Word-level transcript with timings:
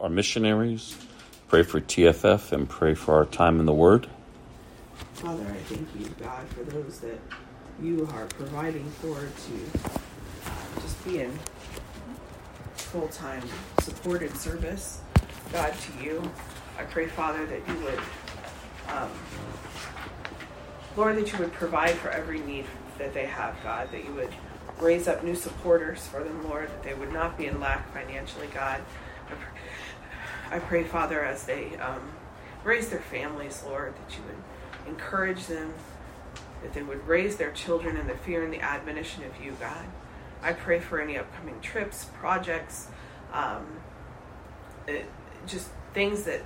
our 0.00 0.08
missionaries, 0.08 0.96
pray 1.48 1.62
for 1.62 1.80
TFF, 1.80 2.52
and 2.52 2.68
pray 2.68 2.94
for 2.94 3.14
our 3.14 3.26
time 3.26 3.60
in 3.60 3.66
the 3.66 3.72
Word. 3.72 4.06
Father, 5.14 5.42
I 5.42 5.56
thank 5.64 5.88
you, 5.98 6.06
God, 6.18 6.48
for 6.48 6.64
those 6.64 7.00
that 7.00 7.20
you 7.82 8.08
are 8.14 8.24
providing 8.26 8.88
for 8.90 9.16
to 9.16 10.80
just 10.80 11.04
be 11.04 11.20
in 11.20 11.38
full 12.74 13.08
time 13.08 13.42
supported 13.82 14.34
service, 14.36 15.00
God, 15.52 15.74
to 15.74 16.04
you. 16.04 16.22
I 16.78 16.84
pray, 16.84 17.06
Father, 17.06 17.44
that 17.46 17.68
you 17.68 17.84
would, 17.84 18.00
um, 18.88 19.10
Lord, 20.96 21.16
that 21.18 21.30
you 21.30 21.38
would 21.40 21.52
provide 21.52 21.94
for 21.96 22.08
every 22.08 22.40
need 22.40 22.64
that 22.98 23.12
they 23.12 23.26
have, 23.26 23.54
God, 23.62 23.90
that 23.92 24.04
you 24.04 24.14
would 24.14 24.32
raise 24.80 25.08
up 25.08 25.22
new 25.22 25.34
supporters 25.34 26.06
for 26.06 26.24
them, 26.24 26.48
Lord, 26.48 26.68
that 26.68 26.82
they 26.82 26.94
would 26.94 27.12
not 27.12 27.36
be 27.36 27.46
in 27.46 27.60
lack 27.60 27.92
financially, 27.92 28.48
God. 28.54 28.80
I 30.50 30.58
pray, 30.58 30.84
Father, 30.84 31.24
as 31.24 31.44
they 31.44 31.76
um, 31.76 32.10
raise 32.64 32.88
their 32.88 33.00
families, 33.00 33.62
Lord, 33.64 33.94
that 33.94 34.16
you 34.16 34.22
would 34.24 34.92
encourage 34.92 35.46
them, 35.46 35.72
that 36.62 36.74
they 36.74 36.82
would 36.82 37.06
raise 37.06 37.36
their 37.36 37.52
children 37.52 37.96
in 37.96 38.06
the 38.06 38.16
fear 38.16 38.42
and 38.42 38.52
the 38.52 38.60
admonition 38.60 39.24
of 39.24 39.44
you, 39.44 39.56
God. 39.60 39.86
I 40.42 40.52
pray 40.52 40.80
for 40.80 41.00
any 41.00 41.18
upcoming 41.18 41.60
trips, 41.60 42.06
projects, 42.18 42.88
um, 43.32 43.66
it, 44.86 45.06
just 45.46 45.68
things 45.94 46.24
that 46.24 46.42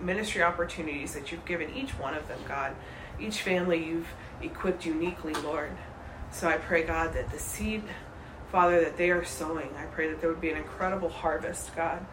ministry 0.00 0.42
opportunities 0.42 1.14
that 1.14 1.32
you've 1.32 1.44
given 1.44 1.74
each 1.74 1.90
one 1.90 2.14
of 2.14 2.28
them, 2.28 2.38
God. 2.46 2.74
Each 3.18 3.42
family 3.42 3.84
you've 3.84 4.08
equipped 4.40 4.86
uniquely, 4.86 5.34
Lord. 5.34 5.72
So 6.30 6.48
I 6.48 6.56
pray, 6.56 6.84
God, 6.84 7.14
that 7.14 7.30
the 7.30 7.38
seed, 7.38 7.82
Father, 8.52 8.80
that 8.80 8.96
they 8.96 9.10
are 9.10 9.24
sowing, 9.24 9.70
I 9.76 9.84
pray 9.86 10.08
that 10.08 10.20
there 10.20 10.30
would 10.30 10.40
be 10.40 10.50
an 10.50 10.56
incredible 10.56 11.08
harvest, 11.08 11.74
God. 11.74 12.06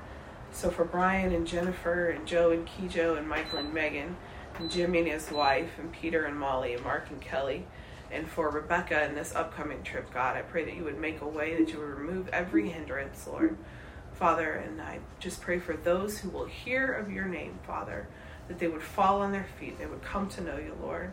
So 0.51 0.69
for 0.71 0.85
Brian 0.85 1.33
and 1.33 1.45
Jennifer 1.45 2.09
and 2.09 2.25
Joe 2.25 2.51
and 2.51 2.67
Kijo 2.67 3.17
and 3.17 3.27
Michael 3.27 3.59
and 3.59 3.73
Megan 3.73 4.15
and 4.57 4.71
Jimmy 4.71 4.99
and 4.99 5.07
his 5.07 5.29
wife 5.29 5.69
and 5.77 5.91
Peter 5.91 6.25
and 6.25 6.37
Molly 6.37 6.73
and 6.73 6.83
Mark 6.83 7.09
and 7.09 7.21
Kelly 7.21 7.65
and 8.11 8.29
for 8.29 8.49
Rebecca 8.49 8.97
and 8.97 9.17
this 9.17 9.35
upcoming 9.35 9.83
trip, 9.83 10.13
God, 10.13 10.37
I 10.37 10.41
pray 10.41 10.63
that 10.65 10.75
you 10.75 10.83
would 10.85 10.99
make 10.99 11.21
a 11.21 11.27
way, 11.27 11.57
that 11.57 11.71
you 11.71 11.79
would 11.79 11.97
remove 11.97 12.29
every 12.29 12.69
hindrance, 12.69 13.27
Lord. 13.27 13.57
Father, 14.13 14.53
and 14.53 14.81
I 14.81 14.99
just 15.19 15.41
pray 15.41 15.59
for 15.59 15.75
those 15.75 16.17
who 16.17 16.29
will 16.29 16.45
hear 16.45 16.91
of 16.93 17.11
your 17.11 17.25
name, 17.25 17.59
Father, 17.67 18.07
that 18.47 18.59
they 18.59 18.67
would 18.67 18.81
fall 18.81 19.21
on 19.21 19.31
their 19.31 19.47
feet, 19.59 19.77
they 19.77 19.85
would 19.85 20.01
come 20.01 20.27
to 20.29 20.41
know 20.41 20.57
you, 20.57 20.75
Lord. 20.81 21.11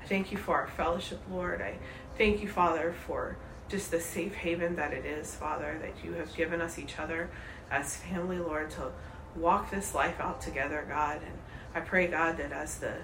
I 0.00 0.06
thank 0.06 0.30
you 0.30 0.38
for 0.38 0.54
our 0.54 0.68
fellowship, 0.68 1.20
Lord. 1.30 1.60
I 1.60 1.78
thank 2.16 2.42
you, 2.42 2.48
Father, 2.48 2.94
for 3.06 3.36
just 3.68 3.90
the 3.90 4.00
safe 4.00 4.34
haven 4.34 4.76
that 4.76 4.92
it 4.92 5.04
is, 5.04 5.34
Father, 5.34 5.78
that 5.82 6.04
you 6.04 6.12
have 6.12 6.34
given 6.36 6.60
us 6.60 6.78
each 6.78 6.98
other 6.98 7.28
as 7.70 7.96
family, 7.96 8.38
Lord, 8.38 8.70
to 8.72 8.90
walk 9.36 9.70
this 9.70 9.94
life 9.94 10.20
out 10.20 10.40
together, 10.40 10.84
God. 10.88 11.20
And 11.24 11.38
I 11.74 11.80
pray, 11.80 12.06
God, 12.06 12.38
that 12.38 12.52
as 12.52 12.78
the 12.78 12.94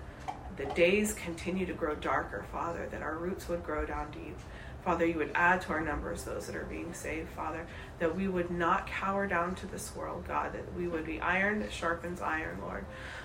the 0.57 0.67
days 0.67 1.15
continue 1.15 1.67
to 1.67 1.73
grow 1.73 1.95
darker, 1.97 2.45
Father, 2.53 2.87
that 2.91 3.03
our 3.03 3.17
roots 3.17 3.49
would 3.49 3.65
grow 3.65 3.85
down 3.85 4.11
deep. 4.13 4.37
Father, 4.85 5.07
you 5.07 5.17
would 5.17 5.31
add 5.35 5.63
to 5.63 5.71
our 5.71 5.81
numbers 5.81 6.25
those 6.25 6.47
that 6.47 6.55
are 6.55 6.65
being 6.65 6.93
saved, 6.93 7.31
Father, 7.31 7.67
that 7.99 8.15
we 8.15 8.29
would 8.29 8.51
not 8.51 8.87
cower 8.87 9.27
down 9.27 9.55
to 9.55 9.67
this 9.67 9.97
world, 9.97 10.25
God, 10.29 10.53
that 10.53 10.75
we 10.75 10.87
would 10.87 11.07
be 11.07 11.21
iron 11.21 11.61
that 11.61 11.73
sharpens 11.73 12.21
iron, 12.21 12.59
Lord. 12.61 12.85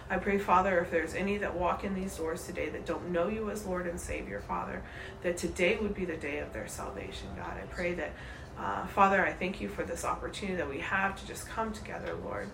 I 0.09 0.17
pray, 0.17 0.39
Father, 0.39 0.79
if 0.79 0.89
there's 0.89 1.13
any 1.13 1.37
that 1.39 1.53
walk 1.53 1.83
in 1.83 1.93
these 1.93 2.15
doors 2.15 2.45
today 2.45 2.69
that 2.69 2.85
don't 2.85 3.09
know 3.09 3.27
you 3.27 3.51
as 3.51 3.65
Lord 3.65 3.87
and 3.87 3.99
Savior, 3.99 4.39
Father, 4.39 4.81
that 5.21 5.37
today 5.37 5.77
would 5.77 5.93
be 5.93 6.05
the 6.05 6.15
day 6.15 6.39
of 6.39 6.53
their 6.53 6.67
salvation, 6.67 7.27
God. 7.35 7.57
I 7.61 7.65
pray 7.69 7.93
that, 7.95 8.13
uh, 8.59 8.85
Father, 8.87 9.25
I 9.25 9.31
thank 9.31 9.61
you 9.61 9.69
for 9.69 9.83
this 9.83 10.03
opportunity 10.03 10.57
that 10.57 10.69
we 10.69 10.79
have 10.79 11.19
to 11.19 11.25
just 11.25 11.47
come 11.47 11.71
together, 11.71 12.13
Lord, 12.23 12.49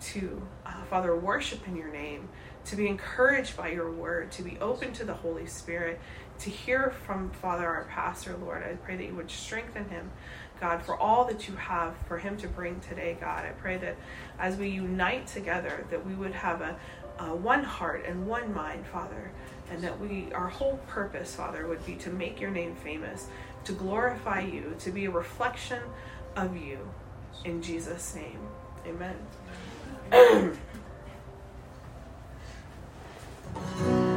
to, 0.00 0.42
uh, 0.64 0.82
Father, 0.84 1.14
worship 1.14 1.66
in 1.68 1.76
your 1.76 1.92
name, 1.92 2.28
to 2.64 2.76
be 2.76 2.88
encouraged 2.88 3.56
by 3.56 3.68
your 3.68 3.90
word, 3.90 4.32
to 4.32 4.42
be 4.42 4.56
open 4.60 4.92
to 4.94 5.04
the 5.04 5.14
Holy 5.14 5.46
Spirit, 5.46 6.00
to 6.38 6.50
hear 6.50 6.94
from 7.04 7.30
Father, 7.30 7.66
our 7.66 7.84
pastor, 7.84 8.36
Lord. 8.36 8.62
I 8.62 8.74
pray 8.76 8.96
that 8.96 9.04
you 9.04 9.14
would 9.14 9.30
strengthen 9.30 9.88
him, 9.90 10.10
God, 10.60 10.82
for 10.82 10.96
all 10.96 11.24
that 11.26 11.46
you 11.48 11.56
have 11.56 11.94
for 12.08 12.18
him 12.18 12.36
to 12.38 12.48
bring 12.48 12.80
today, 12.80 13.16
God. 13.20 13.44
I 13.44 13.50
pray 13.50 13.76
that 13.78 13.96
as 14.38 14.56
we 14.56 14.68
unite 14.68 15.26
together, 15.26 15.86
that 15.90 16.04
we 16.06 16.14
would 16.14 16.32
have 16.32 16.62
a, 16.62 16.76
a 17.18 17.34
one 17.34 17.62
heart 17.62 18.04
and 18.06 18.26
one 18.26 18.54
mind, 18.54 18.86
Father, 18.86 19.30
and 19.70 19.82
that 19.82 20.00
we 20.00 20.32
our 20.32 20.48
whole 20.48 20.78
purpose, 20.88 21.34
Father, 21.34 21.66
would 21.66 21.84
be 21.84 21.94
to 21.96 22.10
make 22.10 22.40
your 22.40 22.50
name 22.50 22.74
famous, 22.76 23.28
to 23.64 23.72
glorify 23.72 24.40
you, 24.40 24.74
to 24.80 24.90
be 24.90 25.04
a 25.06 25.10
reflection 25.10 25.82
of 26.36 26.56
you. 26.56 26.78
In 27.44 27.62
Jesus' 27.62 28.14
name, 28.14 28.38
amen. 28.86 29.16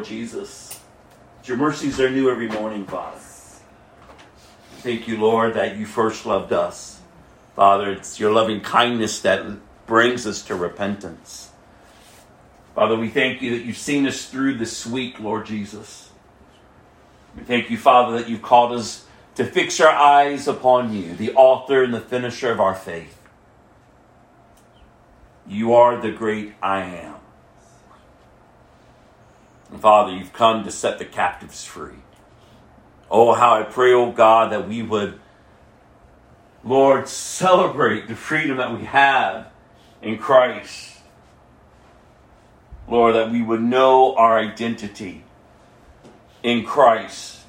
Lord 0.00 0.08
Jesus. 0.08 0.80
Your 1.44 1.58
mercies 1.58 2.00
are 2.00 2.08
new 2.08 2.30
every 2.30 2.48
morning, 2.48 2.86
Father. 2.86 3.18
Thank 4.78 5.06
you, 5.06 5.18
Lord, 5.18 5.52
that 5.52 5.76
you 5.76 5.84
first 5.84 6.24
loved 6.24 6.54
us. 6.54 7.02
Father, 7.54 7.90
it's 7.90 8.18
your 8.18 8.32
loving 8.32 8.62
kindness 8.62 9.20
that 9.20 9.44
brings 9.86 10.26
us 10.26 10.40
to 10.44 10.54
repentance. 10.54 11.50
Father, 12.74 12.96
we 12.96 13.10
thank 13.10 13.42
you 13.42 13.50
that 13.50 13.66
you've 13.66 13.76
seen 13.76 14.06
us 14.06 14.24
through 14.24 14.54
this 14.54 14.86
week, 14.86 15.20
Lord 15.20 15.44
Jesus. 15.44 16.08
We 17.36 17.42
thank 17.42 17.68
you, 17.68 17.76
Father, 17.76 18.16
that 18.16 18.26
you've 18.26 18.40
called 18.40 18.72
us 18.72 19.04
to 19.34 19.44
fix 19.44 19.80
our 19.80 19.92
eyes 19.94 20.48
upon 20.48 20.94
you, 20.94 21.14
the 21.14 21.34
author 21.34 21.84
and 21.84 21.92
the 21.92 22.00
finisher 22.00 22.50
of 22.50 22.58
our 22.58 22.74
faith. 22.74 23.20
You 25.46 25.74
are 25.74 26.00
the 26.00 26.10
great 26.10 26.54
I 26.62 26.84
am. 26.84 27.16
And 29.70 29.80
Father, 29.80 30.12
you've 30.12 30.29
come 30.40 30.64
to 30.64 30.70
set 30.70 30.98
the 30.98 31.04
captives 31.04 31.66
free. 31.66 32.00
Oh, 33.10 33.34
how 33.34 33.60
I 33.60 33.62
pray, 33.62 33.92
oh 33.92 34.10
God, 34.10 34.52
that 34.52 34.66
we 34.66 34.82
would, 34.82 35.20
Lord, 36.64 37.08
celebrate 37.08 38.08
the 38.08 38.16
freedom 38.16 38.56
that 38.56 38.74
we 38.74 38.86
have 38.86 39.48
in 40.00 40.16
Christ. 40.16 40.96
Lord, 42.88 43.16
that 43.16 43.30
we 43.30 43.42
would 43.42 43.60
know 43.60 44.16
our 44.16 44.38
identity 44.38 45.24
in 46.42 46.64
Christ. 46.64 47.40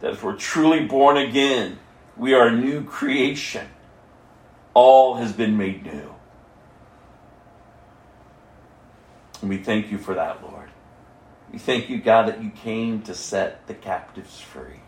That 0.00 0.12
if 0.12 0.22
we're 0.22 0.36
truly 0.36 0.84
born 0.84 1.16
again, 1.16 1.78
we 2.14 2.34
are 2.34 2.48
a 2.48 2.52
new 2.52 2.84
creation. 2.84 3.68
All 4.74 5.14
has 5.14 5.32
been 5.32 5.56
made 5.56 5.86
new. 5.86 6.14
And 9.40 9.48
we 9.48 9.56
thank 9.56 9.90
you 9.90 9.96
for 9.96 10.14
that, 10.14 10.42
Lord. 10.42 10.61
We 11.52 11.58
thank 11.58 11.90
you, 11.90 11.98
God, 11.98 12.28
that 12.28 12.42
you 12.42 12.50
came 12.50 13.02
to 13.02 13.14
set 13.14 13.66
the 13.66 13.74
captives 13.74 14.40
free. 14.40 14.80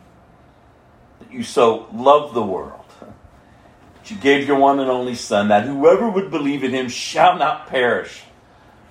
That 1.18 1.30
you 1.30 1.42
so 1.42 1.88
loved 1.92 2.34
the 2.34 2.42
world. 2.42 2.86
That 3.00 4.10
you 4.10 4.16
gave 4.16 4.48
your 4.48 4.58
one 4.58 4.80
and 4.80 4.90
only 4.90 5.14
Son, 5.14 5.48
that 5.48 5.64
whoever 5.64 6.08
would 6.08 6.30
believe 6.30 6.64
in 6.64 6.72
him 6.72 6.88
shall 6.88 7.38
not 7.38 7.66
perish, 7.66 8.22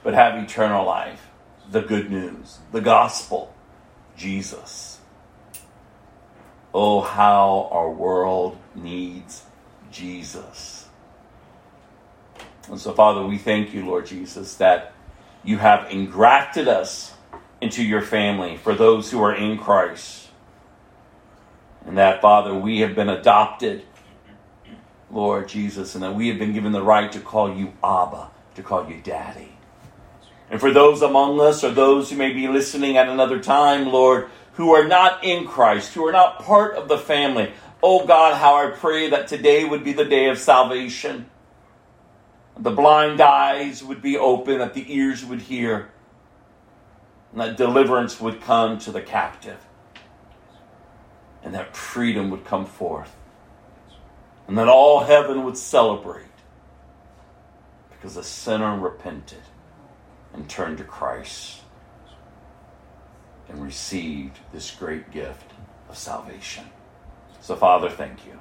but 0.04 0.14
have 0.14 0.42
eternal 0.42 0.86
life. 0.86 1.28
The 1.72 1.82
good 1.82 2.12
news, 2.12 2.60
the 2.72 2.82
gospel, 2.82 3.54
Jesus. 4.16 5.00
Oh, 6.74 7.02
how 7.02 7.70
our 7.72 7.90
world 7.90 8.58
needs 8.76 9.44
Jesus. 9.92 10.88
And 12.70 12.80
so, 12.80 12.94
Father, 12.94 13.26
we 13.26 13.38
thank 13.38 13.74
you, 13.74 13.86
Lord 13.86 14.06
Jesus, 14.06 14.56
that 14.56 14.94
you 15.44 15.58
have 15.58 15.92
engrafted 15.92 16.68
us 16.68 17.13
into 17.64 17.84
your 17.84 18.02
family 18.02 18.58
for 18.58 18.76
those 18.76 19.10
who 19.10 19.24
are 19.24 19.34
in 19.34 19.58
Christ. 19.58 20.28
And 21.86 21.98
that, 21.98 22.22
Father, 22.22 22.54
we 22.54 22.82
have 22.82 22.96
been 22.96 23.10
adopted, 23.10 23.84
Lord 25.10 25.48
Jesus, 25.48 25.96
and 25.96 26.04
that 26.04 26.16
we 26.16 26.28
have 26.28 26.38
been 26.38 26.54
given 26.54 26.72
the 26.72 26.84
right 26.84 27.12
to 27.12 27.20
call 27.20 27.56
you 27.56 27.74
Abba, 27.84 28.30
to 28.56 28.64
call 28.64 28.90
you 28.90 29.02
Daddy. 29.02 29.54
And 30.50 30.60
for 30.60 30.72
those 30.72 31.02
among 31.02 31.40
us 31.40 31.64
or 31.64 31.72
those 31.72 32.10
who 32.10 32.18
may 32.18 32.34
be 32.34 32.48
listening 32.48 32.98
at 32.98 33.10
another 33.10 33.40
time, 33.40 33.88
Lord, 33.88 34.30
who 34.54 34.74
are 34.74 34.88
not 34.88 35.24
in 35.24 35.48
Christ, 35.48 35.94
who 35.94 36.06
are 36.06 36.12
not 36.12 36.40
part 36.40 36.76
of 36.76 36.88
the 36.88 36.98
family, 36.98 37.52
oh 37.82 38.06
God, 38.06 38.38
how 38.38 38.56
I 38.56 38.72
pray 38.72 39.10
that 39.10 39.28
today 39.28 39.66
would 39.66 39.84
be 39.84 39.94
the 39.94 40.06
day 40.06 40.30
of 40.30 40.38
salvation. 40.38 41.30
The 42.58 42.72
blind 42.72 43.20
eyes 43.20 43.84
would 43.84 44.02
be 44.02 44.18
open, 44.18 44.60
that 44.60 44.74
the 44.74 44.94
ears 44.94 45.26
would 45.26 45.42
hear, 45.42 45.90
and 47.34 47.42
that 47.42 47.58
deliverance 47.58 48.22
would 48.22 48.40
come 48.42 48.78
to 48.78 48.92
the 48.92 49.02
captive, 49.02 49.58
and 51.44 51.54
that 51.56 51.76
freedom 51.76 52.30
would 52.30 52.46
come 52.46 52.66
forth, 52.66 53.16
and 54.48 54.58
that 54.58 54.68
all 54.68 55.04
heaven 55.04 55.44
would 55.44 55.58
celebrate 55.58 56.28
because 57.90 58.14
the 58.14 58.24
sinner 58.24 58.78
repented 58.78 59.42
and 60.32 60.48
turned 60.48 60.78
to 60.78 60.84
Christ 60.84 61.62
and 63.50 63.64
received 63.64 64.40
this 64.52 64.70
great 64.72 65.10
gift 65.12 65.52
of 65.90 65.98
salvation. 65.98 66.66
So, 67.42 67.56
Father, 67.56 67.90
thank 67.90 68.26
you. 68.28 68.40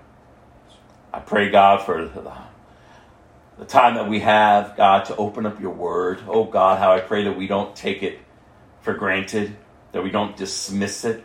I 1.15 1.21
pray, 1.21 1.51
God, 1.51 1.83
for 1.83 2.07
the, 2.07 2.33
the 3.59 3.65
time 3.65 3.95
that 3.95 4.09
we 4.09 4.21
have, 4.21 4.77
God, 4.77 5.07
to 5.07 5.17
open 5.17 5.47
up 5.47 5.61
your 5.61 5.73
word. 5.73 6.21
Oh, 6.27 6.45
God, 6.45 6.79
how 6.79 6.93
I 6.93 7.01
pray 7.01 7.25
that 7.25 7.37
we 7.37 7.47
don't 7.47 7.75
take 7.75 8.03
it 8.03 8.19
for 8.83 8.95
granted, 8.95 9.57
that 9.93 10.05
we 10.05 10.11
don't 10.11 10.37
dismiss 10.37 11.05
it, 11.05 11.25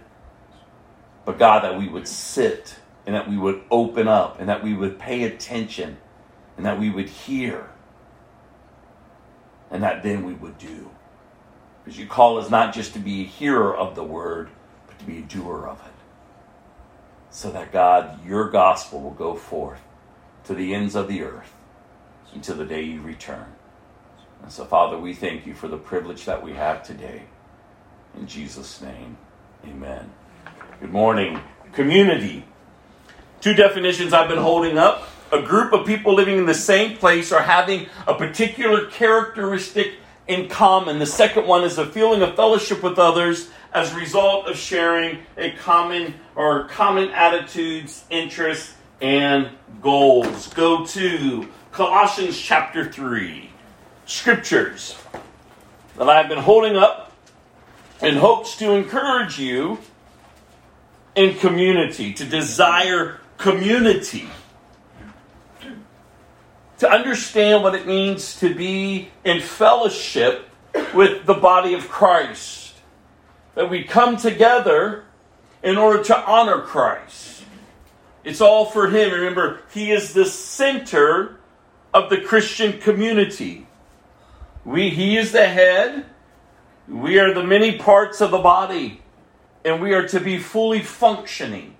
but, 1.26 1.40
God, 1.40 1.64
that 1.64 1.78
we 1.80 1.90
would 1.90 2.08
sit 2.08 2.78
and 3.06 3.16
that 3.16 3.30
we 3.30 3.38
would 3.38 3.64
open 3.72 4.08
up 4.08 4.40
and 4.40 4.50
that 4.50 4.64
we 4.64 4.74
would 4.74 5.00
pay 5.00 5.24
attention 5.24 5.98
and 6.58 6.66
that 6.66 6.80
we 6.80 6.90
would 6.90 7.10
hear 7.10 7.70
and 9.72 9.84
that 9.84 10.04
then 10.04 10.26
we 10.26 10.34
would 10.34 10.58
do. 10.58 10.90
Because 11.84 12.00
you 12.00 12.08
call 12.08 12.38
us 12.40 12.50
not 12.50 12.74
just 12.74 12.94
to 12.94 13.00
be 13.00 13.22
a 13.22 13.26
hearer 13.26 13.76
of 13.76 13.96
the 13.96 14.04
word, 14.04 14.50
but 14.88 15.00
to 15.00 15.06
be 15.06 15.20
a 15.20 15.24
doer 15.24 15.68
of 15.68 15.80
it. 15.86 15.94
so 17.30 17.52
that 17.52 17.72
God, 17.72 18.26
your 18.26 18.50
gospel 18.50 19.02
will 19.02 19.12
go 19.12 19.36
forth 19.36 19.82
to 20.46 20.56
the 20.56 20.74
ends 20.74 20.96
of 20.96 21.08
the 21.08 21.24
earth 21.24 21.54
until 22.34 22.56
the 22.58 22.66
day 22.66 22.84
you 22.84 23.02
return. 23.02 23.56
And 24.44 24.52
so, 24.52 24.66
Father, 24.66 24.98
we 24.98 25.14
thank 25.14 25.46
you 25.46 25.54
for 25.56 25.68
the 25.68 25.78
privilege 25.78 26.26
that 26.26 26.44
we 26.44 26.54
have 26.54 26.84
today. 26.84 27.24
In 28.18 28.26
Jesus' 28.26 28.82
name, 28.82 29.16
amen. 29.64 30.10
Good 30.80 30.92
morning. 30.92 31.40
Community. 31.74 32.44
Two 33.42 33.54
definitions 33.54 34.12
I've 34.12 34.28
been 34.28 34.40
holding 34.40 34.78
up 34.78 35.08
a 35.32 35.42
group 35.42 35.72
of 35.74 35.86
people 35.86 36.16
living 36.16 36.38
in 36.38 36.46
the 36.46 36.54
same 36.54 36.98
place 36.98 37.32
or 37.32 37.42
having 37.42 37.88
a 38.08 38.16
particular 38.16 38.88
characteristic 38.88 39.96
in 40.28 40.50
common. 40.50 41.00
The 41.00 41.06
second 41.06 41.46
one 41.46 41.64
is 41.64 41.78
a 41.78 41.86
feeling 41.86 42.22
of 42.24 42.36
fellowship 42.36 42.82
with 42.82 42.98
others 42.98 43.50
as 43.74 43.94
a 43.94 43.96
result 43.98 44.48
of 44.48 44.58
sharing 44.58 45.20
a 45.38 45.52
common 45.52 46.16
or 46.36 46.68
common 46.70 47.10
attitudes, 47.10 48.06
interests, 48.10 48.74
and 49.00 49.50
goals. 49.82 50.48
Go 50.54 50.86
to 50.88 51.48
Colossians 51.72 52.40
chapter 52.40 52.92
3. 52.92 53.50
Scriptures 54.06 54.98
that 55.98 56.10
I've 56.10 56.30
been 56.30 56.40
holding 56.40 56.78
up 56.78 57.07
in 58.02 58.16
hopes 58.16 58.56
to 58.58 58.74
encourage 58.74 59.40
you 59.40 59.80
in 61.16 61.36
community, 61.38 62.14
to 62.14 62.26
desire 62.26 63.20
community, 63.38 64.30
to 66.80 66.90
understand 66.90 67.64
what 67.64 67.74
it 67.74 67.88
means 67.88 68.40
to 68.40 68.54
be 68.54 69.10
in 69.24 69.42
fellowship 69.42 70.50
with 70.94 71.26
the 71.26 71.34
body 71.34 71.74
of 71.74 71.90
Christ. 71.90 72.76
That 73.56 73.70
we 73.70 73.84
come 73.84 74.18
together 74.18 75.06
in 75.64 75.78
order 75.78 76.04
to 76.04 76.26
honor 76.26 76.62
Christ. 76.62 77.44
It's 78.24 78.42
all 78.42 78.66
for 78.66 78.90
Him. 78.90 79.12
Remember, 79.12 79.62
He 79.74 79.92
is 79.92 80.14
the 80.14 80.26
center 80.26 81.38
of 81.94 82.10
the 82.10 82.22
Christian 82.22 82.80
community. 82.80 83.68
We, 84.64 84.90
he 84.90 85.18
is 85.18 85.32
the 85.32 85.48
head. 85.48 86.06
We 86.88 87.20
are 87.20 87.34
the 87.34 87.44
many 87.44 87.78
parts 87.78 88.22
of 88.22 88.32
the 88.32 88.38
body. 88.38 89.02
And 89.66 89.82
we 89.82 89.94
are 89.94 90.08
to 90.08 90.20
be 90.20 90.40
fully 90.40 90.82
functioning. 90.82 91.76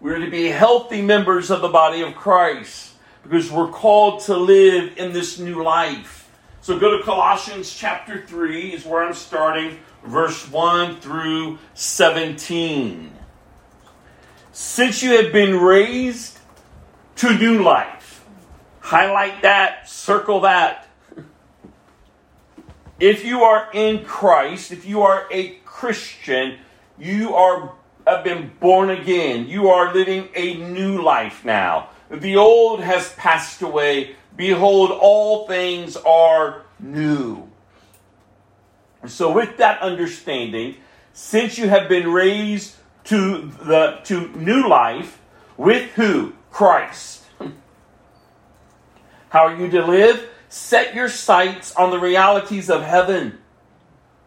We 0.00 0.12
are 0.12 0.18
to 0.18 0.30
be 0.30 0.46
healthy 0.46 1.02
members 1.02 1.50
of 1.50 1.60
the 1.60 1.68
body 1.68 2.02
of 2.02 2.14
Christ 2.14 2.94
because 3.22 3.50
we're 3.50 3.70
called 3.70 4.20
to 4.22 4.36
live 4.36 4.96
in 4.98 5.12
this 5.12 5.38
new 5.38 5.62
life. 5.62 6.30
So 6.60 6.78
go 6.78 6.98
to 6.98 7.04
Colossians 7.04 7.72
chapter 7.72 8.26
3 8.26 8.72
is 8.72 8.84
where 8.84 9.04
I'm 9.04 9.14
starting, 9.14 9.78
verse 10.04 10.50
1 10.50 11.00
through 11.00 11.58
17. 11.74 13.12
Since 14.50 15.02
you 15.02 15.22
have 15.22 15.32
been 15.32 15.60
raised 15.60 16.38
to 17.16 17.38
new 17.38 17.62
life, 17.62 18.24
highlight 18.80 19.42
that, 19.42 19.88
circle 19.88 20.40
that. 20.40 20.85
If 22.98 23.24
you 23.24 23.42
are 23.42 23.68
in 23.74 24.04
Christ, 24.04 24.72
if 24.72 24.86
you 24.86 25.02
are 25.02 25.26
a 25.30 25.56
Christian, 25.64 26.58
you 26.98 27.34
are 27.34 27.72
have 28.06 28.24
been 28.24 28.52
born 28.60 28.90
again. 28.90 29.46
You 29.48 29.68
are 29.68 29.92
living 29.92 30.28
a 30.34 30.54
new 30.54 31.02
life 31.02 31.44
now. 31.44 31.90
The 32.10 32.36
old 32.36 32.80
has 32.80 33.12
passed 33.14 33.62
away. 33.62 34.14
Behold, 34.36 34.92
all 34.92 35.46
things 35.48 35.96
are 35.96 36.62
new. 36.78 37.50
So, 39.06 39.32
with 39.32 39.56
that 39.58 39.80
understanding, 39.80 40.76
since 41.12 41.58
you 41.58 41.68
have 41.68 41.88
been 41.88 42.12
raised 42.12 42.76
to 43.04 43.50
the 43.62 44.00
to 44.04 44.28
new 44.36 44.68
life, 44.68 45.20
with 45.56 45.90
who? 45.92 46.32
Christ. 46.50 47.24
How 49.28 49.46
are 49.46 49.56
you 49.56 49.68
to 49.70 49.84
live? 49.84 50.28
Set 50.48 50.94
your 50.94 51.08
sights 51.08 51.74
on 51.74 51.90
the 51.90 51.98
realities 51.98 52.70
of 52.70 52.82
heaven, 52.82 53.38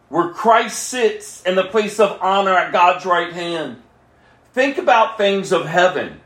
where 0.08 0.30
Christ 0.30 0.82
sits 0.82 1.42
in 1.42 1.54
the 1.54 1.64
place 1.64 1.98
of 1.98 2.18
honor 2.20 2.54
at 2.54 2.72
God's 2.72 3.06
right 3.06 3.32
hand. 3.32 3.82
Think 4.52 4.78
about 4.78 5.16
things 5.16 5.52
of 5.52 5.66
heaven, 5.66 6.20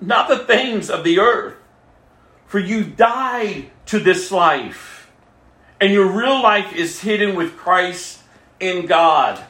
not 0.00 0.28
the 0.28 0.38
things 0.38 0.90
of 0.90 1.04
the 1.04 1.18
earth. 1.18 1.54
For 2.46 2.58
you 2.58 2.84
died 2.84 3.70
to 3.86 3.98
this 3.98 4.30
life, 4.30 5.10
and 5.80 5.92
your 5.92 6.06
real 6.06 6.42
life 6.42 6.74
is 6.74 7.00
hidden 7.00 7.34
with 7.34 7.56
Christ 7.56 8.20
in 8.60 8.86
God. 8.86 9.42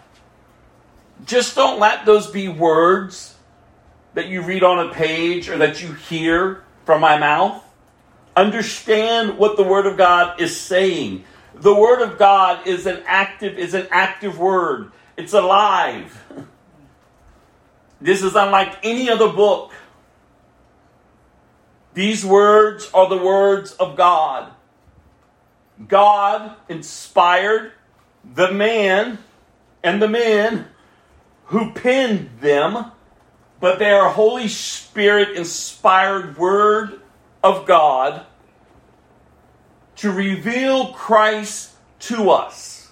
Just 1.26 1.54
don't 1.54 1.78
let 1.78 2.06
those 2.06 2.30
be 2.30 2.48
words 2.48 3.36
that 4.14 4.28
you 4.28 4.42
read 4.42 4.62
on 4.62 4.88
a 4.88 4.92
page 4.92 5.48
or 5.48 5.58
that 5.58 5.82
you 5.82 5.92
hear 5.92 6.62
from 6.84 7.00
my 7.00 7.18
mouth. 7.18 7.63
Understand 8.36 9.38
what 9.38 9.56
the 9.56 9.62
Word 9.62 9.86
of 9.86 9.96
God 9.96 10.40
is 10.40 10.58
saying. 10.58 11.24
The 11.54 11.74
Word 11.74 12.02
of 12.02 12.18
God 12.18 12.66
is 12.66 12.86
an 12.86 13.02
active, 13.06 13.58
is 13.58 13.74
an 13.74 13.86
active 13.90 14.38
word. 14.38 14.92
It's 15.16 15.32
alive. 15.32 16.20
This 18.00 18.22
is 18.22 18.34
unlike 18.34 18.76
any 18.82 19.08
other 19.08 19.28
book. 19.28 19.72
These 21.94 22.24
words 22.24 22.90
are 22.92 23.08
the 23.08 23.16
words 23.16 23.72
of 23.72 23.96
God. 23.96 24.52
God 25.86 26.56
inspired 26.68 27.72
the 28.34 28.50
man 28.50 29.18
and 29.82 30.02
the 30.02 30.08
men 30.08 30.66
who 31.46 31.72
penned 31.72 32.30
them, 32.40 32.90
but 33.60 33.78
they 33.78 33.90
are 33.90 34.10
Holy 34.10 34.48
Spirit 34.48 35.36
inspired 35.36 36.36
word 36.36 37.00
of 37.44 37.66
God 37.66 38.24
to 39.96 40.10
reveal 40.10 40.92
Christ 40.94 41.72
to 42.00 42.30
us. 42.30 42.90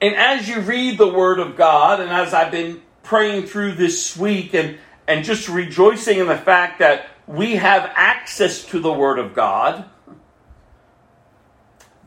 And 0.00 0.16
as 0.16 0.48
you 0.48 0.60
read 0.60 0.98
the 0.98 1.06
Word 1.06 1.38
of 1.38 1.54
God, 1.54 2.00
and 2.00 2.10
as 2.10 2.32
I've 2.34 2.50
been 2.50 2.80
praying 3.02 3.46
through 3.46 3.72
this 3.72 4.16
week 4.16 4.54
and, 4.54 4.78
and 5.06 5.24
just 5.24 5.48
rejoicing 5.48 6.18
in 6.18 6.26
the 6.26 6.36
fact 6.36 6.78
that 6.78 7.06
we 7.26 7.56
have 7.56 7.92
access 7.94 8.64
to 8.66 8.80
the 8.80 8.92
Word 8.92 9.18
of 9.18 9.34
God, 9.34 9.84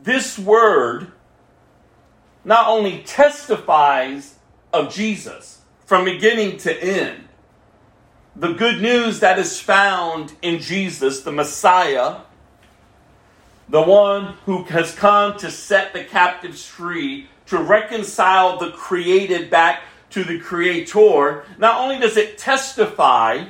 this 0.02 0.36
Word 0.36 1.12
not 2.44 2.68
only 2.68 3.02
testifies 3.04 4.34
of 4.72 4.92
Jesus 4.92 5.62
from 5.86 6.04
beginning 6.04 6.56
to 6.58 6.82
end, 6.82 7.27
the 8.38 8.52
good 8.52 8.80
news 8.80 9.18
that 9.18 9.36
is 9.38 9.58
found 9.60 10.32
in 10.42 10.60
Jesus, 10.60 11.22
the 11.22 11.32
Messiah, 11.32 12.20
the 13.68 13.82
one 13.82 14.34
who 14.46 14.62
has 14.64 14.94
come 14.94 15.36
to 15.38 15.50
set 15.50 15.92
the 15.92 16.04
captives 16.04 16.64
free, 16.64 17.28
to 17.46 17.58
reconcile 17.58 18.56
the 18.58 18.70
created 18.70 19.50
back 19.50 19.82
to 20.10 20.22
the 20.22 20.38
Creator, 20.38 21.44
not 21.58 21.80
only 21.80 21.98
does 21.98 22.16
it 22.16 22.38
testify 22.38 23.46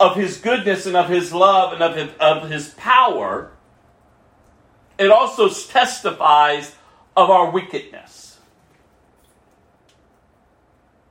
of 0.00 0.16
His 0.16 0.38
goodness 0.38 0.86
and 0.86 0.96
of 0.96 1.10
His 1.10 1.34
love 1.34 1.74
and 1.74 1.82
of 1.82 1.94
His, 1.94 2.10
of 2.18 2.48
his 2.48 2.68
power, 2.70 3.50
it 4.98 5.10
also 5.10 5.50
testifies 5.50 6.74
of 7.14 7.28
our 7.28 7.50
wickedness. 7.50 8.38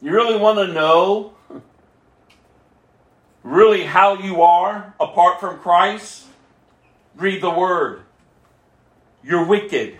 You 0.01 0.11
really 0.11 0.39
want 0.39 0.57
to 0.57 0.73
know 0.73 1.35
really 3.45 3.84
how 3.84 4.15
you 4.15 4.41
are 4.41 4.93
apart 4.99 5.39
from 5.39 5.60
Christ? 5.60 6.25
Read 7.15 7.41
the 7.41 7.51
Word. 7.51 8.01
You're 9.23 9.45
wicked. 9.45 9.97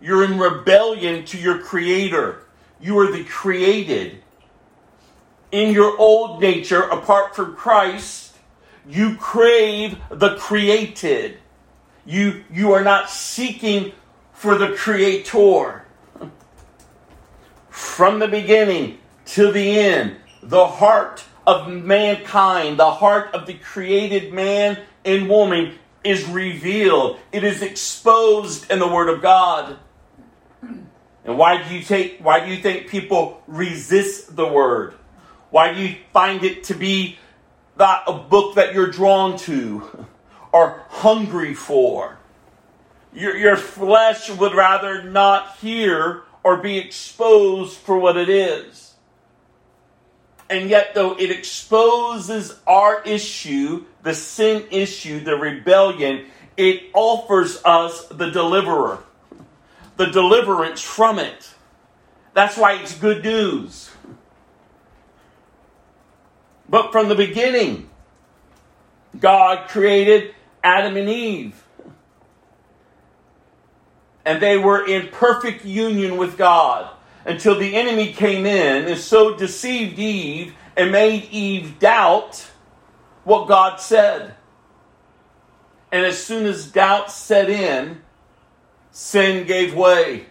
You're 0.00 0.24
in 0.24 0.38
rebellion 0.38 1.26
to 1.26 1.38
your 1.38 1.58
Creator. 1.58 2.42
You 2.80 2.98
are 2.98 3.12
the 3.12 3.22
created. 3.24 4.22
In 5.52 5.74
your 5.74 5.96
old 5.98 6.40
nature, 6.40 6.82
apart 6.82 7.36
from 7.36 7.54
Christ, 7.54 8.34
you 8.88 9.16
crave 9.16 9.98
the 10.08 10.36
created. 10.36 11.38
You, 12.06 12.44
you 12.50 12.72
are 12.72 12.82
not 12.82 13.10
seeking 13.10 13.92
for 14.32 14.56
the 14.56 14.72
Creator. 14.72 15.84
From 17.68 18.18
the 18.20 18.28
beginning 18.28 18.98
to 19.26 19.52
the 19.52 19.78
end, 19.78 20.16
the 20.42 20.66
heart 20.66 21.24
of 21.46 21.68
mankind, 21.68 22.78
the 22.78 22.90
heart 22.90 23.34
of 23.34 23.46
the 23.46 23.54
created 23.54 24.32
man 24.32 24.78
and 25.04 25.28
woman 25.28 25.78
is 26.04 26.24
revealed. 26.26 27.18
It 27.32 27.44
is 27.44 27.62
exposed 27.62 28.70
in 28.70 28.78
the 28.78 28.88
Word 28.88 29.08
of 29.08 29.22
God. 29.22 29.78
And 31.24 31.36
why 31.38 31.62
do 31.62 31.74
you 31.74 31.82
take 31.82 32.18
why 32.20 32.44
do 32.44 32.50
you 32.50 32.60
think 32.60 32.88
people 32.88 33.42
resist 33.46 34.34
the 34.36 34.46
word? 34.46 34.94
Why 35.50 35.72
do 35.72 35.80
you 35.80 35.96
find 36.12 36.42
it 36.44 36.64
to 36.64 36.74
be 36.74 37.18
not 37.78 38.04
a 38.06 38.12
book 38.12 38.54
that 38.54 38.74
you're 38.74 38.90
drawn 38.90 39.36
to 39.38 40.06
or 40.52 40.84
hungry 40.88 41.54
for? 41.54 42.18
Your, 43.12 43.36
your 43.36 43.56
flesh 43.56 44.30
would 44.30 44.54
rather 44.54 45.02
not 45.02 45.56
hear 45.58 46.22
or 46.44 46.56
be 46.56 46.78
exposed 46.78 47.76
for 47.76 47.98
what 47.98 48.16
it 48.16 48.28
is. 48.28 48.89
And 50.50 50.68
yet, 50.68 50.94
though 50.94 51.16
it 51.16 51.30
exposes 51.30 52.58
our 52.66 53.02
issue, 53.04 53.84
the 54.02 54.14
sin 54.14 54.64
issue, 54.72 55.20
the 55.20 55.36
rebellion, 55.36 56.26
it 56.56 56.90
offers 56.92 57.62
us 57.64 58.06
the 58.08 58.30
deliverer, 58.30 58.98
the 59.96 60.06
deliverance 60.06 60.80
from 60.80 61.20
it. 61.20 61.54
That's 62.34 62.56
why 62.56 62.74
it's 62.74 62.98
good 62.98 63.22
news. 63.22 63.90
But 66.68 66.90
from 66.90 67.08
the 67.08 67.14
beginning, 67.14 67.88
God 69.18 69.68
created 69.68 70.34
Adam 70.64 70.96
and 70.96 71.08
Eve. 71.08 71.62
And 74.24 74.42
they 74.42 74.56
were 74.56 74.84
in 74.84 75.08
perfect 75.08 75.64
union 75.64 76.16
with 76.16 76.36
God 76.36 76.90
until 77.30 77.56
the 77.56 77.76
enemy 77.76 78.12
came 78.12 78.44
in 78.44 78.86
and 78.86 78.98
so 78.98 79.36
deceived 79.36 79.98
Eve 79.98 80.52
and 80.76 80.90
made 80.90 81.28
Eve 81.30 81.78
doubt 81.78 82.50
what 83.22 83.46
God 83.46 83.80
said. 83.80 84.34
And 85.92 86.04
as 86.04 86.22
soon 86.22 86.44
as 86.44 86.70
doubt 86.70 87.10
set 87.12 87.48
in, 87.48 88.00
sin 88.90 89.46
gave 89.46 89.74
way. 89.74 90.26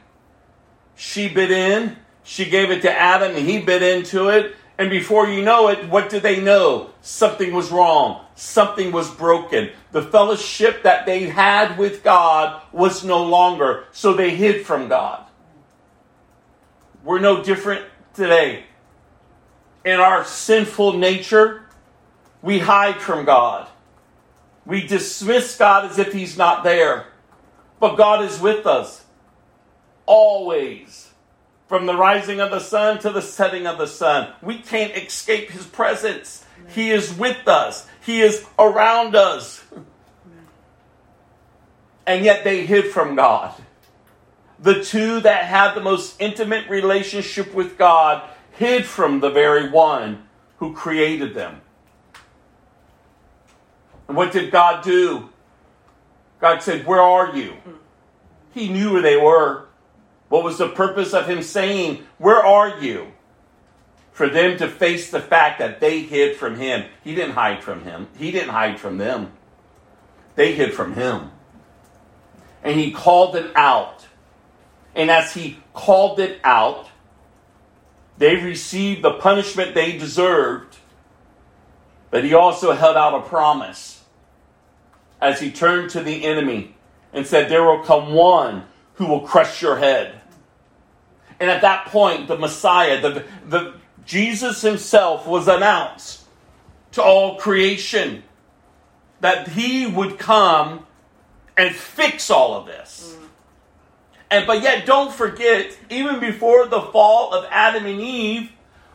She 0.96 1.30
bit 1.30 1.52
in, 1.52 1.96
she 2.24 2.50
gave 2.50 2.70
it 2.70 2.82
to 2.82 2.92
Adam, 2.92 3.34
and 3.36 3.48
he 3.48 3.60
bit 3.62 3.82
into 3.82 4.28
it. 4.28 4.56
And 4.78 4.90
before 4.90 5.28
you 5.28 5.42
know 5.42 5.70
it, 5.70 5.88
what 5.90 6.10
did 6.10 6.24
they 6.24 6.42
know? 6.42 6.90
Something 7.02 7.54
was 7.54 7.72
wrong. 7.72 8.26
Something 8.36 8.92
was 8.92 9.10
broken. 9.10 9.70
The 9.92 10.02
fellowship 10.02 10.84
that 10.84 11.06
they 11.06 11.28
had 11.28 11.78
with 11.78 12.04
God 12.04 12.62
was 12.74 13.06
no 13.06 13.24
longer. 13.24 13.86
So 13.92 14.14
they 14.14 14.32
hid 14.32 14.66
from 14.66 14.90
God. 14.90 15.29
We're 17.10 17.18
no 17.18 17.44
different 17.44 17.86
today. 18.14 18.66
In 19.84 20.00
our 20.00 20.24
sinful 20.24 21.00
nature, 21.00 21.64
we 22.44 22.60
hide 22.60 23.02
from 23.02 23.26
God. 23.26 23.68
We 24.64 24.86
dismiss 24.86 25.58
God 25.58 25.90
as 25.90 25.98
if 25.98 26.14
He's 26.14 26.38
not 26.38 26.64
there. 26.64 27.08
But 27.80 27.96
God 27.96 28.24
is 28.24 28.40
with 28.40 28.68
us 28.68 29.06
always. 30.06 31.12
From 31.66 31.88
the 31.88 31.98
rising 31.98 32.42
of 32.42 32.52
the 32.52 32.60
sun 32.60 33.00
to 33.00 33.10
the 33.10 33.24
setting 33.24 33.66
of 33.66 33.80
the 33.80 33.88
sun. 33.88 34.32
We 34.44 34.60
can't 34.60 34.96
escape 34.96 35.50
His 35.50 35.66
presence. 35.66 36.46
He 36.68 36.92
is 36.92 37.12
with 37.12 37.48
us, 37.48 37.88
He 38.06 38.22
is 38.22 38.46
around 38.60 39.16
us. 39.16 39.66
And 42.06 42.26
yet 42.26 42.44
they 42.44 42.66
hid 42.66 42.86
from 42.86 43.16
God. 43.16 43.54
The 44.62 44.84
two 44.84 45.22
that 45.22 45.46
had 45.46 45.74
the 45.74 45.82
most 45.82 46.20
intimate 46.20 46.70
relationship 46.70 47.54
with 47.54 47.78
God 47.78 48.30
hid 48.54 48.86
from 48.86 49.22
the 49.22 49.30
very 49.30 49.70
one 49.70 50.28
who 50.58 50.74
created 50.74 51.34
them. 51.34 51.62
And 54.08 54.18
what 54.18 54.32
did 54.32 54.52
God 54.52 54.84
do? 54.84 55.30
God 56.42 56.62
said, 56.62 56.86
Where 56.86 57.02
are 57.02 57.36
you? 57.36 57.54
He 58.54 58.68
knew 58.70 58.94
where 58.94 59.02
they 59.02 59.18
were. 59.18 59.66
What 60.30 60.44
was 60.44 60.58
the 60.58 60.70
purpose 60.70 61.14
of 61.14 61.28
him 61.28 61.42
saying, 61.42 62.04
Where 62.18 62.44
are 62.44 62.80
you? 62.80 63.14
For 64.12 64.28
them 64.28 64.58
to 64.58 64.68
face 64.68 65.10
the 65.10 65.22
fact 65.22 65.60
that 65.60 65.80
they 65.80 66.02
hid 66.02 66.36
from 66.36 66.58
him. 66.58 66.86
He 67.04 67.16
didn't 67.16 67.36
hide 67.36 67.64
from 67.64 67.84
him, 67.84 68.08
he 68.18 68.32
didn't 68.32 68.50
hide 68.50 68.80
from 68.80 68.98
them. 68.98 69.32
They 70.36 70.54
hid 70.54 70.74
from 70.74 70.94
him. 70.94 71.32
And 72.64 72.80
he 72.80 72.92
called 72.92 73.36
them 73.36 73.52
out. 73.56 73.99
And 75.00 75.10
as 75.10 75.34
he 75.34 75.58
called 75.74 76.20
it 76.20 76.42
out, 76.44 76.90
they 78.18 78.36
received 78.36 79.02
the 79.02 79.14
punishment 79.14 79.74
they 79.74 79.98
deserved. 79.98 80.76
But 82.12 82.26
he 82.26 82.34
also 82.34 82.74
held 82.74 82.98
out 82.98 83.14
a 83.14 83.22
promise 83.22 84.04
as 85.22 85.40
he 85.40 85.52
turned 85.52 85.92
to 85.92 86.04
the 86.04 86.26
enemy 86.26 86.76
and 87.14 87.26
said, 87.26 87.50
There 87.50 87.64
will 87.64 87.82
come 87.82 88.14
one 88.14 88.66
who 88.96 89.06
will 89.06 89.22
crush 89.22 89.62
your 89.62 89.78
head. 89.78 90.20
And 91.40 91.50
at 91.50 91.62
that 91.62 91.86
point, 91.86 92.28
the 92.28 92.38
Messiah, 92.38 93.00
the, 93.00 93.24
the 93.48 93.76
Jesus 94.06 94.62
himself 94.62 95.26
was 95.26 95.48
announced 95.48 96.26
to 96.92 97.02
all 97.02 97.38
creation 97.38 98.24
that 99.22 99.48
he 99.48 99.88
would 99.88 100.20
come 100.20 100.86
and 101.56 101.74
fix 101.74 102.30
all 102.30 102.54
of 102.54 102.66
this. 102.66 103.16
And 104.32 104.46
but 104.46 104.62
yet 104.62 104.86
don't 104.86 105.14
forget, 105.14 105.78
even 105.90 106.20
before 106.20 106.68
the 106.68 106.82
fall 106.82 107.34
of 107.34 107.46
Adam 107.50 107.86
and 107.86 108.00
Eve, 108.00 108.52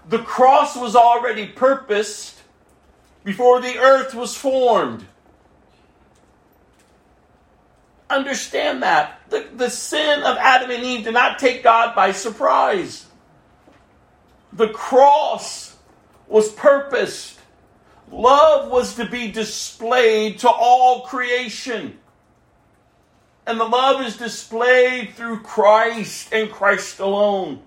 the 0.09 0.19
cross 0.19 0.77
was 0.77 0.95
already 0.95 1.47
purposed 1.47 2.41
before 3.25 3.61
the 3.61 3.79
earth 3.79 4.15
was 4.15 4.37
formed. 4.37 5.05
Understand 8.09 8.83
that. 8.83 9.21
The, 9.31 9.49
the 9.57 9.71
sin 9.71 10.23
of 10.23 10.37
Adam 10.37 10.71
and 10.71 10.85
Eve 10.85 11.05
did 11.05 11.15
not 11.15 11.39
take 11.39 11.65
God 11.65 11.97
by 11.97 12.13
surprise. 12.13 13.07
The 14.53 14.69
cross 14.69 15.77
was 16.29 16.53
purposed. 16.53 17.41
Love 18.13 18.71
was 18.71 18.95
to 18.97 19.07
be 19.07 19.33
displayed 19.33 20.39
to 20.41 20.51
all 20.51 21.03
creation. 21.03 21.99
And 23.47 23.61
the 23.61 23.65
love 23.65 24.01
is 24.01 24.17
displayed 24.17 25.15
through 25.15 25.41
Christ 25.41 26.33
and 26.33 26.51
Christ 26.51 26.99
alone. 26.99 27.63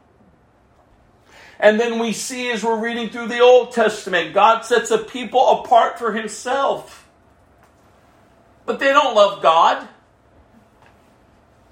And 1.59 1.79
then 1.79 1.99
we 1.99 2.13
see 2.13 2.51
as 2.51 2.63
we're 2.63 2.79
reading 2.79 3.09
through 3.09 3.27
the 3.27 3.39
Old 3.39 3.71
Testament, 3.71 4.33
God 4.33 4.61
sets 4.61 4.91
a 4.91 4.97
people 4.97 5.61
apart 5.61 5.97
for 5.97 6.13
himself. 6.13 7.07
But 8.65 8.79
they 8.79 8.91
don't 8.91 9.15
love 9.15 9.41
God. 9.41 9.87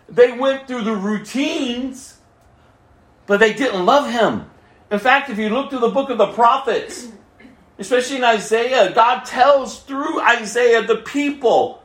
They 0.08 0.32
went 0.32 0.68
through 0.68 0.84
the 0.84 0.96
routines, 0.96 2.18
but 3.26 3.40
they 3.40 3.54
didn't 3.54 3.86
love 3.86 4.10
him. 4.10 4.50
In 4.92 5.00
fact, 5.00 5.30
if 5.30 5.38
you 5.38 5.50
look 5.50 5.72
through 5.72 5.80
the 5.80 5.90
book 5.90 6.10
of 6.10 6.18
the 6.18 6.32
prophets, 6.32 7.08
especially 7.80 8.18
in 8.18 8.24
Isaiah, 8.24 8.94
God 8.94 9.26
tells 9.26 9.82
through 9.82 10.22
Isaiah 10.22 10.84
the 10.84 10.98
people 10.98 11.84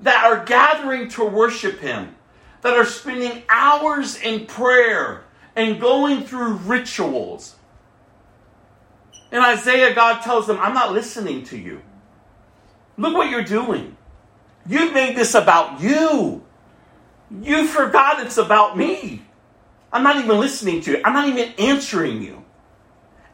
that 0.00 0.24
are 0.24 0.44
gathering 0.44 1.08
to 1.10 1.24
worship 1.24 1.80
Him, 1.80 2.14
that 2.62 2.74
are 2.74 2.84
spending 2.84 3.42
hours 3.48 4.20
in 4.20 4.46
prayer 4.46 5.24
and 5.56 5.80
going 5.80 6.22
through 6.22 6.54
rituals. 6.54 7.56
In 9.30 9.40
Isaiah, 9.40 9.94
God 9.94 10.22
tells 10.22 10.46
them, 10.46 10.58
I'm 10.60 10.74
not 10.74 10.92
listening 10.92 11.44
to 11.44 11.58
you. 11.58 11.82
Look 12.96 13.14
what 13.14 13.30
you're 13.30 13.44
doing. 13.44 13.96
You've 14.66 14.92
made 14.92 15.16
this 15.16 15.34
about 15.34 15.80
you. 15.80 16.44
You 17.42 17.66
forgot 17.66 18.24
it's 18.24 18.38
about 18.38 18.76
me. 18.76 19.22
I'm 19.92 20.02
not 20.02 20.16
even 20.16 20.38
listening 20.38 20.80
to 20.82 20.92
you. 20.92 21.00
I'm 21.04 21.12
not 21.12 21.28
even 21.28 21.52
answering 21.58 22.22
you. 22.22 22.44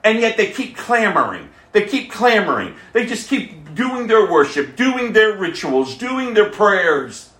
And 0.02 0.20
yet 0.20 0.36
they 0.36 0.52
keep 0.52 0.76
clamoring. 0.76 1.48
They 1.72 1.86
keep 1.86 2.10
clamoring. 2.10 2.74
They 2.92 3.06
just 3.06 3.28
keep 3.28 3.63
doing 3.74 4.06
their 4.06 4.30
worship, 4.30 4.76
doing 4.76 5.12
their 5.12 5.36
rituals, 5.36 5.96
doing 5.96 6.34
their 6.34 6.50
prayers. 6.50 7.30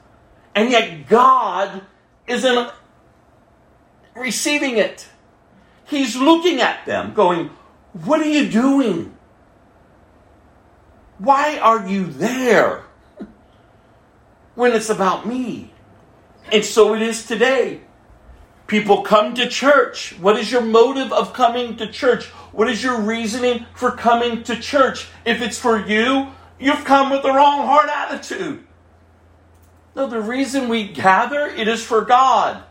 And 0.55 0.71
yet 0.71 1.09
God 1.09 1.83
isn't 2.27 2.71
receiving 4.15 4.77
it. 4.77 5.09
He's 5.85 6.17
looking 6.17 6.61
at 6.61 6.87
them, 6.87 7.15
going, 7.15 7.51
What 7.93 8.21
are 8.21 8.29
you 8.29 8.49
doing? 8.49 9.17
Why 11.19 11.59
are 11.59 11.87
you 11.87 12.07
there 12.07 12.85
when 14.55 14.73
it's 14.73 14.91
about 14.91 15.27
me? 15.27 15.73
And 16.53 16.65
so 16.65 16.95
it 16.95 17.03
is 17.03 17.27
today. 17.27 17.81
People 18.67 19.03
come 19.03 19.35
to 19.35 19.49
church. 19.49 20.17
What 20.19 20.39
is 20.39 20.51
your 20.51 20.63
motive 20.63 21.13
of 21.13 21.33
coming 21.33 21.77
to 21.77 21.87
church? 21.87 22.31
What 22.55 22.71
is 22.71 22.85
your 22.85 23.01
reasoning 23.01 23.67
for 23.75 23.91
coming 23.91 24.45
to 24.45 24.55
church? 24.55 25.09
If 25.25 25.43
it's 25.43 25.59
for 25.59 25.77
you, 25.77 26.29
you've 26.61 26.85
come 26.85 27.11
with 27.11 27.23
the 27.23 27.33
wrong 27.33 27.67
heart 27.67 27.89
attitude. 27.89 28.65
No, 29.97 30.07
the 30.07 30.21
reason 30.21 30.69
we 30.69 30.87
gather, 30.87 31.47
it 31.47 31.67
is 31.67 31.85
for 31.85 32.03
God. 32.03 32.63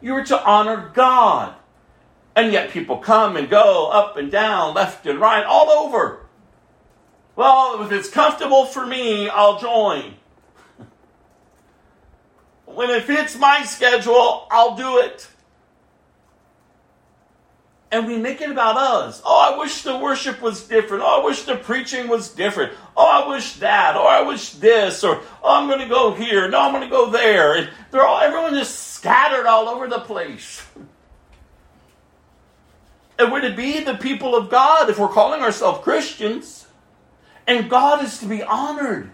You 0.00 0.14
are 0.14 0.24
to 0.24 0.44
honor 0.44 0.90
God. 0.94 1.54
And 2.34 2.52
yet 2.52 2.70
people 2.70 2.98
come 2.98 3.36
and 3.36 3.48
go 3.48 3.88
up 3.90 4.16
and 4.16 4.32
down, 4.32 4.74
left 4.74 5.06
and 5.06 5.20
right, 5.20 5.44
all 5.44 5.70
over. 5.70 6.26
Well, 7.36 7.80
if 7.84 7.92
it's 7.92 8.10
comfortable 8.10 8.66
for 8.66 8.84
me, 8.84 9.28
I'll 9.28 9.58
join. 9.58 10.14
When 12.64 12.90
it 12.90 13.04
fits 13.04 13.36
my 13.36 13.62
schedule, 13.64 14.46
I'll 14.50 14.76
do 14.76 14.98
it. 14.98 15.28
And 17.92 18.06
we 18.06 18.16
make 18.16 18.40
it 18.40 18.50
about 18.50 18.76
us. 18.76 19.20
Oh, 19.24 19.52
I 19.52 19.58
wish 19.58 19.82
the 19.82 19.96
worship 19.96 20.40
was 20.40 20.66
different. 20.66 21.02
Oh, 21.02 21.22
I 21.22 21.24
wish 21.24 21.42
the 21.42 21.56
preaching 21.56 22.06
was 22.06 22.30
different. 22.30 22.72
Oh, 22.96 23.04
I 23.04 23.28
wish 23.28 23.54
that. 23.54 23.96
Or 23.96 24.06
I 24.06 24.22
wish 24.22 24.50
this. 24.52 25.02
Or 25.02 25.20
oh, 25.42 25.60
I'm 25.60 25.66
going 25.66 25.80
to 25.80 25.88
go 25.88 26.14
here. 26.14 26.48
No, 26.48 26.60
I'm 26.60 26.72
going 26.72 26.84
to 26.84 26.88
go 26.88 27.10
there. 27.10 27.56
And 27.56 27.70
they're 27.90 28.06
all 28.06 28.20
everyone 28.20 28.56
is 28.56 28.68
scattered 28.68 29.46
all 29.46 29.68
over 29.68 29.88
the 29.88 29.98
place. 29.98 30.64
And 33.18 33.32
we're 33.32 33.42
to 33.42 33.54
be 33.54 33.80
the 33.80 33.96
people 33.96 34.36
of 34.36 34.50
God 34.50 34.88
if 34.88 34.98
we're 34.98 35.08
calling 35.08 35.42
ourselves 35.42 35.82
Christians. 35.82 36.66
And 37.46 37.68
God 37.68 38.04
is 38.04 38.18
to 38.18 38.26
be 38.26 38.42
honored. 38.42 39.10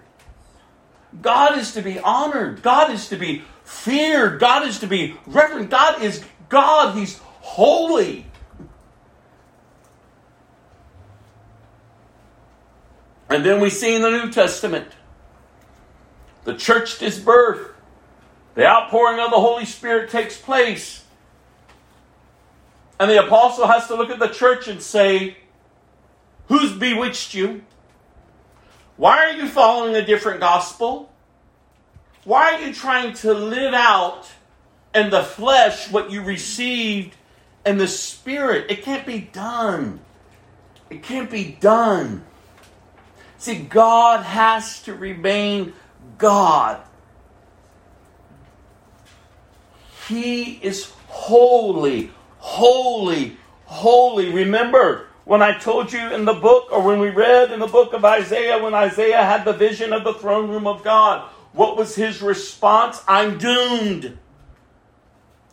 God 1.22 1.58
is 1.58 1.72
to 1.72 1.82
be 1.82 1.98
honored. 1.98 2.62
God 2.62 2.90
is 2.90 3.08
to 3.08 3.16
be 3.16 3.42
feared. 3.64 4.38
God 4.38 4.66
is 4.66 4.80
to 4.80 4.86
be 4.86 5.16
reverent. 5.26 5.70
God 5.70 6.02
is 6.02 6.22
God. 6.50 6.94
He's 6.94 7.18
holy. 7.40 8.26
And 13.28 13.44
then 13.44 13.60
we 13.60 13.70
see 13.70 13.94
in 13.94 14.02
the 14.02 14.10
New 14.10 14.30
Testament 14.30 14.88
the 16.44 16.54
church 16.54 17.02
is 17.02 17.18
birth. 17.18 17.72
The 18.54 18.66
outpouring 18.66 19.20
of 19.20 19.30
the 19.30 19.40
Holy 19.40 19.64
Spirit 19.64 20.10
takes 20.10 20.36
place. 20.36 21.04
And 22.98 23.10
the 23.10 23.24
apostle 23.24 23.66
has 23.66 23.88
to 23.88 23.94
look 23.94 24.10
at 24.10 24.18
the 24.18 24.28
church 24.28 24.68
and 24.68 24.80
say, 24.80 25.36
Who's 26.48 26.72
bewitched 26.72 27.34
you? 27.34 27.62
Why 28.96 29.18
are 29.18 29.32
you 29.32 29.48
following 29.48 29.94
a 29.94 30.04
different 30.04 30.40
gospel? 30.40 31.12
Why 32.24 32.54
are 32.54 32.60
you 32.60 32.72
trying 32.72 33.14
to 33.14 33.32
live 33.34 33.72
out 33.72 34.28
in 34.94 35.10
the 35.10 35.22
flesh 35.22 35.90
what 35.90 36.10
you 36.10 36.22
received 36.22 37.14
in 37.64 37.78
the 37.78 37.88
spirit? 37.88 38.70
It 38.70 38.82
can't 38.82 39.06
be 39.06 39.20
done. 39.20 40.00
It 40.90 41.02
can't 41.02 41.30
be 41.30 41.56
done. 41.60 42.24
See, 43.38 43.58
God 43.58 44.24
has 44.24 44.82
to 44.82 44.94
remain 44.94 45.74
God. 46.18 46.82
He 50.08 50.60
is 50.62 50.92
holy, 51.08 52.12
holy, 52.38 53.36
holy. 53.64 54.32
Remember 54.32 55.06
when 55.24 55.42
I 55.42 55.58
told 55.58 55.92
you 55.92 56.12
in 56.14 56.24
the 56.24 56.34
book, 56.34 56.68
or 56.70 56.80
when 56.82 57.00
we 57.00 57.10
read 57.10 57.50
in 57.50 57.58
the 57.58 57.66
book 57.66 57.92
of 57.92 58.04
Isaiah, 58.04 58.62
when 58.62 58.74
Isaiah 58.74 59.24
had 59.24 59.44
the 59.44 59.52
vision 59.52 59.92
of 59.92 60.04
the 60.04 60.14
throne 60.14 60.48
room 60.48 60.66
of 60.66 60.84
God, 60.84 61.28
what 61.52 61.76
was 61.76 61.96
his 61.96 62.22
response? 62.22 63.02
I'm 63.08 63.38
doomed. 63.38 64.18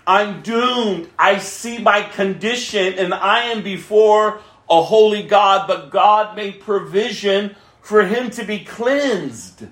I'm 0.05 0.41
doomed. 0.41 1.09
I 1.17 1.39
see 1.39 1.79
my 1.79 2.03
condition 2.03 2.93
and 2.95 3.13
I 3.13 3.45
am 3.45 3.63
before 3.63 4.41
a 4.69 4.83
holy 4.83 5.23
God, 5.23 5.67
but 5.67 5.89
God 5.89 6.35
made 6.35 6.59
provision 6.59 7.55
for 7.83 8.05
him 8.05 8.31
to 8.31 8.43
be 8.43 8.59
cleansed. 8.63 9.67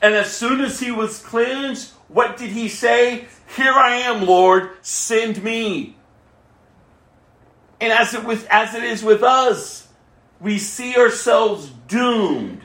And 0.00 0.14
as 0.14 0.32
soon 0.34 0.60
as 0.60 0.80
he 0.80 0.90
was 0.90 1.22
cleansed, 1.22 1.92
what 2.08 2.38
did 2.38 2.50
he 2.50 2.68
say? 2.68 3.26
Here 3.54 3.72
I 3.72 3.96
am, 3.96 4.26
Lord, 4.26 4.70
send 4.80 5.44
me. 5.44 5.94
And 7.80 7.92
as 7.92 8.14
it 8.14 8.24
was, 8.24 8.44
as 8.44 8.74
it 8.74 8.82
is 8.82 9.04
with 9.04 9.22
us, 9.22 9.88
we 10.40 10.58
see 10.58 10.96
ourselves 10.96 11.70
doomed. 11.86 12.62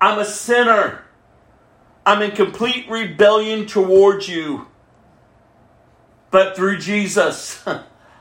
I'm 0.00 0.18
a 0.18 0.24
sinner. 0.24 1.04
I'm 2.06 2.22
in 2.22 2.30
complete 2.30 2.88
rebellion 2.88 3.66
towards 3.66 4.28
you. 4.28 4.68
But 6.30 6.54
through 6.54 6.78
Jesus, 6.78 7.62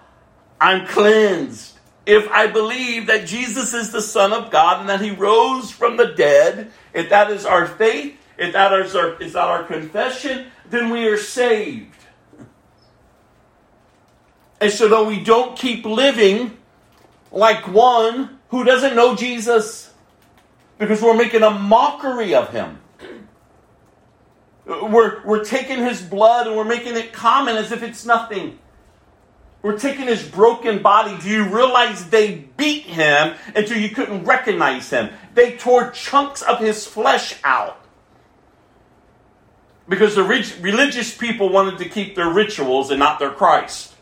I'm 0.61 0.87
cleansed. 0.87 1.76
If 2.07 2.31
I 2.31 2.47
believe 2.47 3.07
that 3.07 3.27
Jesus 3.27 3.73
is 3.73 3.91
the 3.91 4.01
Son 4.01 4.31
of 4.31 4.49
God 4.49 4.79
and 4.79 4.87
that 4.87 5.01
He 5.01 5.11
rose 5.11 5.69
from 5.69 5.97
the 5.97 6.05
dead, 6.05 6.71
if 6.93 7.09
that 7.09 7.29
is 7.29 7.45
our 7.45 7.67
faith, 7.67 8.17
if 8.37 8.53
that 8.53 8.71
is 8.71 8.95
our, 8.95 9.21
is 9.21 9.33
that 9.33 9.43
our 9.43 9.65
confession, 9.65 10.47
then 10.69 10.89
we 10.89 11.05
are 11.07 11.17
saved. 11.17 11.93
And 14.61 14.71
so, 14.71 14.87
though 14.87 15.05
we 15.05 15.21
don't 15.21 15.57
keep 15.57 15.85
living 15.85 16.57
like 17.29 17.67
one 17.67 18.39
who 18.51 18.63
doesn't 18.63 18.95
know 18.95 19.13
Jesus, 19.13 19.91
because 20.77 21.01
we're 21.01 21.13
making 21.13 21.43
a 21.43 21.49
mockery 21.49 22.33
of 22.33 22.51
him. 22.51 22.79
We're, 24.65 25.21
we're 25.25 25.43
taking 25.43 25.79
his 25.79 26.01
blood 26.01 26.47
and 26.47 26.55
we're 26.55 26.63
making 26.63 26.95
it 26.95 27.11
common 27.11 27.57
as 27.57 27.73
if 27.73 27.83
it's 27.83 28.05
nothing. 28.05 28.59
We're 29.61 29.77
taking 29.77 30.07
his 30.07 30.23
broken 30.27 30.81
body. 30.81 31.17
Do 31.21 31.29
you 31.29 31.43
realize 31.43 32.09
they 32.09 32.47
beat 32.57 32.83
him 32.83 33.35
until 33.55 33.77
you 33.77 33.89
couldn't 33.89 34.23
recognize 34.23 34.89
him? 34.89 35.09
They 35.33 35.57
tore 35.57 35.91
chunks 35.91 36.41
of 36.41 36.59
his 36.59 36.85
flesh 36.85 37.35
out. 37.43 37.79
Because 39.89 40.15
the 40.15 40.23
religious 40.23 41.15
people 41.15 41.49
wanted 41.49 41.79
to 41.79 41.89
keep 41.89 42.15
their 42.15 42.29
rituals 42.29 42.91
and 42.91 42.99
not 42.99 43.19
their 43.19 43.31
Christ. 43.31 43.95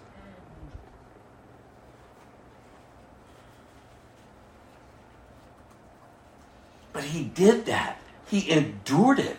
But 6.91 7.03
he 7.03 7.23
did 7.23 7.65
that. 7.65 7.99
He 8.27 8.49
endured 8.49 9.19
it 9.19 9.37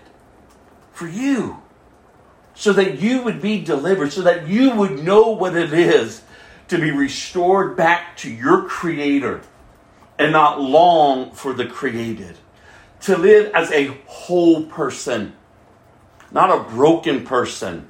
for 0.93 1.09
you. 1.09 1.63
So 2.57 2.73
that 2.73 3.01
you 3.01 3.23
would 3.23 3.41
be 3.41 3.63
delivered, 3.63 4.13
so 4.13 4.23
that 4.23 4.49
you 4.49 4.75
would 4.75 5.05
know 5.05 5.31
what 5.31 5.55
it 5.55 5.73
is 5.73 6.23
to 6.69 6.79
be 6.79 6.91
restored 6.91 7.77
back 7.77 8.17
to 8.19 8.31
your 8.31 8.63
Creator 8.63 9.43
and 10.19 10.33
not 10.33 10.61
long 10.61 11.31
for 11.33 11.53
the 11.53 11.67
created. 11.67 12.39
To 13.03 13.17
live 13.17 13.53
as 13.55 13.71
a 13.71 13.89
whole 14.07 14.65
person, 14.65 15.35
not 16.33 16.51
a 16.51 16.69
broken 16.71 17.25
person. 17.25 17.89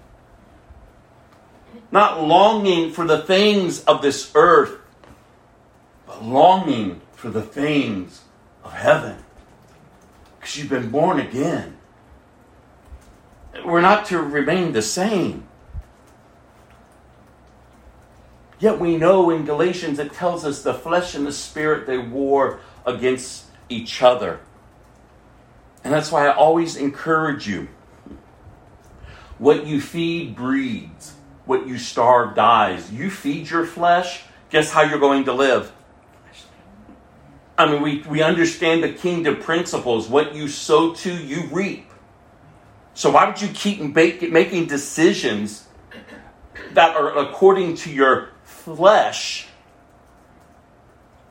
Not 1.92 2.22
longing 2.24 2.90
for 2.92 3.06
the 3.06 3.22
things 3.22 3.84
of 3.84 4.02
this 4.02 4.32
earth, 4.34 4.78
but 6.06 6.24
longing 6.24 7.00
for 7.12 7.30
the 7.30 7.42
things 7.42 8.22
of 8.64 8.72
heaven 8.72 9.16
because 10.46 10.56
you've 10.58 10.70
been 10.70 10.90
born 10.90 11.18
again. 11.18 11.75
We're 13.64 13.80
not 13.80 14.07
to 14.07 14.18
remain 14.18 14.72
the 14.72 14.82
same. 14.82 15.46
Yet 18.59 18.80
we 18.80 18.96
know 18.96 19.30
in 19.30 19.44
Galatians 19.44 19.98
it 19.98 20.12
tells 20.12 20.44
us 20.44 20.62
the 20.62 20.74
flesh 20.74 21.14
and 21.14 21.26
the 21.26 21.32
spirit 21.32 21.86
they 21.86 21.98
war 21.98 22.61
against 22.84 23.46
each 23.68 24.02
other. 24.02 24.40
And 25.84 25.92
that's 25.92 26.11
why 26.11 26.26
I 26.26 26.34
always 26.34 26.76
encourage 26.76 27.46
you. 27.46 27.68
What 29.38 29.66
you 29.66 29.80
feed 29.80 30.34
breeds, 30.34 31.14
what 31.44 31.66
you 31.66 31.78
starve 31.78 32.34
dies. 32.34 32.90
You 32.90 33.11
feed 33.11 33.50
your 33.50 33.66
flesh, 33.66 34.22
guess 34.50 34.72
how 34.72 34.82
you're 34.82 34.98
going 34.98 35.24
to 35.26 35.32
live? 35.32 35.72
I 37.59 37.70
mean, 37.70 37.82
we, 37.82 38.02
we 38.02 38.22
understand 38.22 38.82
the 38.82 38.92
kingdom 38.92 39.36
principles. 39.36 40.09
What 40.09 40.34
you 40.34 40.48
sow 40.48 40.94
to, 40.94 41.12
you 41.12 41.44
reap. 41.52 41.86
So 42.97 43.11
why 43.11 43.26
would 43.26 43.42
you 43.42 43.49
keep 43.49 43.78
making 43.78 44.66
decisions 44.66 45.66
that 46.72 46.97
are 46.97 47.18
according 47.18 47.76
to 47.76 47.92
your 47.92 48.30
flesh 48.44 49.49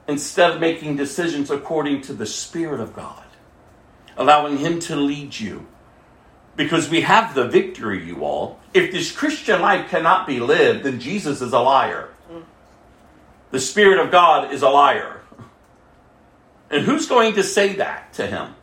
instead 0.07 0.51
of 0.51 0.59
making 0.59 0.95
decisions 0.95 1.49
according 1.49 2.01
to 2.01 2.13
the 2.13 2.27
Spirit 2.27 2.79
of 2.79 2.93
God? 2.93 3.23
Allowing 4.15 4.59
Him 4.59 4.79
to 4.81 4.95
lead 4.95 5.39
you. 5.39 5.65
Because 6.55 6.87
we 6.87 7.01
have 7.01 7.33
the 7.33 7.47
victory, 7.47 8.05
you 8.05 8.23
all. 8.23 8.59
If 8.73 8.91
this 8.91 9.11
Christian 9.11 9.59
life 9.59 9.89
cannot 9.89 10.27
be 10.27 10.39
lived, 10.39 10.83
then 10.83 10.99
Jesus 10.99 11.41
is 11.41 11.51
a 11.51 11.59
liar. 11.59 12.09
The 13.49 13.59
Spirit 13.59 13.99
of 13.99 14.11
God 14.11 14.53
is 14.53 14.61
a 14.61 14.69
liar. 14.69 15.21
And 16.69 16.85
who's 16.85 17.07
going 17.07 17.33
to 17.33 17.43
say 17.43 17.73
that 17.73 18.13
to 18.13 18.27
him? 18.27 18.54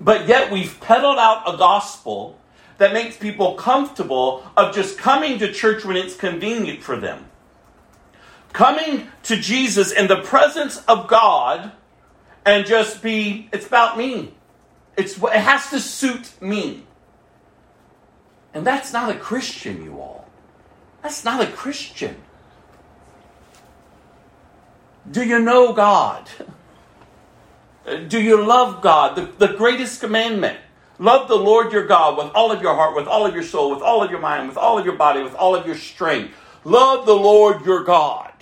But 0.00 0.26
yet 0.26 0.50
we've 0.50 0.80
peddled 0.80 1.18
out 1.18 1.42
a 1.52 1.56
gospel 1.56 2.38
that 2.78 2.94
makes 2.94 3.16
people 3.16 3.54
comfortable 3.54 4.42
of 4.56 4.74
just 4.74 4.96
coming 4.96 5.38
to 5.38 5.52
church 5.52 5.84
when 5.84 5.96
it's 5.96 6.16
convenient 6.16 6.82
for 6.82 6.96
them. 6.96 7.26
Coming 8.54 9.08
to 9.24 9.36
Jesus 9.36 9.92
in 9.92 10.06
the 10.06 10.22
presence 10.22 10.78
of 10.88 11.06
God 11.06 11.72
and 12.44 12.66
just 12.66 13.02
be, 13.02 13.48
it's 13.52 13.66
about 13.66 13.98
me. 13.98 14.32
It's, 14.96 15.18
it 15.18 15.32
has 15.32 15.68
to 15.70 15.78
suit 15.78 16.40
me. 16.40 16.84
And 18.54 18.66
that's 18.66 18.92
not 18.92 19.14
a 19.14 19.18
Christian, 19.18 19.84
you 19.84 20.00
all. 20.00 20.26
That's 21.02 21.24
not 21.24 21.42
a 21.42 21.52
Christian. 21.52 22.16
Do 25.10 25.22
you 25.24 25.38
know 25.38 25.72
God? 25.72 26.28
Do 28.08 28.20
you 28.20 28.44
love 28.44 28.82
God? 28.82 29.16
The, 29.16 29.46
the 29.46 29.54
greatest 29.54 30.00
commandment. 30.00 30.58
Love 30.98 31.28
the 31.28 31.36
Lord 31.36 31.72
your 31.72 31.86
God 31.86 32.18
with 32.18 32.32
all 32.34 32.52
of 32.52 32.60
your 32.60 32.74
heart, 32.74 32.94
with 32.94 33.06
all 33.06 33.24
of 33.24 33.34
your 33.34 33.42
soul, 33.42 33.70
with 33.70 33.82
all 33.82 34.02
of 34.02 34.10
your 34.10 34.20
mind, 34.20 34.48
with 34.48 34.58
all 34.58 34.78
of 34.78 34.84
your 34.84 34.96
body, 34.96 35.22
with 35.22 35.34
all 35.34 35.54
of 35.54 35.66
your 35.66 35.76
strength. 35.76 36.34
Love 36.64 37.06
the 37.06 37.14
Lord 37.14 37.64
your 37.64 37.84
God. 37.84 38.32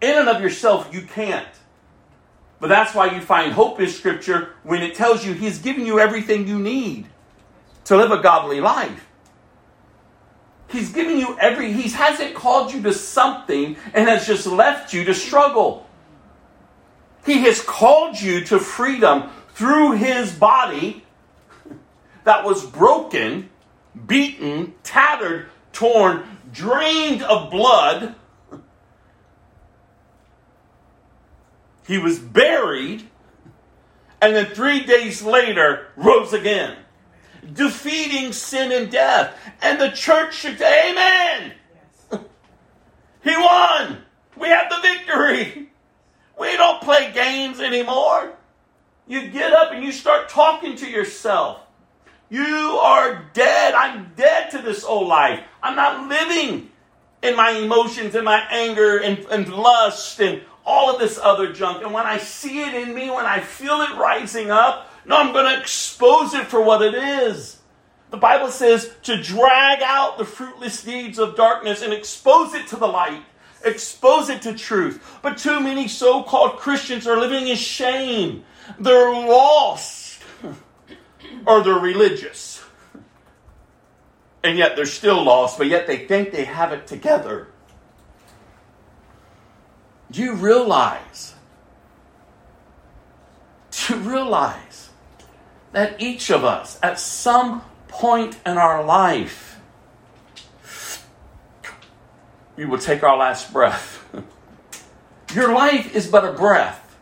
In 0.00 0.18
and 0.18 0.28
of 0.28 0.42
yourself, 0.42 0.92
you 0.92 1.02
can't. 1.02 1.46
But 2.58 2.68
that's 2.68 2.94
why 2.94 3.14
you 3.14 3.20
find 3.20 3.52
hope 3.52 3.80
in 3.80 3.88
Scripture 3.88 4.50
when 4.64 4.82
it 4.82 4.94
tells 4.94 5.24
you 5.24 5.32
He's 5.32 5.58
giving 5.58 5.86
you 5.86 6.00
everything 6.00 6.48
you 6.48 6.58
need 6.58 7.06
to 7.84 7.96
live 7.96 8.10
a 8.10 8.20
godly 8.20 8.60
life. 8.60 9.06
He's 10.68 10.92
giving 10.92 11.18
you 11.18 11.36
every, 11.38 11.72
he 11.72 11.88
hasn't 11.88 12.34
called 12.34 12.72
you 12.72 12.82
to 12.82 12.92
something 12.92 13.76
and 13.92 14.08
has 14.08 14.26
just 14.26 14.46
left 14.46 14.92
you 14.92 15.04
to 15.04 15.14
struggle. 15.14 15.86
He 17.24 17.38
has 17.42 17.60
called 17.60 18.20
you 18.20 18.44
to 18.46 18.58
freedom 18.58 19.30
through 19.54 19.92
his 19.92 20.32
body 20.32 21.04
that 22.24 22.44
was 22.44 22.64
broken, 22.64 23.50
beaten, 24.06 24.74
tattered, 24.82 25.46
torn, 25.72 26.38
drained 26.52 27.22
of 27.22 27.50
blood. 27.50 28.14
He 31.86 31.98
was 31.98 32.18
buried, 32.18 33.08
and 34.22 34.36
then 34.36 34.46
three 34.46 34.84
days 34.84 35.22
later 35.22 35.88
rose 35.96 36.32
again, 36.32 36.76
defeating 37.52 38.32
sin 38.32 38.70
and 38.72 38.90
death. 38.90 39.36
And 39.60 39.80
the 39.80 39.90
church 39.90 40.34
should 40.34 40.58
say, 40.58 40.90
Amen. 40.90 41.52
Yes. 42.12 42.20
He 43.24 43.36
won. 43.36 43.98
We 44.36 44.48
have 44.48 44.70
the 44.70 44.80
victory. 44.80 45.69
We 46.40 46.56
don't 46.56 46.80
play 46.80 47.12
games 47.12 47.60
anymore. 47.60 48.32
You 49.06 49.28
get 49.28 49.52
up 49.52 49.72
and 49.72 49.84
you 49.84 49.92
start 49.92 50.30
talking 50.30 50.74
to 50.76 50.88
yourself. 50.88 51.60
You 52.30 52.78
are 52.80 53.26
dead. 53.34 53.74
I'm 53.74 54.12
dead 54.16 54.50
to 54.52 54.62
this 54.62 54.82
old 54.82 55.06
life. 55.06 55.40
I'm 55.62 55.76
not 55.76 56.08
living 56.08 56.70
in 57.22 57.36
my 57.36 57.50
emotions 57.50 58.14
and 58.14 58.24
my 58.24 58.40
anger 58.50 58.96
and, 58.96 59.18
and 59.26 59.52
lust 59.52 60.18
and 60.20 60.40
all 60.64 60.90
of 60.90 60.98
this 60.98 61.18
other 61.18 61.52
junk. 61.52 61.82
And 61.82 61.92
when 61.92 62.06
I 62.06 62.16
see 62.16 62.62
it 62.62 62.72
in 62.72 62.94
me, 62.94 63.10
when 63.10 63.26
I 63.26 63.40
feel 63.40 63.82
it 63.82 63.94
rising 63.96 64.50
up, 64.50 64.90
no, 65.04 65.18
I'm 65.18 65.34
going 65.34 65.54
to 65.54 65.60
expose 65.60 66.32
it 66.32 66.46
for 66.46 66.62
what 66.62 66.80
it 66.80 66.94
is. 66.94 67.60
The 68.10 68.16
Bible 68.16 68.48
says 68.48 68.90
to 69.02 69.22
drag 69.22 69.82
out 69.82 70.16
the 70.16 70.24
fruitless 70.24 70.82
deeds 70.82 71.18
of 71.18 71.36
darkness 71.36 71.82
and 71.82 71.92
expose 71.92 72.54
it 72.54 72.66
to 72.68 72.76
the 72.76 72.88
light, 72.88 73.24
expose 73.64 74.28
it 74.28 74.42
to 74.42 74.54
truth. 74.54 75.18
But 75.22 75.38
too 75.38 75.60
many 75.60 75.88
so 75.88 76.22
called 76.22 76.56
Christians 76.56 77.06
are 77.06 77.18
living 77.18 77.48
in 77.48 77.56
shame. 77.56 78.44
They're 78.78 79.12
lost 79.12 80.22
or 81.46 81.62
they're 81.62 81.74
religious. 81.74 82.62
And 84.42 84.56
yet 84.56 84.76
they're 84.76 84.86
still 84.86 85.22
lost, 85.22 85.58
but 85.58 85.66
yet 85.66 85.86
they 85.86 86.06
think 86.06 86.32
they 86.32 86.44
have 86.44 86.72
it 86.72 86.86
together. 86.86 87.48
Do 90.10 90.22
you 90.22 90.34
realize? 90.34 91.34
Do 93.70 93.94
you 93.94 94.00
realize 94.00 94.90
that 95.72 96.00
each 96.00 96.30
of 96.30 96.44
us, 96.44 96.78
at 96.82 96.98
some 96.98 97.62
point 97.88 98.36
in 98.44 98.58
our 98.58 98.84
life, 98.84 99.49
we 102.60 102.66
will 102.66 102.76
take 102.76 103.02
our 103.02 103.16
last 103.16 103.54
breath? 103.54 104.04
Your 105.34 105.50
life 105.54 105.96
is 105.96 106.06
but 106.06 106.26
a 106.26 106.32
breath. 106.34 106.94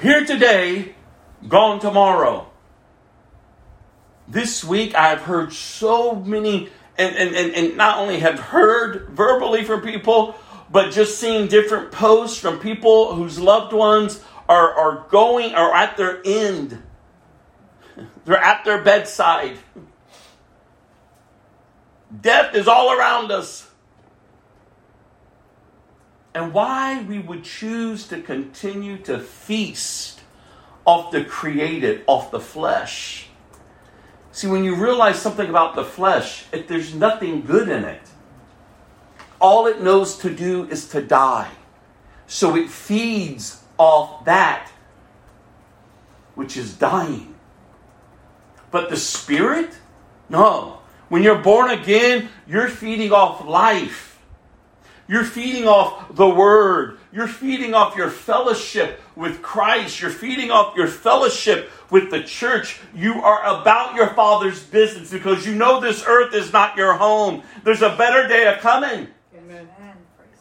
Here 0.00 0.24
today, 0.24 0.94
gone 1.48 1.80
tomorrow. 1.80 2.48
This 4.28 4.62
week, 4.62 4.94
I've 4.94 5.22
heard 5.22 5.52
so 5.52 6.14
many, 6.14 6.68
and, 6.96 7.16
and, 7.16 7.34
and, 7.34 7.54
and 7.54 7.76
not 7.76 7.98
only 7.98 8.20
have 8.20 8.38
heard 8.38 9.08
verbally 9.08 9.64
from 9.64 9.80
people, 9.80 10.36
but 10.70 10.92
just 10.92 11.18
seeing 11.18 11.48
different 11.48 11.90
posts 11.90 12.38
from 12.38 12.60
people 12.60 13.16
whose 13.16 13.40
loved 13.40 13.72
ones 13.72 14.22
are, 14.48 14.72
are 14.74 15.08
going, 15.08 15.56
are 15.56 15.74
at 15.74 15.96
their 15.96 16.22
end. 16.24 16.80
They're 18.24 18.36
at 18.36 18.64
their 18.64 18.80
bedside. 18.80 19.58
Death 22.20 22.54
is 22.54 22.68
all 22.68 22.92
around 22.92 23.32
us. 23.32 23.66
And 26.36 26.52
why 26.52 27.00
we 27.00 27.18
would 27.18 27.44
choose 27.44 28.08
to 28.08 28.20
continue 28.20 28.98
to 29.04 29.18
feast 29.18 30.20
off 30.84 31.10
the 31.10 31.24
created, 31.24 32.04
off 32.06 32.30
the 32.30 32.40
flesh. 32.40 33.28
See, 34.32 34.46
when 34.46 34.62
you 34.62 34.74
realize 34.74 35.18
something 35.18 35.48
about 35.48 35.74
the 35.74 35.82
flesh, 35.82 36.44
if 36.52 36.68
there's 36.68 36.94
nothing 36.94 37.40
good 37.40 37.70
in 37.70 37.84
it, 37.84 38.02
all 39.40 39.66
it 39.66 39.80
knows 39.80 40.18
to 40.18 40.30
do 40.30 40.68
is 40.68 40.86
to 40.88 41.00
die. 41.00 41.50
So 42.26 42.54
it 42.54 42.68
feeds 42.68 43.62
off 43.78 44.26
that 44.26 44.70
which 46.34 46.58
is 46.58 46.74
dying. 46.74 47.34
But 48.70 48.90
the 48.90 48.98
spirit? 48.98 49.70
No. 50.28 50.80
When 51.08 51.22
you're 51.22 51.42
born 51.42 51.70
again, 51.70 52.28
you're 52.46 52.68
feeding 52.68 53.10
off 53.10 53.42
life. 53.46 54.15
You're 55.08 55.24
feeding 55.24 55.68
off 55.68 56.14
the 56.14 56.28
Word. 56.28 56.98
You're 57.12 57.28
feeding 57.28 57.74
off 57.74 57.96
your 57.96 58.10
fellowship 58.10 59.00
with 59.14 59.40
Christ. 59.40 60.00
You're 60.00 60.10
feeding 60.10 60.50
off 60.50 60.76
your 60.76 60.88
fellowship 60.88 61.70
with 61.90 62.10
the 62.10 62.22
church. 62.22 62.80
You 62.94 63.22
are 63.22 63.60
about 63.60 63.94
your 63.94 64.08
Father's 64.14 64.62
business 64.62 65.10
because 65.10 65.46
you 65.46 65.54
know 65.54 65.80
this 65.80 66.04
earth 66.06 66.34
is 66.34 66.52
not 66.52 66.76
your 66.76 66.94
home. 66.94 67.42
There's 67.62 67.82
a 67.82 67.96
better 67.96 68.26
day 68.26 68.46
a 68.46 68.58
coming. 68.58 69.08
Amen. 69.36 69.68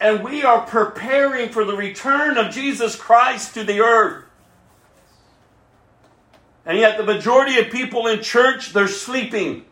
And 0.01 0.23
we 0.23 0.43
are 0.43 0.65
preparing 0.65 1.49
for 1.49 1.63
the 1.63 1.75
return 1.75 2.37
of 2.37 2.51
Jesus 2.51 2.95
Christ 2.95 3.53
to 3.53 3.63
the 3.63 3.81
earth. 3.81 4.23
And 6.65 6.79
yet, 6.79 6.97
the 6.97 7.03
majority 7.03 7.59
of 7.59 7.69
people 7.69 8.07
in 8.07 8.23
church, 8.23 8.73
they're 8.73 8.87
sleeping. 8.87 9.65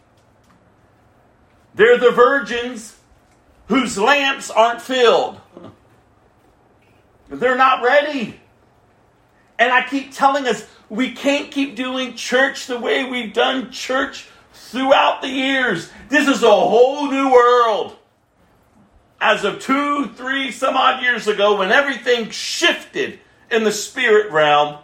They're 1.74 1.98
the 1.98 2.12
virgins 2.12 2.96
whose 3.68 3.98
lamps 3.98 4.50
aren't 4.50 4.82
filled. 4.82 5.40
They're 7.30 7.58
not 7.58 7.84
ready. 7.84 8.40
And 9.58 9.72
I 9.72 9.88
keep 9.88 10.12
telling 10.12 10.48
us 10.48 10.68
we 10.90 11.12
can't 11.12 11.52
keep 11.52 11.76
doing 11.76 12.16
church 12.16 12.68
the 12.68 12.80
way 12.80 13.10
we've 13.10 13.34
done 13.34 13.72
church 13.72 14.28
throughout 14.54 15.22
the 15.22 15.30
years. 15.30 15.90
This 16.10 16.28
is 16.28 16.44
a 16.44 16.50
whole 16.50 17.10
new 17.10 17.32
world. 17.32 17.96
As 19.20 19.46
of 19.46 19.60
two, 19.60 20.08
three, 20.10 20.52
some 20.52 20.76
odd 20.76 21.02
years 21.02 21.28
ago, 21.28 21.58
when 21.58 21.72
everything 21.72 22.30
shifted 22.30 23.20
in 23.50 23.64
the 23.64 23.72
spirit 23.72 24.32
realm 24.32 24.80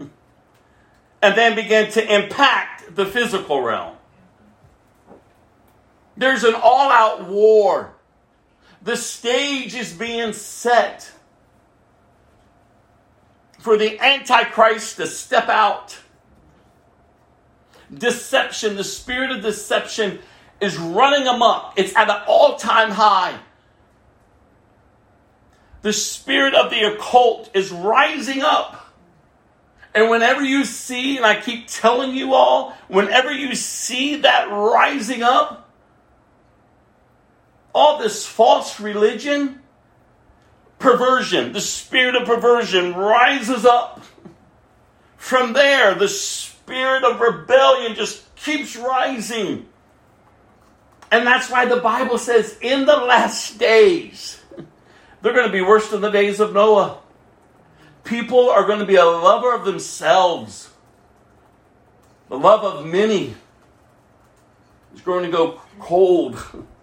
and 0.00 1.36
then 1.36 1.54
began 1.54 1.90
to 1.90 2.14
impact 2.14 2.94
the 2.94 3.04
physical 3.04 3.60
realm. 3.60 3.96
There's 6.16 6.44
an 6.44 6.54
all 6.54 6.90
out 6.90 7.28
war 7.28 7.95
the 8.86 8.96
stage 8.96 9.74
is 9.74 9.92
being 9.92 10.32
set 10.32 11.10
for 13.58 13.76
the 13.76 13.98
Antichrist 13.98 14.98
to 14.98 15.08
step 15.08 15.48
out. 15.48 15.98
Deception, 17.92 18.76
the 18.76 18.84
spirit 18.84 19.32
of 19.32 19.42
deception 19.42 20.20
is 20.60 20.78
running 20.78 21.26
amok. 21.26 21.72
It's 21.76 21.96
at 21.96 22.08
an 22.08 22.22
all 22.28 22.58
time 22.58 22.92
high. 22.92 23.36
The 25.82 25.92
spirit 25.92 26.54
of 26.54 26.70
the 26.70 26.94
occult 26.94 27.50
is 27.54 27.72
rising 27.72 28.42
up. 28.42 28.94
And 29.96 30.10
whenever 30.10 30.44
you 30.44 30.64
see, 30.64 31.16
and 31.16 31.26
I 31.26 31.40
keep 31.40 31.66
telling 31.66 32.14
you 32.14 32.34
all, 32.34 32.70
whenever 32.86 33.32
you 33.32 33.56
see 33.56 34.18
that 34.20 34.48
rising 34.48 35.24
up, 35.24 35.65
all 37.76 37.98
this 37.98 38.24
false 38.24 38.80
religion, 38.80 39.60
perversion, 40.78 41.52
the 41.52 41.60
spirit 41.60 42.16
of 42.16 42.26
perversion 42.26 42.94
rises 42.94 43.66
up. 43.66 44.02
From 45.18 45.52
there, 45.52 45.94
the 45.94 46.08
spirit 46.08 47.04
of 47.04 47.20
rebellion 47.20 47.94
just 47.94 48.34
keeps 48.34 48.76
rising. 48.76 49.66
And 51.12 51.26
that's 51.26 51.50
why 51.50 51.66
the 51.66 51.76
Bible 51.76 52.16
says 52.16 52.56
in 52.62 52.86
the 52.86 52.96
last 52.96 53.58
days, 53.58 54.40
they're 55.20 55.34
going 55.34 55.46
to 55.46 55.52
be 55.52 55.60
worse 55.60 55.90
than 55.90 56.00
the 56.00 56.10
days 56.10 56.40
of 56.40 56.54
Noah. 56.54 56.96
People 58.04 58.48
are 58.48 58.66
going 58.66 58.78
to 58.78 58.86
be 58.86 58.96
a 58.96 59.04
lover 59.04 59.54
of 59.54 59.66
themselves. 59.66 60.70
The 62.30 62.38
love 62.38 62.64
of 62.64 62.86
many 62.86 63.34
is 64.94 65.02
going 65.02 65.26
to 65.26 65.30
go 65.30 65.60
cold. 65.78 66.42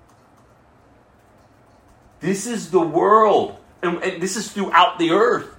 This 2.24 2.48
is 2.48 2.72
the 2.72 2.80
world. 2.80 3.58
And, 3.82 4.02
and 4.02 4.24
this 4.24 4.38
is 4.38 4.50
throughout 4.50 4.98
the 4.98 5.12
earth. 5.12 5.54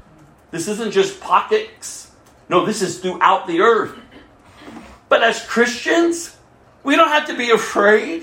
This 0.50 0.66
isn't 0.66 0.92
just 0.92 1.20
pockets. 1.20 2.10
No, 2.48 2.64
this 2.64 2.80
is 2.80 3.00
throughout 3.00 3.46
the 3.46 3.60
earth. 3.60 3.94
But 5.10 5.22
as 5.22 5.44
Christians, 5.44 6.34
we 6.82 6.96
don't 6.96 7.10
have 7.10 7.26
to 7.26 7.36
be 7.36 7.50
afraid. 7.50 8.22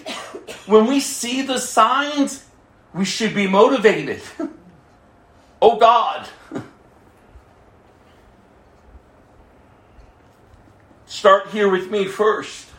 When 0.66 0.88
we 0.88 1.00
see 1.02 1.44
the 1.44 1.60
signs, 1.60 2.44
we 2.96 3.06
should 3.06 3.36
be 3.36 3.46
motivated. 3.46 4.24
oh 5.62 5.78
God. 5.78 6.28
Start 11.06 11.50
here 11.50 11.70
with 11.70 11.92
me 11.92 12.06
first. 12.06 12.71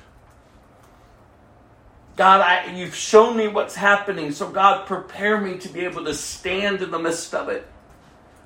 God, 2.16 2.40
I, 2.40 2.74
you've 2.76 2.94
shown 2.94 3.36
me 3.36 3.48
what's 3.48 3.74
happening. 3.74 4.32
So, 4.32 4.50
God, 4.50 4.86
prepare 4.86 5.40
me 5.40 5.58
to 5.58 5.68
be 5.68 5.80
able 5.80 6.04
to 6.04 6.14
stand 6.14 6.82
in 6.82 6.90
the 6.90 6.98
midst 6.98 7.34
of 7.34 7.48
it, 7.48 7.66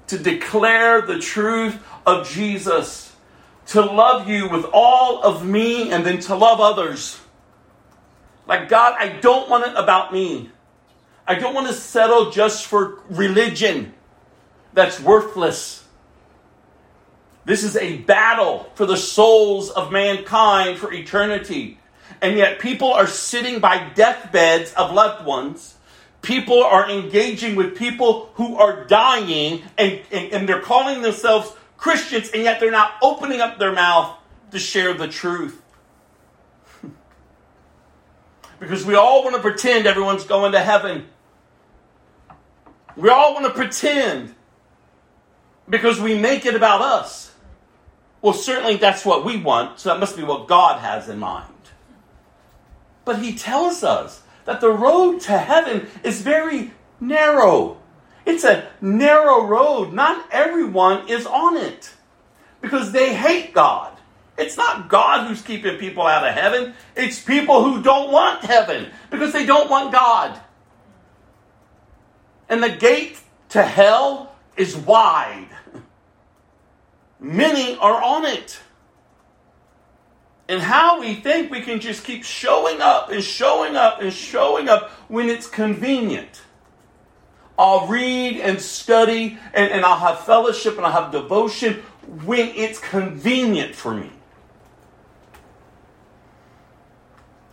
to 0.08 0.18
declare 0.18 1.00
the 1.00 1.18
truth 1.18 1.76
of 2.06 2.28
Jesus, 2.28 3.14
to 3.68 3.80
love 3.80 4.28
you 4.28 4.48
with 4.48 4.66
all 4.72 5.22
of 5.22 5.44
me, 5.44 5.90
and 5.90 6.06
then 6.06 6.20
to 6.20 6.36
love 6.36 6.60
others. 6.60 7.18
Like, 8.46 8.68
God, 8.68 8.94
I 8.98 9.08
don't 9.08 9.50
want 9.50 9.66
it 9.66 9.74
about 9.74 10.12
me. 10.12 10.50
I 11.26 11.34
don't 11.34 11.54
want 11.54 11.66
to 11.66 11.72
settle 11.72 12.30
just 12.30 12.66
for 12.66 13.00
religion 13.10 13.92
that's 14.72 15.00
worthless. 15.00 15.84
This 17.44 17.64
is 17.64 17.76
a 17.76 17.98
battle 17.98 18.70
for 18.74 18.86
the 18.86 18.96
souls 18.96 19.70
of 19.70 19.90
mankind 19.90 20.78
for 20.78 20.92
eternity. 20.92 21.78
And 22.26 22.36
yet, 22.36 22.58
people 22.58 22.92
are 22.92 23.06
sitting 23.06 23.60
by 23.60 23.88
deathbeds 23.94 24.72
of 24.72 24.92
loved 24.92 25.24
ones. 25.24 25.76
People 26.22 26.60
are 26.60 26.90
engaging 26.90 27.54
with 27.54 27.76
people 27.78 28.30
who 28.34 28.56
are 28.56 28.84
dying, 28.84 29.62
and, 29.78 30.00
and, 30.10 30.32
and 30.32 30.48
they're 30.48 30.60
calling 30.60 31.02
themselves 31.02 31.52
Christians, 31.76 32.30
and 32.30 32.42
yet 32.42 32.58
they're 32.58 32.72
not 32.72 32.94
opening 33.00 33.40
up 33.40 33.60
their 33.60 33.70
mouth 33.70 34.18
to 34.50 34.58
share 34.58 34.92
the 34.92 35.06
truth. 35.06 35.62
because 38.58 38.84
we 38.84 38.96
all 38.96 39.22
want 39.22 39.36
to 39.36 39.40
pretend 39.40 39.86
everyone's 39.86 40.24
going 40.24 40.50
to 40.50 40.60
heaven. 40.60 41.06
We 42.96 43.08
all 43.08 43.34
want 43.34 43.46
to 43.46 43.52
pretend 43.52 44.34
because 45.68 46.00
we 46.00 46.18
make 46.18 46.44
it 46.44 46.56
about 46.56 46.82
us. 46.82 47.32
Well, 48.20 48.32
certainly 48.32 48.78
that's 48.78 49.04
what 49.04 49.24
we 49.24 49.36
want, 49.36 49.78
so 49.78 49.90
that 49.90 50.00
must 50.00 50.16
be 50.16 50.24
what 50.24 50.48
God 50.48 50.80
has 50.80 51.08
in 51.08 51.20
mind. 51.20 51.52
But 53.06 53.20
He 53.20 53.34
tells 53.34 53.82
us 53.82 54.20
that 54.44 54.60
the 54.60 54.70
road 54.70 55.20
to 55.22 55.38
heaven 55.38 55.88
is 56.04 56.20
very 56.20 56.72
narrow. 57.00 57.78
It's 58.26 58.44
a 58.44 58.68
narrow 58.82 59.46
road. 59.46 59.94
Not 59.94 60.26
everyone 60.30 61.08
is 61.08 61.24
on 61.24 61.56
it 61.56 61.94
because 62.60 62.92
they 62.92 63.14
hate 63.14 63.54
God. 63.54 63.96
It's 64.36 64.56
not 64.56 64.88
God 64.88 65.28
who's 65.28 65.40
keeping 65.40 65.78
people 65.78 66.02
out 66.02 66.26
of 66.26 66.34
heaven, 66.34 66.74
it's 66.94 67.20
people 67.20 67.64
who 67.64 67.82
don't 67.82 68.12
want 68.12 68.44
heaven 68.44 68.90
because 69.10 69.32
they 69.32 69.46
don't 69.46 69.70
want 69.70 69.92
God. 69.92 70.38
And 72.48 72.62
the 72.62 72.70
gate 72.70 73.18
to 73.50 73.62
hell 73.62 74.34
is 74.56 74.76
wide. 74.76 75.48
Many 77.18 77.76
are 77.78 78.02
on 78.02 78.26
it. 78.26 78.60
And 80.48 80.62
how 80.62 81.00
we 81.00 81.14
think 81.16 81.50
we 81.50 81.60
can 81.60 81.80
just 81.80 82.04
keep 82.04 82.24
showing 82.24 82.80
up 82.80 83.10
and 83.10 83.22
showing 83.22 83.74
up 83.74 84.00
and 84.00 84.12
showing 84.12 84.68
up 84.68 84.90
when 85.08 85.28
it's 85.28 85.48
convenient. 85.48 86.42
I'll 87.58 87.86
read 87.86 88.40
and 88.40 88.60
study 88.60 89.38
and, 89.54 89.72
and 89.72 89.84
I'll 89.84 89.98
have 89.98 90.20
fellowship 90.20 90.76
and 90.76 90.86
I'll 90.86 91.02
have 91.02 91.10
devotion 91.10 91.82
when 92.24 92.48
it's 92.50 92.78
convenient 92.78 93.74
for 93.74 93.94
me. 93.94 94.10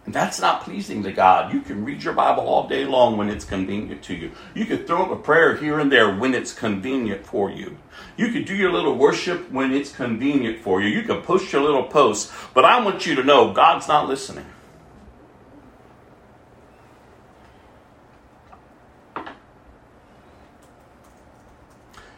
And 0.06 0.14
that's 0.14 0.41
not 0.41 0.64
pleasing 0.64 1.01
to 1.04 1.14
God. 1.14 1.54
You 1.54 1.62
can 1.62 1.86
read 1.86 2.04
your 2.04 2.14
Bible 2.14 2.43
all 2.43 2.68
day 2.68 2.84
long 2.84 3.16
when 3.16 3.30
it's 3.30 3.45
convenient 3.45 4.04
to 4.04 4.14
you. 4.14 4.32
You 4.54 4.66
can 4.66 4.86
throw 4.86 5.04
up 5.04 5.12
a 5.12 5.16
prayer 5.16 5.56
here 5.56 5.80
and 5.80 5.89
there 5.89 6.14
when 6.14 6.34
it's 6.34 6.54
convenient 6.54 7.26
for 7.26 7.49
you. 7.49 7.78
You 8.18 8.32
can 8.32 8.43
do 8.43 8.54
your 8.54 8.72
little 8.72 8.97
worship 8.97 9.49
when 9.49 9.72
it's 9.72 9.95
convenient 9.95 10.60
for 10.60 10.82
you. 10.82 10.89
You 10.89 11.04
can 11.04 11.22
post 11.22 11.54
your 11.54 11.62
little 11.62 11.86
posts. 11.86 12.34
But 12.54 12.66
I 12.66 12.84
want 12.84 13.06
you 13.06 13.16
to 13.16 13.24
know 13.24 13.54
God's 13.54 13.88
not 13.88 14.10
listening. 14.10 14.45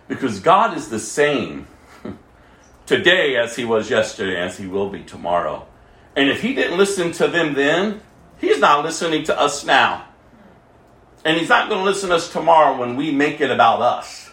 Because 0.08 0.40
God 0.40 0.76
is 0.76 0.90
the 0.90 1.00
same 1.00 1.68
today 2.88 3.36
as 3.36 3.56
He 3.56 3.66
was 3.66 3.92
yesterday, 3.92 4.40
as 4.40 4.58
He 4.58 4.66
will 4.66 4.90
be 4.90 5.04
tomorrow. 5.04 5.68
And 6.16 6.30
if 6.30 6.42
he 6.42 6.54
didn't 6.54 6.78
listen 6.78 7.12
to 7.14 7.28
them 7.28 7.54
then, 7.54 8.02
he's 8.40 8.60
not 8.60 8.86
listening 8.86 9.24
to 9.26 9.40
us 9.40 9.66
now. 9.66 10.08
And 11.26 11.38
he's 11.38 11.50
not 11.50 11.70
going 11.70 11.82
to 11.82 11.86
listen 11.86 12.10
to 12.10 12.16
us 12.16 12.32
tomorrow 12.32 12.78
when 12.78 12.96
we 12.96 13.12
make 13.12 13.42
it 13.42 13.52
about 13.52 13.82
us. 13.82 14.30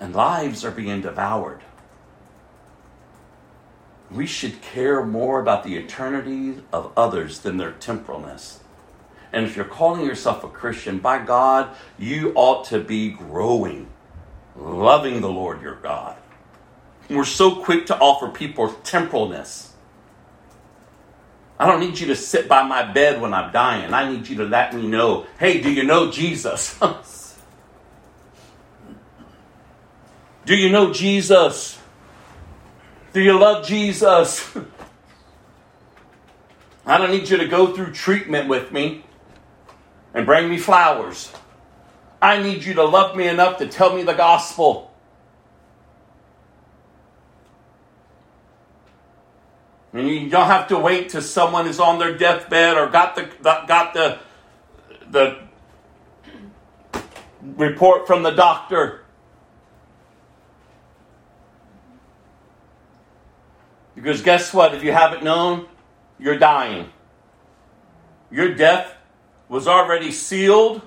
And 0.00 0.14
lives 0.14 0.64
are 0.64 0.70
being 0.70 1.02
devoured. 1.02 1.60
We 4.10 4.26
should 4.26 4.60
care 4.60 5.04
more 5.04 5.40
about 5.40 5.62
the 5.62 5.76
eternity 5.76 6.62
of 6.72 6.92
others 6.96 7.40
than 7.40 7.58
their 7.58 7.72
temporalness. 7.72 8.58
And 9.32 9.46
if 9.46 9.54
you're 9.54 9.64
calling 9.64 10.04
yourself 10.04 10.42
a 10.44 10.48
Christian, 10.48 10.98
by 10.98 11.24
God, 11.24 11.74
you 11.98 12.32
ought 12.34 12.64
to 12.66 12.80
be 12.80 13.10
growing, 13.10 13.88
loving 14.56 15.20
the 15.20 15.30
Lord 15.30 15.62
your 15.62 15.76
God 15.76 16.16
we're 17.08 17.24
so 17.24 17.56
quick 17.56 17.86
to 17.86 17.98
offer 17.98 18.28
people 18.28 18.68
temporalness. 18.68 19.68
I 21.58 21.66
don't 21.66 21.80
need 21.80 21.98
you 21.98 22.08
to 22.08 22.16
sit 22.16 22.48
by 22.48 22.64
my 22.64 22.92
bed 22.92 23.20
when 23.20 23.32
I'm 23.32 23.52
dying. 23.52 23.94
I 23.94 24.10
need 24.10 24.28
you 24.28 24.36
to 24.36 24.44
let 24.44 24.74
me 24.74 24.86
know 24.86 25.26
hey, 25.38 25.60
do 25.60 25.70
you 25.70 25.84
know 25.84 26.10
Jesus? 26.10 26.78
do 30.44 30.56
you 30.56 30.70
know 30.70 30.92
Jesus? 30.92 31.78
Do 33.12 33.20
you 33.20 33.38
love 33.38 33.66
Jesus? 33.66 34.56
I 36.86 36.98
don't 36.98 37.10
need 37.10 37.28
you 37.28 37.36
to 37.36 37.46
go 37.46 37.74
through 37.74 37.92
treatment 37.92 38.48
with 38.48 38.72
me 38.72 39.04
and 40.14 40.26
bring 40.26 40.50
me 40.50 40.58
flowers. 40.58 41.32
I 42.20 42.42
need 42.42 42.64
you 42.64 42.74
to 42.74 42.84
love 42.84 43.16
me 43.16 43.28
enough 43.28 43.58
to 43.58 43.68
tell 43.68 43.94
me 43.94 44.02
the 44.02 44.14
gospel. 44.14 44.91
You 49.94 50.30
don't 50.30 50.46
have 50.46 50.68
to 50.68 50.78
wait 50.78 51.10
till 51.10 51.20
someone 51.20 51.66
is 51.66 51.78
on 51.78 51.98
their 51.98 52.16
deathbed 52.16 52.78
or 52.78 52.88
got 52.88 53.14
the 53.14 53.28
got 53.42 53.92
the 53.92 54.18
the 55.10 55.38
report 57.42 58.06
from 58.06 58.22
the 58.22 58.30
doctor. 58.30 59.04
Because 63.94 64.22
guess 64.22 64.54
what? 64.54 64.74
If 64.74 64.82
you 64.82 64.92
haven't 64.92 65.22
known, 65.22 65.66
you're 66.18 66.38
dying. 66.38 66.88
Your 68.30 68.54
death 68.54 68.96
was 69.48 69.68
already 69.68 70.10
sealed 70.10 70.80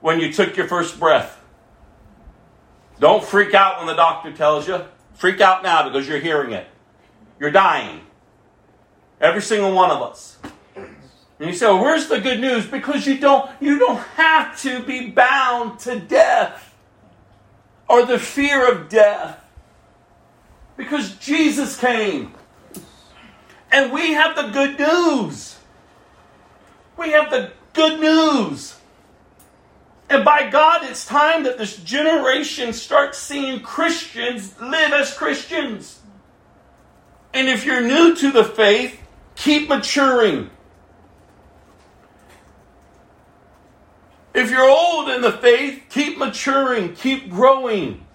when 0.00 0.20
you 0.20 0.32
took 0.32 0.56
your 0.56 0.68
first 0.68 1.00
breath. 1.00 1.40
Don't 3.00 3.24
freak 3.24 3.52
out 3.52 3.78
when 3.78 3.88
the 3.88 3.94
doctor 3.94 4.32
tells 4.32 4.68
you. 4.68 4.80
Freak 5.14 5.40
out 5.40 5.64
now 5.64 5.88
because 5.88 6.06
you're 6.08 6.20
hearing 6.20 6.52
it. 6.52 6.68
You're 7.40 7.50
dying. 7.50 8.00
Every 9.22 9.40
single 9.40 9.72
one 9.72 9.92
of 9.92 10.02
us. 10.02 10.36
And 10.74 11.48
you 11.48 11.54
say, 11.54 11.66
well, 11.66 11.80
where's 11.80 12.08
the 12.08 12.20
good 12.20 12.40
news? 12.40 12.66
Because 12.66 13.06
you 13.06 13.18
don't, 13.18 13.48
you 13.60 13.78
don't 13.78 14.00
have 14.16 14.60
to 14.62 14.82
be 14.82 15.10
bound 15.10 15.78
to 15.80 16.00
death 16.00 16.74
or 17.88 18.04
the 18.04 18.18
fear 18.18 18.70
of 18.70 18.88
death. 18.88 19.38
Because 20.76 21.14
Jesus 21.16 21.78
came. 21.78 22.34
And 23.70 23.92
we 23.92 24.12
have 24.12 24.34
the 24.34 24.48
good 24.50 24.78
news. 24.78 25.56
We 26.96 27.10
have 27.12 27.30
the 27.30 27.52
good 27.72 28.00
news. 28.00 28.76
And 30.10 30.24
by 30.24 30.50
God, 30.50 30.82
it's 30.84 31.06
time 31.06 31.44
that 31.44 31.58
this 31.58 31.76
generation 31.76 32.72
starts 32.72 33.18
seeing 33.18 33.60
Christians 33.60 34.60
live 34.60 34.92
as 34.92 35.16
Christians. 35.16 36.00
And 37.32 37.48
if 37.48 37.64
you're 37.64 37.80
new 37.80 38.14
to 38.16 38.30
the 38.30 38.44
faith, 38.44 39.01
Keep 39.42 39.70
maturing. 39.70 40.50
If 44.32 44.52
you're 44.52 44.70
old 44.70 45.08
in 45.08 45.20
the 45.20 45.32
faith, 45.32 45.82
keep 45.90 46.16
maturing, 46.16 46.94
keep 46.94 47.28
growing. 47.28 48.06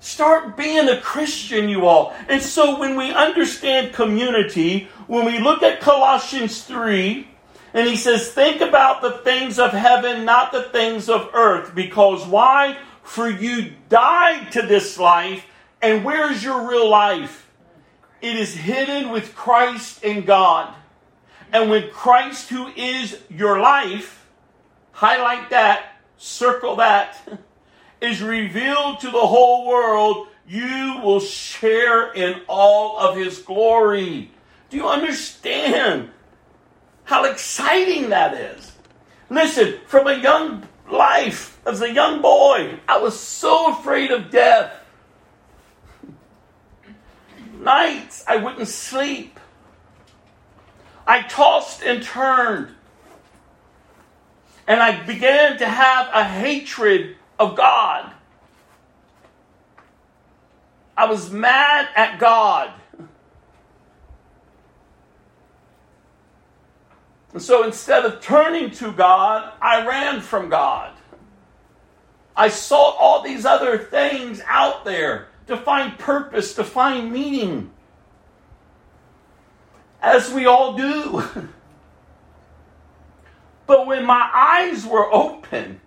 Start 0.00 0.56
being 0.56 0.88
a 0.88 1.02
Christian, 1.02 1.68
you 1.68 1.84
all. 1.84 2.14
And 2.30 2.40
so 2.40 2.78
when 2.78 2.96
we 2.96 3.10
understand 3.10 3.92
community, 3.92 4.88
when 5.06 5.26
we 5.26 5.38
look 5.38 5.62
at 5.62 5.82
Colossians 5.82 6.62
3, 6.62 7.28
and 7.74 7.86
he 7.86 7.96
says, 7.96 8.32
Think 8.32 8.62
about 8.62 9.02
the 9.02 9.18
things 9.18 9.58
of 9.58 9.72
heaven, 9.72 10.24
not 10.24 10.50
the 10.50 10.62
things 10.62 11.10
of 11.10 11.28
earth. 11.34 11.74
Because 11.74 12.26
why? 12.26 12.78
For 13.02 13.28
you 13.28 13.74
died 13.90 14.50
to 14.52 14.62
this 14.62 14.98
life, 14.98 15.44
and 15.82 16.06
where's 16.06 16.42
your 16.42 16.70
real 16.70 16.88
life? 16.88 17.47
It 18.20 18.36
is 18.36 18.54
hidden 18.54 19.10
with 19.10 19.34
Christ 19.34 20.02
in 20.02 20.24
God. 20.24 20.74
And 21.52 21.70
when 21.70 21.90
Christ, 21.90 22.50
who 22.50 22.66
is 22.68 23.18
your 23.30 23.60
life, 23.60 24.26
highlight 24.92 25.50
that, 25.50 25.92
circle 26.16 26.76
that, 26.76 27.16
is 28.00 28.22
revealed 28.22 29.00
to 29.00 29.10
the 29.10 29.26
whole 29.26 29.66
world, 29.66 30.28
you 30.46 31.00
will 31.02 31.20
share 31.20 32.12
in 32.12 32.40
all 32.48 32.98
of 32.98 33.16
his 33.16 33.38
glory. 33.38 34.30
Do 34.70 34.76
you 34.76 34.88
understand 34.88 36.10
how 37.04 37.24
exciting 37.24 38.10
that 38.10 38.34
is? 38.34 38.72
Listen, 39.30 39.78
from 39.86 40.06
a 40.06 40.18
young 40.18 40.66
life, 40.90 41.58
as 41.66 41.82
a 41.82 41.92
young 41.92 42.22
boy, 42.22 42.78
I 42.88 42.98
was 42.98 43.18
so 43.18 43.72
afraid 43.72 44.10
of 44.10 44.30
death. 44.30 44.72
Nights 47.58 48.24
I 48.26 48.36
wouldn't 48.36 48.68
sleep. 48.68 49.38
I 51.06 51.22
tossed 51.22 51.82
and 51.82 52.02
turned. 52.02 52.74
And 54.66 54.80
I 54.80 55.02
began 55.04 55.58
to 55.58 55.66
have 55.66 56.08
a 56.12 56.22
hatred 56.22 57.16
of 57.38 57.56
God. 57.56 58.12
I 60.96 61.06
was 61.06 61.30
mad 61.30 61.88
at 61.96 62.18
God. 62.18 62.72
And 67.32 67.42
so 67.42 67.64
instead 67.64 68.04
of 68.04 68.20
turning 68.20 68.70
to 68.72 68.92
God, 68.92 69.52
I 69.62 69.86
ran 69.86 70.20
from 70.20 70.48
God. 70.48 70.92
I 72.36 72.48
sought 72.48 72.96
all 72.98 73.22
these 73.22 73.44
other 73.44 73.78
things 73.78 74.42
out 74.46 74.84
there 74.84 75.27
to 75.48 75.56
find 75.56 75.98
purpose, 75.98 76.54
to 76.54 76.64
find 76.64 77.12
meaning. 77.12 77.70
As 80.00 80.32
we 80.32 80.46
all 80.46 80.76
do. 80.76 81.22
But 83.66 83.86
when 83.86 84.06
my 84.06 84.30
eyes 84.34 84.86
were 84.86 85.12
open, 85.12 85.82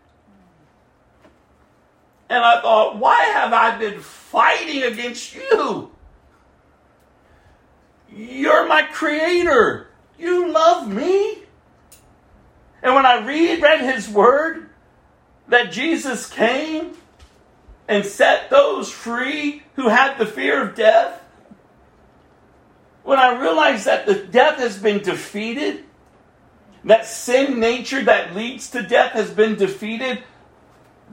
and 2.30 2.45
I 2.45 2.62
thought, 2.62 2.99
why 2.99 3.24
have 3.24 3.51
I 3.51 3.76
been 3.80 3.99
fighting 3.99 4.84
against 4.84 5.34
you? 5.34 5.89
You're 8.16 8.68
my 8.68 8.84
creator. 8.84 9.88
You 10.20 10.51
love 10.51 10.93
me. 10.93 11.39
And 12.84 12.93
when 12.93 13.07
I 13.07 13.26
read, 13.26 13.64
read 13.64 13.82
his 13.82 14.07
word, 14.07 14.70
that 15.47 15.72
Jesus 15.72 16.30
came 16.30 16.95
and 17.91 18.05
set 18.05 18.49
those 18.49 18.89
free 18.89 19.61
who 19.75 19.89
had 19.89 20.17
the 20.17 20.25
fear 20.25 20.61
of 20.61 20.75
death, 20.75 21.21
when 23.03 23.19
I 23.19 23.37
realized 23.37 23.85
that 23.85 24.05
the 24.05 24.15
death 24.15 24.59
has 24.59 24.77
been 24.77 25.03
defeated, 25.03 25.83
that 26.85 27.05
sin 27.05 27.59
nature 27.59 28.01
that 28.05 28.33
leads 28.33 28.69
to 28.69 28.81
death 28.81 29.11
has 29.11 29.29
been 29.29 29.55
defeated, 29.55 30.23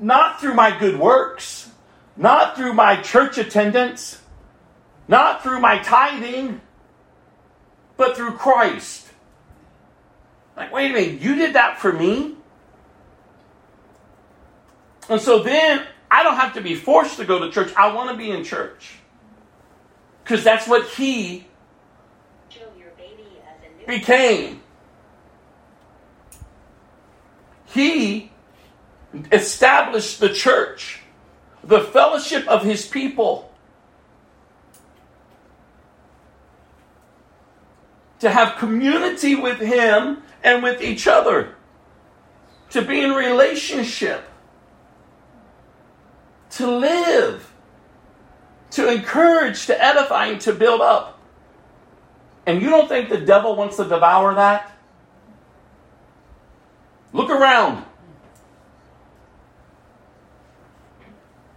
not 0.01 0.41
through 0.41 0.55
my 0.55 0.79
good 0.79 1.01
works, 1.01 1.69
not 2.17 2.57
through 2.57 2.75
my 2.75 3.03
church 3.03 3.39
attendance, 3.39 4.23
not 5.09 5.43
through 5.43 5.59
my 5.59 5.81
tithing, 5.81 6.61
but 7.97 8.17
through 8.17 8.35
Christ. 8.35 9.09
Like, 10.57 10.73
wait 10.73 10.93
a 10.93 10.95
minute, 10.95 11.21
you 11.21 11.35
did 11.35 11.55
that 11.55 11.81
for 11.81 11.93
me? 11.93 12.37
And 15.09 15.21
so 15.21 15.43
then 15.43 15.85
I 16.11 16.23
don't 16.23 16.37
have 16.37 16.55
to 16.55 16.61
be 16.61 16.75
forced 16.75 17.17
to 17.19 17.25
go 17.25 17.39
to 17.39 17.51
church. 17.51 17.73
I 17.77 17.93
want 17.93 18.11
to 18.11 18.17
be 18.17 18.31
in 18.31 18.45
church. 18.45 18.95
Because 20.23 20.45
that's 20.45 20.67
what 20.67 20.89
he 20.89 21.47
became. 23.87 24.63
He 27.67 28.31
established 29.33 30.21
the 30.21 30.29
church, 30.29 31.01
the 31.65 31.81
fellowship 31.81 32.47
of 32.47 32.65
his 32.65 32.87
people. 32.87 33.53
To 38.21 38.31
have 38.31 38.57
community 38.57 39.35
with 39.35 39.59
him 39.59 40.23
and 40.43 40.63
with 40.63 40.83
each 40.83 41.07
other. 41.07 41.55
To 42.71 42.83
be 42.83 43.01
in 43.01 43.13
relationship. 43.13 44.29
To 46.51 46.67
live. 46.71 47.53
To 48.73 48.91
encourage, 48.91 49.67
to 49.67 49.85
edify, 49.85 50.27
and 50.27 50.41
to 50.43 50.53
build 50.53 50.81
up. 50.81 51.19
And 52.47 52.63
you 52.63 52.71
don't 52.71 52.89
think 52.89 53.11
the 53.11 53.21
devil 53.21 53.57
wants 53.57 53.77
to 53.77 53.85
devour 53.85 54.35
that? 54.35 54.73
Look 57.13 57.31
around. 57.31 57.85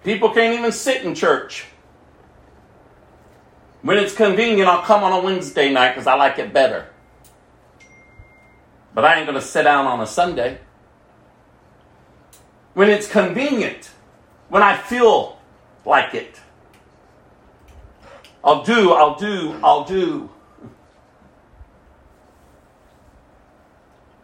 People 0.03 0.29
can't 0.33 0.57
even 0.57 0.71
sit 0.71 1.03
in 1.03 1.13
church. 1.13 1.65
When 3.81 3.97
it's 3.97 4.13
convenient, 4.13 4.67
I'll 4.67 4.83
come 4.83 5.03
on 5.03 5.11
a 5.11 5.19
Wednesday 5.21 5.71
night 5.71 5.91
because 5.91 6.07
I 6.07 6.15
like 6.15 6.39
it 6.39 6.53
better. 6.53 6.87
But 8.93 9.05
I 9.05 9.17
ain't 9.17 9.25
going 9.25 9.39
to 9.39 9.45
sit 9.45 9.63
down 9.63 9.87
on 9.87 10.01
a 10.01 10.07
Sunday. 10.07 10.59
When 12.73 12.89
it's 12.89 13.07
convenient, 13.07 13.91
when 14.51 14.61
I 14.61 14.75
feel 14.75 15.39
like 15.85 16.13
it, 16.13 16.37
I'll 18.43 18.63
do, 18.63 18.91
I'll 18.91 19.15
do, 19.15 19.57
I'll 19.63 19.85
do. 19.85 20.29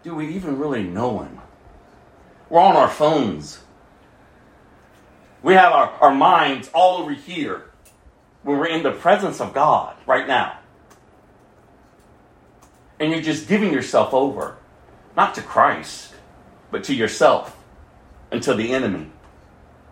Do 0.04 0.14
we 0.14 0.36
even 0.36 0.60
really 0.60 0.84
know 0.84 1.20
Him? 1.20 1.40
We're 2.50 2.60
on 2.60 2.76
our 2.76 2.90
phones. 2.90 3.62
We 5.44 5.54
have 5.54 5.72
our, 5.72 5.92
our 6.02 6.14
minds 6.14 6.70
all 6.74 6.98
over 7.02 7.14
here 7.14 7.72
when 8.44 8.58
we're 8.58 8.68
in 8.68 8.84
the 8.84 8.92
presence 8.92 9.40
of 9.40 9.54
God 9.54 9.96
right 10.06 10.28
now. 10.28 10.60
And 13.00 13.14
you're 13.14 13.22
just 13.22 13.48
giving 13.48 13.72
yourself 13.72 14.14
over, 14.14 14.58
not 15.16 15.36
to 15.36 15.42
Christ, 15.42 16.14
but 16.70 16.84
to 16.86 16.94
yourself 16.94 17.58
and 18.30 18.44
to 18.44 18.54
the 18.54 18.74
enemy 18.74 19.12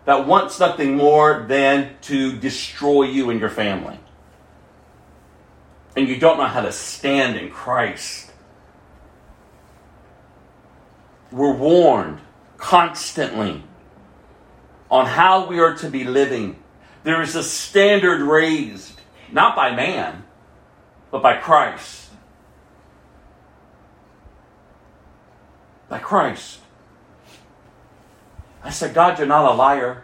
that 0.06 0.26
wants 0.26 0.58
nothing 0.58 0.96
more 0.96 1.44
than 1.48 1.96
to 2.00 2.38
destroy 2.38 3.02
you 3.02 3.28
and 3.30 3.40
your 3.40 3.50
family. 3.50 3.98
And 5.96 6.08
you 6.08 6.16
don't 6.18 6.38
know 6.38 6.46
how 6.46 6.62
to 6.62 6.72
stand 6.72 7.36
in 7.36 7.50
Christ. 7.50 8.30
We're 11.32 11.54
warned 11.54 12.20
constantly 12.56 13.64
on 14.90 15.06
how 15.06 15.48
we 15.48 15.58
are 15.58 15.74
to 15.74 15.90
be 15.90 16.04
living. 16.04 16.62
There 17.02 17.20
is 17.20 17.34
a 17.34 17.42
standard 17.42 18.20
raised, 18.20 19.00
not 19.32 19.56
by 19.56 19.74
man, 19.74 20.24
but 21.10 21.20
by 21.20 21.38
Christ. 21.38 22.10
By 25.88 25.98
Christ. 25.98 26.60
I 28.66 28.70
said, 28.70 28.94
God, 28.94 29.16
you're 29.16 29.28
not 29.28 29.44
a 29.44 29.54
liar. 29.54 30.02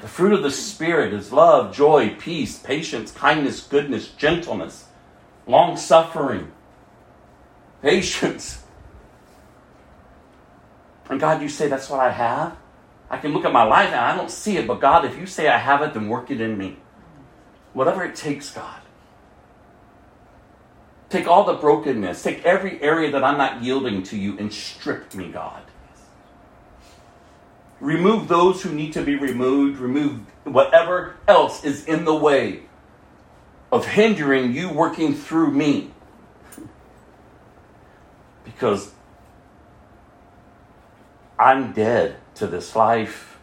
The 0.00 0.08
fruit 0.08 0.32
of 0.32 0.42
the 0.42 0.50
Spirit 0.50 1.12
is 1.12 1.30
love, 1.30 1.76
joy, 1.76 2.16
peace, 2.18 2.58
patience, 2.58 3.12
kindness, 3.12 3.60
goodness, 3.60 4.08
gentleness, 4.08 4.86
long 5.46 5.76
suffering, 5.76 6.50
patience. 7.82 8.62
And 11.10 11.20
God, 11.20 11.42
you 11.42 11.50
say 11.50 11.68
that's 11.68 11.90
what 11.90 12.00
I 12.00 12.10
have? 12.10 12.56
I 13.10 13.18
can 13.18 13.34
look 13.34 13.44
at 13.44 13.52
my 13.52 13.64
life 13.64 13.88
and 13.88 14.00
I 14.00 14.16
don't 14.16 14.30
see 14.30 14.56
it, 14.56 14.66
but 14.66 14.80
God, 14.80 15.04
if 15.04 15.18
you 15.18 15.26
say 15.26 15.48
I 15.48 15.58
have 15.58 15.82
it, 15.82 15.92
then 15.92 16.08
work 16.08 16.30
it 16.30 16.40
in 16.40 16.56
me. 16.56 16.78
Whatever 17.74 18.04
it 18.04 18.16
takes, 18.16 18.50
God. 18.50 18.77
Take 21.10 21.26
all 21.26 21.44
the 21.44 21.54
brokenness, 21.54 22.22
take 22.22 22.44
every 22.44 22.82
area 22.82 23.10
that 23.12 23.24
I'm 23.24 23.38
not 23.38 23.62
yielding 23.62 24.02
to 24.04 24.16
you 24.16 24.38
and 24.38 24.52
strip 24.52 25.14
me, 25.14 25.30
God. 25.30 25.62
Remove 27.80 28.28
those 28.28 28.62
who 28.62 28.72
need 28.72 28.92
to 28.92 29.02
be 29.02 29.16
removed, 29.16 29.78
remove 29.78 30.20
whatever 30.44 31.16
else 31.26 31.64
is 31.64 31.84
in 31.86 32.04
the 32.04 32.14
way 32.14 32.62
of 33.70 33.86
hindering 33.86 34.52
you 34.52 34.70
working 34.70 35.14
through 35.14 35.52
me. 35.52 35.92
Because 38.44 38.92
I'm 41.38 41.72
dead 41.72 42.16
to 42.34 42.46
this 42.46 42.74
life, 42.74 43.38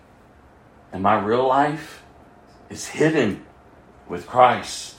and 0.92 1.02
my 1.02 1.18
real 1.20 1.48
life 1.48 2.04
is 2.70 2.88
hidden 2.88 3.46
with 4.10 4.28
Christ. 4.28 4.95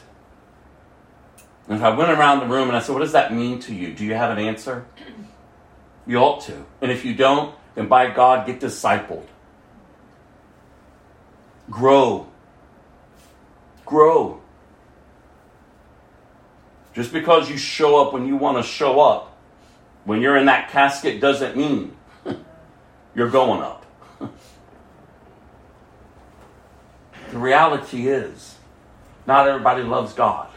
And 1.68 1.78
if 1.78 1.82
I 1.82 1.90
went 1.90 2.10
around 2.10 2.40
the 2.40 2.46
room 2.46 2.68
and 2.68 2.76
I 2.76 2.80
said, 2.80 2.92
What 2.92 3.00
does 3.00 3.12
that 3.12 3.32
mean 3.34 3.58
to 3.60 3.74
you? 3.74 3.92
Do 3.92 4.04
you 4.04 4.14
have 4.14 4.36
an 4.36 4.38
answer? 4.38 4.86
You 6.06 6.18
ought 6.18 6.42
to. 6.42 6.64
And 6.80 6.92
if 6.92 7.04
you 7.04 7.14
don't, 7.14 7.54
then 7.74 7.88
by 7.88 8.10
God, 8.10 8.46
get 8.46 8.60
discipled. 8.60 9.26
Grow. 11.68 12.28
Grow. 13.84 14.40
Just 16.94 17.12
because 17.12 17.50
you 17.50 17.58
show 17.58 18.00
up 18.00 18.12
when 18.12 18.26
you 18.26 18.36
want 18.36 18.56
to 18.56 18.62
show 18.62 19.00
up, 19.00 19.36
when 20.04 20.22
you're 20.22 20.36
in 20.36 20.46
that 20.46 20.70
casket, 20.70 21.20
doesn't 21.20 21.56
mean 21.56 21.96
you're 23.14 23.28
going 23.28 23.60
up. 23.60 23.84
the 27.30 27.38
reality 27.38 28.08
is, 28.08 28.54
Not 29.26 29.48
everybody 29.48 29.82
loves 29.82 30.12
God. 30.12 30.48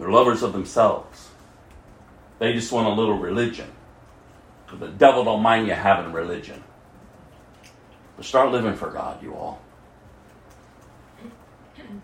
They're 0.00 0.10
lovers 0.10 0.42
of 0.42 0.54
themselves. 0.54 1.28
They 2.38 2.54
just 2.54 2.72
want 2.72 2.88
a 2.88 2.90
little 2.90 3.18
religion. 3.18 3.70
The 4.72 4.88
devil 4.88 5.24
don't 5.24 5.42
mind 5.42 5.66
you 5.66 5.74
having 5.74 6.14
religion. 6.14 6.64
But 8.16 8.24
start 8.24 8.50
living 8.50 8.76
for 8.76 8.90
God, 8.90 9.22
you 9.22 9.34
all. 9.34 9.60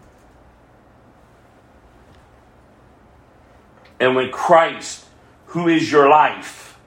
And 3.98 4.14
when 4.14 4.30
Christ, 4.30 5.06
who 5.46 5.68
is 5.68 5.90
your 5.90 6.10
life, 6.10 6.78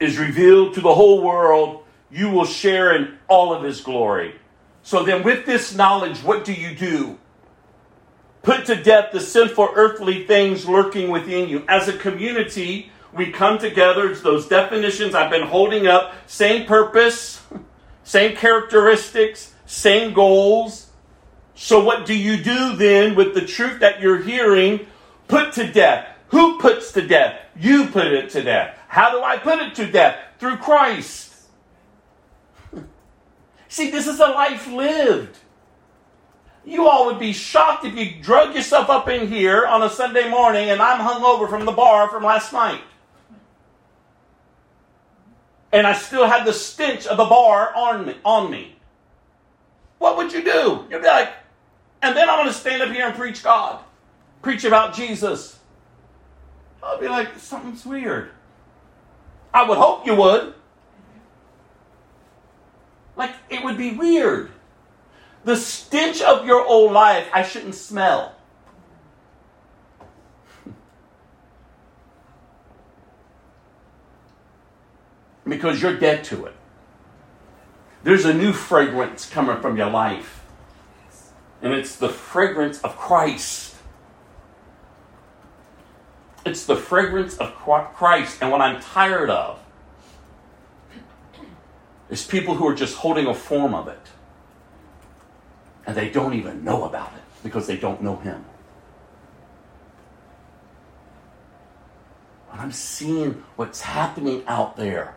is 0.00 0.18
revealed 0.18 0.74
to 0.74 0.80
the 0.80 0.92
whole 0.92 1.22
world, 1.22 1.84
you 2.10 2.30
will 2.30 2.44
share 2.44 2.96
in 2.96 3.18
all 3.28 3.54
of 3.54 3.62
his 3.62 3.80
glory. 3.80 4.34
So 4.82 5.04
then, 5.04 5.22
with 5.22 5.46
this 5.46 5.76
knowledge, 5.76 6.24
what 6.24 6.44
do 6.44 6.52
you 6.52 6.74
do? 6.74 7.20
Put 8.46 8.66
to 8.66 8.76
death 8.76 9.10
the 9.10 9.18
sinful 9.20 9.70
earthly 9.74 10.24
things 10.24 10.68
lurking 10.68 11.10
within 11.10 11.48
you. 11.48 11.64
As 11.66 11.88
a 11.88 11.98
community, 11.98 12.92
we 13.12 13.32
come 13.32 13.58
together. 13.58 14.08
It's 14.08 14.20
those 14.20 14.46
definitions 14.46 15.16
I've 15.16 15.32
been 15.32 15.48
holding 15.48 15.88
up. 15.88 16.14
Same 16.28 16.64
purpose, 16.64 17.42
same 18.04 18.36
characteristics, 18.36 19.52
same 19.66 20.14
goals. 20.14 20.90
So, 21.56 21.82
what 21.82 22.06
do 22.06 22.14
you 22.14 22.36
do 22.36 22.76
then 22.76 23.16
with 23.16 23.34
the 23.34 23.44
truth 23.44 23.80
that 23.80 24.00
you're 24.00 24.22
hearing? 24.22 24.86
Put 25.26 25.54
to 25.54 25.66
death. 25.66 26.06
Who 26.28 26.60
puts 26.60 26.92
to 26.92 27.04
death? 27.04 27.40
You 27.56 27.88
put 27.88 28.06
it 28.06 28.30
to 28.30 28.42
death. 28.44 28.78
How 28.86 29.10
do 29.10 29.24
I 29.24 29.38
put 29.38 29.58
it 29.58 29.74
to 29.74 29.90
death? 29.90 30.20
Through 30.38 30.58
Christ. 30.58 31.34
See, 33.68 33.90
this 33.90 34.06
is 34.06 34.20
a 34.20 34.28
life 34.28 34.68
lived. 34.68 35.36
You 36.66 36.88
all 36.88 37.06
would 37.06 37.20
be 37.20 37.32
shocked 37.32 37.84
if 37.84 37.94
you 37.94 38.20
drug 38.20 38.56
yourself 38.56 38.90
up 38.90 39.08
in 39.08 39.28
here 39.28 39.64
on 39.66 39.84
a 39.84 39.88
Sunday 39.88 40.28
morning 40.28 40.68
and 40.68 40.82
I'm 40.82 40.98
hungover 40.98 41.48
from 41.48 41.64
the 41.64 41.70
bar 41.72 42.10
from 42.10 42.24
last 42.24 42.52
night. 42.52 42.80
And 45.72 45.86
I 45.86 45.94
still 45.94 46.26
have 46.26 46.44
the 46.44 46.52
stench 46.52 47.06
of 47.06 47.18
the 47.18 47.24
bar 47.24 47.72
on 47.74 48.06
me. 48.06 48.16
On 48.24 48.50
me. 48.50 48.76
What 49.98 50.16
would 50.16 50.32
you 50.32 50.42
do? 50.42 50.84
You'd 50.90 51.02
be 51.02 51.06
like, 51.06 51.30
and 52.02 52.16
then 52.16 52.28
I'm 52.28 52.38
going 52.38 52.48
to 52.48 52.52
stand 52.52 52.82
up 52.82 52.90
here 52.90 53.06
and 53.06 53.14
preach 53.14 53.44
God, 53.44 53.80
preach 54.42 54.64
about 54.64 54.92
Jesus. 54.92 55.58
I'd 56.82 57.00
be 57.00 57.08
like, 57.08 57.38
something's 57.38 57.86
weird. 57.86 58.30
I 59.54 59.68
would 59.68 59.78
hope 59.78 60.04
you 60.04 60.16
would. 60.16 60.54
Like, 63.16 63.34
it 63.50 63.64
would 63.64 63.78
be 63.78 63.92
weird. 63.92 64.50
The 65.46 65.56
stench 65.56 66.20
of 66.22 66.44
your 66.44 66.66
old 66.66 66.90
life, 66.90 67.28
I 67.32 67.44
shouldn't 67.44 67.76
smell. 67.76 68.34
because 75.48 75.80
you're 75.80 75.96
dead 75.96 76.24
to 76.24 76.46
it. 76.46 76.54
There's 78.02 78.24
a 78.24 78.34
new 78.34 78.52
fragrance 78.52 79.30
coming 79.30 79.60
from 79.60 79.76
your 79.76 79.88
life, 79.88 80.42
and 81.62 81.72
it's 81.72 81.94
the 81.94 82.08
fragrance 82.08 82.80
of 82.80 82.96
Christ. 82.96 83.76
It's 86.44 86.66
the 86.66 86.74
fragrance 86.74 87.36
of 87.36 87.54
Christ. 87.54 88.38
And 88.42 88.50
what 88.50 88.60
I'm 88.60 88.80
tired 88.80 89.30
of 89.30 89.60
is 92.10 92.26
people 92.26 92.56
who 92.56 92.66
are 92.66 92.74
just 92.74 92.96
holding 92.96 93.28
a 93.28 93.34
form 93.34 93.72
of 93.72 93.86
it. 93.86 94.00
And 95.86 95.96
they 95.96 96.10
don't 96.10 96.34
even 96.34 96.64
know 96.64 96.84
about 96.84 97.12
it 97.14 97.22
because 97.42 97.66
they 97.66 97.76
don't 97.76 98.02
know 98.02 98.16
Him. 98.16 98.44
I'm 102.66 102.72
seeing 102.72 103.44
what's 103.54 103.80
happening 103.80 104.42
out 104.48 104.76
there. 104.76 105.14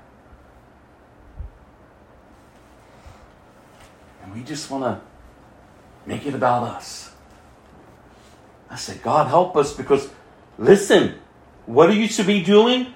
And 4.22 4.34
we 4.34 4.44
just 4.44 4.70
want 4.70 4.84
to 4.84 5.02
make 6.06 6.28
it 6.28 6.36
about 6.36 6.64
us. 6.64 7.12
I 8.70 8.76
said, 8.76 9.02
God, 9.02 9.28
help 9.28 9.58
us 9.58 9.74
because, 9.74 10.10
listen, 10.60 11.16
what 11.66 11.90
are 11.90 11.94
you 11.94 12.08
to 12.10 12.24
be 12.24 12.44
doing? 12.44 12.94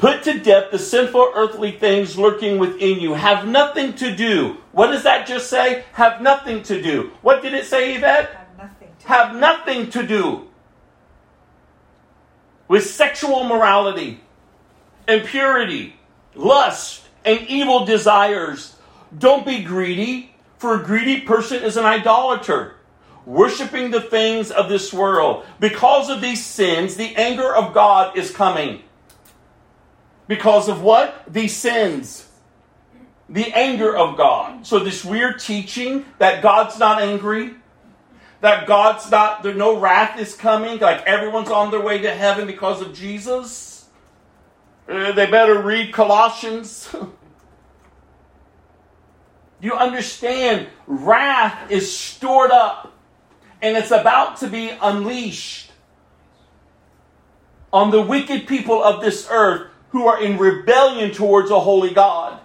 Put 0.00 0.22
to 0.22 0.38
death 0.38 0.70
the 0.70 0.78
sinful 0.78 1.32
earthly 1.34 1.72
things 1.72 2.16
lurking 2.16 2.58
within 2.58 3.00
you. 3.00 3.12
Have 3.12 3.46
nothing 3.46 3.92
to 3.96 4.16
do. 4.16 4.56
What 4.72 4.86
does 4.86 5.02
that 5.02 5.26
just 5.26 5.50
say? 5.50 5.84
Have 5.92 6.22
nothing 6.22 6.62
to 6.64 6.80
do. 6.80 7.12
What 7.20 7.42
did 7.42 7.52
it 7.52 7.66
say, 7.66 7.96
Yvette? 7.96 8.30
Have 8.30 8.56
nothing 8.56 8.88
to 8.98 9.08
Have 9.08 9.36
nothing 9.36 9.90
to 9.90 10.06
do 10.06 10.48
with 12.66 12.86
sexual 12.86 13.44
morality, 13.44 14.22
impurity, 15.06 15.96
lust, 16.34 17.02
and 17.26 17.46
evil 17.46 17.84
desires. 17.84 18.76
Don't 19.18 19.44
be 19.44 19.62
greedy, 19.62 20.34
for 20.56 20.80
a 20.80 20.82
greedy 20.82 21.20
person 21.20 21.62
is 21.62 21.76
an 21.76 21.84
idolater, 21.84 22.76
worshiping 23.26 23.90
the 23.90 24.00
things 24.00 24.50
of 24.50 24.70
this 24.70 24.94
world. 24.94 25.44
Because 25.58 26.08
of 26.08 26.22
these 26.22 26.42
sins, 26.42 26.94
the 26.94 27.14
anger 27.16 27.54
of 27.54 27.74
God 27.74 28.16
is 28.16 28.30
coming. 28.30 28.82
Because 30.30 30.68
of 30.68 30.80
what? 30.80 31.24
These 31.26 31.56
sins. 31.56 32.28
The 33.28 33.52
anger 33.52 33.96
of 33.96 34.16
God. 34.16 34.64
So, 34.64 34.78
this 34.78 35.04
weird 35.04 35.40
teaching 35.40 36.04
that 36.18 36.40
God's 36.40 36.78
not 36.78 37.02
angry, 37.02 37.56
that 38.40 38.68
God's 38.68 39.10
not, 39.10 39.42
there 39.42 39.54
no 39.54 39.76
wrath 39.76 40.20
is 40.20 40.36
coming, 40.36 40.78
like 40.78 41.02
everyone's 41.02 41.50
on 41.50 41.72
their 41.72 41.80
way 41.80 41.98
to 42.02 42.14
heaven 42.14 42.46
because 42.46 42.80
of 42.80 42.94
Jesus. 42.94 43.88
Uh, 44.88 45.10
they 45.10 45.26
better 45.26 45.60
read 45.60 45.92
Colossians. 45.92 46.94
you 49.60 49.74
understand 49.74 50.68
wrath 50.86 51.72
is 51.72 51.92
stored 51.92 52.52
up 52.52 52.96
and 53.60 53.76
it's 53.76 53.90
about 53.90 54.36
to 54.36 54.46
be 54.46 54.70
unleashed 54.80 55.72
on 57.72 57.90
the 57.90 58.00
wicked 58.00 58.46
people 58.46 58.80
of 58.80 59.00
this 59.00 59.26
earth 59.28 59.69
who 59.90 60.06
are 60.06 60.22
in 60.22 60.38
rebellion 60.38 61.12
towards 61.12 61.50
a 61.50 61.60
holy 61.60 61.92
God. 61.92 62.40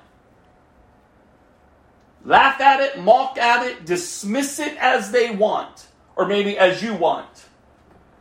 Laugh 2.24 2.60
at 2.60 2.80
it, 2.80 3.00
mock 3.00 3.38
at 3.38 3.66
it, 3.68 3.86
dismiss 3.86 4.60
it 4.60 4.76
as 4.78 5.12
they 5.12 5.30
want, 5.30 5.88
or 6.16 6.26
maybe 6.26 6.58
as 6.58 6.82
you 6.82 6.96
want. 6.96 7.46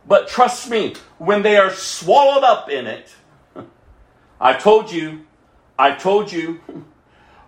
But 0.07 0.27
trust 0.27 0.69
me, 0.69 0.95
when 1.17 1.41
they 1.41 1.57
are 1.57 1.71
swallowed 1.71 2.43
up 2.43 2.69
in 2.69 2.85
it, 2.85 3.15
I've 4.39 4.61
told 4.61 4.91
you, 4.91 5.25
I've 5.77 5.99
told 5.99 6.31
you, 6.31 6.59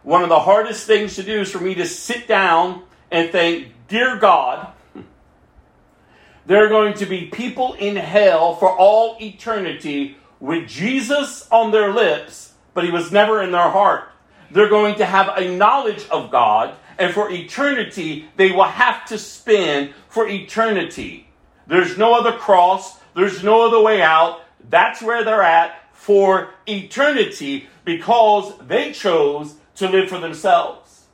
one 0.04 0.24
of 0.24 0.30
the 0.30 0.40
hardest 0.40 0.88
things 0.88 1.16
to 1.16 1.24
do 1.24 1.42
is 1.42 1.52
for 1.52 1.60
me 1.60 1.76
to 1.76 1.86
sit 1.86 2.28
down 2.28 2.84
and 3.12 3.32
think, 3.32 3.74
Dear 3.88 4.18
God, 4.18 4.74
there 6.48 6.66
are 6.66 6.70
going 6.70 6.96
to 6.96 7.06
be 7.06 7.28
people 7.28 7.74
in 7.74 7.96
hell 7.96 8.56
for 8.56 8.76
all 8.76 9.16
eternity 9.22 10.18
with 10.40 10.68
Jesus 10.68 11.48
on 11.52 11.72
their 11.72 11.94
lips, 11.94 12.54
but 12.74 12.84
he 12.84 12.92
was 12.92 13.12
never 13.12 13.42
in 13.42 13.52
their 13.52 13.70
heart. 13.70 14.10
They're 14.52 14.70
going 14.70 14.96
to 14.96 15.06
have 15.06 15.38
a 15.38 15.56
knowledge 15.56 16.08
of 16.10 16.32
God, 16.32 16.76
and 16.98 17.14
for 17.14 17.30
eternity, 17.30 18.28
they 18.36 18.52
will 18.52 18.64
have 18.64 19.06
to 19.06 19.18
spend 19.18 19.94
for 20.10 20.28
eternity. 20.28 21.28
There's 21.68 21.98
no 21.98 22.14
other 22.14 22.32
cross, 22.32 22.98
there's 23.16 23.44
no 23.44 23.68
other 23.68 23.82
way 23.82 24.02
out. 24.02 24.42
That's 24.70 25.02
where 25.02 25.24
they're 25.24 25.42
at 25.42 25.80
for 25.94 26.52
eternity 26.68 27.68
because 27.84 28.54
they 28.60 28.92
chose 28.92 29.56
to 29.76 29.90
live 29.90 30.10
for 30.10 30.20
themselves. 30.20 31.06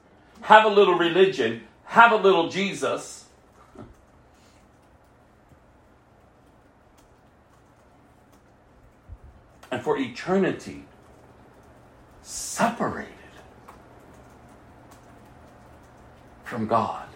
Have 0.41 0.65
a 0.65 0.69
little 0.69 0.95
religion, 0.95 1.63
have 1.85 2.11
a 2.11 2.17
little 2.17 2.49
Jesus. 2.49 3.22
And 9.73 9.81
for 9.81 9.97
eternity, 9.97 10.83
separated 12.21 13.09
from 16.43 16.67
God, 16.67 17.07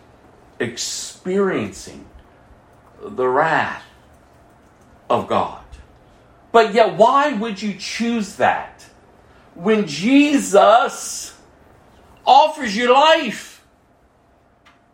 experiencing 0.59 2.07
the 2.99 3.27
wrath 3.27 3.83
of 5.07 5.27
God. 5.27 5.63
But 6.51 6.73
yet, 6.73 6.97
why 6.97 7.31
would 7.33 7.61
you 7.61 7.75
choose 7.75 8.37
that 8.37 8.83
when 9.53 9.85
Jesus 9.85 11.39
offers 12.25 12.75
you 12.75 12.91
life? 12.91 13.63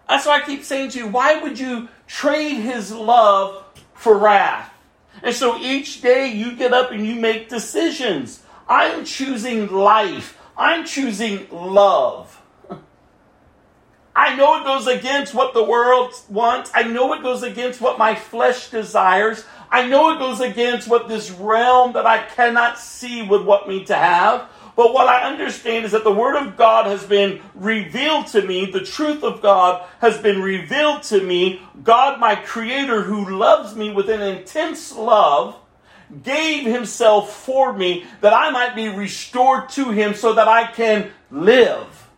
That's 0.09 0.25
why 0.25 0.41
I 0.41 0.45
keep 0.45 0.65
saying 0.65 0.89
to 0.89 0.99
you, 0.99 1.07
why 1.07 1.41
would 1.41 1.57
you 1.57 1.87
trade 2.07 2.55
his 2.55 2.91
love 2.91 3.63
for 3.93 4.17
wrath? 4.17 4.72
And 5.23 5.33
so 5.33 5.57
each 5.57 6.01
day 6.01 6.27
you 6.27 6.55
get 6.55 6.73
up 6.73 6.91
and 6.91 7.07
you 7.07 7.15
make 7.15 7.47
decisions. 7.49 8.43
I'm 8.67 9.05
choosing 9.05 9.71
life. 9.71 10.37
I'm 10.57 10.85
choosing 10.85 11.47
love. 11.49 12.41
I 14.15 14.35
know 14.35 14.61
it 14.61 14.63
goes 14.63 14.85
against 14.85 15.33
what 15.33 15.53
the 15.55 15.63
world 15.63 16.13
wants. 16.29 16.69
I 16.75 16.83
know 16.83 17.13
it 17.13 17.23
goes 17.23 17.41
against 17.41 17.81
what 17.81 17.97
my 17.97 18.13
flesh 18.13 18.69
desires. 18.69 19.43
I 19.71 19.87
know 19.87 20.11
it 20.11 20.19
goes 20.19 20.39
against 20.39 20.87
what 20.87 21.07
this 21.07 21.31
realm 21.31 21.93
that 21.93 22.05
I 22.05 22.23
cannot 22.25 22.77
see 22.77 23.23
would 23.23 23.43
want 23.43 23.67
me 23.67 23.85
to 23.85 23.95
have. 23.95 24.49
But 24.75 24.93
what 24.93 25.07
I 25.07 25.29
understand 25.29 25.85
is 25.85 25.91
that 25.91 26.03
the 26.03 26.11
Word 26.11 26.35
of 26.35 26.57
God 26.57 26.87
has 26.87 27.05
been 27.05 27.41
revealed 27.53 28.27
to 28.27 28.41
me. 28.41 28.65
The 28.65 28.83
truth 28.83 29.23
of 29.23 29.41
God 29.41 29.87
has 29.99 30.17
been 30.17 30.41
revealed 30.41 31.03
to 31.03 31.23
me. 31.23 31.61
God, 31.83 32.19
my 32.19 32.35
Creator, 32.35 33.03
who 33.03 33.37
loves 33.37 33.75
me 33.75 33.91
with 33.91 34.09
an 34.09 34.21
intense 34.21 34.95
love, 34.95 35.55
gave 36.23 36.65
Himself 36.65 37.35
for 37.35 37.73
me 37.73 38.05
that 38.21 38.33
I 38.33 38.49
might 38.49 38.75
be 38.75 38.89
restored 38.89 39.69
to 39.69 39.91
Him 39.91 40.15
so 40.15 40.33
that 40.33 40.47
I 40.47 40.71
can 40.71 41.11
live. 41.29 42.09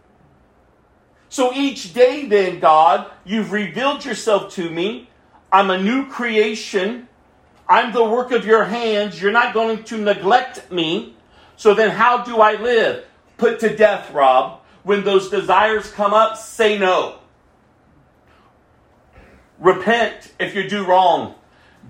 So 1.28 1.54
each 1.54 1.94
day, 1.94 2.26
then, 2.26 2.62
God, 2.62 3.12
you've 3.26 3.52
revealed 3.52 4.06
yourself 4.06 4.54
to 4.54 4.70
me. 4.70 5.10
I'm 5.52 5.70
a 5.70 5.82
new 5.82 6.08
creation. 6.08 7.10
I'm 7.68 7.92
the 7.92 8.06
work 8.06 8.32
of 8.32 8.46
your 8.46 8.64
hands. 8.64 9.22
You're 9.22 9.34
not 9.34 9.54
going 9.54 9.84
to 9.84 9.98
neglect 9.98 10.72
me. 10.72 11.15
So 11.58 11.74
then, 11.74 11.92
how 11.92 12.24
do 12.24 12.38
I 12.38 12.62
live? 12.62 13.06
Put 13.38 13.60
to 13.62 13.76
death, 13.76 14.12
Rob. 14.12 14.62
When 14.84 15.04
those 15.04 15.30
desires 15.30 15.92
come 15.92 16.14
up, 16.14 16.38
say 16.38 16.78
no. 16.78 17.20
Repent 19.60 20.34
if 20.40 20.54
you 20.54 20.70
do 20.70 20.86
wrong. 20.86 21.36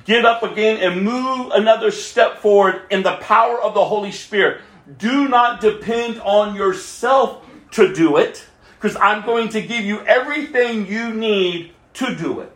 Get 0.05 0.26
up 0.26 0.43
again 0.43 0.78
and 0.78 1.03
move 1.03 1.51
another 1.51 1.89
step 1.91 2.38
forward 2.38 2.84
in 2.91 3.03
the 3.03 3.18
power 3.18 3.61
of 3.61 3.74
the 3.74 3.84
Holy 3.84 4.11
Spirit. 4.11 4.61
Do 4.97 5.28
not 5.28 5.61
depend 5.61 6.22
on 6.22 6.55
yourself 6.55 7.43
to 7.72 7.93
do 7.93 8.18
it, 8.18 8.45
because 8.76 8.95
I'm 8.95 9.26
going 9.26 9.49
to 9.49 9.61
give 9.61 9.84
you 9.84 9.99
everything 10.01 10.86
you 10.88 11.13
need 11.13 11.74
to 11.95 12.16
do 12.16 12.39
it. 12.41 12.51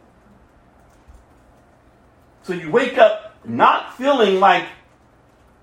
So 2.43 2.53
you 2.53 2.71
wake 2.71 2.97
up 2.97 3.35
not 3.43 3.97
feeling 3.97 4.39
like 4.39 4.65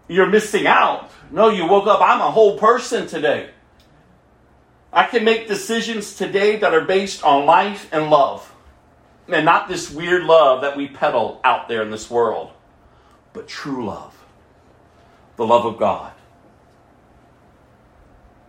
you're 0.08 0.26
missing 0.26 0.66
out. 0.66 1.10
No, 1.30 1.48
you 1.48 1.66
woke 1.66 1.86
up, 1.86 2.00
I'm 2.00 2.20
a 2.20 2.30
whole 2.30 2.58
person 2.58 3.06
today. 3.06 3.50
I 4.92 5.04
can 5.04 5.24
make 5.24 5.48
decisions 5.48 6.16
today 6.16 6.56
that 6.56 6.72
are 6.72 6.84
based 6.84 7.22
on 7.24 7.46
life 7.46 7.88
and 7.92 8.10
love. 8.10 8.52
And 9.28 9.44
not 9.44 9.68
this 9.68 9.90
weird 9.90 10.22
love 10.22 10.62
that 10.62 10.76
we 10.76 10.88
peddle 10.88 11.40
out 11.44 11.68
there 11.68 11.82
in 11.82 11.90
this 11.90 12.08
world, 12.08 12.50
but 13.32 13.48
true 13.48 13.84
love. 13.84 14.14
The 15.36 15.46
love 15.46 15.66
of 15.66 15.78
God. 15.78 16.12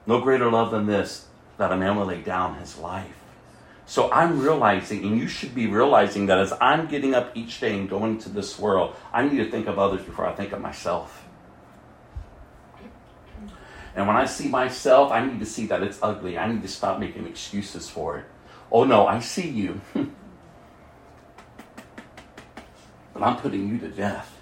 No 0.06 0.22
greater 0.22 0.50
love 0.50 0.72
than 0.72 0.86
this 0.86 1.28
that 1.58 1.72
a 1.72 1.76
man 1.76 1.98
will 1.98 2.06
lay 2.06 2.22
down 2.22 2.60
his 2.60 2.78
life. 2.78 3.12
So 3.86 4.12
I'm 4.12 4.42
realizing, 4.42 5.04
and 5.04 5.18
you 5.18 5.28
should 5.28 5.56
be 5.56 5.68
realizing 5.68 6.28
that 6.28 6.38
as 6.38 6.54
I'm 6.62 6.88
getting 6.88 7.16
up 7.16 7.36
each 7.36 7.60
day 7.60 7.78
and 7.78 7.90
going 7.90 8.20
to 8.20 8.30
this 8.30 8.60
world, 8.60 8.96
I 9.12 9.28
need 9.28 9.38
to 9.38 9.50
think 9.50 9.68
of 9.68 9.80
others 9.80 10.02
before 10.02 10.26
I 10.26 10.34
think 10.34 10.54
of 10.54 10.62
myself. 10.62 11.27
And 13.98 14.08
when 14.08 14.16
I 14.16 14.26
see 14.26 14.48
myself, 14.48 15.12
I 15.12 15.26
need 15.26 15.40
to 15.40 15.46
see 15.46 15.66
that 15.66 15.82
it's 15.84 15.98
ugly. 16.04 16.38
I 16.38 16.50
need 16.50 16.62
to 16.62 16.68
stop 16.68 17.00
making 17.00 17.26
excuses 17.26 17.90
for 17.90 18.20
it. 18.20 18.26
Oh 18.72 18.84
no, 18.84 19.08
I 19.08 19.20
see 19.20 19.50
you. 19.50 19.82
but 23.14 23.24
I'm 23.24 23.38
putting 23.38 23.68
you 23.68 23.80
to 23.80 23.90
death. 23.90 24.40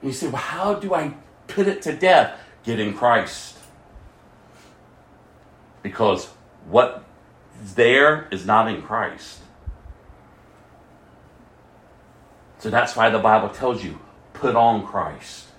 And 0.00 0.10
you 0.10 0.14
say, 0.14 0.28
well, 0.28 0.36
how 0.36 0.74
do 0.74 0.94
I 0.94 1.14
put 1.46 1.68
it 1.68 1.82
to 1.82 1.94
death? 1.94 2.40
Get 2.64 2.80
in 2.80 2.94
Christ. 2.94 3.58
Because 5.82 6.26
what 6.66 7.04
is 7.62 7.74
there 7.74 8.28
is 8.30 8.46
not 8.46 8.68
in 8.68 8.80
Christ. 8.80 9.40
So 12.58 12.70
that's 12.70 12.96
why 12.96 13.10
the 13.10 13.18
Bible 13.18 13.50
tells 13.50 13.84
you 13.84 13.98
put 14.32 14.56
on 14.56 14.86
Christ. 14.86 15.49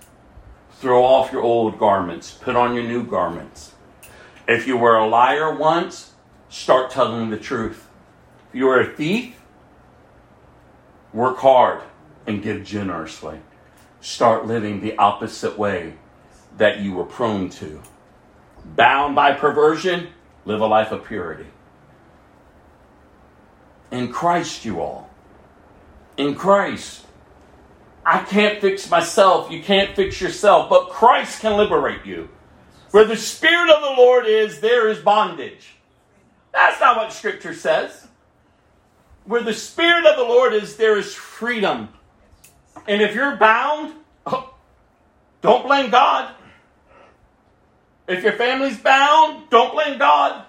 Throw 0.82 1.04
off 1.04 1.30
your 1.30 1.42
old 1.42 1.78
garments, 1.78 2.32
put 2.32 2.56
on 2.56 2.74
your 2.74 2.82
new 2.82 3.04
garments. 3.04 3.74
If 4.48 4.66
you 4.66 4.76
were 4.76 4.96
a 4.96 5.06
liar 5.06 5.54
once, 5.54 6.14
start 6.48 6.90
telling 6.90 7.30
the 7.30 7.38
truth. 7.38 7.88
If 8.48 8.56
you 8.56 8.66
were 8.66 8.80
a 8.80 8.92
thief, 8.92 9.40
work 11.12 11.38
hard 11.38 11.82
and 12.26 12.42
give 12.42 12.64
generously. 12.64 13.38
Start 14.00 14.48
living 14.48 14.80
the 14.80 14.98
opposite 14.98 15.56
way 15.56 15.98
that 16.56 16.80
you 16.80 16.94
were 16.94 17.04
prone 17.04 17.48
to. 17.50 17.80
Bound 18.64 19.14
by 19.14 19.34
perversion, 19.34 20.08
live 20.44 20.60
a 20.60 20.66
life 20.66 20.90
of 20.90 21.04
purity. 21.04 21.46
In 23.92 24.10
Christ, 24.10 24.64
you 24.64 24.80
all. 24.80 25.08
In 26.16 26.34
Christ. 26.34 27.01
I 28.04 28.18
can't 28.24 28.60
fix 28.60 28.90
myself. 28.90 29.50
You 29.50 29.62
can't 29.62 29.94
fix 29.94 30.20
yourself, 30.20 30.68
but 30.68 30.90
Christ 30.90 31.40
can 31.40 31.56
liberate 31.56 32.04
you. 32.04 32.28
Where 32.90 33.04
the 33.04 33.16
Spirit 33.16 33.70
of 33.70 33.80
the 33.80 34.02
Lord 34.02 34.26
is, 34.26 34.60
there 34.60 34.88
is 34.88 34.98
bondage. 34.98 35.74
That's 36.52 36.80
not 36.80 36.96
what 36.96 37.12
Scripture 37.12 37.54
says. 37.54 38.06
Where 39.24 39.42
the 39.42 39.54
Spirit 39.54 40.04
of 40.04 40.16
the 40.16 40.24
Lord 40.24 40.52
is, 40.52 40.76
there 40.76 40.98
is 40.98 41.14
freedom. 41.14 41.88
And 42.86 43.00
if 43.00 43.14
you're 43.14 43.36
bound, 43.36 43.94
oh, 44.26 44.52
don't 45.40 45.64
blame 45.64 45.90
God. 45.90 46.34
If 48.08 48.24
your 48.24 48.32
family's 48.32 48.78
bound, 48.78 49.48
don't 49.48 49.72
blame 49.72 49.98
God. 49.98 50.44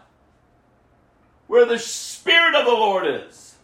Where 1.48 1.66
the 1.66 1.80
Spirit 1.80 2.56
of 2.56 2.66
the 2.66 2.72
Lord 2.72 3.06
is, 3.06 3.56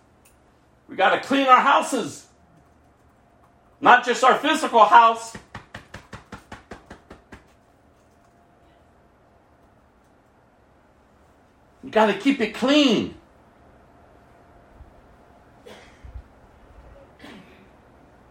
we 0.87 0.95
got 0.95 1.15
to 1.15 1.27
clean 1.27 1.47
our 1.47 1.59
houses. 1.59 2.27
Not 3.81 4.05
just 4.05 4.23
our 4.23 4.35
physical 4.35 4.83
house. 4.83 5.35
You 11.83 11.89
got 11.89 12.07
to 12.07 12.13
keep 12.13 12.41
it 12.41 12.53
clean. 12.53 13.15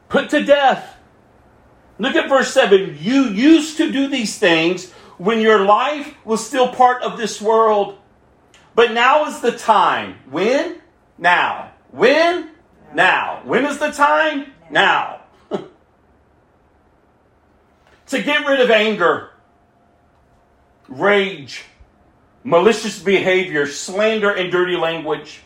Put 0.09 0.31
to 0.31 0.45
death. 0.45 0.97
Look 1.99 2.15
at 2.15 2.29
verse 2.29 2.53
7. 2.53 2.97
You 3.01 3.25
used 3.25 3.77
to 3.79 3.91
do 3.91 4.09
these 4.09 4.39
things 4.39 4.93
when 5.17 5.41
your 5.41 5.65
life 5.65 6.15
was 6.25 6.47
still 6.47 6.69
part 6.69 7.03
of 7.03 7.19
this 7.19 7.43
world. 7.43 7.99
But 8.75 8.93
now 8.93 9.27
is 9.27 9.41
the 9.41 9.53
time. 9.53 10.19
When? 10.31 10.81
Now. 11.19 11.73
When? 11.91 12.51
Now. 12.95 13.43
When 13.45 13.65
is 13.65 13.79
the 13.79 13.91
time? 13.91 14.53
Now. 14.71 15.18
To 18.09 18.23
get 18.23 18.47
rid 18.47 18.61
of 18.61 18.71
anger, 18.71 19.31
rage, 20.89 21.65
malicious 22.45 22.99
behavior, 22.99 23.67
slander, 23.67 24.31
and 24.31 24.51
dirty 24.51 24.77
language. 24.77 25.43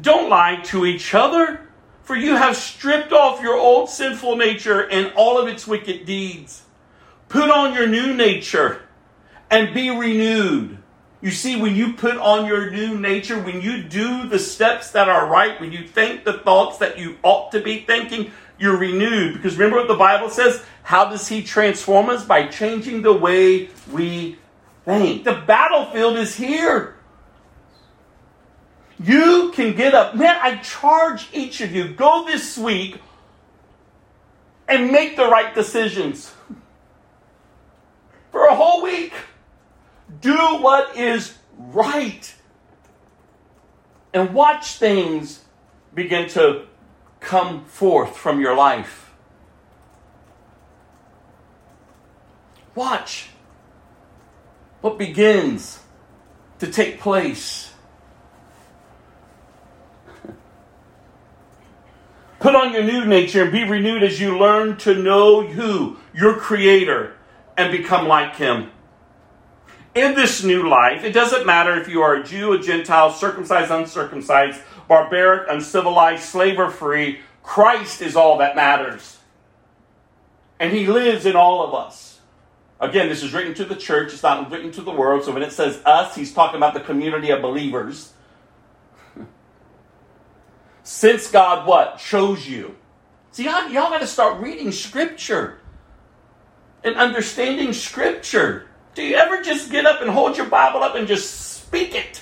Don't 0.00 0.28
lie 0.28 0.56
to 0.64 0.86
each 0.86 1.14
other, 1.14 1.68
for 2.02 2.16
you 2.16 2.36
have 2.36 2.56
stripped 2.56 3.12
off 3.12 3.42
your 3.42 3.56
old 3.56 3.88
sinful 3.88 4.36
nature 4.36 4.88
and 4.88 5.12
all 5.16 5.38
of 5.38 5.48
its 5.48 5.66
wicked 5.66 6.04
deeds. 6.04 6.62
Put 7.28 7.50
on 7.50 7.74
your 7.74 7.86
new 7.86 8.14
nature 8.14 8.82
and 9.50 9.74
be 9.74 9.90
renewed. 9.90 10.78
You 11.20 11.30
see, 11.32 11.60
when 11.60 11.74
you 11.74 11.94
put 11.94 12.16
on 12.16 12.46
your 12.46 12.70
new 12.70 12.98
nature, 12.98 13.40
when 13.40 13.60
you 13.60 13.82
do 13.82 14.28
the 14.28 14.38
steps 14.38 14.92
that 14.92 15.08
are 15.08 15.26
right, 15.26 15.60
when 15.60 15.72
you 15.72 15.86
think 15.86 16.24
the 16.24 16.38
thoughts 16.38 16.78
that 16.78 16.98
you 16.98 17.18
ought 17.22 17.50
to 17.52 17.60
be 17.60 17.80
thinking, 17.80 18.30
you're 18.58 18.76
renewed. 18.76 19.34
Because 19.34 19.56
remember 19.56 19.78
what 19.78 19.88
the 19.88 19.94
Bible 19.94 20.30
says? 20.30 20.64
How 20.82 21.08
does 21.08 21.28
He 21.28 21.42
transform 21.42 22.08
us? 22.08 22.24
By 22.24 22.46
changing 22.46 23.02
the 23.02 23.12
way 23.12 23.70
we 23.90 24.38
think. 24.84 25.24
The 25.24 25.42
battlefield 25.46 26.16
is 26.16 26.34
here. 26.34 26.96
You 29.00 29.52
can 29.54 29.76
get 29.76 29.94
up. 29.94 30.16
Man, 30.16 30.36
I 30.40 30.56
charge 30.56 31.28
each 31.32 31.60
of 31.60 31.72
you, 31.72 31.94
go 31.94 32.24
this 32.26 32.58
week 32.58 33.00
and 34.66 34.90
make 34.90 35.16
the 35.16 35.26
right 35.26 35.54
decisions. 35.54 36.32
For 38.32 38.46
a 38.46 38.54
whole 38.54 38.82
week. 38.82 39.12
Do 40.20 40.36
what 40.36 40.96
is 40.96 41.36
right. 41.56 42.34
And 44.12 44.34
watch 44.34 44.76
things 44.76 45.44
begin 45.94 46.28
to 46.30 46.66
come 47.20 47.64
forth 47.64 48.16
from 48.16 48.40
your 48.40 48.54
life. 48.56 49.10
Watch 52.74 53.28
what 54.80 54.98
begins 54.98 55.80
to 56.60 56.70
take 56.70 57.00
place. 57.00 57.72
Put 62.40 62.54
on 62.54 62.72
your 62.72 62.84
new 62.84 63.04
nature 63.04 63.42
and 63.42 63.52
be 63.52 63.64
renewed 63.64 64.02
as 64.04 64.20
you 64.20 64.38
learn 64.38 64.76
to 64.78 64.94
know 64.94 65.42
who? 65.42 65.96
Your 66.14 66.36
Creator 66.36 67.14
and 67.56 67.72
become 67.72 68.06
like 68.06 68.36
Him. 68.36 68.70
in 69.94 70.14
this 70.14 70.44
new 70.44 70.68
life, 70.68 71.02
it 71.02 71.12
doesn't 71.12 71.44
matter 71.44 71.74
if 71.80 71.88
you 71.88 72.02
are 72.02 72.14
a 72.14 72.22
Jew, 72.22 72.52
a 72.52 72.58
Gentile, 72.60 73.10
circumcised, 73.10 73.72
uncircumcised, 73.72 74.60
barbaric, 74.88 75.48
uncivilized, 75.48 76.24
slave, 76.24 76.58
or 76.58 76.70
free, 76.70 77.20
Christ 77.42 78.02
is 78.02 78.16
all 78.16 78.38
that 78.38 78.56
matters. 78.56 79.18
And 80.58 80.72
he 80.72 80.86
lives 80.86 81.26
in 81.26 81.36
all 81.36 81.62
of 81.62 81.74
us. 81.74 82.20
Again, 82.80 83.08
this 83.08 83.22
is 83.22 83.32
written 83.32 83.54
to 83.54 83.64
the 83.64 83.76
church, 83.76 84.12
it's 84.12 84.22
not 84.22 84.50
written 84.50 84.70
to 84.72 84.82
the 84.82 84.90
world. 84.90 85.24
So 85.24 85.32
when 85.32 85.42
it 85.42 85.52
says 85.52 85.80
us, 85.84 86.14
he's 86.14 86.32
talking 86.32 86.56
about 86.56 86.74
the 86.74 86.80
community 86.80 87.30
of 87.30 87.42
believers. 87.42 88.12
Since 90.82 91.30
God 91.30 91.66
what? 91.66 91.98
Chose 91.98 92.48
you. 92.48 92.76
See, 93.32 93.44
y'all, 93.44 93.68
y'all 93.68 93.90
got 93.90 94.00
to 94.00 94.06
start 94.06 94.40
reading 94.40 94.72
scripture 94.72 95.58
and 96.84 96.96
understanding 96.96 97.72
scripture. 97.72 98.68
Do 98.94 99.02
you 99.02 99.16
ever 99.16 99.42
just 99.42 99.70
get 99.70 99.86
up 99.86 100.00
and 100.00 100.10
hold 100.10 100.36
your 100.36 100.46
Bible 100.46 100.82
up 100.82 100.94
and 100.94 101.06
just 101.06 101.56
speak 101.56 101.94
it? 101.94 102.20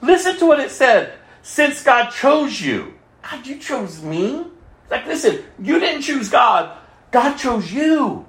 Listen 0.00 0.36
to 0.38 0.46
what 0.46 0.60
it 0.60 0.70
said. 0.70 1.14
Since 1.48 1.82
God 1.82 2.10
chose 2.10 2.60
you, 2.60 2.92
God, 3.22 3.46
you 3.46 3.56
chose 3.56 4.02
me. 4.02 4.44
Like, 4.90 5.06
listen, 5.06 5.42
you 5.58 5.80
didn't 5.80 6.02
choose 6.02 6.28
God, 6.28 6.76
God 7.10 7.36
chose 7.36 7.72
you. 7.72 8.26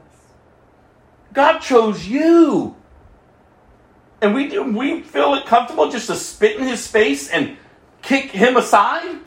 God 1.34 1.60
chose 1.60 2.08
you. 2.08 2.78
And 4.22 4.34
we 4.34 4.48
do 4.48 4.64
we 4.64 5.02
feel 5.02 5.34
it 5.34 5.46
comfortable 5.46 5.92
just 5.92 6.08
to 6.08 6.16
spit 6.16 6.56
in 6.62 6.66
his 6.66 6.88
face 6.88 7.30
and 7.30 7.58
kick 8.02 8.32
him 8.32 8.56
aside? 8.56 9.20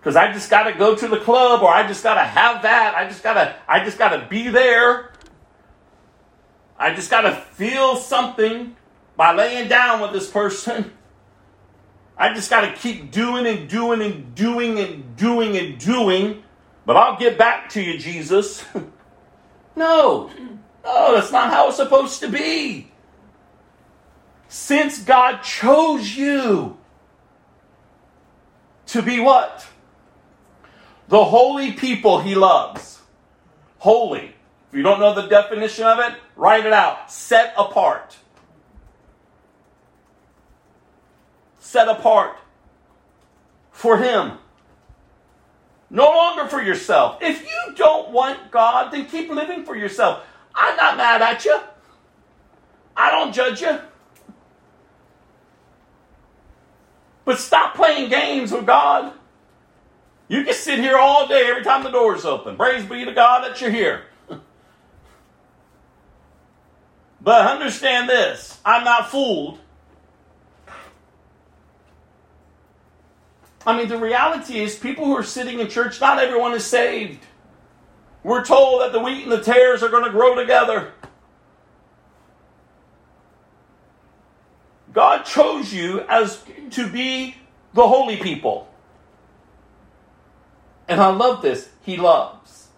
Because 0.00 0.16
I 0.16 0.32
just 0.32 0.48
gotta 0.48 0.72
go 0.72 0.96
to 0.96 1.08
the 1.08 1.18
club 1.18 1.62
or 1.62 1.68
I 1.68 1.86
just 1.86 2.02
gotta 2.02 2.24
have 2.24 2.62
that. 2.62 2.94
I 2.96 3.08
just 3.08 3.22
gotta 3.22 3.56
I 3.68 3.84
just 3.84 3.98
gotta 3.98 4.26
be 4.26 4.48
there. 4.48 5.12
I 6.78 6.94
just 6.94 7.10
gotta 7.10 7.32
feel 7.52 7.96
something 7.96 8.74
by 9.18 9.34
laying 9.34 9.68
down 9.68 10.00
with 10.00 10.12
this 10.12 10.30
person. 10.30 10.92
I 12.16 12.34
just 12.34 12.50
gotta 12.50 12.72
keep 12.72 13.10
doing 13.10 13.46
and 13.46 13.68
doing 13.68 14.02
and 14.02 14.34
doing 14.34 14.78
and 14.78 15.16
doing 15.16 15.56
and 15.56 15.78
doing. 15.78 16.42
But 16.84 16.96
I'll 16.96 17.18
get 17.18 17.38
back 17.38 17.70
to 17.70 17.82
you, 17.82 17.98
Jesus. 17.98 18.64
no. 19.76 20.30
No, 20.84 21.14
that's 21.14 21.32
not 21.32 21.50
how 21.50 21.68
it's 21.68 21.76
supposed 21.76 22.20
to 22.20 22.28
be. 22.28 22.90
Since 24.48 25.00
God 25.04 25.42
chose 25.42 26.16
you 26.16 26.76
to 28.86 29.00
be 29.02 29.20
what? 29.20 29.66
The 31.08 31.24
holy 31.24 31.72
people 31.72 32.20
he 32.20 32.34
loves. 32.34 33.00
Holy. 33.78 34.34
If 34.68 34.76
you 34.76 34.82
don't 34.82 35.00
know 35.00 35.14
the 35.14 35.28
definition 35.28 35.84
of 35.84 35.98
it, 35.98 36.18
write 36.36 36.66
it 36.66 36.72
out. 36.72 37.10
Set 37.10 37.54
apart. 37.56 38.16
Set 41.72 41.88
apart 41.88 42.36
for 43.70 43.96
him. 43.96 44.32
No 45.88 46.04
longer 46.04 46.46
for 46.46 46.60
yourself. 46.60 47.22
If 47.22 47.40
you 47.40 47.74
don't 47.76 48.10
want 48.10 48.50
God, 48.50 48.92
then 48.92 49.06
keep 49.06 49.30
living 49.30 49.64
for 49.64 49.74
yourself. 49.74 50.22
I'm 50.54 50.76
not 50.76 50.98
mad 50.98 51.22
at 51.22 51.46
you. 51.46 51.58
I 52.94 53.10
don't 53.10 53.32
judge 53.32 53.62
you. 53.62 53.80
But 57.24 57.38
stop 57.38 57.74
playing 57.74 58.10
games 58.10 58.52
with 58.52 58.66
God. 58.66 59.14
You 60.28 60.44
can 60.44 60.52
sit 60.52 60.78
here 60.78 60.98
all 60.98 61.26
day 61.26 61.46
every 61.48 61.64
time 61.64 61.84
the 61.84 61.90
door's 61.90 62.26
open. 62.26 62.56
Praise 62.56 62.84
be 62.84 63.06
to 63.06 63.14
God 63.14 63.44
that 63.44 63.62
you're 63.62 63.70
here. 63.70 64.02
but 67.22 67.46
understand 67.46 68.10
this 68.10 68.60
I'm 68.62 68.84
not 68.84 69.10
fooled. 69.10 69.58
I 73.66 73.76
mean, 73.76 73.88
the 73.88 73.98
reality 73.98 74.58
is, 74.58 74.76
people 74.76 75.04
who 75.04 75.16
are 75.16 75.22
sitting 75.22 75.60
in 75.60 75.68
church, 75.68 76.00
not 76.00 76.18
everyone 76.18 76.52
is 76.52 76.64
saved. 76.64 77.24
We're 78.24 78.44
told 78.44 78.82
that 78.82 78.92
the 78.92 79.00
wheat 79.00 79.22
and 79.24 79.32
the 79.32 79.40
tares 79.40 79.82
are 79.82 79.88
going 79.88 80.04
to 80.04 80.10
grow 80.10 80.34
together. 80.34 80.92
God 84.92 85.24
chose 85.24 85.72
you 85.72 86.00
as 86.02 86.42
to 86.70 86.88
be 86.88 87.36
the 87.72 87.86
holy 87.86 88.16
people. 88.16 88.68
And 90.88 91.00
I 91.00 91.08
love 91.10 91.42
this. 91.42 91.68
He 91.82 91.96
loves. 91.96 92.68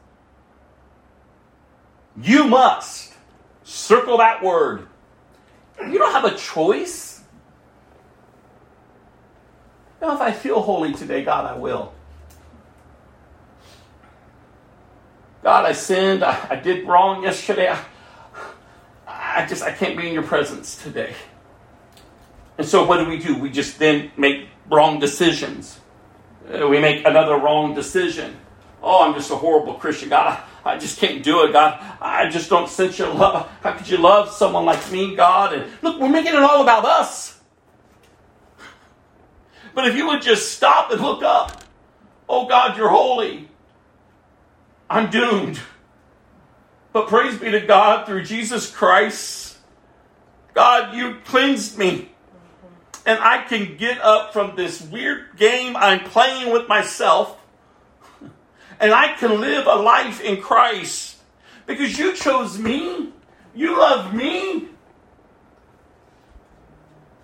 You 2.20 2.45
must 2.45 3.12
circle 3.64 4.18
that 4.18 4.43
word. 4.43 4.87
You 5.80 5.99
don't 5.99 6.12
have 6.12 6.24
a 6.24 6.37
choice. 6.37 7.14
Now, 10.05 10.16
if 10.16 10.20
I 10.20 10.32
feel 10.32 10.61
holy 10.61 10.92
today, 10.92 11.24
God, 11.24 11.46
I 11.46 11.57
will. 11.57 11.90
God, 15.42 15.64
I 15.64 15.72
sinned. 15.72 16.22
I, 16.22 16.46
I 16.50 16.57
did 16.57 16.86
wrong 16.86 17.22
yesterday. 17.22 17.70
I, 17.70 17.82
I 19.09 19.46
just, 19.46 19.62
I 19.62 19.72
can't 19.72 19.96
be 19.96 20.07
in 20.07 20.12
your 20.12 20.22
presence 20.22 20.76
today. 20.76 21.14
And 22.59 22.68
so, 22.68 22.84
what 22.84 22.98
do 22.98 23.09
we 23.09 23.18
do? 23.18 23.38
We 23.38 23.48
just 23.48 23.78
then 23.78 24.12
make 24.18 24.48
wrong 24.70 25.00
decisions. 25.00 25.80
Uh, 26.52 26.68
we 26.68 26.80
make 26.80 27.07
another 27.07 27.36
wrong 27.36 27.74
decision. 27.74 28.36
Oh, 28.82 29.07
I'm 29.07 29.14
just 29.14 29.30
a 29.30 29.36
horrible 29.36 29.72
Christian. 29.72 30.11
God, 30.11 30.38
I, 30.66 30.72
I 30.72 30.78
just 30.78 30.98
can't 30.98 31.22
do 31.22 31.44
it. 31.44 31.55
God, 31.55 31.80
I 31.98 32.28
just 32.28 32.50
don't 32.50 32.68
sense 32.68 32.98
your 32.98 33.09
love. 33.14 33.48
How 33.62 33.72
could 33.72 33.88
you 33.88 33.96
love 33.96 34.28
someone 34.28 34.66
like 34.66 34.92
me, 34.92 35.16
God? 35.16 35.55
And 35.55 35.72
look, 35.80 35.98
we're 35.98 36.11
making 36.11 36.34
it 36.34 36.42
all 36.42 36.61
about 36.61 36.84
us. 36.84 37.40
But 39.75 39.89
if 39.89 39.97
you 39.97 40.07
would 40.07 40.22
just 40.22 40.53
stop 40.53 40.91
and 40.91 41.01
look 41.01 41.22
up, 41.22 41.64
oh 42.29 42.47
God, 42.47 42.77
you're 42.77 42.89
holy. 42.89 43.49
I'm 44.89 45.11
doomed. 45.11 45.61
But 46.93 47.09
praise 47.09 47.39
be 47.39 47.51
to 47.51 47.61
God 47.61 48.07
through 48.07 48.22
Jesus 48.22 48.70
Christ. 48.70 49.59
God, 50.55 50.95
you 50.95 51.16
cleansed 51.25 51.77
me. 51.77 52.11
And 53.05 53.18
I 53.18 53.43
can 53.43 53.77
get 53.77 54.01
up 54.01 54.33
from 54.33 54.57
this 54.57 54.81
weird 54.81 55.37
game 55.37 55.77
I'm 55.77 56.01
playing 56.05 56.53
with 56.53 56.68
myself. 56.68 57.37
And 58.79 58.93
I 58.93 59.14
can 59.14 59.41
live 59.41 59.66
a 59.66 59.75
life 59.75 60.20
in 60.20 60.41
Christ. 60.41 61.16
Because 61.66 61.99
you 61.99 62.14
chose 62.14 62.59
me. 62.59 63.12
You 63.55 63.79
love 63.79 64.14
me. 64.14 64.68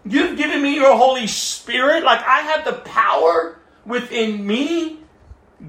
You've 0.05 0.37
given 0.39 0.63
me 0.63 0.75
your 0.75 0.97
Holy 0.97 1.27
Spirit. 1.27 2.05
Like 2.05 2.21
I 2.27 2.41
have 2.41 2.65
the 2.65 2.73
power 2.73 3.59
within 3.85 4.47
me, 4.47 5.01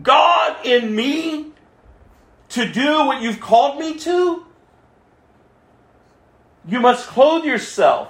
God 0.02 0.66
in 0.66 0.96
me, 0.96 1.52
to 2.50 2.72
do 2.72 3.06
what 3.06 3.22
you've 3.22 3.40
called 3.40 3.80
me 3.80 3.98
to. 4.00 4.46
You 6.68 6.80
must 6.80 7.08
clothe 7.08 7.46
yourself 7.46 8.10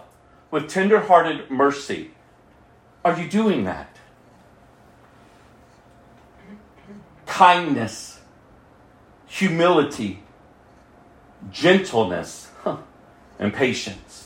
with 0.49 0.67
tender-hearted 0.67 1.49
mercy. 1.49 2.11
Are 3.05 3.19
you 3.19 3.28
doing 3.28 3.63
that? 3.63 3.95
Kindness, 7.26 8.19
humility, 9.26 10.22
gentleness, 11.51 12.51
and 13.39 13.53
patience. 13.53 14.20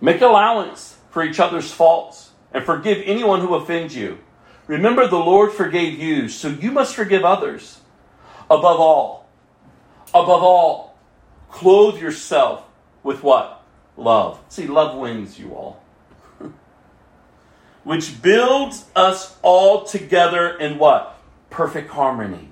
Make 0.00 0.20
allowance 0.20 0.96
for 1.10 1.22
each 1.22 1.38
other's 1.38 1.70
faults 1.70 2.30
and 2.52 2.64
forgive 2.64 3.02
anyone 3.04 3.40
who 3.40 3.54
offends 3.54 3.94
you. 3.94 4.18
Remember, 4.66 5.06
the 5.06 5.18
Lord 5.18 5.52
forgave 5.52 5.98
you, 5.98 6.28
so 6.28 6.48
you 6.48 6.70
must 6.70 6.94
forgive 6.94 7.24
others. 7.24 7.80
Above 8.48 8.80
all, 8.80 9.28
above 10.08 10.42
all, 10.42 10.96
clothe 11.50 12.00
yourself 12.00 12.64
with 13.02 13.22
what? 13.22 13.62
Love. 13.96 14.40
See, 14.48 14.66
love 14.66 14.96
wins 14.96 15.38
you 15.38 15.54
all. 15.54 15.82
Which 17.84 18.22
builds 18.22 18.86
us 18.96 19.36
all 19.42 19.84
together 19.84 20.56
in 20.56 20.78
what? 20.78 21.16
Perfect 21.50 21.90
harmony. 21.90 22.48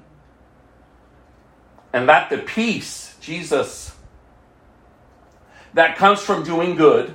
And 1.93 2.09
that 2.09 2.31
the 2.31 2.39
peace, 2.39 3.17
Jesus, 3.21 3.95
that 5.75 5.97
comes 5.97 6.21
from 6.21 6.45
doing 6.45 6.77
good 6.77 7.15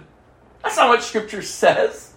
that's 0.64 0.78
not 0.78 0.90
what 0.90 1.04
Scripture 1.04 1.42
says. 1.42 2.14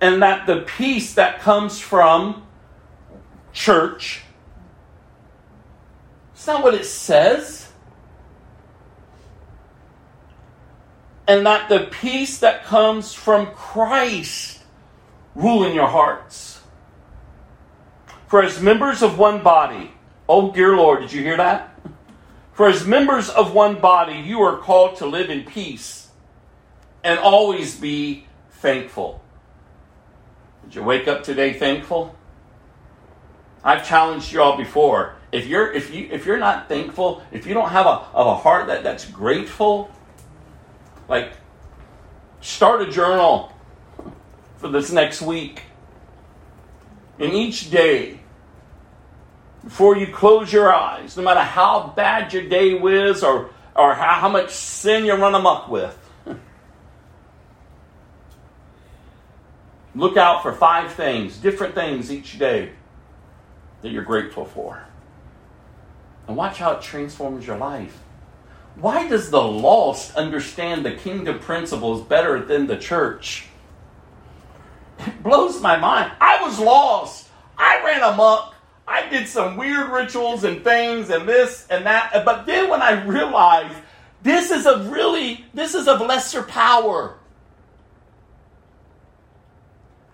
And 0.00 0.22
that 0.22 0.46
the 0.46 0.62
peace 0.62 1.14
that 1.14 1.40
comes 1.40 1.78
from 1.78 2.44
church, 3.52 4.22
it's 6.34 6.46
not 6.46 6.62
what 6.62 6.74
it 6.74 6.84
says. 6.84 7.70
And 11.28 11.46
that 11.46 11.68
the 11.68 11.88
peace 11.90 12.38
that 12.38 12.64
comes 12.64 13.14
from 13.14 13.46
Christ 13.54 14.60
rule 15.36 15.64
in 15.64 15.72
your 15.72 15.86
hearts. 15.86 16.60
For 18.26 18.42
as 18.42 18.60
members 18.60 19.02
of 19.02 19.18
one 19.18 19.42
body, 19.42 19.92
Oh, 20.28 20.50
dear 20.50 20.76
Lord, 20.76 21.00
did 21.00 21.12
you 21.12 21.22
hear 21.22 21.36
that? 21.36 21.71
For 22.52 22.68
as 22.68 22.86
members 22.86 23.30
of 23.30 23.54
one 23.54 23.80
body, 23.80 24.18
you 24.18 24.40
are 24.42 24.58
called 24.58 24.96
to 24.96 25.06
live 25.06 25.30
in 25.30 25.44
peace 25.44 26.08
and 27.02 27.18
always 27.18 27.76
be 27.76 28.26
thankful. 28.50 29.22
Did 30.64 30.76
you 30.76 30.82
wake 30.82 31.08
up 31.08 31.24
today 31.24 31.54
thankful? 31.54 32.14
I've 33.64 33.86
challenged 33.86 34.32
you 34.32 34.42
all 34.42 34.56
before. 34.56 35.16
If 35.30 35.46
you're 35.46 35.72
if 35.72 35.94
you 35.94 36.08
if 36.10 36.26
you're 36.26 36.38
not 36.38 36.68
thankful, 36.68 37.22
if 37.32 37.46
you 37.46 37.54
don't 37.54 37.70
have 37.70 37.86
a, 37.86 38.04
a 38.14 38.34
heart 38.34 38.66
that, 38.66 38.82
that's 38.82 39.06
grateful, 39.06 39.90
like 41.08 41.32
start 42.40 42.82
a 42.82 42.90
journal 42.90 43.52
for 44.56 44.68
this 44.68 44.92
next 44.92 45.22
week. 45.22 45.62
And 47.18 47.32
each 47.32 47.70
day, 47.70 48.20
before 49.64 49.96
you 49.96 50.08
close 50.08 50.52
your 50.52 50.74
eyes, 50.74 51.16
no 51.16 51.22
matter 51.22 51.40
how 51.40 51.92
bad 51.94 52.32
your 52.32 52.48
day 52.48 52.74
was 52.74 53.22
or, 53.22 53.50
or 53.76 53.94
how, 53.94 54.14
how 54.14 54.28
much 54.28 54.50
sin 54.50 55.04
you 55.04 55.14
run 55.14 55.34
amok 55.34 55.68
with, 55.68 55.98
look 59.94 60.16
out 60.16 60.42
for 60.42 60.52
five 60.52 60.92
things, 60.92 61.36
different 61.36 61.74
things 61.74 62.10
each 62.10 62.38
day 62.38 62.72
that 63.82 63.90
you're 63.90 64.04
grateful 64.04 64.44
for. 64.44 64.84
And 66.26 66.36
watch 66.36 66.58
how 66.58 66.72
it 66.72 66.82
transforms 66.82 67.46
your 67.46 67.58
life. 67.58 67.98
Why 68.76 69.06
does 69.06 69.30
the 69.30 69.42
lost 69.42 70.16
understand 70.16 70.84
the 70.84 70.92
kingdom 70.92 71.38
principles 71.38 72.02
better 72.02 72.42
than 72.42 72.66
the 72.66 72.78
church? 72.78 73.46
It 74.98 75.22
blows 75.22 75.60
my 75.60 75.76
mind. 75.76 76.12
I 76.20 76.42
was 76.42 76.58
lost. 76.58 77.28
I 77.58 77.82
ran 77.84 78.02
amok. 78.02 78.51
I 78.86 79.08
did 79.08 79.28
some 79.28 79.56
weird 79.56 79.90
rituals 79.90 80.44
and 80.44 80.64
things 80.64 81.10
and 81.10 81.28
this 81.28 81.66
and 81.70 81.86
that. 81.86 82.24
But 82.24 82.46
then 82.46 82.68
when 82.68 82.82
I 82.82 83.04
realized 83.04 83.76
this 84.22 84.50
is 84.50 84.66
a 84.66 84.84
really, 84.90 85.44
this 85.54 85.74
is 85.74 85.88
of 85.88 86.00
lesser 86.00 86.42
power. 86.42 87.18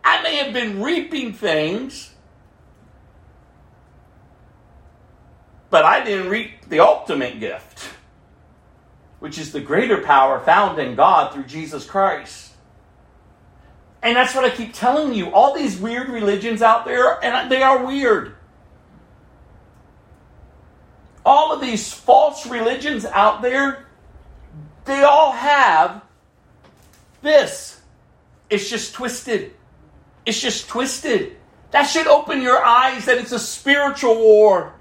I 0.03 0.23
may 0.23 0.37
have 0.37 0.55
been 0.55 0.83
reaping 0.83 1.35
things, 1.35 2.11
but 5.69 5.85
I 5.85 6.03
didn't 6.03 6.31
reap 6.31 6.69
the 6.69 6.81
ultimate 6.81 7.41
gift, 7.41 7.91
which 9.19 9.39
is 9.39 9.53
the 9.53 9.61
greater 9.61 10.03
power 10.03 10.41
found 10.41 10.79
in 10.79 10.95
God 10.95 11.35
through 11.35 11.45
Jesus 11.45 11.85
Christ. 11.85 12.53
And 14.03 14.17
that's 14.17 14.35
what 14.35 14.45
I 14.45 14.51
keep 14.51 14.73
telling 14.73 15.13
you. 15.13 15.31
All 15.33 15.55
these 15.55 15.77
weird 15.77 16.09
religions 16.09 16.63
out 16.63 16.87
there, 16.87 17.23
and 17.23 17.51
they 17.51 17.63
are 17.63 17.85
weird. 17.85 18.37
All 21.25 21.53
of 21.53 21.61
these 21.61 21.93
false 21.93 22.47
religions 22.47 23.05
out 23.05 23.43
there, 23.43 23.87
they 24.85 25.03
all 25.03 25.33
have 25.33 26.03
this. 27.23 27.81
It's 28.49 28.71
just 28.71 28.95
twisted. 28.95 29.53
It's 30.25 30.41
just 30.41 30.69
twisted. 30.69 31.37
That 31.71 31.85
should 31.85 32.07
open 32.07 32.41
your 32.41 32.65
eyes 32.65 33.05
that 33.07 33.19
it's 33.19 33.33
a 33.33 33.39
spiritual 33.39 34.17
war. 34.17 34.75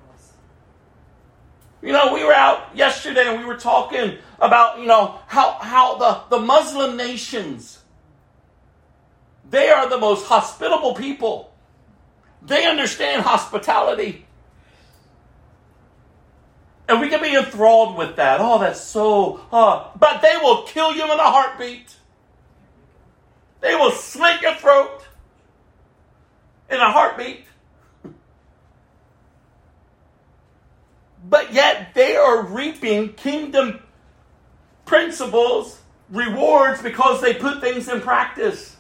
You 1.82 1.92
know, 1.92 2.14
we 2.14 2.24
were 2.24 2.34
out 2.34 2.76
yesterday 2.76 3.28
and 3.28 3.40
we 3.40 3.46
were 3.46 3.58
talking 3.58 4.18
about, 4.40 4.80
you 4.80 4.86
know, 4.86 5.20
how, 5.28 5.54
how 5.54 5.98
the, 5.98 6.38
the 6.38 6.42
Muslim 6.42 6.98
nations, 6.98 7.80
they 9.50 9.70
are 9.70 9.90
the 9.90 9.98
most 9.98 10.26
hospitable 10.28 10.96
people. 10.96 11.54
They 12.42 12.66
understand 12.66 13.24
hospitality. 13.24 14.27
And 16.88 17.02
we 17.02 17.10
can 17.10 17.22
be 17.22 17.36
enthralled 17.36 17.98
with 17.98 18.16
that. 18.16 18.40
Oh, 18.40 18.60
that's 18.60 18.80
so, 18.80 19.42
uh, 19.52 19.90
but 20.00 20.22
they 20.22 20.38
will 20.42 20.64
kill 20.64 20.94
you 20.94 21.04
in 21.04 21.10
a 21.20 21.32
heartbeat. 21.32 21.96
They 23.60 23.76
will 23.76 23.92
slit 23.92 24.42
your 24.42 24.56
throat 24.56 25.06
in 26.70 26.78
a 26.78 26.92
heartbeat. 26.92 27.46
But 31.30 31.54
yet 31.54 31.94
they 31.94 32.16
are 32.16 32.42
reaping 32.44 33.14
kingdom 33.14 33.82
principles, 34.86 35.82
rewards, 36.10 36.82
because 36.82 37.22
they 37.22 37.34
put 37.34 37.60
things 37.60 37.90
in 37.90 38.00
practice. 38.00 38.78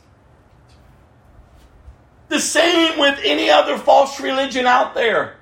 The 2.30 2.40
same 2.40 3.00
with 3.00 3.20
any 3.24 3.50
other 3.50 3.78
false 3.78 4.20
religion 4.20 4.66
out 4.66 4.94
there. 4.94 5.37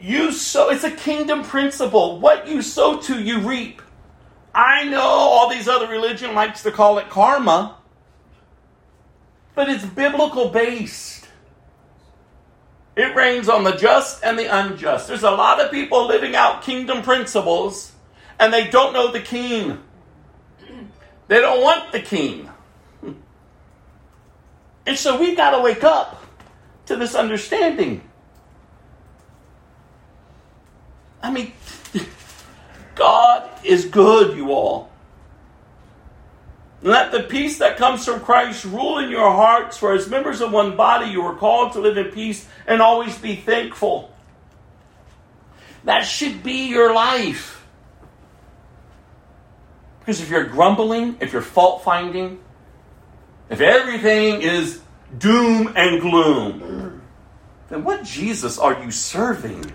You 0.00 0.32
sow, 0.32 0.70
it's 0.70 0.84
a 0.84 0.90
kingdom 0.90 1.42
principle. 1.42 2.20
What 2.20 2.46
you 2.46 2.62
sow 2.62 3.00
to, 3.02 3.20
you 3.20 3.40
reap. 3.40 3.82
I 4.54 4.84
know 4.84 5.00
all 5.00 5.50
these 5.50 5.68
other 5.68 5.88
religion 5.88 6.34
likes 6.34 6.62
to 6.62 6.70
call 6.70 6.98
it 6.98 7.08
karma, 7.08 7.76
but 9.54 9.68
it's 9.68 9.84
biblical 9.84 10.50
based. 10.50 11.28
It 12.96 13.14
rains 13.14 13.48
on 13.48 13.62
the 13.62 13.72
just 13.72 14.24
and 14.24 14.38
the 14.38 14.46
unjust. 14.46 15.06
There's 15.06 15.22
a 15.22 15.30
lot 15.30 15.60
of 15.60 15.70
people 15.70 16.06
living 16.06 16.34
out 16.34 16.62
kingdom 16.62 17.02
principles 17.02 17.92
and 18.40 18.52
they 18.52 18.68
don't 18.68 18.92
know 18.92 19.12
the 19.12 19.20
king. 19.20 19.78
They 21.28 21.40
don't 21.40 21.62
want 21.62 21.92
the 21.92 22.00
king. 22.00 22.50
And 24.86 24.96
so 24.96 25.20
we've 25.20 25.36
got 25.36 25.50
to 25.50 25.60
wake 25.60 25.84
up 25.84 26.24
to 26.86 26.96
this 26.96 27.14
understanding. 27.14 28.07
I 31.22 31.30
mean, 31.30 31.52
God 32.94 33.48
is 33.64 33.86
good, 33.86 34.36
you 34.36 34.52
all. 34.52 34.90
Let 36.80 37.10
the 37.10 37.24
peace 37.24 37.58
that 37.58 37.76
comes 37.76 38.04
from 38.04 38.20
Christ 38.20 38.64
rule 38.64 38.98
in 38.98 39.10
your 39.10 39.32
hearts, 39.32 39.76
for 39.76 39.94
as 39.94 40.08
members 40.08 40.40
of 40.40 40.52
one 40.52 40.76
body, 40.76 41.10
you 41.10 41.22
are 41.22 41.34
called 41.34 41.72
to 41.72 41.80
live 41.80 41.98
in 41.98 42.12
peace 42.12 42.46
and 42.66 42.80
always 42.80 43.18
be 43.18 43.34
thankful. 43.34 44.14
That 45.84 46.02
should 46.02 46.42
be 46.42 46.68
your 46.68 46.94
life. 46.94 47.66
Because 50.00 50.20
if 50.20 50.30
you're 50.30 50.44
grumbling, 50.44 51.16
if 51.20 51.32
you're 51.32 51.42
fault 51.42 51.82
finding, 51.82 52.38
if 53.50 53.60
everything 53.60 54.42
is 54.42 54.80
doom 55.18 55.72
and 55.74 56.00
gloom, 56.00 57.02
then 57.68 57.84
what 57.84 58.04
Jesus 58.04 58.58
are 58.58 58.82
you 58.82 58.90
serving? 58.90 59.72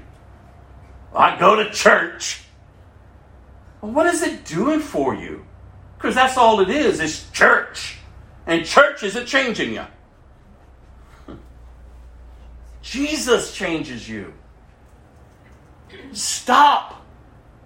I 1.16 1.38
go 1.38 1.56
to 1.56 1.70
church. 1.70 2.44
What 3.82 4.06
is 4.08 4.24
it 4.24 4.46
doing 4.46 4.80
for 4.80 5.14
you? 5.14 5.46
Because 5.98 6.16
that's 6.16 6.38
all 6.38 6.60
it 6.60 6.70
is, 6.70 7.00
is 7.00 7.30
church. 7.32 7.98
And 8.46 8.66
church 8.66 9.04
isn't 9.04 9.26
changing 9.26 9.74
you. 9.74 9.86
Jesus 12.82 13.54
changes 13.54 14.08
you. 14.08 14.34
Stop 16.12 17.06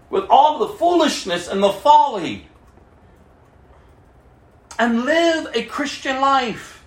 with 0.09 0.25
all 0.29 0.59
the 0.59 0.69
foolishness 0.69 1.47
and 1.47 1.61
the 1.61 1.71
folly 1.71 2.47
and 4.79 5.05
live 5.05 5.47
a 5.53 5.63
Christian 5.63 6.21
life. 6.21 6.83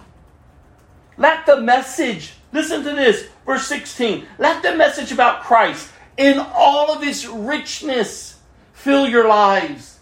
Let 1.17 1.45
the 1.45 1.61
message, 1.61 2.33
listen 2.53 2.83
to 2.85 2.95
this, 2.95 3.29
verse 3.45 3.67
16. 3.67 4.27
Let 4.39 4.63
the 4.63 4.75
message 4.77 5.13
about 5.13 5.43
Christ 5.43 5.91
in 6.21 6.39
all 6.39 6.93
of 6.93 7.03
its 7.03 7.27
richness 7.27 8.39
fill 8.75 9.09
your 9.09 9.27
lives. 9.27 9.99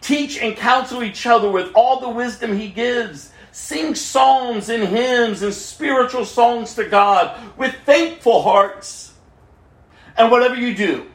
Teach 0.00 0.38
and 0.38 0.56
counsel 0.56 1.02
each 1.02 1.26
other 1.26 1.50
with 1.50 1.70
all 1.74 2.00
the 2.00 2.08
wisdom 2.08 2.56
he 2.56 2.68
gives. 2.68 3.30
Sing 3.52 3.94
psalms 3.94 4.70
and 4.70 4.82
hymns 4.84 5.42
and 5.42 5.52
spiritual 5.52 6.24
songs 6.24 6.74
to 6.76 6.88
God 6.88 7.38
with 7.58 7.74
thankful 7.84 8.40
hearts. 8.40 9.12
And 10.16 10.30
whatever 10.30 10.54
you 10.54 10.74
do, 10.74 11.06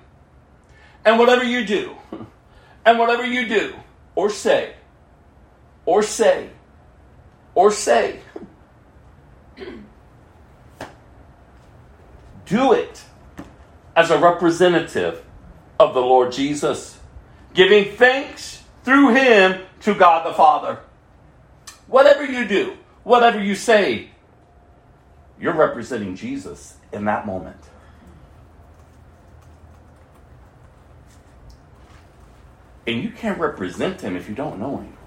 and 1.04 1.18
whatever 1.18 1.44
you 1.44 1.66
do, 1.66 1.96
and 2.86 3.00
whatever 3.00 3.26
you 3.26 3.48
do, 3.48 3.74
or 4.14 4.30
say, 4.30 4.76
or 5.86 6.04
say, 6.04 6.52
or 7.56 7.72
say, 7.72 8.20
do 12.46 12.74
it 12.74 13.04
as 13.96 14.10
a 14.10 14.18
representative 14.18 15.24
of 15.80 15.94
the 15.94 16.02
Lord 16.02 16.32
Jesus, 16.32 17.00
giving 17.54 17.96
thanks 17.96 18.64
through 18.84 19.14
him 19.16 19.62
to 19.82 19.94
God 19.94 20.26
the 20.26 20.34
Father. 20.34 20.80
Whatever 21.88 22.26
you 22.26 22.48
do, 22.48 22.78
whatever 23.04 23.42
you 23.42 23.56
say, 23.56 24.10
you're 25.40 25.54
representing 25.54 26.16
Jesus 26.16 26.78
in 26.92 27.06
that 27.06 27.26
moment. 27.26 27.58
And 32.86 33.02
you 33.02 33.10
can't 33.10 33.40
represent 33.40 34.02
him 34.02 34.16
if 34.16 34.28
you 34.28 34.36
don't 34.36 34.60
know 34.60 34.78
him. 34.78 34.98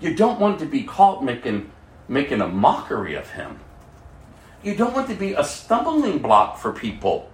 You 0.00 0.14
don't 0.14 0.40
want 0.40 0.58
to 0.60 0.66
be 0.66 0.84
caught 0.84 1.22
making, 1.22 1.70
making 2.08 2.40
a 2.40 2.48
mockery 2.48 3.14
of 3.14 3.30
him. 3.30 3.60
You 4.62 4.74
don't 4.74 4.94
want 4.94 5.08
to 5.08 5.14
be 5.14 5.32
a 5.32 5.44
stumbling 5.44 6.18
block 6.18 6.58
for 6.58 6.72
people. 6.72 7.30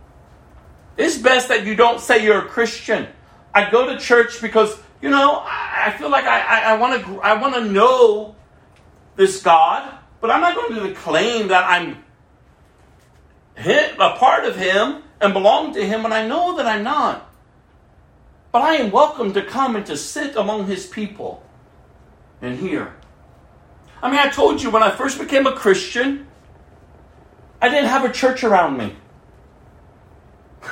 It's 0.96 1.18
best 1.18 1.48
that 1.48 1.66
you 1.66 1.74
don't 1.74 2.00
say 2.00 2.24
you're 2.24 2.38
a 2.38 2.48
Christian. 2.48 3.08
I 3.54 3.70
go 3.70 3.92
to 3.92 3.98
church 3.98 4.40
because, 4.40 4.78
you 5.02 5.10
know, 5.10 5.42
I, 5.44 5.94
feel 5.98 6.10
like 6.10 6.24
I, 6.24 6.40
I, 6.40 6.60
I 6.72 6.78
want 6.78 7.04
to 7.04 7.20
I 7.20 7.40
want 7.40 7.54
to 7.54 7.64
know 7.64 8.36
this 9.16 9.42
God, 9.42 9.98
but 10.20 10.30
I'm 10.30 10.40
not 10.40 10.54
going 10.54 10.88
to 10.88 10.94
claim 10.94 11.48
that 11.48 11.64
I'm 11.64 12.04
him, 13.56 14.00
a 14.00 14.16
part 14.16 14.44
of 14.44 14.56
Him 14.56 15.02
and 15.20 15.32
belong 15.32 15.72
to 15.74 15.84
Him 15.84 16.02
when 16.02 16.12
I 16.12 16.26
know 16.26 16.56
that 16.56 16.66
I'm 16.66 16.84
not. 16.84 17.28
But 18.52 18.62
I 18.62 18.74
am 18.74 18.90
welcome 18.90 19.32
to 19.32 19.42
come 19.42 19.76
and 19.76 19.86
to 19.86 19.96
sit 19.96 20.36
among 20.36 20.66
His 20.66 20.86
people 20.86 21.42
and 22.40 22.58
hear. 22.58 22.94
I 24.02 24.10
mean, 24.10 24.20
I 24.20 24.28
told 24.28 24.62
you 24.62 24.70
when 24.70 24.82
I 24.82 24.90
first 24.90 25.18
became 25.18 25.46
a 25.46 25.52
Christian, 25.52 26.26
I 27.60 27.68
didn't 27.68 27.88
have 27.88 28.04
a 28.04 28.12
church 28.12 28.44
around 28.44 28.76
me. 28.76 28.94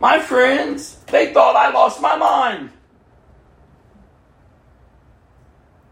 my 0.00 0.18
friends, 0.18 0.96
they 1.06 1.32
thought 1.32 1.56
I 1.56 1.70
lost 1.72 2.00
my 2.00 2.16
mind. 2.16 2.70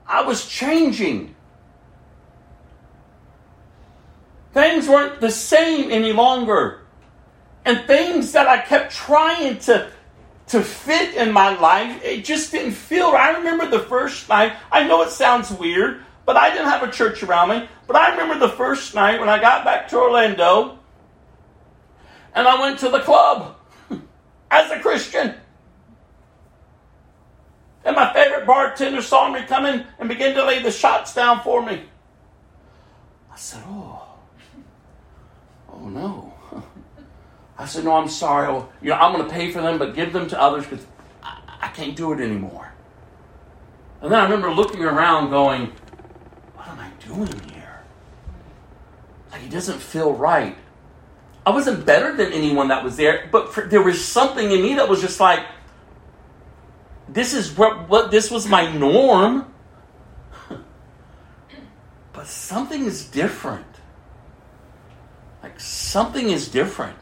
I 0.06 0.22
was 0.22 0.46
changing. 0.46 1.34
Things 4.52 4.88
weren't 4.88 5.20
the 5.20 5.30
same 5.30 5.90
any 5.90 6.12
longer. 6.12 6.82
And 7.64 7.86
things 7.86 8.32
that 8.32 8.48
I 8.48 8.58
kept 8.58 8.92
trying 8.92 9.58
to, 9.60 9.90
to 10.48 10.60
fit 10.62 11.14
in 11.14 11.32
my 11.32 11.56
life, 11.58 12.02
it 12.04 12.24
just 12.24 12.50
didn't 12.50 12.72
feel 12.72 13.12
right. 13.12 13.34
I 13.34 13.38
remember 13.38 13.68
the 13.68 13.78
first 13.84 14.28
night, 14.28 14.54
I 14.70 14.86
know 14.86 15.02
it 15.02 15.10
sounds 15.10 15.50
weird, 15.50 16.04
but 16.24 16.36
I 16.36 16.50
didn't 16.50 16.68
have 16.68 16.82
a 16.82 16.90
church 16.90 17.22
around 17.22 17.50
me. 17.50 17.68
But 17.86 17.96
I 17.96 18.10
remember 18.10 18.38
the 18.38 18.52
first 18.52 18.94
night 18.94 19.20
when 19.20 19.28
I 19.28 19.40
got 19.40 19.64
back 19.64 19.88
to 19.88 19.96
Orlando 19.96 20.78
and 22.34 22.46
I 22.46 22.60
went 22.60 22.78
to 22.80 22.88
the 22.88 23.00
club 23.00 23.56
as 24.50 24.70
a 24.70 24.80
Christian. 24.80 25.34
And 27.84 27.96
my 27.96 28.12
favorite 28.12 28.46
bartender 28.46 29.02
saw 29.02 29.28
me 29.30 29.42
coming 29.44 29.84
and 29.98 30.08
began 30.08 30.34
to 30.36 30.44
lay 30.44 30.62
the 30.62 30.70
shots 30.70 31.14
down 31.14 31.42
for 31.42 31.64
me. 31.64 31.82
I 33.32 33.36
said, 33.36 33.62
Oh, 33.66 34.02
oh 35.68 35.88
no. 35.88 36.32
I 37.58 37.66
said, 37.66 37.84
No, 37.84 37.96
I'm 37.96 38.08
sorry. 38.08 38.46
Oh, 38.48 38.68
you 38.80 38.90
know, 38.90 38.96
I'm 38.96 39.12
going 39.14 39.28
to 39.28 39.34
pay 39.34 39.50
for 39.50 39.60
them, 39.60 39.78
but 39.78 39.96
give 39.96 40.12
them 40.12 40.28
to 40.28 40.40
others 40.40 40.64
because 40.64 40.86
I, 41.22 41.40
I 41.62 41.68
can't 41.68 41.96
do 41.96 42.12
it 42.12 42.20
anymore. 42.20 42.72
And 44.00 44.12
then 44.12 44.18
I 44.18 44.24
remember 44.24 44.52
looking 44.52 44.84
around 44.84 45.30
going, 45.30 45.72
doing 47.14 47.50
here? 47.50 47.82
Like, 49.30 49.44
it 49.44 49.50
doesn't 49.50 49.80
feel 49.80 50.12
right. 50.12 50.56
I 51.44 51.50
wasn't 51.50 51.84
better 51.84 52.16
than 52.16 52.32
anyone 52.32 52.68
that 52.68 52.84
was 52.84 52.96
there, 52.96 53.28
but 53.32 53.52
for, 53.52 53.62
there 53.66 53.82
was 53.82 54.04
something 54.04 54.50
in 54.50 54.62
me 54.62 54.74
that 54.74 54.88
was 54.88 55.00
just 55.00 55.18
like, 55.18 55.44
this 57.08 57.34
is 57.34 57.56
what, 57.56 57.88
what 57.88 58.10
this 58.10 58.30
was 58.30 58.46
my 58.46 58.70
norm. 58.72 59.52
but 62.12 62.26
something 62.26 62.84
is 62.84 63.04
different. 63.06 63.66
Like 65.42 65.58
something 65.58 66.30
is 66.30 66.48
different. 66.48 66.96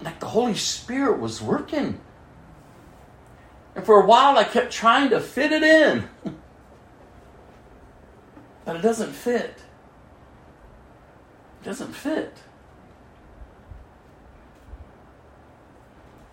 Like 0.00 0.20
the 0.20 0.26
Holy 0.26 0.54
Spirit 0.54 1.18
was 1.18 1.42
working. 1.42 2.00
And 3.74 3.84
for 3.84 4.00
a 4.00 4.06
while 4.06 4.38
I 4.38 4.44
kept 4.44 4.72
trying 4.72 5.10
to 5.10 5.20
fit 5.20 5.50
it 5.50 5.64
in. 5.64 6.08
but 8.66 8.76
it 8.76 8.82
doesn't 8.82 9.12
fit. 9.12 9.54
It 11.62 11.64
doesn't 11.64 11.94
fit. 11.94 12.36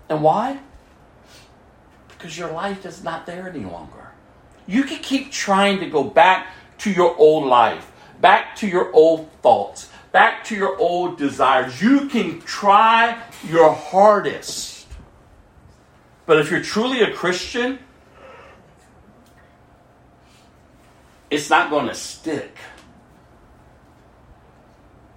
And 0.10 0.22
why? 0.22 0.60
Because 2.10 2.38
your 2.38 2.52
life 2.52 2.86
is 2.86 3.04
not 3.04 3.26
there 3.26 3.48
any 3.48 3.64
longer. 3.64 4.10
You 4.68 4.84
can 4.84 5.02
keep 5.02 5.32
trying 5.32 5.80
to 5.80 5.86
go 5.86 6.04
back 6.04 6.48
to 6.80 6.92
your 6.92 7.16
old 7.18 7.46
life, 7.46 7.92
back 8.20 8.56
to 8.58 8.68
your 8.68 8.92
old 8.94 9.32
thoughts, 9.42 9.90
back 10.12 10.44
to 10.46 10.56
your 10.56 10.78
old 10.78 11.18
desires. 11.18 11.82
You 11.82 12.08
can 12.08 12.42
try 12.42 13.22
your 13.48 13.74
hardest. 13.74 14.88
But 16.26 16.40
if 16.40 16.50
you're 16.50 16.62
truly 16.62 17.02
a 17.02 17.14
Christian, 17.14 17.80
it's 21.34 21.50
not 21.50 21.72
going 21.72 21.88
to 21.88 21.96
stick. 21.96 22.56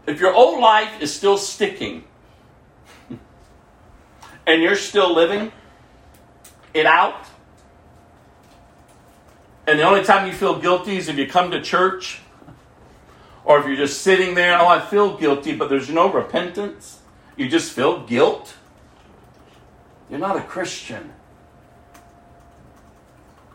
If 0.06 0.18
your 0.18 0.32
old 0.34 0.60
life 0.60 1.02
is 1.02 1.12
still 1.12 1.36
sticking, 1.36 2.05
and 4.47 4.62
you're 4.62 4.76
still 4.76 5.14
living 5.14 5.52
it 6.72 6.86
out, 6.86 7.26
and 9.66 9.78
the 9.78 9.82
only 9.82 10.05
time 10.05 10.26
you 10.26 10.32
feel 10.32 10.59
guilty 10.59 10.97
is 10.97 11.09
if 11.09 11.18
you 11.18 11.26
come 11.26 11.51
to 11.51 11.60
church, 11.60 12.20
or 13.44 13.59
if 13.59 13.66
you're 13.66 13.76
just 13.76 14.01
sitting 14.01 14.34
there, 14.34 14.59
oh, 14.59 14.66
I 14.66 14.80
feel 14.80 15.18
guilty, 15.18 15.55
but 15.55 15.68
there's 15.68 15.90
no 15.90 16.10
repentance, 16.10 17.01
you 17.36 17.48
just 17.48 17.72
feel 17.72 18.06
guilt, 18.06 18.55
you're 20.09 20.18
not 20.18 20.36
a 20.36 20.43
Christian. 20.43 21.12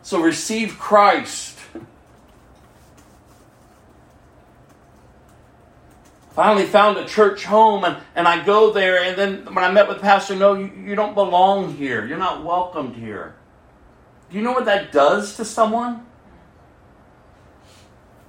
So 0.02 0.20
receive 0.20 0.78
Christ. 0.78 1.58
Finally 6.34 6.66
found 6.66 6.96
a 6.98 7.04
church 7.04 7.44
home 7.44 7.84
and, 7.84 7.98
and 8.14 8.26
I 8.26 8.44
go 8.44 8.72
there 8.72 9.02
and 9.02 9.16
then 9.16 9.54
when 9.54 9.64
I 9.64 9.70
met 9.70 9.88
with 9.88 9.98
the 9.98 10.02
pastor, 10.02 10.34
no, 10.34 10.54
you, 10.54 10.72
you 10.84 10.94
don't 10.94 11.14
belong 11.14 11.74
here. 11.74 12.06
You're 12.06 12.18
not 12.18 12.44
welcomed 12.44 12.96
here. 12.96 13.36
Do 14.30 14.38
you 14.38 14.42
know 14.42 14.52
what 14.52 14.64
that 14.64 14.92
does 14.92 15.36
to 15.36 15.44
someone? 15.44 16.06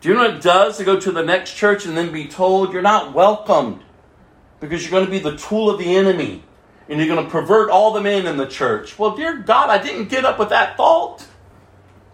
Do 0.01 0.09
you 0.09 0.15
know 0.15 0.25
what 0.25 0.35
it 0.35 0.41
does 0.41 0.77
to 0.77 0.84
go 0.84 0.99
to 0.99 1.11
the 1.11 1.23
next 1.23 1.53
church 1.53 1.85
and 1.85 1.95
then 1.95 2.11
be 2.11 2.27
told 2.27 2.73
you're 2.73 2.81
not 2.81 3.13
welcomed 3.13 3.81
because 4.59 4.84
you're 4.84 4.91
going 4.91 5.05
to 5.05 5.11
be 5.11 5.19
the 5.19 5.38
tool 5.38 5.69
of 5.69 5.80
the 5.80 5.95
enemy 5.95 6.43
and 6.89 6.99
you're 6.99 7.07
going 7.07 7.23
to 7.23 7.31
pervert 7.31 7.69
all 7.69 7.93
the 7.93 8.01
men 8.01 8.25
in 8.25 8.35
the 8.35 8.45
church? 8.45 8.99
Well, 8.99 9.15
dear 9.15 9.38
God, 9.38 9.69
I 9.69 9.81
didn't 9.81 10.09
get 10.09 10.25
up 10.25 10.39
with 10.39 10.49
that 10.49 10.75
thought. 10.75 11.25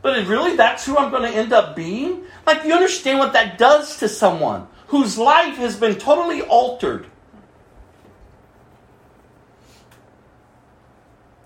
But 0.02 0.28
really, 0.28 0.56
that's 0.56 0.86
who 0.86 0.98
I'm 0.98 1.10
going 1.10 1.30
to 1.30 1.36
end 1.36 1.52
up 1.52 1.76
being? 1.76 2.24
Like, 2.45 2.64
you 2.64 2.74
understand 2.74 3.20
what 3.20 3.34
that 3.34 3.57
does 3.57 3.98
to 3.98 4.07
someone? 4.07 4.68
Whose 4.90 5.18
life 5.18 5.56
has 5.57 5.76
been 5.76 5.95
totally 5.95 6.41
altered. 6.41 7.06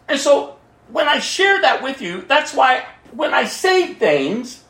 And 0.08 0.20
so 0.20 0.58
when 0.88 1.08
I 1.08 1.20
share 1.20 1.62
that 1.62 1.84
with 1.84 2.02
you, 2.02 2.22
that's 2.22 2.54
why 2.54 2.86
when 3.12 3.34
I 3.34 3.46
say 3.46 3.94
things, 3.94 4.64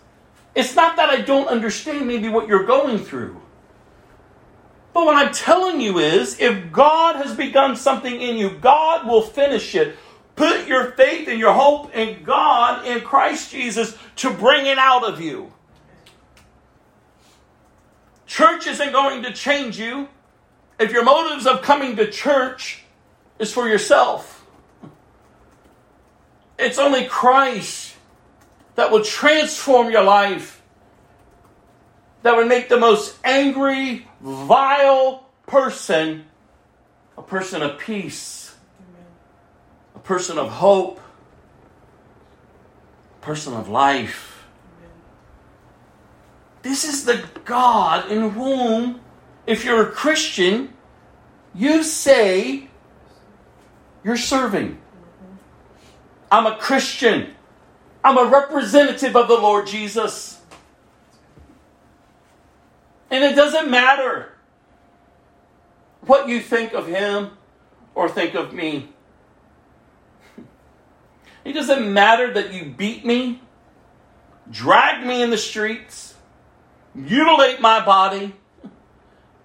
it's 0.55 0.75
not 0.75 0.95
that 0.95 1.09
I 1.09 1.21
don't 1.21 1.47
understand 1.47 2.07
maybe 2.07 2.29
what 2.29 2.47
you're 2.47 2.65
going 2.65 2.97
through. 2.97 3.39
But 4.93 5.05
what 5.05 5.15
I'm 5.15 5.33
telling 5.33 5.79
you 5.79 5.99
is 5.99 6.39
if 6.39 6.71
God 6.71 7.15
has 7.17 7.35
begun 7.35 7.75
something 7.75 8.21
in 8.21 8.37
you, 8.37 8.57
God 8.57 9.07
will 9.07 9.21
finish 9.21 9.75
it. 9.75 9.97
Put 10.35 10.67
your 10.67 10.91
faith 10.93 11.27
and 11.27 11.37
your 11.39 11.53
hope 11.53 11.95
in 11.95 12.23
God, 12.23 12.87
in 12.87 13.01
Christ 13.01 13.51
Jesus, 13.51 13.95
to 14.17 14.31
bring 14.31 14.65
it 14.65 14.79
out 14.79 15.03
of 15.03 15.21
you. 15.21 15.51
Church 18.33 18.65
isn't 18.65 18.91
going 18.91 19.21
to 19.21 19.31
change 19.31 19.77
you 19.77 20.09
if 20.79 20.91
your 20.91 21.03
motives 21.03 21.45
of 21.45 21.61
coming 21.61 21.95
to 21.97 22.09
church 22.09 22.81
is 23.37 23.53
for 23.53 23.67
yourself. 23.67 24.43
It's 26.57 26.79
only 26.79 27.05
Christ 27.05 27.95
that 28.73 28.89
will 28.89 29.03
transform 29.03 29.91
your 29.91 30.01
life, 30.01 30.63
that 32.23 32.35
would 32.35 32.47
make 32.47 32.69
the 32.69 32.77
most 32.77 33.15
angry, 33.23 34.07
vile 34.19 35.29
person 35.45 36.25
a 37.15 37.21
person 37.21 37.61
of 37.61 37.77
peace, 37.77 38.55
a 39.93 39.99
person 39.99 40.39
of 40.39 40.49
hope, 40.49 40.99
a 43.21 43.23
person 43.25 43.53
of 43.53 43.69
life. 43.69 44.32
This 46.63 46.85
is 46.85 47.03
the 47.03 47.23
God 47.45 48.09
in 48.09 48.31
whom, 48.31 49.01
if 49.45 49.63
you're 49.65 49.89
a 49.89 49.91
Christian, 49.91 50.73
you 51.53 51.83
say 51.83 52.69
you're 54.03 54.17
serving. 54.17 54.79
I'm 56.31 56.47
a 56.47 56.57
Christian. 56.57 57.35
I'm 58.03 58.17
a 58.17 58.25
representative 58.25 59.15
of 59.15 59.27
the 59.27 59.35
Lord 59.35 59.67
Jesus. 59.67 60.39
And 63.11 63.23
it 63.23 63.35
doesn't 63.35 63.69
matter 63.69 64.31
what 66.01 66.27
you 66.27 66.39
think 66.39 66.73
of 66.73 66.87
him 66.87 67.31
or 67.93 68.09
think 68.09 68.35
of 68.35 68.53
me. 68.53 68.89
It 71.43 71.53
doesn't 71.53 71.91
matter 71.91 72.33
that 72.33 72.53
you 72.53 72.65
beat 72.65 73.05
me, 73.05 73.41
drag 74.49 75.05
me 75.05 75.21
in 75.21 75.29
the 75.29 75.37
streets, 75.37 76.12
mutilate 76.93 77.59
my 77.59 77.83
body, 77.83 78.35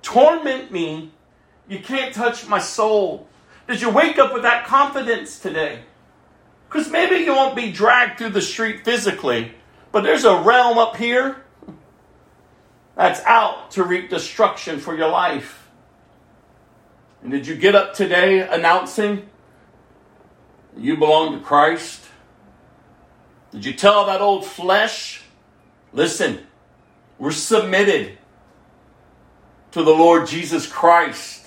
torment 0.03 0.71
me. 0.71 1.13
You 1.69 1.81
can't 1.81 2.15
touch 2.15 2.47
my 2.49 2.59
soul. 2.59 3.27
Did 3.67 3.81
you 3.81 3.91
wake 3.91 4.19
up 4.19 4.33
with 4.33 4.43
that 4.43 4.67
confidence 4.67 5.39
today? 5.39 5.81
Because 6.69 6.91
maybe 6.91 7.17
you 7.17 7.35
won't 7.35 7.57
be 7.57 7.73
dragged 7.73 8.19
through 8.19 8.31
the 8.31 8.43
street 8.43 8.85
physically, 8.85 9.53
but 9.93 10.03
there's 10.03 10.25
a 10.25 10.41
realm 10.41 10.79
up 10.79 10.97
here 10.97 11.37
that's 12.95 13.21
out 13.25 13.71
to 13.73 13.85
reap 13.85 14.11
destruction 14.11 14.81
for 14.81 14.97
your 14.97 15.09
life. 15.09 15.69
And 17.23 17.31
did 17.31 17.47
you 17.47 17.55
get 17.55 17.75
up 17.75 17.95
today 17.95 18.41
announcing 18.41 19.29
you 20.77 20.97
belong 20.97 21.39
to 21.39 21.45
Christ? 21.45 22.05
Did 23.53 23.65
you 23.65 23.73
tell 23.73 24.07
that 24.07 24.21
old 24.21 24.45
flesh, 24.45 25.23
listen, 25.93 26.47
we're 27.19 27.33
submitted 27.33 28.17
to 29.73 29.83
the 29.83 29.91
Lord 29.91 30.27
Jesus 30.27 30.67
Christ 30.67 31.45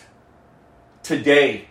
today. 1.03 1.68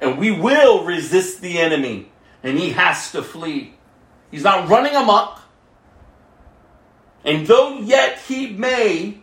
And 0.00 0.18
we 0.18 0.30
will 0.30 0.84
resist 0.84 1.40
the 1.40 1.58
enemy, 1.58 2.10
and 2.42 2.58
he 2.58 2.70
has 2.70 3.12
to 3.12 3.22
flee. 3.22 3.74
He's 4.30 4.44
not 4.44 4.68
running 4.68 4.94
amok. 4.94 5.40
And 7.24 7.46
though 7.46 7.78
yet 7.78 8.18
he 8.20 8.48
may 8.50 9.20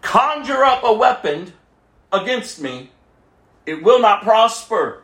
conjure 0.00 0.64
up 0.64 0.82
a 0.84 0.92
weapon 0.92 1.52
against 2.12 2.60
me, 2.60 2.90
it 3.66 3.82
will 3.82 4.00
not 4.00 4.22
prosper 4.22 5.02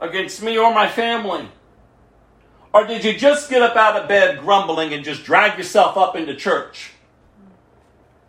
against 0.00 0.42
me 0.42 0.58
or 0.58 0.74
my 0.74 0.88
family. 0.88 1.48
Or 2.74 2.86
did 2.86 3.04
you 3.04 3.12
just 3.18 3.50
get 3.50 3.60
up 3.60 3.76
out 3.76 4.00
of 4.00 4.08
bed 4.08 4.40
grumbling 4.40 4.94
and 4.94 5.04
just 5.04 5.24
drag 5.24 5.58
yourself 5.58 5.96
up 5.96 6.16
into 6.16 6.34
church? 6.34 6.92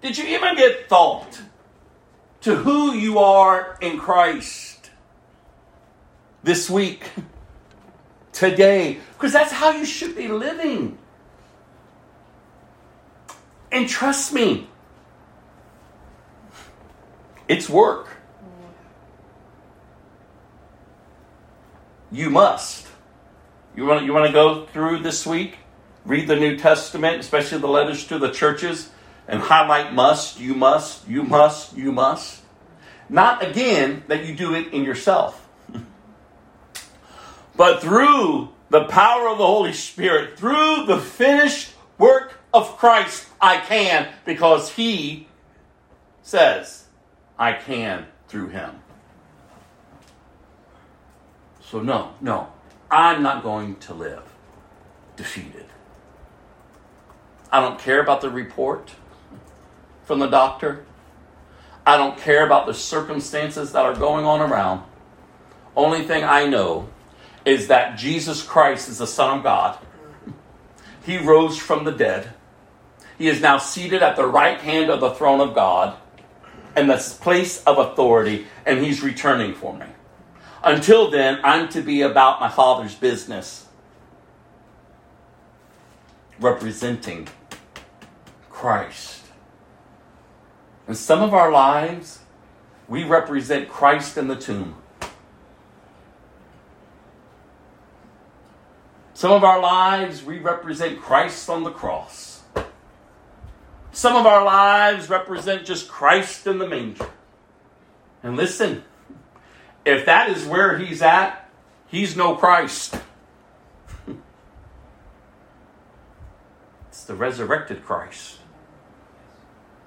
Did 0.02 0.18
you 0.18 0.26
even 0.26 0.56
get 0.56 0.90
thought 0.90 1.42
to 2.42 2.56
who 2.56 2.94
you 2.94 3.20
are 3.20 3.78
in 3.82 3.98
Christ 3.98 4.92
this 6.44 6.70
week, 6.70 7.10
today? 8.34 9.00
Because 9.14 9.32
that's 9.32 9.54
how 9.54 9.72
you 9.72 9.86
should 9.86 10.14
be 10.14 10.28
living. 10.28 10.98
And 13.72 13.88
trust 13.88 14.34
me, 14.34 14.68
it's 17.48 17.70
work. 17.70 18.10
You 22.12 22.30
must. 22.30 22.88
You 23.76 23.86
want, 23.86 24.06
you 24.06 24.14
want 24.14 24.28
to 24.28 24.32
go 24.32 24.66
through 24.68 25.00
this 25.00 25.26
week, 25.26 25.58
read 26.06 26.28
the 26.28 26.36
New 26.36 26.58
Testament, 26.58 27.20
especially 27.20 27.58
the 27.58 27.68
letters 27.68 28.06
to 28.08 28.20
the 28.20 28.30
churches, 28.30 28.90
and 29.28 29.42
highlight 29.42 29.94
must, 29.94 30.40
you 30.40 30.54
must, 30.54 31.08
you 31.08 31.24
must, 31.24 31.76
you 31.76 31.92
must. 31.92 32.42
Not 33.10 33.44
again 33.44 34.04
that 34.08 34.26
you 34.26 34.36
do 34.36 34.54
it 34.54 34.72
in 34.74 34.84
yourself, 34.84 35.48
but 37.56 37.82
through 37.82 38.50
the 38.70 38.86
power 38.86 39.28
of 39.28 39.40
the 39.40 39.46
Holy 39.46 39.74
Spirit, 39.74 40.38
through 40.38 40.86
the 40.86 41.00
finished 41.00 41.74
work 41.98 42.40
of 42.54 42.78
Christ, 42.78 43.28
I 43.42 43.58
can 43.58 44.08
because 44.24 44.72
He 44.74 45.28
says 46.22 46.86
I 47.40 47.54
can 47.54 48.06
through 48.28 48.50
Him. 48.50 48.80
So, 51.62 51.82
no, 51.82 52.14
no, 52.22 52.52
I'm 52.94 53.24
not 53.24 53.42
going 53.42 53.78
to 53.78 53.94
live 53.96 54.22
defeated. 55.16 55.66
I 57.52 57.60
don't 57.60 57.80
care 57.80 58.00
about 58.00 58.22
the 58.22 58.30
report 58.30 58.94
from 60.04 60.20
the 60.20 60.28
doctor. 60.28 60.86
I 61.88 61.98
don't 61.98 62.20
care 62.20 62.46
about 62.46 62.68
the 62.68 62.74
circumstances 62.76 63.72
that 63.72 63.84
are 63.84 63.96
going 63.96 64.26
on 64.26 64.42
around. 64.42 64.84
Only 65.76 66.04
thing 66.04 66.24
I 66.24 66.46
know 66.46 66.88
is 67.46 67.68
that 67.70 67.98
Jesus 67.98 68.44
Christ 68.44 68.88
is 68.90 69.00
the 69.00 69.08
Son 69.08 69.40
of 69.40 69.44
God. 69.44 69.80
He 71.04 71.18
rose 71.18 71.58
from 71.58 71.86
the 71.86 71.92
dead. 71.92 72.32
He 73.18 73.28
is 73.28 73.42
now 73.42 73.58
seated 73.58 74.04
at 74.04 74.16
the 74.16 74.28
right 74.28 74.60
hand 74.60 74.92
of 74.92 75.00
the 75.00 75.16
throne 75.16 75.42
of 75.42 75.56
God 75.56 75.98
and 76.76 76.88
the 76.88 76.98
place 77.22 77.64
of 77.64 77.80
authority, 77.80 78.46
and 78.68 78.86
he's 78.86 79.02
returning 79.02 79.56
for 79.56 79.74
me. 79.74 79.88
Until 80.64 81.12
then, 81.12 81.40
I'm 81.44 81.68
to 81.70 81.82
be 81.82 82.02
about 82.02 82.40
my 82.40 82.50
Father's 82.50 82.96
business, 82.96 83.68
representing 86.40 87.28
Christ. 88.50 89.26
In 90.88 90.96
some 90.96 91.22
of 91.22 91.34
our 91.34 91.52
lives, 91.52 92.20
we 92.88 93.04
represent 93.04 93.68
Christ 93.68 94.18
in 94.18 94.28
the 94.28 94.36
tomb. 94.36 94.76
Some 99.14 99.32
of 99.32 99.44
our 99.44 99.60
lives, 99.60 100.24
we 100.24 100.40
represent 100.40 101.02
Christ 101.02 101.50
on 101.50 101.64
the 101.64 101.72
cross. 101.72 102.42
Some 103.92 104.16
of 104.16 104.26
our 104.26 104.44
lives 104.44 105.10
represent 105.10 105.66
just 105.66 105.88
Christ 105.88 106.48
in 106.48 106.58
the 106.58 106.68
manger. 106.68 107.10
And 108.22 108.36
listen, 108.36 108.84
if 109.86 110.06
that 110.06 110.30
is 110.30 110.46
where 110.46 110.78
he's 110.78 111.02
at, 111.02 111.50
he's 111.88 112.16
no 112.16 112.36
Christ. 112.36 112.96
it's 116.88 117.06
the 117.06 117.16
resurrected 117.16 117.84
Christ 117.84 118.38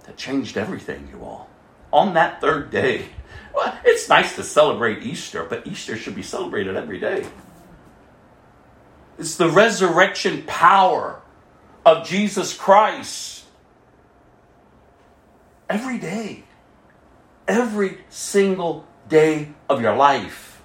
that 0.04 0.16
changed 0.16 0.56
everything, 0.56 1.08
you 1.12 1.24
all. 1.24 1.48
On 1.92 2.14
that 2.14 2.40
third 2.40 2.70
day. 2.70 3.06
Well, 3.54 3.76
it's 3.84 4.08
nice 4.08 4.36
to 4.36 4.42
celebrate 4.42 5.02
Easter, 5.02 5.44
but 5.44 5.66
Easter 5.66 5.96
should 5.96 6.14
be 6.14 6.22
celebrated 6.22 6.76
every 6.76 6.98
day. 6.98 7.26
It's 9.18 9.36
the 9.36 9.48
resurrection 9.48 10.44
power 10.46 11.22
of 11.84 12.06
Jesus 12.06 12.54
Christ. 12.54 13.44
Every 15.70 15.98
day. 15.98 16.44
Every 17.48 17.98
single 18.10 18.86
day 19.08 19.48
of 19.68 19.80
your 19.80 19.96
life. 19.96 20.62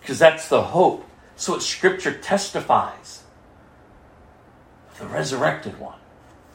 Because 0.00 0.18
that's 0.18 0.48
the 0.48 0.62
hope. 0.62 1.04
So 1.36 1.52
what 1.52 1.62
Scripture 1.62 2.12
testifies. 2.12 3.22
The 4.98 5.06
resurrected 5.06 5.78
one. 5.78 5.98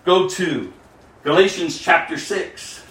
Go 0.05 0.27
to 0.29 0.73
Galatians 1.23 1.79
chapter 1.79 2.17
6. 2.17 2.83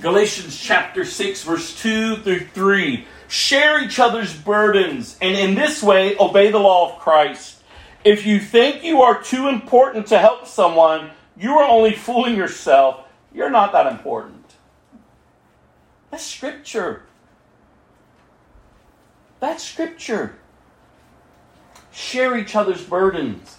Galatians 0.00 0.58
chapter 0.58 1.04
6, 1.04 1.42
verse 1.42 1.78
2 1.82 2.16
through 2.16 2.46
3. 2.46 3.04
Share 3.28 3.84
each 3.84 3.98
other's 3.98 4.34
burdens, 4.34 5.18
and 5.20 5.36
in 5.36 5.54
this 5.54 5.82
way 5.82 6.16
obey 6.18 6.50
the 6.50 6.58
law 6.58 6.90
of 6.90 7.00
Christ. 7.00 7.62
If 8.02 8.24
you 8.24 8.40
think 8.40 8.82
you 8.82 9.02
are 9.02 9.22
too 9.22 9.48
important 9.48 10.06
to 10.06 10.18
help 10.18 10.46
someone, 10.46 11.10
you 11.36 11.52
are 11.58 11.68
only 11.68 11.94
fooling 11.94 12.34
yourself. 12.34 13.04
You're 13.32 13.50
not 13.50 13.72
that 13.72 13.86
important. 13.86 14.44
That's 16.10 16.24
scripture. 16.24 17.02
That's 19.38 19.62
scripture. 19.64 20.36
Share 21.92 22.36
each 22.36 22.54
other's 22.54 22.82
burdens. 22.84 23.58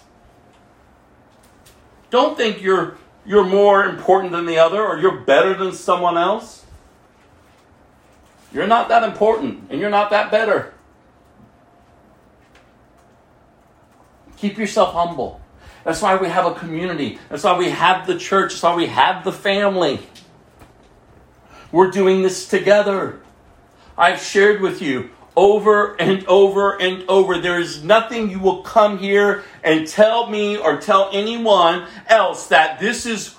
Don't 2.10 2.36
think 2.36 2.62
you're 2.62 2.96
you're 3.24 3.44
more 3.44 3.84
important 3.84 4.32
than 4.32 4.46
the 4.46 4.58
other 4.58 4.82
or 4.82 4.98
you're 4.98 5.20
better 5.20 5.54
than 5.54 5.72
someone 5.72 6.18
else. 6.18 6.64
You're 8.52 8.66
not 8.66 8.88
that 8.88 9.02
important 9.02 9.70
and 9.70 9.80
you're 9.80 9.90
not 9.90 10.10
that 10.10 10.30
better. 10.30 10.74
Keep 14.36 14.58
yourself 14.58 14.92
humble. 14.92 15.41
That's 15.84 16.00
why 16.00 16.16
we 16.16 16.28
have 16.28 16.46
a 16.46 16.54
community. 16.54 17.18
That's 17.28 17.44
why 17.44 17.56
we 17.56 17.70
have 17.70 18.06
the 18.06 18.18
church. 18.18 18.52
That's 18.52 18.62
why 18.62 18.76
we 18.76 18.86
have 18.86 19.24
the 19.24 19.32
family. 19.32 20.00
We're 21.72 21.90
doing 21.90 22.22
this 22.22 22.46
together. 22.46 23.20
I've 23.96 24.22
shared 24.22 24.60
with 24.60 24.80
you 24.80 25.10
over 25.36 25.94
and 26.00 26.24
over 26.26 26.80
and 26.80 27.04
over. 27.08 27.38
There 27.38 27.58
is 27.58 27.82
nothing 27.82 28.30
you 28.30 28.38
will 28.38 28.62
come 28.62 28.98
here 28.98 29.42
and 29.64 29.86
tell 29.86 30.28
me 30.28 30.56
or 30.56 30.80
tell 30.80 31.10
anyone 31.12 31.86
else 32.06 32.48
that 32.48 32.78
this 32.78 33.06
is 33.06 33.34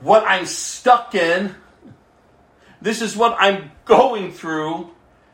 what 0.00 0.24
I'm 0.26 0.46
stuck 0.46 1.14
in. 1.14 1.54
This 2.80 3.02
is 3.02 3.16
what 3.16 3.36
I'm 3.38 3.70
going 3.84 4.32
through 4.32 4.90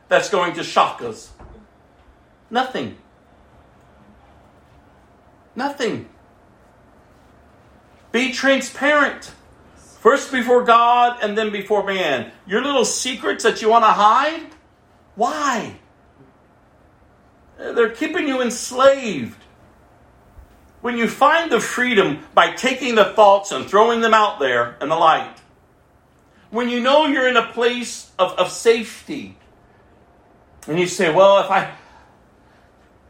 that's 0.07 0.29
going 0.29 0.53
to 0.55 0.63
shock 0.63 1.01
us. 1.01 1.31
Nothing. 2.49 2.97
Nothing. 5.55 6.09
Be 8.11 8.31
transparent. 8.31 9.31
First 9.99 10.31
before 10.31 10.63
God 10.63 11.19
and 11.21 11.37
then 11.37 11.51
before 11.51 11.83
man. 11.83 12.31
Your 12.47 12.63
little 12.63 12.85
secrets 12.85 13.43
that 13.43 13.61
you 13.61 13.69
want 13.69 13.83
to 13.83 13.91
hide? 13.91 14.47
Why? 15.15 15.75
They're 17.57 17.91
keeping 17.91 18.27
you 18.27 18.41
enslaved. 18.41 19.37
When 20.81 20.97
you 20.97 21.07
find 21.07 21.51
the 21.51 21.59
freedom 21.59 22.23
by 22.33 22.53
taking 22.53 22.95
the 22.95 23.05
thoughts 23.05 23.51
and 23.51 23.67
throwing 23.67 24.01
them 24.01 24.15
out 24.15 24.39
there 24.39 24.77
in 24.81 24.89
the 24.89 24.95
light, 24.95 25.37
when 26.49 26.69
you 26.69 26.79
know 26.79 27.05
you're 27.05 27.27
in 27.27 27.37
a 27.37 27.47
place 27.47 28.11
of, 28.17 28.31
of 28.33 28.49
safety, 28.49 29.37
and 30.67 30.79
you 30.79 30.87
say, 30.87 31.13
Well, 31.13 31.43
if 31.43 31.51
I 31.51 31.75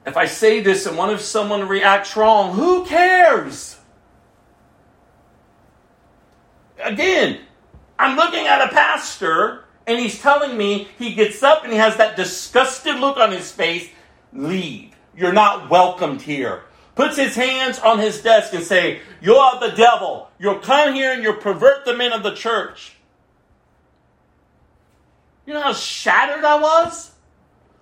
if 0.06 0.18
I 0.18 0.26
say 0.26 0.62
this 0.62 0.86
and 0.86 0.98
what 0.98 1.12
if 1.12 1.22
someone 1.22 1.68
reacts 1.68 2.18
wrong? 2.18 2.54
Who 2.56 2.86
cares? 2.86 3.78
Again, 6.84 7.40
I'm 8.00 8.16
looking 8.16 8.48
at 8.48 8.62
a 8.62 8.74
pastor 8.74 9.66
and 9.88 10.00
he's 10.00 10.20
telling 10.20 10.58
me 10.58 10.88
he 10.98 11.14
gets 11.14 11.44
up 11.44 11.64
and 11.64 11.72
he 11.72 11.78
has 11.78 11.98
that 11.98 12.16
disgusted 12.16 12.96
look 12.96 13.18
on 13.18 13.32
his 13.32 13.52
face. 13.52 13.90
Leave. 14.34 14.96
You're 15.16 15.34
not 15.34 15.70
welcomed 15.70 16.22
here. 16.22 16.64
Puts 16.96 17.18
his 17.18 17.36
hands 17.36 17.80
on 17.80 18.00
his 18.00 18.22
desk 18.22 18.54
and 18.54 18.64
say, 18.64 19.02
You 19.22 19.36
are 19.36 19.60
the 19.60 19.76
devil. 19.76 20.30
You'll 20.40 20.60
come 20.60 20.94
here 20.94 21.14
and 21.14 21.24
you'll 21.24 21.36
pervert 21.36 21.86
the 21.86 21.96
men 21.96 22.14
of 22.14 22.24
the 22.24 22.34
church. 22.34 22.94
You 25.46 25.54
know 25.54 25.62
how 25.62 25.74
shattered 25.74 26.44
I 26.44 26.60
was? 26.60 27.12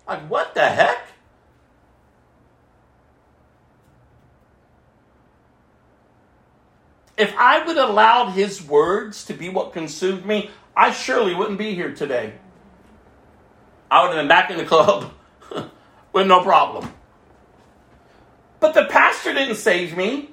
Like, 0.07 0.29
what 0.29 0.55
the 0.55 0.67
heck? 0.67 1.07
If 7.19 7.35
I 7.37 7.63
would 7.65 7.77
allowed 7.77 8.31
his 8.31 8.63
words 8.63 9.25
to 9.25 9.33
be 9.33 9.49
what 9.49 9.73
consumed 9.73 10.25
me, 10.25 10.51
I 10.73 10.91
surely 10.91 11.35
wouldn't 11.35 11.59
be 11.59 11.75
here 11.75 11.93
today. 11.93 12.35
I 13.91 14.01
would 14.01 14.15
have 14.15 14.21
been 14.21 14.29
back 14.29 14.49
in 14.49 14.57
the 14.57 14.63
club 14.63 15.11
with 16.13 16.27
no 16.27 16.41
problem. 16.41 16.93
But 18.61 18.73
the 18.73 18.85
pastor 18.85 19.33
didn't 19.33 19.55
save 19.55 19.97
me. 19.97 20.29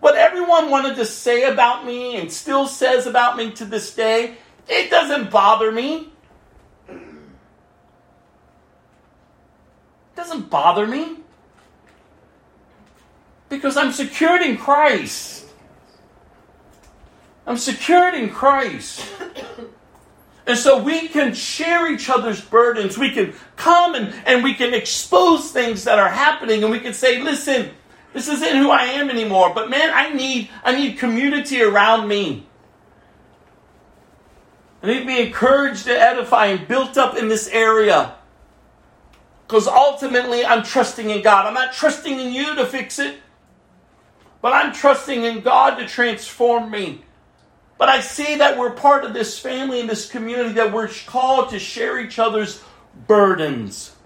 What 0.00 0.16
everyone 0.16 0.68
wanted 0.68 0.96
to 0.96 1.06
say 1.06 1.44
about 1.44 1.86
me 1.86 2.16
and 2.16 2.32
still 2.32 2.66
says 2.66 3.06
about 3.06 3.36
me 3.36 3.52
to 3.52 3.64
this 3.64 3.94
day, 3.94 4.34
it 4.68 4.90
doesn't 4.90 5.30
bother 5.30 5.70
me. 5.70 6.12
It 6.88 6.98
doesn't 10.16 10.50
bother 10.50 10.88
me. 10.88 11.18
Because 13.48 13.76
I'm 13.76 13.92
secured 13.92 14.42
in 14.42 14.56
Christ. 14.56 15.39
I'm 17.50 17.56
secured 17.56 18.14
in 18.14 18.30
Christ. 18.30 19.04
And 20.46 20.56
so 20.56 20.80
we 20.80 21.08
can 21.08 21.34
share 21.34 21.92
each 21.92 22.08
other's 22.08 22.40
burdens. 22.40 22.96
We 22.96 23.10
can 23.10 23.34
come 23.56 23.96
and, 23.96 24.14
and 24.24 24.44
we 24.44 24.54
can 24.54 24.72
expose 24.72 25.50
things 25.50 25.82
that 25.82 25.98
are 25.98 26.08
happening 26.08 26.62
and 26.62 26.70
we 26.70 26.78
can 26.78 26.94
say, 26.94 27.20
listen, 27.20 27.70
this 28.12 28.28
isn't 28.28 28.56
who 28.56 28.70
I 28.70 28.84
am 28.84 29.10
anymore, 29.10 29.52
but 29.52 29.68
man, 29.68 29.90
I 29.92 30.14
need 30.14 30.48
I 30.62 30.76
need 30.76 30.98
community 30.98 31.60
around 31.60 32.06
me. 32.06 32.46
I 34.84 34.86
need 34.86 35.00
to 35.00 35.06
be 35.06 35.18
encouraged 35.18 35.88
and 35.88 35.98
edified 35.98 36.56
and 36.56 36.68
built 36.68 36.96
up 36.96 37.16
in 37.16 37.26
this 37.26 37.48
area. 37.48 38.14
Because 39.48 39.66
ultimately 39.66 40.46
I'm 40.46 40.62
trusting 40.62 41.10
in 41.10 41.20
God. 41.20 41.46
I'm 41.46 41.54
not 41.54 41.72
trusting 41.72 42.16
in 42.16 42.32
you 42.32 42.54
to 42.54 42.64
fix 42.64 43.00
it, 43.00 43.18
but 44.40 44.52
I'm 44.52 44.72
trusting 44.72 45.24
in 45.24 45.40
God 45.40 45.78
to 45.78 45.88
transform 45.88 46.70
me. 46.70 47.02
But 47.80 47.88
I 47.88 48.00
see 48.00 48.36
that 48.36 48.58
we're 48.58 48.72
part 48.72 49.06
of 49.06 49.14
this 49.14 49.38
family 49.38 49.80
and 49.80 49.88
this 49.88 50.06
community, 50.06 50.52
that 50.52 50.70
we're 50.70 50.90
called 51.06 51.48
to 51.48 51.58
share 51.58 51.98
each 51.98 52.18
other's 52.18 52.62
burdens. 53.06 53.96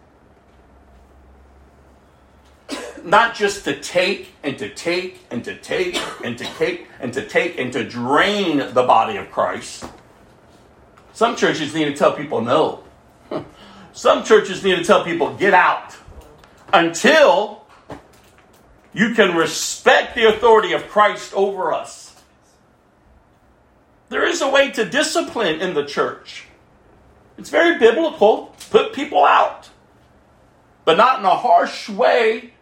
Not 3.02 3.34
just 3.34 3.64
to 3.64 3.80
take 3.80 4.32
and 4.44 4.56
to 4.60 4.72
take 4.72 5.26
and 5.28 5.42
to 5.42 5.56
take 5.56 6.00
and 6.22 6.38
to 6.38 6.44
take 6.44 6.86
and 7.00 7.12
to 7.14 7.26
take 7.26 7.58
and 7.58 7.72
to 7.72 7.82
drain 7.82 8.58
the 8.58 8.84
body 8.84 9.16
of 9.16 9.32
Christ. 9.32 9.84
Some 11.12 11.34
churches 11.34 11.74
need 11.74 11.86
to 11.86 11.96
tell 11.96 12.12
people 12.12 12.42
no. 12.42 12.84
Some 13.92 14.22
churches 14.22 14.62
need 14.62 14.76
to 14.76 14.84
tell 14.84 15.02
people 15.02 15.34
get 15.34 15.52
out 15.52 15.96
until 16.72 17.64
you 18.92 19.14
can 19.14 19.36
respect 19.36 20.14
the 20.14 20.28
authority 20.28 20.74
of 20.74 20.86
Christ 20.86 21.34
over 21.34 21.72
us. 21.72 22.13
There 24.08 24.26
is 24.26 24.42
a 24.42 24.48
way 24.48 24.70
to 24.72 24.84
discipline 24.84 25.60
in 25.60 25.74
the 25.74 25.84
church. 25.84 26.44
It's 27.38 27.50
very 27.50 27.78
biblical. 27.78 28.54
Put 28.70 28.92
people 28.92 29.24
out. 29.24 29.70
But 30.84 30.96
not 30.96 31.20
in 31.20 31.24
a 31.24 31.36
harsh 31.36 31.88
way 31.88 32.52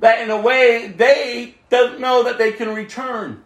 that 0.00 0.20
in 0.20 0.30
a 0.30 0.40
way 0.40 0.88
they 0.88 1.54
don't 1.70 2.00
know 2.00 2.24
that 2.24 2.36
they 2.38 2.52
can 2.52 2.74
return. 2.74 3.44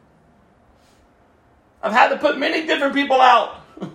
I've 1.82 1.93
had 1.93 2.09
to 2.09 2.16
put 2.16 2.39
many 2.39 2.66
different 2.66 2.94
people 2.94 3.20
out. 3.20 3.61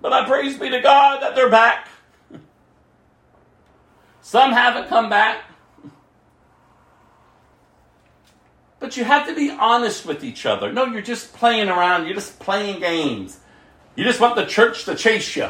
but 0.00 0.12
I 0.12 0.26
praise 0.26 0.58
be 0.58 0.68
to 0.70 0.80
God 0.80 1.22
that 1.22 1.34
they're 1.34 1.48
back. 1.50 1.88
Some 4.20 4.52
haven't 4.52 4.88
come 4.88 5.08
back. 5.08 5.44
But 8.78 8.96
you 8.96 9.04
have 9.04 9.26
to 9.26 9.34
be 9.34 9.50
honest 9.50 10.04
with 10.04 10.22
each 10.22 10.44
other. 10.44 10.72
No, 10.72 10.84
you're 10.84 11.02
just 11.02 11.32
playing 11.32 11.68
around. 11.68 12.06
You're 12.06 12.14
just 12.14 12.38
playing 12.38 12.80
games. 12.80 13.38
You 13.94 14.04
just 14.04 14.20
want 14.20 14.36
the 14.36 14.44
church 14.44 14.84
to 14.84 14.94
chase 14.94 15.34
you. 15.36 15.48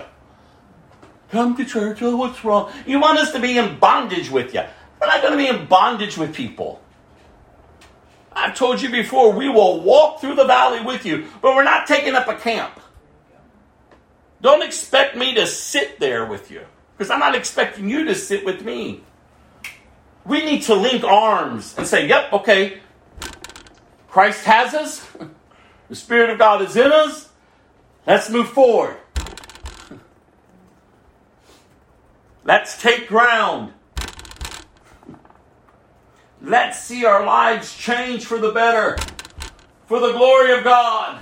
Come 1.30 1.56
to 1.56 1.64
church. 1.64 2.00
Oh, 2.02 2.16
what's 2.16 2.44
wrong? 2.44 2.72
You 2.86 3.00
want 3.00 3.18
us 3.18 3.32
to 3.32 3.40
be 3.40 3.58
in 3.58 3.78
bondage 3.78 4.30
with 4.30 4.54
you. 4.54 4.62
We're 5.00 5.08
not 5.08 5.22
going 5.22 5.32
to 5.32 5.38
be 5.38 5.48
in 5.48 5.66
bondage 5.66 6.16
with 6.16 6.34
people. 6.34 6.80
I've 8.32 8.54
told 8.54 8.80
you 8.82 8.90
before, 8.90 9.32
we 9.32 9.48
will 9.48 9.80
walk 9.80 10.20
through 10.20 10.34
the 10.34 10.44
valley 10.44 10.82
with 10.82 11.06
you, 11.06 11.26
but 11.40 11.56
we're 11.56 11.64
not 11.64 11.86
taking 11.86 12.14
up 12.14 12.28
a 12.28 12.34
camp. 12.34 12.78
Don't 14.42 14.62
expect 14.62 15.16
me 15.16 15.34
to 15.34 15.46
sit 15.46 15.98
there 15.98 16.26
with 16.26 16.50
you, 16.50 16.60
because 16.96 17.10
I'm 17.10 17.18
not 17.18 17.34
expecting 17.34 17.88
you 17.88 18.04
to 18.04 18.14
sit 18.14 18.44
with 18.44 18.62
me. 18.62 19.00
We 20.26 20.44
need 20.44 20.62
to 20.64 20.74
link 20.74 21.02
arms 21.02 21.74
and 21.78 21.86
say, 21.86 22.06
yep, 22.06 22.30
okay, 22.32 22.80
Christ 24.16 24.46
has 24.46 24.72
us. 24.72 25.06
The 25.90 25.94
Spirit 25.94 26.30
of 26.30 26.38
God 26.38 26.62
is 26.62 26.74
in 26.74 26.90
us. 26.90 27.28
Let's 28.06 28.30
move 28.30 28.48
forward. 28.48 28.96
Let's 32.42 32.80
take 32.80 33.08
ground. 33.08 33.74
Let's 36.40 36.82
see 36.82 37.04
our 37.04 37.26
lives 37.26 37.76
change 37.76 38.24
for 38.24 38.38
the 38.38 38.52
better, 38.52 38.96
for 39.84 40.00
the 40.00 40.12
glory 40.12 40.56
of 40.56 40.64
God. 40.64 41.20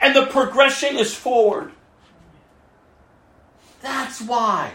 And 0.00 0.16
the 0.16 0.26
progression 0.26 0.98
is 0.98 1.14
forward. 1.14 1.70
That's 3.82 4.20
why. 4.20 4.72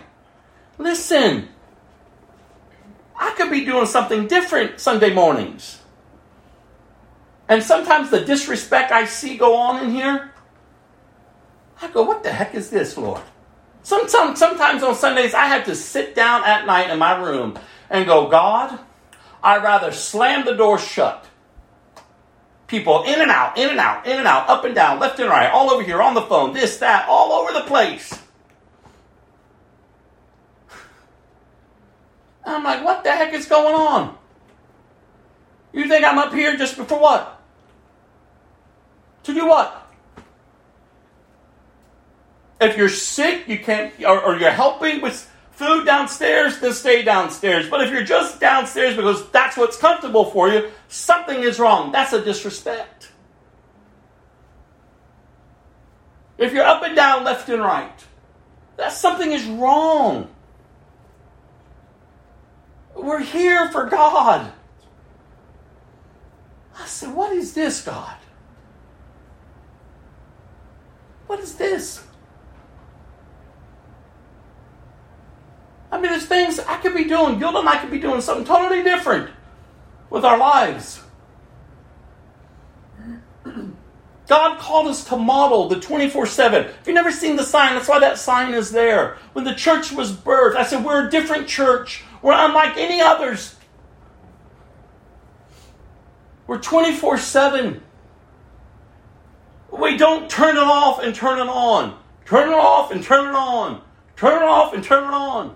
Listen, 0.78 1.50
I 3.14 3.32
could 3.32 3.52
be 3.52 3.66
doing 3.66 3.88
something 3.88 4.26
different 4.26 4.80
Sunday 4.80 5.14
mornings. 5.14 5.79
And 7.50 7.64
sometimes 7.64 8.12
the 8.12 8.22
disrespect 8.22 8.92
I 8.92 9.06
see 9.06 9.36
go 9.36 9.56
on 9.56 9.84
in 9.84 9.92
here, 9.92 10.32
I 11.82 11.88
go, 11.88 12.04
what 12.04 12.22
the 12.22 12.32
heck 12.32 12.54
is 12.54 12.70
this, 12.70 12.96
Lord? 12.96 13.22
Sometimes, 13.82 14.38
sometimes 14.38 14.84
on 14.84 14.94
Sundays, 14.94 15.34
I 15.34 15.48
have 15.48 15.66
to 15.66 15.76
sit 15.76 16.14
down 16.14 16.44
at 16.44 16.68
night 16.68 16.92
in 16.92 17.00
my 17.00 17.20
room 17.20 17.58
and 17.90 18.06
go, 18.06 18.30
God, 18.30 18.78
I'd 19.42 19.64
rather 19.64 19.92
slam 19.92 20.46
the 20.46 20.54
door 20.54 20.78
shut. 20.78 21.26
People 22.68 23.04
in 23.04 23.20
and 23.20 23.32
out, 23.32 23.58
in 23.58 23.70
and 23.70 23.80
out, 23.80 24.06
in 24.06 24.18
and 24.18 24.28
out, 24.28 24.48
up 24.48 24.64
and 24.64 24.76
down, 24.76 25.00
left 25.00 25.20
and 25.20 25.28
right, 25.28 25.50
all 25.50 25.72
over 25.72 25.82
here, 25.82 26.04
on 26.04 26.14
the 26.14 26.22
phone, 26.22 26.54
this, 26.54 26.78
that, 26.78 27.10
all 27.10 27.32
over 27.32 27.52
the 27.52 27.66
place. 27.66 28.14
I'm 32.46 32.64
like, 32.64 32.84
what 32.84 33.04
the 33.04 33.12
heck 33.12 33.34
is 33.34 33.48
going 33.48 33.74
on? 33.74 34.16
You 35.74 35.88
think 35.88 36.04
I'm 36.06 36.20
up 36.20 36.34
here 36.34 36.56
just 36.58 36.76
for 36.76 36.84
what? 36.84 37.39
To 39.30 39.36
do 39.36 39.46
what? 39.46 39.88
If 42.60 42.78
you're 42.78 42.90
sick, 42.90 43.48
you 43.48 43.60
can't, 43.60 43.94
or, 44.04 44.20
or 44.20 44.38
you're 44.38 44.50
helping 44.50 45.02
with 45.02 45.32
food 45.52 45.86
downstairs, 45.86 46.60
then 46.60 46.74
stay 46.74 47.04
downstairs. 47.04 47.70
But 47.70 47.82
if 47.82 47.92
you're 47.92 48.04
just 48.04 48.40
downstairs 48.40 48.96
because 48.96 49.30
that's 49.30 49.56
what's 49.56 49.78
comfortable 49.78 50.26
for 50.26 50.50
you, 50.50 50.72
something 50.88 51.44
is 51.44 51.60
wrong. 51.60 51.92
That's 51.92 52.12
a 52.12 52.26
disrespect. 52.26 53.12
If 56.40 56.52
you're 56.52 56.66
up 56.66 56.82
and 56.82 56.96
down, 56.96 57.24
left 57.24 57.50
and 57.50 57.62
right, 57.62 58.04
that 58.78 58.94
something 58.94 59.32
is 59.32 59.46
wrong. 59.46 60.28
We're 62.96 63.20
here 63.20 63.70
for 63.70 63.86
God. 63.86 64.52
I 66.80 66.86
said, 66.88 67.14
What 67.14 67.34
is 67.34 67.54
this, 67.54 67.84
God? 67.84 68.19
What 71.30 71.40
is 71.42 71.54
this? 71.54 72.04
I 75.92 76.02
mean, 76.02 76.10
there's 76.10 76.26
things 76.26 76.58
I 76.58 76.78
could 76.78 76.96
be 76.96 77.04
doing. 77.04 77.38
Gilda 77.38 77.60
and 77.60 77.70
I 77.70 77.78
could 77.78 77.92
be 77.92 78.00
doing 78.00 78.20
something 78.20 78.46
totally 78.46 78.82
different 78.82 79.30
with 80.10 80.26
our 80.26 80.40
lives. 80.40 81.04
God 83.46 84.58
called 84.58 84.88
us 84.88 85.04
to 85.06 85.18
model 85.18 85.70
the 85.70 85.80
24 85.80 86.26
7. 86.26 86.66
If 86.66 86.88
you've 86.88 86.96
never 86.96 87.12
seen 87.12 87.36
the 87.36 87.44
sign, 87.44 87.76
that's 87.76 87.88
why 87.88 88.00
that 88.00 88.18
sign 88.18 88.56
is 88.56 88.72
there. 88.72 89.20
When 89.34 89.46
the 89.46 89.54
church 89.54 89.92
was 89.92 90.12
birthed, 90.12 90.56
I 90.56 90.64
said, 90.64 90.84
We're 90.84 91.06
a 91.08 91.12
different 91.12 91.48
church. 91.48 92.04
We're 92.24 92.34
unlike 92.34 92.76
any 92.76 93.02
others. 93.02 93.56
We're 96.48 96.58
24 96.58 97.20
7. 97.20 97.84
We 99.80 99.98
don't 99.98 100.30
turn 100.30 100.58
it 100.58 100.64
off 100.64 101.02
and 101.02 101.16
turn 101.16 101.40
it 101.40 101.50
on. 101.50 101.98
Turn 102.26 102.50
it 102.50 102.56
off 102.56 102.92
and 102.92 103.04
turn 103.04 103.30
it 103.30 103.36
on. 103.36 103.82
Turn 104.16 104.44
it 104.44 104.46
off 104.46 104.74
and 104.74 104.84
turn 104.84 105.06
it 105.06 105.14
on. 105.14 105.56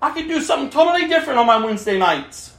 I 0.00 0.10
could 0.12 0.28
do 0.28 0.40
something 0.40 0.70
totally 0.70 1.08
different 1.08 1.38
on 1.38 1.46
my 1.46 1.62
Wednesday 1.62 1.98
nights. 1.98 2.54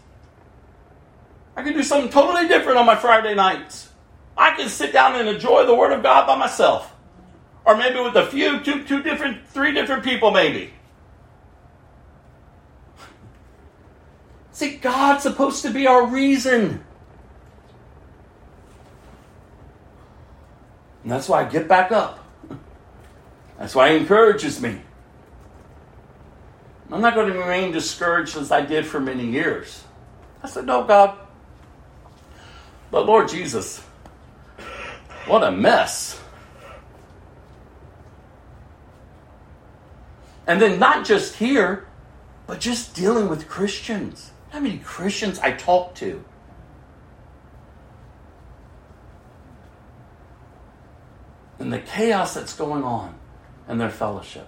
I 1.56 1.64
could 1.64 1.74
do 1.74 1.84
something 1.84 2.12
totally 2.12 2.48
different 2.48 2.78
on 2.78 2.86
my 2.86 2.96
Friday 2.96 3.34
nights. 3.34 3.90
I 4.38 4.52
can 4.56 4.70
sit 4.70 4.94
down 4.94 5.16
and 5.16 5.28
enjoy 5.28 5.66
the 5.66 5.76
Word 5.76 5.92
of 5.92 6.04
God 6.04 6.28
by 6.28 6.36
myself. 6.36 6.94
Or 7.66 7.76
maybe 7.76 8.00
with 8.00 8.16
a 8.16 8.26
few, 8.26 8.60
two, 8.60 8.84
two 8.84 9.02
different, 9.04 9.48
three 9.48 9.72
different 9.72 10.04
people, 10.04 10.32
maybe. 10.32 10.74
See, 14.52 14.78
God's 14.78 15.24
supposed 15.24 15.64
to 15.64 15.72
be 15.72 15.88
our 15.88 16.06
reason. 16.06 16.84
And 21.04 21.12
that's 21.12 21.28
why 21.28 21.42
I 21.42 21.50
get 21.50 21.68
back 21.68 21.92
up. 21.92 22.20
That's 23.58 23.76
why 23.76 23.92
He 23.92 23.98
encourages 23.98 24.62
me. 24.62 24.82
I'm 26.92 27.02
not 27.02 27.16
going 27.16 27.32
to 27.32 27.40
remain 27.40 27.72
discouraged 27.72 28.36
as 28.36 28.52
I 28.52 28.62
did 28.62 28.86
for 28.86 29.00
many 29.00 29.26
years. 29.26 29.84
I 30.44 30.48
said, 30.48 30.66
No, 30.66 30.84
God. 30.84 31.18
But 32.90 33.06
Lord 33.06 33.30
Jesus, 33.30 33.80
what 35.26 35.44
a 35.44 35.52
mess. 35.52 36.20
And 40.46 40.62
then 40.62 40.80
not 40.80 41.06
just 41.06 41.36
here, 41.36 41.88
but 42.48 42.60
just 42.60 42.94
dealing 42.94 43.30
with 43.30 43.48
Christians. 43.48 44.32
How 44.50 44.60
many 44.60 44.80
Christians 44.80 45.40
I 45.40 45.54
talk 45.54 45.96
to? 45.96 46.22
And 51.62 51.72
the 51.72 51.80
chaos 51.80 52.34
that's 52.34 52.56
going 52.56 52.84
on 52.84 53.14
in 53.70 53.78
their 53.78 53.92
fellowship. 53.92 54.48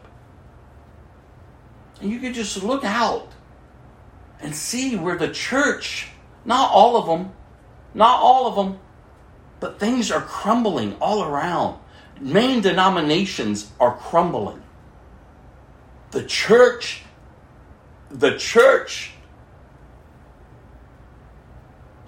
And 2.01 2.09
you 2.09 2.19
could 2.19 2.33
just 2.33 2.63
look 2.63 2.83
out 2.83 3.31
and 4.41 4.55
see 4.55 4.95
where 4.95 5.15
the 5.15 5.29
church, 5.29 6.07
not 6.43 6.71
all 6.71 6.97
of 6.97 7.05
them, 7.05 7.31
not 7.93 8.19
all 8.19 8.47
of 8.47 8.55
them, 8.55 8.79
but 9.59 9.79
things 9.79 10.11
are 10.11 10.21
crumbling 10.21 10.95
all 10.99 11.23
around. 11.23 11.79
Main 12.19 12.61
denominations 12.61 13.71
are 13.79 13.95
crumbling. 13.95 14.63
The 16.09 16.23
church, 16.23 17.03
the 18.09 18.39
church, 18.39 19.11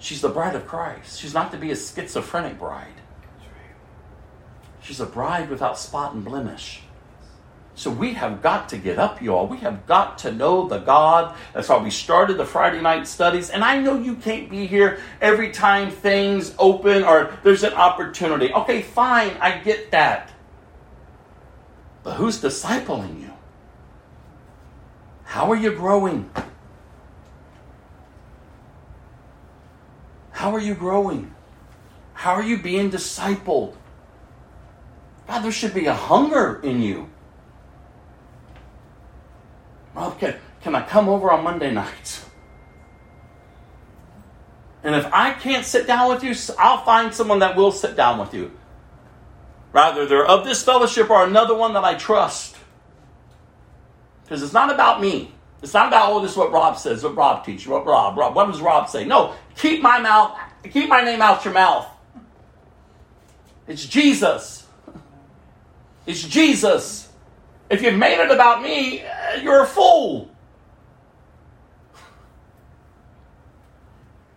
she's 0.00 0.20
the 0.20 0.30
bride 0.30 0.56
of 0.56 0.66
Christ. 0.66 1.20
She's 1.20 1.32
not 1.32 1.52
to 1.52 1.58
be 1.58 1.70
a 1.70 1.76
schizophrenic 1.76 2.58
bride. 2.58 2.88
She's 4.86 5.00
a 5.00 5.06
bride 5.06 5.50
without 5.50 5.76
spot 5.80 6.14
and 6.14 6.24
blemish. 6.24 6.80
So 7.74 7.90
we 7.90 8.14
have 8.14 8.40
got 8.40 8.68
to 8.68 8.78
get 8.78 9.00
up, 9.00 9.20
y'all. 9.20 9.48
We 9.48 9.58
have 9.58 9.84
got 9.84 10.18
to 10.18 10.30
know 10.30 10.68
the 10.68 10.78
God. 10.78 11.34
That's 11.52 11.68
why 11.68 11.82
we 11.82 11.90
started 11.90 12.36
the 12.36 12.46
Friday 12.46 12.80
night 12.80 13.08
studies. 13.08 13.50
And 13.50 13.64
I 13.64 13.80
know 13.80 13.98
you 13.98 14.14
can't 14.14 14.48
be 14.48 14.64
here 14.64 15.00
every 15.20 15.50
time 15.50 15.90
things 15.90 16.54
open 16.56 17.02
or 17.02 17.36
there's 17.42 17.64
an 17.64 17.74
opportunity. 17.74 18.54
Okay, 18.54 18.80
fine, 18.80 19.36
I 19.40 19.58
get 19.58 19.90
that. 19.90 20.30
But 22.04 22.14
who's 22.14 22.40
discipling 22.40 23.20
you? 23.20 23.32
How 25.24 25.50
are 25.50 25.56
you 25.56 25.72
growing? 25.72 26.30
How 30.30 30.54
are 30.54 30.60
you 30.60 30.76
growing? 30.76 31.34
How 32.14 32.34
are 32.34 32.44
you 32.44 32.56
being 32.56 32.88
discipled? 32.88 33.74
God, 35.26 35.42
there 35.42 35.52
should 35.52 35.74
be 35.74 35.86
a 35.86 35.94
hunger 35.94 36.60
in 36.62 36.82
you. 36.82 37.08
Rob, 39.94 40.18
can, 40.18 40.36
can 40.62 40.74
I 40.74 40.82
come 40.82 41.08
over 41.08 41.30
on 41.30 41.42
Monday 41.42 41.72
nights? 41.72 42.24
And 44.82 44.94
if 44.94 45.06
I 45.12 45.32
can't 45.32 45.64
sit 45.64 45.86
down 45.86 46.08
with 46.08 46.22
you, 46.22 46.34
I'll 46.58 46.84
find 46.84 47.12
someone 47.12 47.40
that 47.40 47.56
will 47.56 47.72
sit 47.72 47.96
down 47.96 48.20
with 48.20 48.32
you. 48.32 48.52
Rather, 49.72 50.06
they're 50.06 50.24
of 50.24 50.44
this 50.44 50.62
fellowship 50.62 51.10
or 51.10 51.24
another 51.24 51.54
one 51.54 51.74
that 51.74 51.84
I 51.84 51.94
trust. 51.96 52.56
Because 54.22 54.42
it's 54.42 54.52
not 54.52 54.72
about 54.72 55.00
me. 55.00 55.32
It's 55.62 55.74
not 55.74 55.88
about, 55.88 56.12
oh, 56.12 56.20
this 56.20 56.32
is 56.32 56.36
what 56.36 56.52
Rob 56.52 56.78
says, 56.78 57.02
what 57.02 57.16
Rob 57.16 57.44
teaches, 57.44 57.66
what 57.66 57.84
Rob, 57.86 58.16
Rob, 58.16 58.34
what 58.36 58.46
does 58.46 58.60
Rob 58.60 58.88
say? 58.88 59.04
No, 59.04 59.34
keep 59.56 59.82
my 59.82 59.98
mouth, 59.98 60.38
keep 60.70 60.88
my 60.88 61.02
name 61.02 61.22
out 61.22 61.44
your 61.44 61.54
mouth. 61.54 61.88
It's 63.66 63.84
Jesus. 63.84 64.65
It's 66.06 66.22
Jesus. 66.22 67.08
If 67.68 67.82
you've 67.82 67.96
made 67.96 68.22
it 68.22 68.30
about 68.30 68.62
me, 68.62 69.02
uh, 69.02 69.40
you're 69.42 69.62
a 69.62 69.66
fool. 69.66 70.30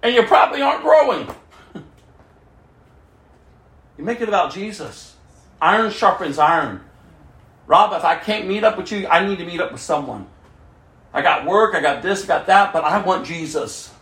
And 0.02 0.16
you 0.16 0.24
probably 0.24 0.62
aren't 0.62 0.82
growing. 0.82 1.28
you 3.98 4.04
make 4.06 4.22
it 4.22 4.30
about 4.30 4.54
Jesus. 4.54 5.14
Iron 5.62 5.92
sharpens 5.92 6.40
iron. 6.40 6.82
Rob, 7.68 7.92
if 7.92 8.06
I 8.06 8.16
can't 8.16 8.48
meet 8.48 8.64
up 8.64 8.78
with 8.78 8.94
you, 8.94 9.08
I 9.08 9.28
need 9.28 9.40
to 9.40 9.46
meet 9.46 9.60
up 9.60 9.74
with 9.74 9.82
someone. 9.82 10.26
I 11.14 11.22
got 11.22 11.46
work, 11.46 11.76
I 11.76 11.82
got 11.82 12.02
this, 12.02 12.24
I 12.24 12.28
got 12.28 12.48
that, 12.48 12.72
but 12.72 12.86
I 12.86 13.02
want 13.02 13.26
Jesus. 13.26 13.94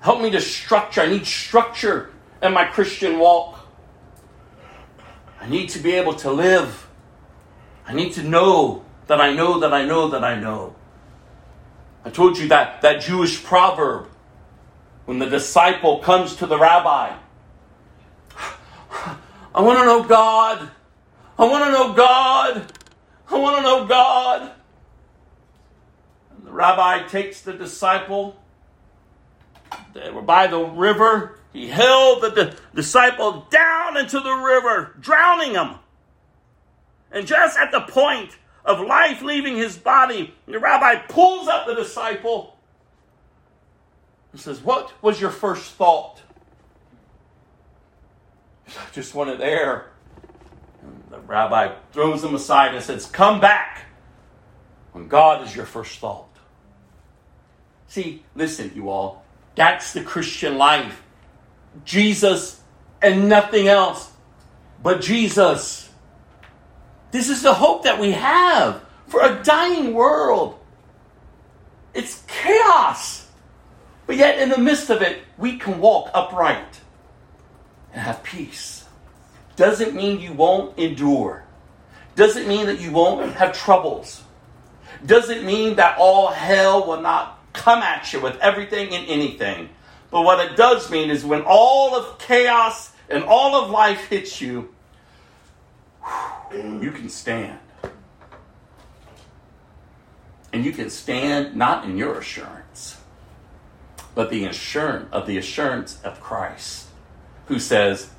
Help 0.00 0.20
me 0.20 0.30
to 0.30 0.40
structure. 0.40 1.00
I 1.00 1.06
need 1.06 1.26
structure 1.26 2.10
in 2.42 2.52
my 2.52 2.64
Christian 2.66 3.18
walk. 3.18 3.61
I 5.42 5.48
need 5.48 5.70
to 5.70 5.80
be 5.80 5.90
able 5.94 6.14
to 6.14 6.30
live. 6.30 6.86
I 7.84 7.94
need 7.94 8.12
to 8.12 8.22
know 8.22 8.84
that 9.08 9.20
I 9.20 9.34
know 9.34 9.58
that 9.58 9.74
I 9.74 9.84
know 9.84 10.10
that 10.10 10.22
I 10.22 10.38
know. 10.38 10.76
I 12.04 12.10
told 12.10 12.38
you 12.38 12.46
that, 12.48 12.82
that 12.82 13.00
Jewish 13.00 13.42
proverb 13.42 14.06
when 15.04 15.18
the 15.18 15.28
disciple 15.28 15.98
comes 15.98 16.36
to 16.36 16.46
the 16.46 16.56
rabbi. 16.56 17.16
I 19.52 19.60
want 19.60 19.80
to 19.80 19.84
know 19.84 20.04
God. 20.04 20.70
I 21.36 21.44
want 21.44 21.64
to 21.64 21.72
know 21.72 21.92
God. 21.92 22.72
I 23.28 23.36
want 23.36 23.56
to 23.56 23.62
know 23.62 23.86
God. 23.86 24.52
And 26.36 26.46
the 26.46 26.52
rabbi 26.52 27.08
takes 27.08 27.40
the 27.40 27.52
disciple. 27.52 28.40
They 29.92 30.08
were 30.08 30.22
by 30.22 30.46
the 30.46 30.60
river. 30.60 31.40
He 31.52 31.68
held 31.68 32.22
the, 32.22 32.56
disciple 32.74 33.46
down 33.50 33.96
into 33.96 34.20
the 34.20 34.32
river, 34.32 34.94
drowning 35.00 35.52
him. 35.52 35.74
And 37.10 37.26
just 37.26 37.58
at 37.58 37.70
the 37.72 37.82
point 37.82 38.36
of 38.64 38.80
life 38.80 39.20
leaving 39.22 39.56
his 39.56 39.76
body, 39.76 40.34
the 40.46 40.58
rabbi 40.58 40.96
pulls 40.96 41.48
up 41.48 41.66
the 41.66 41.74
disciple 41.74 42.56
and 44.32 44.40
says, 44.40 44.60
What 44.62 44.92
was 45.02 45.20
your 45.20 45.30
first 45.30 45.72
thought? 45.72 46.22
I 48.68 48.90
just 48.92 49.14
wanted 49.14 49.42
air. 49.42 49.90
And 50.80 51.02
the 51.10 51.20
rabbi 51.20 51.74
throws 51.92 52.24
him 52.24 52.34
aside 52.34 52.74
and 52.74 52.82
says, 52.82 53.04
Come 53.06 53.40
back 53.40 53.84
when 54.92 55.08
God 55.08 55.46
is 55.46 55.54
your 55.54 55.66
first 55.66 55.98
thought. 55.98 56.28
See, 57.88 58.24
listen, 58.34 58.72
you 58.74 58.88
all, 58.88 59.22
that's 59.54 59.92
the 59.92 60.02
Christian 60.02 60.56
life. 60.56 61.01
Jesus 61.84 62.60
and 63.00 63.28
nothing 63.28 63.68
else 63.68 64.10
but 64.82 65.00
Jesus. 65.00 65.90
This 67.10 67.28
is 67.28 67.42
the 67.42 67.54
hope 67.54 67.84
that 67.84 68.00
we 68.00 68.12
have 68.12 68.82
for 69.06 69.22
a 69.22 69.42
dying 69.42 69.92
world. 69.94 70.58
It's 71.94 72.22
chaos. 72.26 73.28
But 74.06 74.16
yet, 74.16 74.38
in 74.38 74.48
the 74.48 74.58
midst 74.58 74.90
of 74.90 75.02
it, 75.02 75.22
we 75.38 75.58
can 75.58 75.78
walk 75.78 76.10
upright 76.14 76.80
and 77.92 78.02
have 78.02 78.22
peace. 78.22 78.84
Doesn't 79.56 79.94
mean 79.94 80.20
you 80.20 80.32
won't 80.32 80.78
endure. 80.78 81.44
Doesn't 82.16 82.48
mean 82.48 82.66
that 82.66 82.80
you 82.80 82.90
won't 82.90 83.34
have 83.34 83.56
troubles. 83.56 84.22
Doesn't 85.04 85.44
mean 85.44 85.76
that 85.76 85.98
all 85.98 86.28
hell 86.28 86.86
will 86.86 87.00
not 87.00 87.38
come 87.52 87.82
at 87.82 88.12
you 88.12 88.20
with 88.20 88.38
everything 88.38 88.94
and 88.94 89.06
anything. 89.08 89.68
But 90.12 90.22
what 90.22 90.44
it 90.44 90.56
does 90.56 90.90
mean 90.90 91.10
is 91.10 91.24
when 91.24 91.42
all 91.46 91.96
of 91.96 92.18
chaos 92.18 92.92
and 93.08 93.24
all 93.24 93.64
of 93.64 93.70
life 93.70 94.08
hits 94.08 94.42
you, 94.42 94.68
you 96.52 96.92
can 96.92 97.08
stand. 97.08 97.58
And 100.52 100.66
you 100.66 100.72
can 100.72 100.90
stand 100.90 101.56
not 101.56 101.86
in 101.86 101.96
your 101.96 102.18
assurance, 102.18 103.00
but 104.14 104.28
the 104.28 104.44
assurance 104.44 105.08
of 105.12 105.26
the 105.26 105.38
assurance 105.38 105.98
of 106.02 106.20
Christ, 106.20 106.88
who 107.46 107.58
says, 107.58 108.10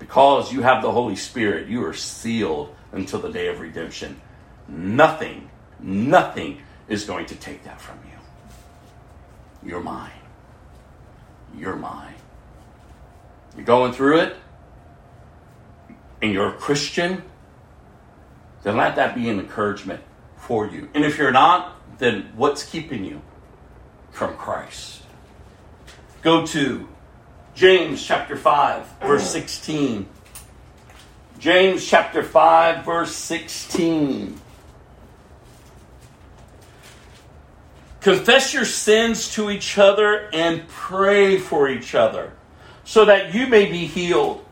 Because 0.00 0.52
you 0.52 0.62
have 0.62 0.82
the 0.82 0.90
Holy 0.90 1.14
Spirit, 1.14 1.68
you 1.68 1.84
are 1.84 1.94
sealed 1.94 2.74
until 2.90 3.20
the 3.20 3.30
day 3.30 3.46
of 3.46 3.60
redemption. 3.60 4.20
Nothing, 4.66 5.48
nothing 5.78 6.62
is 6.88 7.04
going 7.04 7.26
to 7.26 7.36
take 7.36 7.62
that 7.62 7.80
from 7.80 8.00
you. 8.04 9.70
You're 9.70 9.80
mine. 9.80 10.10
You're 11.56 11.76
mine. 11.76 12.14
You're 13.56 13.64
going 13.64 13.92
through 13.92 14.20
it, 14.20 14.36
and 16.20 16.32
you're 16.32 16.48
a 16.48 16.58
Christian, 16.58 17.22
then 18.62 18.76
let 18.76 18.96
that 18.96 19.14
be 19.14 19.28
an 19.28 19.38
encouragement 19.38 20.02
for 20.36 20.66
you. 20.66 20.88
And 20.94 21.04
if 21.04 21.18
you're 21.18 21.32
not, 21.32 21.76
then 21.98 22.32
what's 22.36 22.64
keeping 22.64 23.04
you 23.04 23.22
from 24.10 24.36
Christ? 24.36 25.02
Go 26.22 26.44
to 26.46 26.88
James 27.54 28.04
chapter 28.04 28.36
5, 28.36 28.86
verse 29.00 29.30
16. 29.30 30.08
James 31.38 31.86
chapter 31.86 32.22
5, 32.22 32.84
verse 32.84 33.14
16. 33.14 34.40
Confess 38.06 38.54
your 38.54 38.64
sins 38.64 39.34
to 39.34 39.50
each 39.50 39.78
other 39.78 40.30
and 40.32 40.68
pray 40.68 41.38
for 41.38 41.68
each 41.68 41.92
other 41.92 42.34
so 42.84 43.04
that 43.04 43.34
you 43.34 43.48
may 43.48 43.68
be 43.68 43.84
healed. 43.84 44.44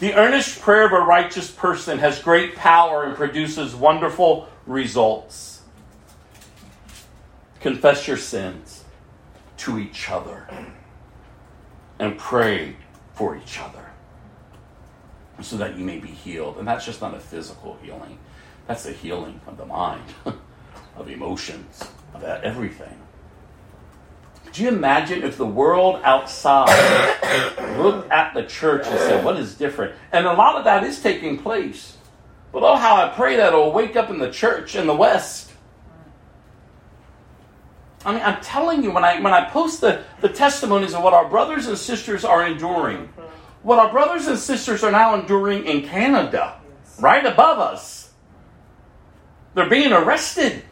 The 0.00 0.12
earnest 0.12 0.60
prayer 0.60 0.84
of 0.84 0.92
a 0.92 1.00
righteous 1.00 1.50
person 1.50 1.98
has 1.98 2.20
great 2.20 2.56
power 2.56 3.04
and 3.04 3.16
produces 3.16 3.74
wonderful 3.74 4.50
results. 4.66 5.62
Confess 7.60 8.06
your 8.06 8.18
sins 8.18 8.84
to 9.56 9.78
each 9.78 10.10
other 10.10 10.46
and 11.98 12.18
pray 12.18 12.76
for 13.14 13.34
each 13.34 13.58
other 13.58 13.92
so 15.40 15.56
that 15.56 15.78
you 15.78 15.86
may 15.86 15.96
be 15.96 16.08
healed. 16.08 16.58
And 16.58 16.68
that's 16.68 16.84
just 16.84 17.00
not 17.00 17.14
a 17.14 17.20
physical 17.20 17.78
healing, 17.82 18.18
that's 18.66 18.84
a 18.84 18.92
healing 18.92 19.40
of 19.46 19.56
the 19.56 19.64
mind, 19.64 20.04
of 21.00 21.10
emotions, 21.10 21.82
about 22.14 22.44
everything. 22.44 22.96
Could 24.44 24.58
you 24.58 24.68
imagine 24.68 25.22
if 25.22 25.36
the 25.36 25.46
world 25.46 26.00
outside 26.02 26.68
looked 27.78 28.10
at 28.10 28.34
the 28.34 28.42
church 28.44 28.86
and 28.86 28.98
said, 28.98 29.24
What 29.24 29.36
is 29.36 29.54
different? 29.54 29.94
And 30.12 30.26
a 30.26 30.32
lot 30.32 30.56
of 30.56 30.64
that 30.64 30.84
is 30.84 31.00
taking 31.00 31.38
place. 31.38 31.96
But 32.52 32.64
oh, 32.64 32.76
how 32.76 32.96
I 32.96 33.08
pray 33.10 33.36
that 33.36 33.52
it'll 33.52 33.72
wake 33.72 33.94
up 33.94 34.10
in 34.10 34.18
the 34.18 34.30
church 34.30 34.74
in 34.74 34.86
the 34.86 34.94
West. 34.94 35.52
I 38.04 38.12
mean, 38.12 38.22
I'm 38.24 38.40
telling 38.40 38.82
you, 38.82 38.90
when 38.90 39.04
I 39.04 39.20
when 39.20 39.32
I 39.32 39.48
post 39.48 39.82
the, 39.82 40.02
the 40.20 40.28
testimonies 40.28 40.94
of 40.94 41.02
what 41.02 41.14
our 41.14 41.28
brothers 41.28 41.66
and 41.66 41.78
sisters 41.78 42.24
are 42.24 42.44
enduring, 42.46 43.08
what 43.62 43.78
our 43.78 43.92
brothers 43.92 44.26
and 44.26 44.38
sisters 44.38 44.82
are 44.82 44.90
now 44.90 45.14
enduring 45.14 45.64
in 45.66 45.82
Canada, 45.82 46.60
right 46.98 47.24
above 47.24 47.58
us. 47.58 48.12
They're 49.54 49.68
being 49.68 49.92
arrested. 49.92 50.64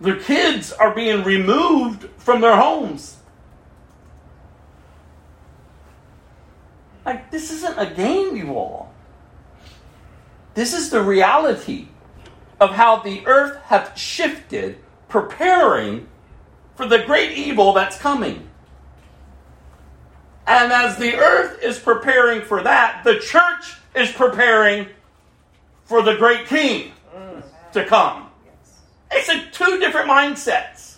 Their 0.00 0.16
kids 0.16 0.72
are 0.72 0.94
being 0.94 1.24
removed 1.24 2.08
from 2.16 2.40
their 2.40 2.56
homes. 2.56 3.18
Like, 7.04 7.30
this 7.30 7.50
isn't 7.50 7.78
a 7.78 7.92
game, 7.94 8.36
you 8.36 8.54
all. 8.54 8.92
This 10.54 10.74
is 10.74 10.90
the 10.90 11.02
reality 11.02 11.88
of 12.60 12.70
how 12.70 12.96
the 12.96 13.26
earth 13.26 13.60
hath 13.64 13.98
shifted, 13.98 14.78
preparing 15.08 16.08
for 16.76 16.86
the 16.86 17.04
great 17.04 17.36
evil 17.36 17.72
that's 17.72 17.98
coming. 17.98 18.48
And 20.46 20.72
as 20.72 20.96
the 20.96 21.16
earth 21.16 21.62
is 21.62 21.78
preparing 21.78 22.42
for 22.42 22.62
that, 22.62 23.04
the 23.04 23.18
church 23.18 23.76
is 23.94 24.10
preparing 24.12 24.86
for 25.84 26.02
the 26.02 26.16
great 26.16 26.46
king 26.46 26.92
to 27.72 27.84
come. 27.84 28.29
It's 29.10 29.28
a 29.28 29.50
two 29.50 29.78
different 29.78 30.08
mindsets. 30.08 30.96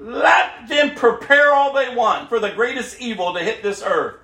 Let 0.00 0.68
them 0.68 0.94
prepare 0.94 1.52
all 1.52 1.72
they 1.72 1.94
want 1.94 2.28
for 2.28 2.38
the 2.38 2.50
greatest 2.50 3.00
evil 3.00 3.34
to 3.34 3.40
hit 3.40 3.62
this 3.62 3.82
earth. 3.82 4.20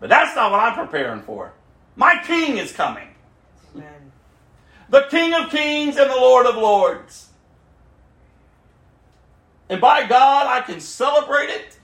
But 0.00 0.08
that's 0.08 0.34
not 0.34 0.50
what 0.50 0.60
I'm 0.60 0.74
preparing 0.74 1.22
for. 1.22 1.52
My 1.96 2.22
king 2.24 2.58
is 2.58 2.72
coming. 2.72 3.08
Amen. 3.74 4.12
The 4.88 5.02
King 5.10 5.34
of 5.34 5.50
Kings 5.50 5.96
and 5.96 6.08
the 6.08 6.16
Lord 6.16 6.46
of 6.46 6.56
Lords. 6.56 7.28
And 9.68 9.80
by 9.80 10.06
God, 10.06 10.46
I 10.46 10.60
can 10.62 10.80
celebrate 10.80 11.50
it 11.50 11.78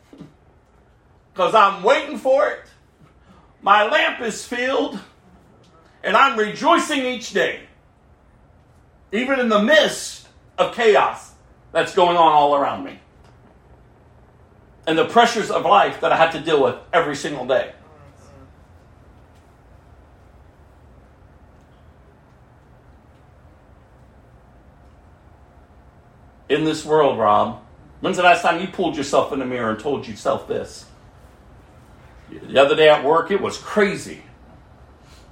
because 1.33 1.55
I'm 1.55 1.83
waiting 1.83 2.17
for 2.17 2.49
it. 2.49 2.61
My 3.61 3.89
lamp 3.89 4.21
is 4.21 4.47
filled, 4.47 4.99
and 6.03 6.17
I'm 6.17 6.39
rejoicing 6.39 7.05
each 7.05 7.33
day, 7.33 7.61
even 9.15 9.39
in 9.39 9.49
the 9.49 9.63
midst 9.63 10.27
of 10.59 10.75
chaos 10.75 11.33
that's 11.71 11.95
going 11.95 12.17
on 12.17 12.33
all 12.33 12.57
around 12.57 12.85
me 12.85 12.99
and 14.89 14.99
the 14.99 15.07
pressures 15.07 15.51
of 15.51 15.63
life 15.65 16.01
that 16.01 16.13
I 16.13 16.17
have 16.17 16.33
to 16.33 16.41
deal 16.41 16.63
with 16.63 16.75
every 16.93 17.15
single 17.15 17.47
day. 17.47 17.73
In 26.49 26.65
this 26.65 26.85
world, 26.85 27.19
Rob, 27.19 27.63
when's 28.01 28.17
the 28.17 28.23
last 28.25 28.43
time 28.43 28.61
you 28.61 28.69
pulled 28.69 28.97
yourself 28.97 29.33
in 29.33 29.39
the 29.39 29.47
mirror 29.47 29.71
and 29.71 29.81
told 29.81 30.07
yourself 30.07 30.47
this? 30.47 30.87
The 32.31 32.61
other 32.61 32.77
day 32.77 32.89
at 32.89 33.05
work, 33.05 33.31
it 33.31 33.41
was 33.41 33.57
crazy. 33.59 34.23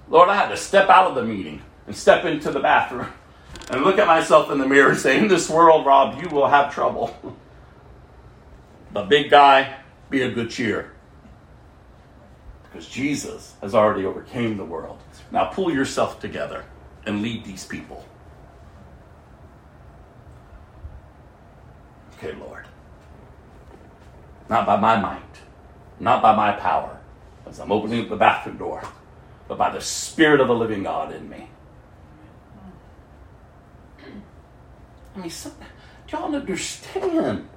Lord, 0.08 0.28
I 0.28 0.36
had 0.36 0.48
to 0.48 0.56
step 0.56 0.88
out 0.88 1.08
of 1.08 1.14
the 1.16 1.24
meeting 1.24 1.62
and 1.86 1.96
step 1.96 2.24
into 2.24 2.50
the 2.50 2.60
bathroom 2.60 3.12
and 3.70 3.82
look 3.82 3.98
at 3.98 4.06
myself 4.06 4.50
in 4.50 4.58
the 4.58 4.66
mirror 4.66 4.94
saying, 4.94 5.28
this 5.28 5.48
world, 5.48 5.86
Rob, 5.86 6.22
you 6.22 6.28
will 6.28 6.48
have 6.48 6.74
trouble. 6.74 7.16
But 8.92 9.08
big 9.08 9.30
guy, 9.30 9.76
be 10.10 10.20
a 10.20 10.30
good 10.30 10.50
cheer. 10.50 10.92
Because 12.64 12.86
Jesus 12.86 13.54
has 13.62 13.74
already 13.74 14.04
overcame 14.04 14.56
the 14.56 14.64
world. 14.64 14.98
Now 15.30 15.46
pull 15.46 15.72
yourself 15.72 16.20
together 16.20 16.64
and 17.06 17.22
lead 17.22 17.44
these 17.44 17.66
people. 17.66 18.04
Okay, 22.14 22.34
Lord. 22.34 22.66
Not 24.48 24.66
by 24.66 24.76
my 24.76 25.00
might, 25.00 25.22
not 25.98 26.22
by 26.22 26.36
my 26.36 26.52
power, 26.52 27.00
as 27.46 27.58
I'm 27.58 27.72
opening 27.72 28.02
up 28.02 28.10
the 28.10 28.16
bathroom 28.16 28.58
door, 28.58 28.82
but 29.48 29.58
by 29.58 29.70
the 29.70 29.80
Spirit 29.80 30.40
of 30.40 30.48
the 30.48 30.54
living 30.54 30.82
God 30.82 31.14
in 31.14 31.28
me. 31.28 31.48
I 35.14 35.18
mean, 35.18 35.30
some, 35.30 35.52
do 36.06 36.16
y'all 36.16 36.34
understand? 36.34 37.48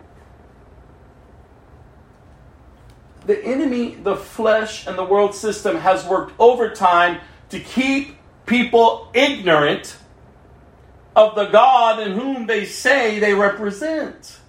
The 3.26 3.44
enemy, 3.44 3.95
the 3.95 4.15
flesh, 4.15 4.86
and 4.86 4.98
the 4.98 5.03
world 5.03 5.34
system 5.34 5.77
has 5.77 6.06
worked 6.06 6.34
overtime 6.40 7.22
to 7.49 7.60
keep 7.60 8.18
people 8.45 9.10
ignorant 9.14 9.98
of 11.15 11.36
the 11.36 11.45
God 11.45 11.99
in 12.06 12.11
whom 12.11 12.45
they 12.45 12.65
say 12.65 13.19
they 13.19 13.34
represent. 13.34 14.40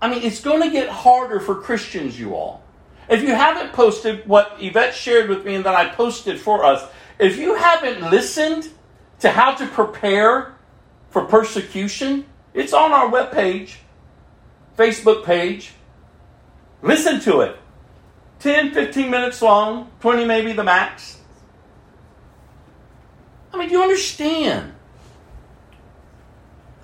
I 0.00 0.08
mean, 0.08 0.22
it's 0.22 0.40
going 0.40 0.62
to 0.62 0.70
get 0.70 0.88
harder 0.88 1.40
for 1.40 1.54
Christians, 1.54 2.18
you 2.18 2.34
all. 2.34 2.64
If 3.08 3.22
you 3.22 3.34
haven't 3.34 3.72
posted 3.72 4.26
what 4.26 4.56
Yvette 4.58 4.94
shared 4.94 5.28
with 5.28 5.44
me 5.44 5.56
and 5.56 5.64
that 5.64 5.74
I 5.74 5.88
posted 5.88 6.40
for 6.40 6.64
us, 6.64 6.88
if 7.18 7.36
you 7.36 7.54
haven't 7.54 8.10
listened 8.10 8.68
to 9.22 9.30
how 9.30 9.54
to 9.54 9.66
prepare 9.68 10.54
for 11.10 11.24
persecution, 11.24 12.26
it's 12.54 12.72
on 12.72 12.92
our 12.92 13.08
webpage, 13.08 13.76
Facebook 14.76 15.24
page. 15.24 15.72
Listen 16.82 17.20
to 17.20 17.40
it. 17.40 17.56
10, 18.40 18.72
15 18.72 19.10
minutes 19.10 19.40
long, 19.40 19.92
20 20.00 20.24
maybe 20.24 20.52
the 20.52 20.64
max. 20.64 21.20
I 23.54 23.58
mean, 23.58 23.68
do 23.68 23.76
you 23.76 23.82
understand. 23.82 24.74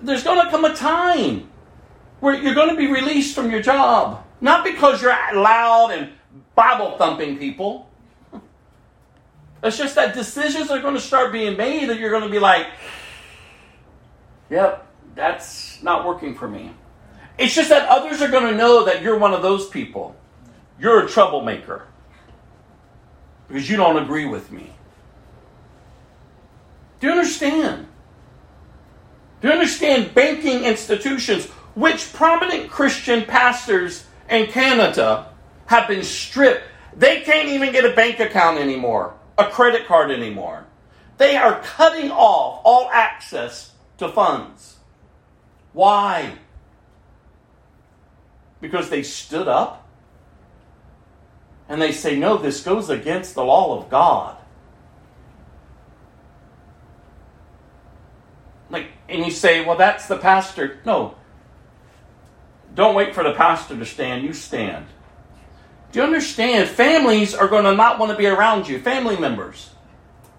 There's 0.01 0.23
going 0.23 0.45
to 0.45 0.49
come 0.49 0.63
a 0.63 0.73
time 0.73 1.49
where 2.21 2.35
you're 2.35 2.55
going 2.55 2.69
to 2.69 2.77
be 2.77 2.87
released 2.87 3.35
from 3.35 3.51
your 3.51 3.61
job. 3.61 4.25
Not 4.39 4.63
because 4.63 5.01
you're 5.01 5.11
loud 5.33 5.91
and 5.91 6.13
Bible 6.55 6.97
thumping 6.97 7.37
people. 7.37 7.88
It's 9.61 9.77
just 9.77 9.95
that 9.95 10.13
decisions 10.13 10.71
are 10.71 10.79
going 10.79 10.95
to 10.95 11.01
start 11.01 11.31
being 11.31 11.57
made 11.57 11.89
that 11.89 11.99
you're 11.99 12.11
going 12.11 12.23
to 12.23 12.29
be 12.29 12.39
like, 12.39 12.67
yep, 14.49 14.87
that's 15.15 15.81
not 15.83 16.05
working 16.05 16.35
for 16.35 16.47
me. 16.47 16.71
It's 17.37 17.53
just 17.55 17.69
that 17.69 17.87
others 17.89 18.21
are 18.21 18.29
going 18.29 18.51
to 18.51 18.57
know 18.57 18.85
that 18.85 19.01
you're 19.01 19.17
one 19.17 19.33
of 19.33 19.41
those 19.41 19.67
people. 19.69 20.15
You're 20.79 21.05
a 21.05 21.09
troublemaker 21.09 21.87
because 23.47 23.69
you 23.69 23.75
don't 23.75 23.97
agree 23.97 24.25
with 24.25 24.51
me. 24.51 24.71
Do 26.99 27.07
you 27.07 27.13
understand? 27.13 27.87
Do 29.41 29.47
you 29.47 29.53
understand 29.53 30.13
banking 30.13 30.63
institutions, 30.65 31.45
which 31.75 32.11
prominent 32.13 32.69
Christian 32.69 33.25
pastors 33.25 34.05
in 34.29 34.47
Canada 34.47 35.33
have 35.65 35.87
been 35.87 36.03
stripped? 36.03 36.63
They 36.95 37.21
can't 37.21 37.47
even 37.49 37.71
get 37.71 37.85
a 37.85 37.93
bank 37.93 38.19
account 38.19 38.57
anymore, 38.57 39.13
a 39.39 39.49
credit 39.49 39.87
card 39.87 40.11
anymore. 40.11 40.65
They 41.17 41.35
are 41.35 41.61
cutting 41.61 42.11
off 42.11 42.61
all 42.63 42.89
access 42.91 43.73
to 43.97 44.09
funds. 44.09 44.77
Why? 45.73 46.33
Because 48.61 48.89
they 48.89 49.03
stood 49.03 49.47
up 49.47 49.87
and 51.67 51.81
they 51.81 51.91
say, 51.91 52.17
no, 52.17 52.37
this 52.37 52.63
goes 52.63 52.89
against 52.89 53.35
the 53.35 53.43
law 53.43 53.77
of 53.79 53.89
God. 53.89 54.37
Like, 58.69 58.87
and 59.07 59.23
you 59.23 59.31
say, 59.31 59.65
well, 59.65 59.77
that's 59.77 60.07
the 60.07 60.17
pastor. 60.17 60.79
No. 60.85 61.15
Don't 62.73 62.95
wait 62.95 63.13
for 63.13 63.23
the 63.23 63.33
pastor 63.33 63.77
to 63.77 63.85
stand, 63.85 64.23
you 64.23 64.33
stand. 64.33 64.85
Do 65.91 65.99
you 65.99 66.05
understand? 66.05 66.69
Families 66.69 67.33
are 67.33 67.47
going 67.47 67.63
to 67.63 67.75
not 67.75 67.99
want 67.99 68.11
to 68.11 68.17
be 68.17 68.27
around 68.27 68.67
you. 68.67 68.79
Family 68.79 69.17
members 69.17 69.71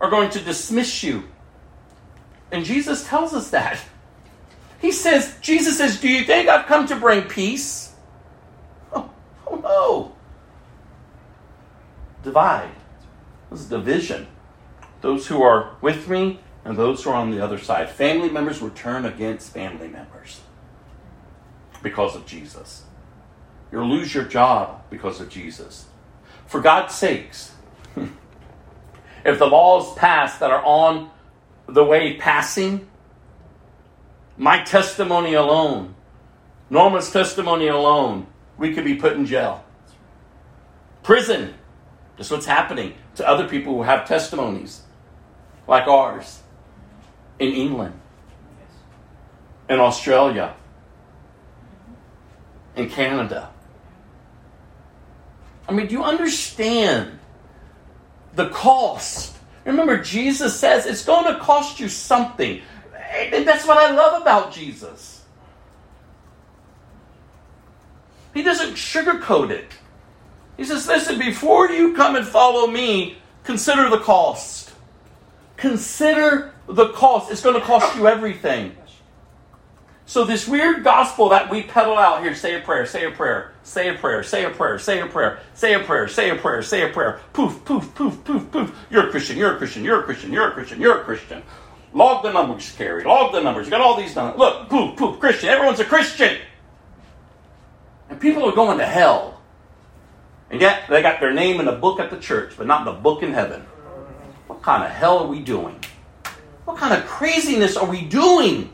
are 0.01 0.10
going 0.10 0.31
to 0.31 0.40
dismiss 0.40 1.02
you. 1.02 1.24
And 2.52 2.64
Jesus 2.64 3.06
tells 3.06 3.35
us 3.35 3.51
that. 3.51 3.81
He 4.81 4.93
says, 4.93 5.36
Jesus 5.40 5.77
says, 5.78 6.01
Do 6.01 6.09
you 6.09 6.24
think 6.24 6.48
I've 6.48 6.66
come 6.66 6.86
to 6.89 6.97
bring 6.97 7.22
peace? 7.22 7.89
Oh, 8.93 9.10
oh 9.47 9.56
no. 9.56 10.16
Divide. 12.22 12.70
This 13.51 13.60
is 13.60 13.68
division. 13.68 14.27
Those 15.01 15.27
who 15.27 15.43
are 15.43 15.77
with 15.81 16.09
me 16.09 16.40
and 16.64 16.77
those 16.77 17.02
who 17.02 17.10
are 17.10 17.16
on 17.16 17.31
the 17.31 17.43
other 17.43 17.59
side. 17.59 17.90
Family 17.90 18.31
members 18.31 18.60
will 18.60 18.70
turn 18.70 19.05
against 19.05 19.52
family 19.52 19.89
members 19.89 20.40
because 21.82 22.16
of 22.16 22.27
Jesus. 22.27 22.82
You'll 23.72 23.88
lose 23.88 24.14
your 24.14 24.24
job 24.24 24.82
because 24.90 25.20
of 25.20 25.28
Jesus. 25.28 25.86
For 26.47 26.60
God's 26.60 26.94
sakes, 26.94 27.52
if 29.24 29.38
the 29.38 29.47
laws 29.47 29.94
pass 29.94 30.38
that 30.38 30.51
are 30.51 30.64
on 30.64 31.10
the 31.66 31.84
way 31.84 32.16
passing, 32.16 32.88
my 34.36 34.62
testimony 34.64 35.34
alone, 35.34 35.94
Norma's 36.68 37.10
testimony 37.10 37.68
alone, 37.68 38.26
we 38.56 38.74
could 38.74 38.84
be 38.84 38.97
put 38.97 39.12
in 39.12 39.26
jail. 39.26 39.64
Prison. 41.02 41.55
That's 42.16 42.30
what's 42.30 42.47
happening 42.47 42.94
to 43.14 43.26
other 43.26 43.48
people 43.48 43.74
who 43.74 43.82
have 43.82 44.06
testimonies 44.06 44.82
like 45.66 45.86
ours 45.86 46.40
in 47.38 47.52
England, 47.52 47.98
in 49.68 49.80
Australia, 49.80 50.55
in 52.76 52.90
Canada. 52.90 53.51
I 55.70 55.72
mean, 55.72 55.86
do 55.86 55.92
you 55.92 56.02
understand 56.02 57.16
the 58.34 58.48
cost? 58.48 59.36
Remember, 59.64 60.02
Jesus 60.02 60.59
says 60.59 60.84
it's 60.84 61.05
going 61.05 61.32
to 61.32 61.38
cost 61.38 61.78
you 61.78 61.88
something. 61.88 62.60
And 63.12 63.47
that's 63.47 63.64
what 63.64 63.78
I 63.78 63.94
love 63.94 64.20
about 64.20 64.52
Jesus. 64.52 65.24
He 68.34 68.42
doesn't 68.42 68.74
sugarcoat 68.74 69.51
it. 69.51 69.72
He 70.56 70.64
says, 70.64 70.88
listen, 70.88 71.20
before 71.20 71.70
you 71.70 71.94
come 71.94 72.16
and 72.16 72.26
follow 72.26 72.66
me, 72.66 73.18
consider 73.44 73.88
the 73.88 74.01
cost. 74.01 74.72
Consider 75.56 76.52
the 76.66 76.88
cost. 76.88 77.30
It's 77.30 77.42
going 77.42 77.59
to 77.59 77.64
cost 77.64 77.97
you 77.97 78.09
everything. 78.09 78.74
So 80.11 80.24
this 80.24 80.49
weird 80.49 80.82
gospel 80.82 81.28
that 81.28 81.49
we 81.53 81.62
peddle 81.62 81.97
out 81.97 82.24
here, 82.24 82.35
say 82.35 82.57
a 82.57 82.61
prayer, 82.61 82.85
say 82.85 83.05
a 83.05 83.12
prayer, 83.12 83.53
say 83.62 83.91
a 83.91 83.95
prayer, 83.95 84.24
say 84.24 84.45
a 84.45 84.51
prayer, 84.51 84.77
say 84.77 85.01
a 85.01 85.07
prayer, 85.07 85.39
say 85.55 85.73
a 85.73 85.78
prayer, 85.78 86.09
say 86.09 86.31
a 86.31 86.35
prayer, 86.35 86.62
say 86.62 86.82
a 86.82 86.93
prayer, 86.93 87.20
poof, 87.32 87.65
poof, 87.65 87.95
poof, 87.95 88.24
poof, 88.24 88.51
poof. 88.51 88.77
You're 88.91 89.07
a 89.07 89.11
Christian, 89.12 89.37
you're 89.39 89.55
a 89.55 89.57
Christian, 89.57 89.85
you're 89.85 90.01
a 90.01 90.03
Christian, 90.03 90.32
you're 90.32 90.49
a 90.49 90.51
Christian, 90.51 90.81
you're 90.81 91.01
a 91.01 91.05
Christian. 91.05 91.45
Log 91.93 92.24
the 92.24 92.32
numbers, 92.32 92.74
Carrie. 92.77 93.05
Log 93.05 93.32
the 93.32 93.41
numbers. 93.41 93.66
You 93.66 93.70
got 93.70 93.82
all 93.82 93.97
these 93.97 94.12
done. 94.12 94.37
Look, 94.37 94.69
poof, 94.69 94.97
poof, 94.97 95.20
Christian. 95.20 95.49
Everyone's 95.49 95.78
a 95.78 95.85
Christian. 95.85 96.39
And 98.09 98.20
people 98.20 98.45
are 98.49 98.53
going 98.53 98.78
to 98.78 98.87
hell. 98.87 99.41
And 100.51 100.61
yet 100.61 100.89
they 100.91 101.03
got 101.03 101.20
their 101.20 101.32
name 101.32 101.61
in 101.61 101.69
a 101.69 101.77
book 101.77 102.01
at 102.01 102.11
the 102.11 102.19
church, 102.19 102.55
but 102.59 102.66
not 102.66 102.81
in 102.81 102.93
the 102.93 103.01
book 103.01 103.23
in 103.23 103.32
heaven. 103.32 103.61
What 104.49 104.61
kind 104.61 104.82
of 104.82 104.91
hell 104.91 105.20
are 105.20 105.28
we 105.28 105.39
doing? 105.39 105.78
What 106.65 106.78
kind 106.78 107.01
of 107.01 107.09
craziness 107.09 107.77
are 107.77 107.89
we 107.89 108.03
doing? 108.03 108.73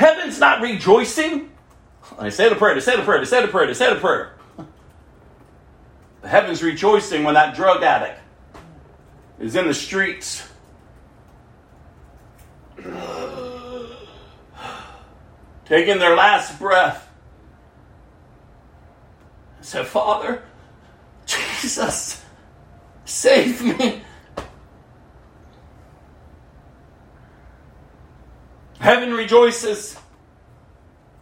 Heaven's 0.00 0.40
not 0.40 0.62
rejoicing. 0.62 1.50
They 2.18 2.30
say 2.30 2.48
the 2.48 2.54
prayer, 2.54 2.74
they 2.74 2.80
say 2.80 2.96
the 2.96 3.02
prayer, 3.02 3.18
they 3.18 3.26
say 3.26 3.42
the 3.42 3.48
prayer, 3.48 3.66
they 3.66 3.74
say 3.74 3.92
the 3.92 4.00
prayer. 4.00 4.32
The 6.22 6.28
heaven's 6.28 6.62
rejoicing 6.62 7.22
when 7.22 7.34
that 7.34 7.54
drug 7.54 7.82
addict 7.82 8.18
is 9.38 9.56
in 9.56 9.66
the 9.66 9.74
streets. 9.74 10.48
Taking 15.66 15.98
their 15.98 16.16
last 16.16 16.58
breath. 16.58 17.06
I 19.58 19.62
said, 19.62 19.86
Father, 19.86 20.42
Jesus, 21.26 22.24
save 23.04 23.60
me. 23.62 24.00
Heaven 28.80 29.12
rejoices. 29.12 29.96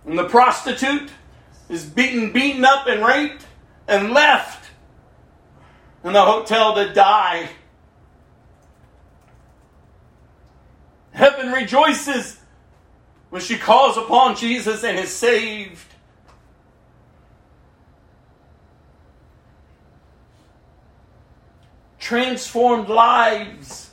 And 0.06 0.18
the 0.18 0.28
prostitute 0.28 1.10
is 1.68 1.85
beaten, 1.85 2.32
beaten 2.32 2.64
up 2.64 2.86
and 2.86 3.05
raped 3.05 3.44
and 3.86 4.12
left 4.12 4.70
in 6.05 6.12
the 6.12 6.22
hotel 6.24 6.74
to 6.76 6.94
die. 6.94 7.51
Heaven 11.10 11.52
rejoices 11.52 12.39
when 13.30 13.43
she 13.43 13.59
calls 13.59 13.97
upon 13.97 14.36
Jesus 14.36 14.85
and 14.85 14.97
is 14.98 15.14
saved. 15.14 15.85
Transformed 21.98 22.89
lives. 22.89 23.88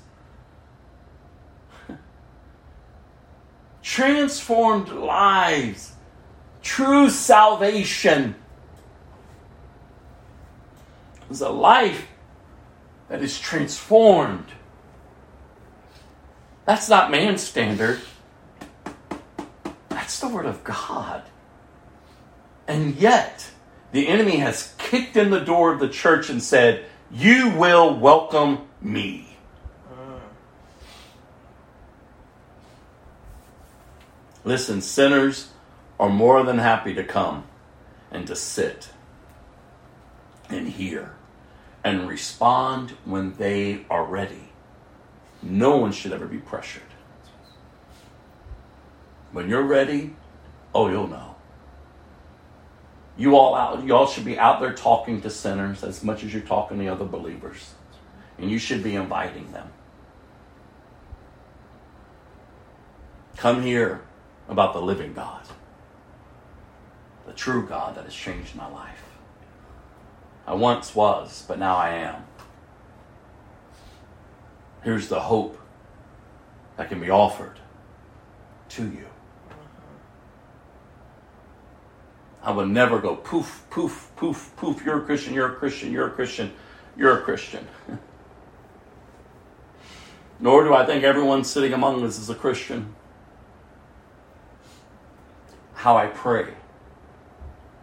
Transformed 3.96 4.90
lives. 4.90 5.94
True 6.62 7.10
salvation 7.10 8.36
is 11.30 11.40
a 11.40 11.48
life 11.48 12.06
that 13.08 13.22
is 13.24 13.40
transformed. 13.40 14.48
That's 16.66 16.90
not 16.90 17.10
man's 17.10 17.42
standard. 17.42 18.02
That's 19.88 20.20
the 20.20 20.28
Word 20.28 20.46
of 20.46 20.62
God. 20.66 21.24
And 22.68 22.98
yet, 22.98 23.50
the 23.94 24.10
enemy 24.10 24.40
has 24.40 24.74
kicked 24.78 25.16
in 25.16 25.30
the 25.30 25.40
door 25.40 25.72
of 25.72 25.80
the 25.80 25.88
church 25.88 26.30
and 26.30 26.44
said, 26.44 26.84
You 27.10 27.52
will 27.52 27.98
welcome 27.98 28.68
me. 28.82 29.35
Listen, 34.46 34.80
sinners 34.80 35.50
are 36.00 36.10
more 36.10 36.44
than 36.44 36.60
happy 36.60 36.94
to 36.94 37.04
come 37.04 37.46
and 38.12 38.28
to 38.28 38.36
sit 38.36 38.90
and 40.50 40.70
hear 40.70 41.16
and 41.84 42.08
respond 42.08 42.92
when 43.06 43.34
they 43.34 43.86
are 43.90 44.06
ready. 44.06 44.52
No 45.42 45.78
one 45.78 45.92
should 45.92 46.14
ever 46.14 46.28
be 46.28 46.38
pressured. 46.38 46.84
When 49.32 49.50
you're 49.50 49.64
ready, 49.64 50.16
oh, 50.76 50.90
you'll 50.90 51.08
know. 51.08 51.36
You 53.18 53.36
all 53.36 53.56
out, 53.56 53.84
you 53.84 53.96
all 53.96 54.08
should 54.08 54.26
be 54.26 54.38
out 54.38 54.60
there 54.60 54.74
talking 54.74 55.22
to 55.22 55.30
sinners 55.30 55.84
as 55.84 56.04
much 56.04 56.24
as 56.24 56.34
you're 56.34 56.44
talking 56.44 56.78
to 56.80 56.88
other 56.88 57.06
believers. 57.06 57.74
And 58.38 58.52
you 58.52 58.60
should 58.60 58.84
be 58.84 58.96
inviting 58.96 59.52
them. 59.52 59.70
Come 63.38 63.64
hear 63.64 64.05
about 64.48 64.74
the 64.74 64.82
living 64.82 65.14
God, 65.14 65.42
the 67.26 67.34
true 67.34 67.66
God 67.66 67.96
that 67.96 68.06
has 68.06 68.14
changed 68.14 68.56
my 68.56 68.68
life. 68.68 69.04
I 70.48 70.54
once 70.54 70.94
was, 70.94 71.44
but 71.48 71.58
now 71.58 71.76
I 71.76 71.90
am. 71.90 72.24
Here's 74.84 75.08
the 75.08 75.20
hope 75.20 75.60
that 76.78 76.90
can 76.90 77.00
be 77.00 77.10
offered 77.10 77.60
to 78.70 78.84
you. 78.84 79.08
I 82.44 82.52
will 82.52 82.68
never 82.68 83.00
go 83.00 83.16
poof, 83.16 83.66
poof, 83.72 84.12
poof, 84.16 84.52
poof. 84.56 84.86
You're 84.86 85.02
a 85.02 85.06
Christian, 85.06 85.34
you're 85.34 85.52
a 85.52 85.56
Christian, 85.56 85.92
you're 85.92 86.08
a 86.08 86.12
Christian, 86.12 86.54
you're 86.96 87.18
a 87.18 87.22
Christian. 87.24 87.68
Nor 90.40 90.64
do 90.64 90.74
I 90.76 90.86
think 90.86 91.04
everyone 91.04 91.44
sitting 91.44 91.74
among 91.74 92.04
us 92.06 92.20
is 92.20 92.30
a 92.30 92.36
Christian. 92.36 92.94
How 95.86 95.98
I 95.98 96.08
pray 96.08 96.48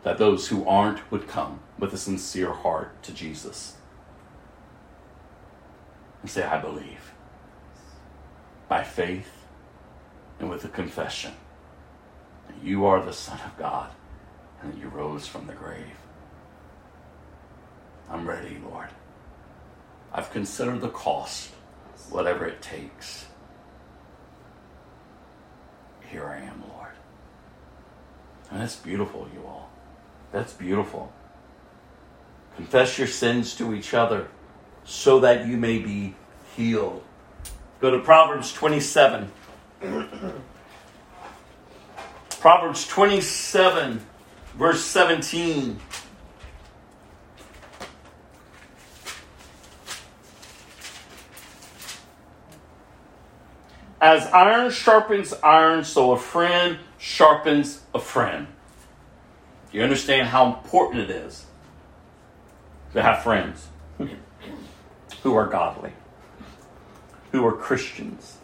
that 0.03 0.19
those 0.19 0.49
who 0.49 0.67
aren't 0.67 1.09
would 1.13 1.29
come 1.29 1.61
with 1.79 1.95
a 1.95 1.97
sincere 1.97 2.53
heart 2.53 3.01
to 3.05 3.13
Jesus 3.13 3.77
and 6.21 6.29
say, 6.29 6.43
I 6.43 6.61
believe. 6.61 7.13
By 8.67 8.83
faith 8.83 9.47
and 10.41 10.51
with 10.51 10.65
a 10.65 10.69
confession 10.69 11.35
that 12.49 12.61
you 12.61 12.87
are 12.87 13.01
the 13.01 13.13
Son 13.13 13.39
of 13.47 13.57
God 13.57 13.93
and 14.61 14.73
that 14.73 14.81
you 14.81 14.89
rose 14.89 15.29
from 15.29 15.47
the 15.47 15.53
grave. 15.53 16.01
I'm 18.11 18.29
ready, 18.29 18.59
Lord. 18.69 18.89
I've 20.13 20.33
considered 20.33 20.81
the 20.81 20.89
cost, 20.89 21.51
whatever 22.11 22.47
it 22.47 22.61
takes. 22.61 23.27
Here 26.11 26.27
I 26.27 26.39
am, 26.39 26.65
Lord. 26.69 26.82
And 28.53 28.61
that's 28.61 28.77
beautiful, 28.77 29.27
you 29.35 29.43
all. 29.47 29.71
That's 30.31 30.53
beautiful. 30.53 31.11
Confess 32.57 32.99
your 32.99 33.07
sins 33.07 33.55
to 33.57 33.75
each 33.75 33.95
other 33.95 34.29
so 34.85 35.21
that 35.21 35.47
you 35.47 35.57
may 35.57 35.79
be 35.79 36.15
healed. 36.55 37.03
Go 37.81 37.91
to 37.91 37.99
Proverbs 38.01 38.53
27. 38.53 39.33
Proverbs 42.41 42.87
27, 42.89 44.05
verse 44.59 44.85
17. 44.85 45.81
As 54.03 54.27
iron 54.27 54.71
sharpens 54.71 55.33
iron, 55.43 55.85
so 55.85 56.13
a 56.13 56.19
friend 56.19 56.79
sharpens 57.03 57.83
a 57.93 57.99
friend. 57.99 58.47
You 59.73 59.83
understand 59.83 60.29
how 60.29 60.47
important 60.55 61.01
it 61.03 61.11
is 61.11 61.47
to 62.93 63.03
have 63.03 63.25
friends 63.25 63.67
who 65.23 65.35
are 65.35 65.47
godly, 65.47 65.95
who 67.33 67.45
are 67.45 67.57
Christians. 67.57 68.37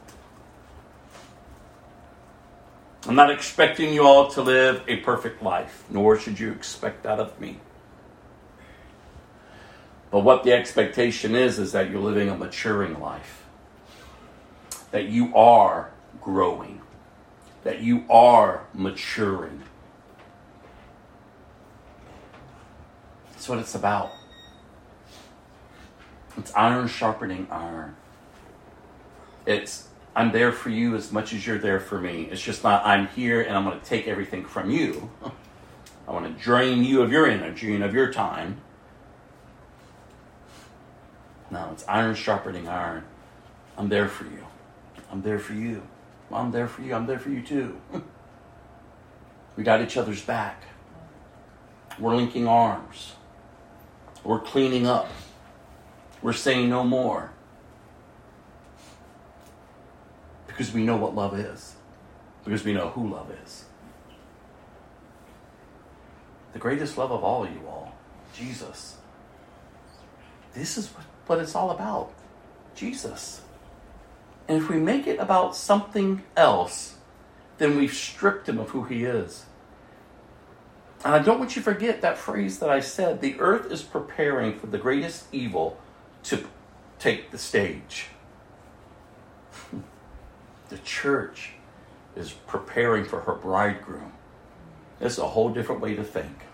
I'm 3.06 3.14
not 3.14 3.30
expecting 3.30 3.94
you 3.94 4.02
all 4.02 4.28
to 4.32 4.42
live 4.42 4.82
a 4.88 4.96
perfect 4.96 5.40
life, 5.40 5.84
nor 5.88 6.18
should 6.18 6.40
you 6.40 6.50
expect 6.50 7.04
that 7.04 7.20
of 7.20 7.38
me. 7.40 7.60
But 10.10 10.20
what 10.20 10.42
the 10.42 10.52
expectation 10.52 11.36
is, 11.36 11.60
is 11.60 11.70
that 11.72 11.90
you're 11.90 12.00
living 12.00 12.28
a 12.28 12.36
maturing 12.36 12.98
life, 12.98 13.44
that 14.90 15.04
you 15.04 15.32
are 15.36 15.92
growing, 16.20 16.77
that 17.68 17.82
you 17.82 18.02
are 18.08 18.64
maturing. 18.72 19.62
That's 23.30 23.46
what 23.46 23.58
it's 23.58 23.74
about. 23.74 24.10
It's 26.38 26.50
iron 26.54 26.88
sharpening 26.88 27.46
iron. 27.50 27.94
It's 29.44 29.88
I'm 30.16 30.32
there 30.32 30.50
for 30.50 30.70
you 30.70 30.96
as 30.96 31.12
much 31.12 31.34
as 31.34 31.46
you're 31.46 31.58
there 31.58 31.78
for 31.78 32.00
me. 32.00 32.22
It's 32.30 32.40
just 32.40 32.64
not 32.64 32.86
I'm 32.86 33.08
here 33.08 33.42
and 33.42 33.54
I'm 33.54 33.64
going 33.64 33.78
to 33.78 33.84
take 33.84 34.08
everything 34.08 34.46
from 34.46 34.70
you. 34.70 35.10
I 36.08 36.12
want 36.12 36.24
to 36.24 36.42
drain 36.42 36.82
you 36.84 37.02
of 37.02 37.12
your 37.12 37.26
energy 37.26 37.74
and 37.74 37.84
of 37.84 37.92
your 37.92 38.10
time. 38.10 38.62
No, 41.50 41.68
it's 41.72 41.86
iron 41.86 42.14
sharpening 42.14 42.66
iron. 42.66 43.04
I'm 43.76 43.90
there 43.90 44.08
for 44.08 44.24
you. 44.24 44.46
I'm 45.12 45.20
there 45.20 45.38
for 45.38 45.52
you. 45.52 45.82
I'm 46.32 46.50
there 46.50 46.68
for 46.68 46.82
you. 46.82 46.94
I'm 46.94 47.06
there 47.06 47.18
for 47.18 47.30
you 47.30 47.42
too. 47.42 47.80
we 49.56 49.64
got 49.64 49.80
each 49.80 49.96
other's 49.96 50.22
back. 50.22 50.64
We're 51.98 52.14
linking 52.14 52.46
arms. 52.46 53.14
We're 54.24 54.40
cleaning 54.40 54.86
up. 54.86 55.08
We're 56.22 56.32
saying 56.32 56.68
no 56.68 56.84
more. 56.84 57.32
Because 60.46 60.72
we 60.72 60.84
know 60.84 60.96
what 60.96 61.14
love 61.14 61.38
is. 61.38 61.74
Because 62.44 62.64
we 62.64 62.72
know 62.72 62.88
who 62.88 63.08
love 63.08 63.30
is. 63.44 63.64
The 66.52 66.58
greatest 66.58 66.98
love 66.98 67.12
of 67.12 67.22
all, 67.22 67.46
you 67.46 67.60
all, 67.68 67.94
Jesus. 68.34 68.96
This 70.54 70.76
is 70.76 70.90
what, 71.26 71.38
it's 71.38 71.54
all 71.54 71.70
about 71.70 72.12
Jesus. 72.74 73.42
And 74.48 74.56
if 74.56 74.70
we 74.70 74.78
make 74.78 75.06
it 75.06 75.20
about 75.20 75.54
something 75.54 76.22
else, 76.36 76.96
then 77.58 77.76
we've 77.76 77.92
stripped 77.92 78.48
him 78.48 78.58
of 78.58 78.70
who 78.70 78.84
he 78.84 79.04
is. 79.04 79.44
And 81.04 81.14
I 81.14 81.20
don't 81.20 81.38
want 81.38 81.54
you 81.54 81.62
to 81.62 81.72
forget 81.72 82.00
that 82.00 82.18
phrase 82.18 82.58
that 82.58 82.70
I 82.70 82.80
said 82.80 83.20
the 83.20 83.38
earth 83.38 83.70
is 83.70 83.82
preparing 83.82 84.58
for 84.58 84.66
the 84.66 84.78
greatest 84.78 85.26
evil 85.30 85.78
to 86.24 86.46
take 86.98 87.30
the 87.30 87.38
stage. 87.38 88.06
the 90.70 90.78
church 90.78 91.52
is 92.16 92.32
preparing 92.32 93.04
for 93.04 93.20
her 93.20 93.34
bridegroom. 93.34 94.12
It's 95.00 95.18
a 95.18 95.28
whole 95.28 95.50
different 95.50 95.80
way 95.80 95.94
to 95.94 96.02
think. 96.02 96.46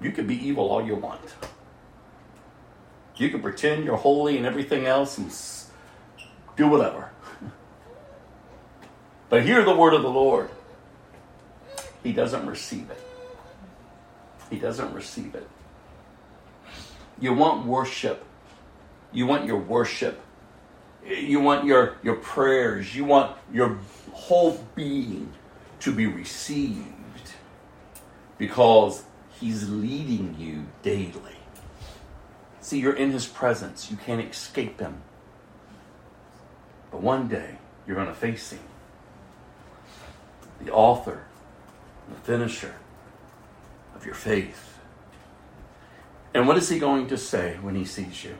You 0.00 0.12
can 0.12 0.26
be 0.26 0.36
evil 0.36 0.68
all 0.68 0.84
you 0.84 0.94
want. 0.94 1.20
You 3.16 3.30
can 3.30 3.40
pretend 3.40 3.84
you're 3.84 3.96
holy 3.96 4.36
and 4.36 4.46
everything 4.46 4.86
else 4.86 5.16
and 5.18 5.32
do 6.58 6.68
whatever. 6.68 7.10
but 9.30 9.44
hear 9.44 9.64
the 9.64 9.74
word 9.74 9.94
of 9.94 10.02
the 10.02 10.10
Lord. 10.10 10.50
He 12.02 12.12
doesn't 12.12 12.46
receive 12.46 12.90
it. 12.90 13.00
He 14.50 14.58
doesn't 14.58 14.92
receive 14.92 15.34
it. 15.34 15.48
You 17.20 17.32
want 17.32 17.64
worship. 17.64 18.24
You 19.12 19.26
want 19.26 19.46
your 19.46 19.58
worship. 19.58 20.20
You 21.06 21.40
want 21.40 21.64
your, 21.64 21.96
your 22.02 22.16
prayers. 22.16 22.94
You 22.94 23.04
want 23.04 23.36
your 23.52 23.78
whole 24.12 24.64
being 24.74 25.32
to 25.80 25.92
be 25.94 26.06
received 26.06 26.84
because 28.36 29.04
He's 29.40 29.68
leading 29.68 30.34
you 30.38 30.66
daily. 30.82 31.36
See, 32.60 32.80
you're 32.80 32.96
in 32.96 33.12
His 33.12 33.26
presence. 33.26 33.90
You 33.90 33.96
can't 33.96 34.20
escape 34.20 34.80
Him. 34.80 35.02
But 36.90 37.02
one 37.02 37.28
day, 37.28 37.58
you're 37.86 37.96
going 37.96 38.08
to 38.08 38.14
face 38.14 38.52
Him. 38.52 38.60
The 40.60 40.72
author, 40.72 41.24
the 42.08 42.14
finisher 42.16 42.74
of 43.94 44.04
your 44.04 44.14
faith. 44.14 44.78
And 46.34 46.46
what 46.46 46.56
is 46.56 46.68
He 46.68 46.78
going 46.78 47.06
to 47.08 47.18
say 47.18 47.56
when 47.60 47.74
He 47.74 47.84
sees 47.84 48.24
you? 48.24 48.36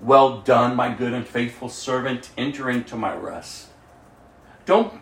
Well 0.00 0.40
done, 0.40 0.76
my 0.76 0.92
good 0.92 1.12
and 1.12 1.26
faithful 1.26 1.68
servant. 1.68 2.30
Enter 2.36 2.68
into 2.68 2.96
my 2.96 3.14
rest. 3.14 3.68
Don't 4.66 5.00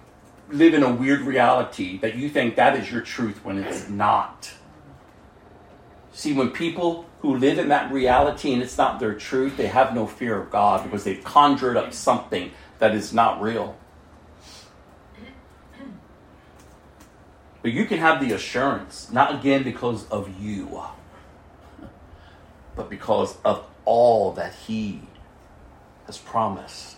live 0.49 0.75
in 0.75 0.83
a 0.83 0.93
weird 0.93 1.23
reality 1.23 1.99
that 1.99 2.17
you 2.17 2.29
think 2.29 2.57
that 2.57 2.77
is 2.77 2.91
your 2.91 3.01
truth 3.01 3.45
when 3.45 3.59
it's 3.59 3.89
not. 3.89 4.53
See, 6.15 6.33
when 6.33 6.51
people 6.51 7.07
who 7.23 7.37
live 7.37 7.59
in 7.59 7.69
that 7.69 7.93
reality 7.93 8.53
and 8.53 8.63
it's 8.63 8.79
not 8.79 9.01
their 9.01 9.15
truth, 9.15 9.57
they 9.57 9.67
have 9.67 9.95
no 9.95 10.07
fear 10.07 10.41
of 10.41 10.49
God 10.49 10.85
because 10.85 11.03
they've 11.03 11.23
conjured 11.23 11.77
up 11.77 11.93
something 11.93 12.53
that 12.79 12.95
is 12.95 13.13
not 13.13 13.43
real. 13.43 13.77
But 17.63 17.73
you 17.73 17.85
can 17.85 17.99
have 17.99 18.21
the 18.21 18.33
assurance, 18.33 19.11
not 19.11 19.35
again 19.35 19.65
because 19.65 20.07
of 20.09 20.41
you, 20.41 20.83
but 22.77 22.89
because 22.89 23.37
of 23.45 23.67
all 23.85 24.33
that 24.33 24.55
He 24.55 25.03
has 26.07 26.17
promised. 26.17 26.97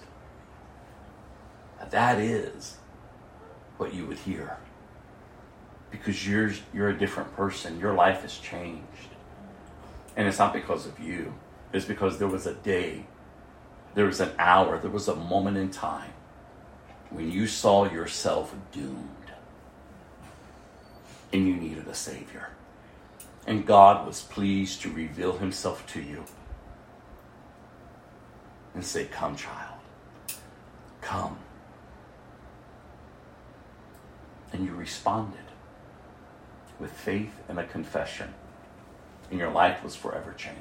That 1.91 2.19
is 2.19 2.77
what 3.79 3.95
you 3.95 4.05
would 4.07 4.19
hear. 4.19 4.59
Because 5.91 6.29
you're, 6.29 6.53
you're 6.75 6.91
a 6.91 6.99
different 6.99 7.35
person. 7.35 7.81
Your 7.81 7.95
life 7.95 8.23
has 8.23 8.37
changed. 8.37 8.83
And 10.17 10.27
it's 10.27 10.39
not 10.39 10.53
because 10.53 10.87
of 10.87 10.99
you, 10.99 11.35
it's 11.73 11.85
because 11.85 12.19
there 12.19 12.29
was 12.29 12.47
a 12.47 12.55
day, 12.55 13.05
there 13.95 14.07
was 14.07 14.21
an 14.21 14.33
hour, 14.39 14.79
there 14.79 14.91
was 14.91 15.09
a 15.09 15.15
moment 15.15 15.57
in 15.59 15.71
time 15.71 16.13
when 17.11 17.31
you 17.31 17.47
saw 17.47 17.85
yourself 17.85 18.55
doomed 18.73 19.11
and 21.33 21.47
you 21.47 21.55
needed 21.55 21.87
a 21.87 21.95
Savior. 21.95 22.49
And 23.47 23.65
God 23.65 24.07
was 24.07 24.23
pleased 24.23 24.83
to 24.83 24.91
reveal 24.91 25.39
Himself 25.39 25.87
to 25.93 26.01
you 26.01 26.25
and 28.75 28.85
say, 28.85 29.05
Come, 29.07 29.37
child, 29.37 29.79
come. 31.01 31.39
And 34.53 34.65
you 34.65 34.75
responded 34.75 35.39
with 36.79 36.91
faith 36.91 37.33
and 37.49 37.59
a 37.59 37.65
confession, 37.65 38.35
and 39.31 39.39
your 39.39 39.51
life 39.51 39.83
was 39.83 39.97
forever 39.97 40.33
changed. 40.37 40.61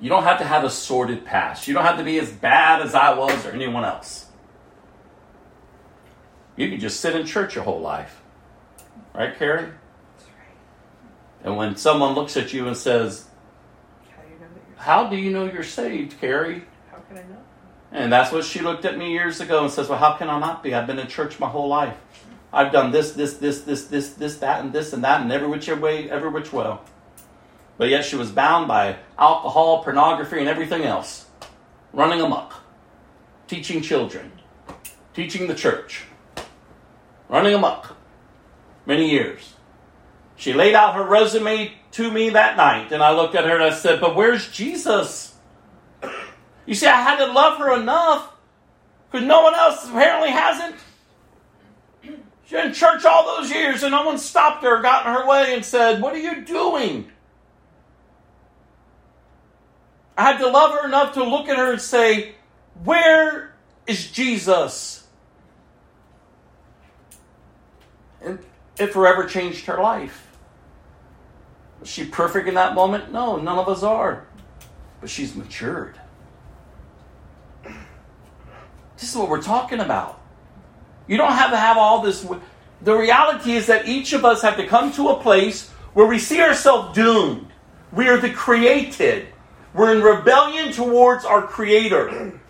You 0.00 0.08
don't 0.08 0.24
have 0.24 0.38
to 0.38 0.44
have 0.44 0.64
a 0.64 0.70
sordid 0.70 1.24
past. 1.24 1.66
You 1.66 1.74
don't 1.74 1.84
have 1.84 1.98
to 1.98 2.04
be 2.04 2.18
as 2.18 2.30
bad 2.30 2.82
as 2.82 2.94
I 2.94 3.14
was 3.14 3.46
or 3.46 3.52
anyone 3.52 3.84
else. 3.84 4.26
You 6.56 6.68
can 6.68 6.78
just 6.78 7.00
sit 7.00 7.16
in 7.16 7.26
church 7.26 7.54
your 7.54 7.64
whole 7.64 7.80
life. 7.80 8.20
Right, 9.14 9.36
Carrie? 9.36 9.62
That's 9.62 10.28
right. 10.28 11.44
And 11.44 11.56
when 11.56 11.76
someone 11.76 12.14
looks 12.14 12.36
at 12.36 12.52
you 12.52 12.66
and 12.66 12.76
says, 12.76 13.26
How 14.06 14.22
do 14.22 14.26
you 14.28 14.38
know 14.38 14.46
you're 14.54 14.76
How 14.76 15.08
do 15.08 15.16
you 15.16 15.30
know 15.30 15.44
you're 15.52 15.62
saved, 15.62 16.20
Carrie? 16.20 16.64
How 16.90 16.98
can 16.98 17.18
I 17.18 17.22
know? 17.22 17.38
And 17.92 18.12
that's 18.12 18.32
what 18.32 18.44
she 18.44 18.60
looked 18.60 18.84
at 18.84 18.98
me 18.98 19.12
years 19.12 19.40
ago 19.40 19.62
and 19.62 19.72
says, 19.72 19.88
Well, 19.88 19.98
how 19.98 20.14
can 20.14 20.28
I 20.28 20.38
not 20.38 20.62
be? 20.62 20.74
I've 20.74 20.86
been 20.86 20.98
in 20.98 21.06
church 21.06 21.38
my 21.38 21.48
whole 21.48 21.68
life. 21.68 21.96
I've 22.54 22.72
done 22.72 22.92
this, 22.92 23.12
this, 23.12 23.34
this, 23.34 23.62
this, 23.62 23.84
this, 23.86 24.10
this, 24.10 24.36
that, 24.38 24.60
and 24.60 24.72
this, 24.72 24.92
and 24.92 25.02
that, 25.04 25.20
and 25.20 25.32
every 25.32 25.48
which 25.48 25.68
way, 25.68 26.08
every 26.08 26.30
which 26.30 26.52
way. 26.52 26.76
But 27.76 27.88
yet 27.88 28.04
she 28.04 28.16
was 28.16 28.30
bound 28.30 28.68
by 28.68 28.96
alcohol, 29.18 29.82
pornography, 29.82 30.38
and 30.38 30.48
everything 30.48 30.82
else. 30.82 31.26
Running 31.92 32.20
amok. 32.20 32.54
Teaching 33.48 33.82
children. 33.82 34.32
Teaching 35.14 35.48
the 35.48 35.54
church. 35.54 36.04
Running 37.28 37.54
amok. 37.54 37.96
Many 38.86 39.10
years. 39.10 39.54
She 40.36 40.52
laid 40.52 40.74
out 40.74 40.94
her 40.94 41.04
resume 41.04 41.72
to 41.92 42.10
me 42.10 42.30
that 42.30 42.56
night, 42.56 42.92
and 42.92 43.02
I 43.02 43.12
looked 43.12 43.34
at 43.34 43.44
her 43.44 43.54
and 43.54 43.62
I 43.62 43.74
said, 43.74 44.00
But 44.00 44.14
where's 44.14 44.50
Jesus? 44.50 45.34
You 46.66 46.74
see, 46.74 46.86
I 46.86 47.00
had 47.00 47.24
to 47.24 47.32
love 47.32 47.58
her 47.58 47.80
enough 47.80 48.32
because 49.10 49.26
no 49.26 49.42
one 49.42 49.54
else 49.54 49.88
apparently 49.88 50.30
hasn't. 50.30 50.76
In 52.54 52.72
church 52.72 53.04
all 53.04 53.36
those 53.36 53.50
years 53.50 53.82
and 53.82 53.90
no 53.90 54.06
one 54.06 54.16
stopped 54.16 54.62
her, 54.62 54.80
got 54.80 55.06
in 55.06 55.12
her 55.12 55.26
way, 55.26 55.54
and 55.54 55.64
said, 55.64 56.00
What 56.00 56.14
are 56.14 56.18
you 56.18 56.44
doing? 56.44 57.10
I 60.16 60.22
had 60.22 60.38
to 60.38 60.46
love 60.46 60.70
her 60.78 60.86
enough 60.86 61.14
to 61.14 61.24
look 61.24 61.48
at 61.48 61.56
her 61.56 61.72
and 61.72 61.80
say, 61.80 62.36
Where 62.84 63.54
is 63.88 64.08
Jesus? 64.12 65.04
And 68.22 68.38
it 68.78 68.92
forever 68.92 69.26
changed 69.26 69.66
her 69.66 69.82
life. 69.82 70.28
Was 71.80 71.88
she 71.88 72.04
perfect 72.04 72.46
in 72.46 72.54
that 72.54 72.74
moment? 72.74 73.12
No, 73.12 73.36
none 73.36 73.58
of 73.58 73.68
us 73.68 73.82
are. 73.82 74.26
But 75.00 75.10
she's 75.10 75.34
matured. 75.34 76.00
This 78.96 79.10
is 79.10 79.16
what 79.16 79.28
we're 79.28 79.42
talking 79.42 79.80
about. 79.80 80.20
You 81.06 81.16
don't 81.16 81.32
have 81.32 81.50
to 81.50 81.56
have 81.56 81.76
all 81.76 82.02
this. 82.02 82.26
The 82.82 82.94
reality 82.94 83.52
is 83.52 83.66
that 83.66 83.86
each 83.86 84.12
of 84.12 84.24
us 84.24 84.42
have 84.42 84.56
to 84.56 84.66
come 84.66 84.92
to 84.92 85.08
a 85.08 85.20
place 85.20 85.70
where 85.92 86.06
we 86.06 86.18
see 86.18 86.40
ourselves 86.40 86.94
doomed. 86.94 87.48
We 87.92 88.08
are 88.08 88.18
the 88.18 88.30
created. 88.30 89.28
We're 89.74 89.94
in 89.94 90.02
rebellion 90.02 90.72
towards 90.72 91.24
our 91.24 91.42
Creator. 91.42 92.40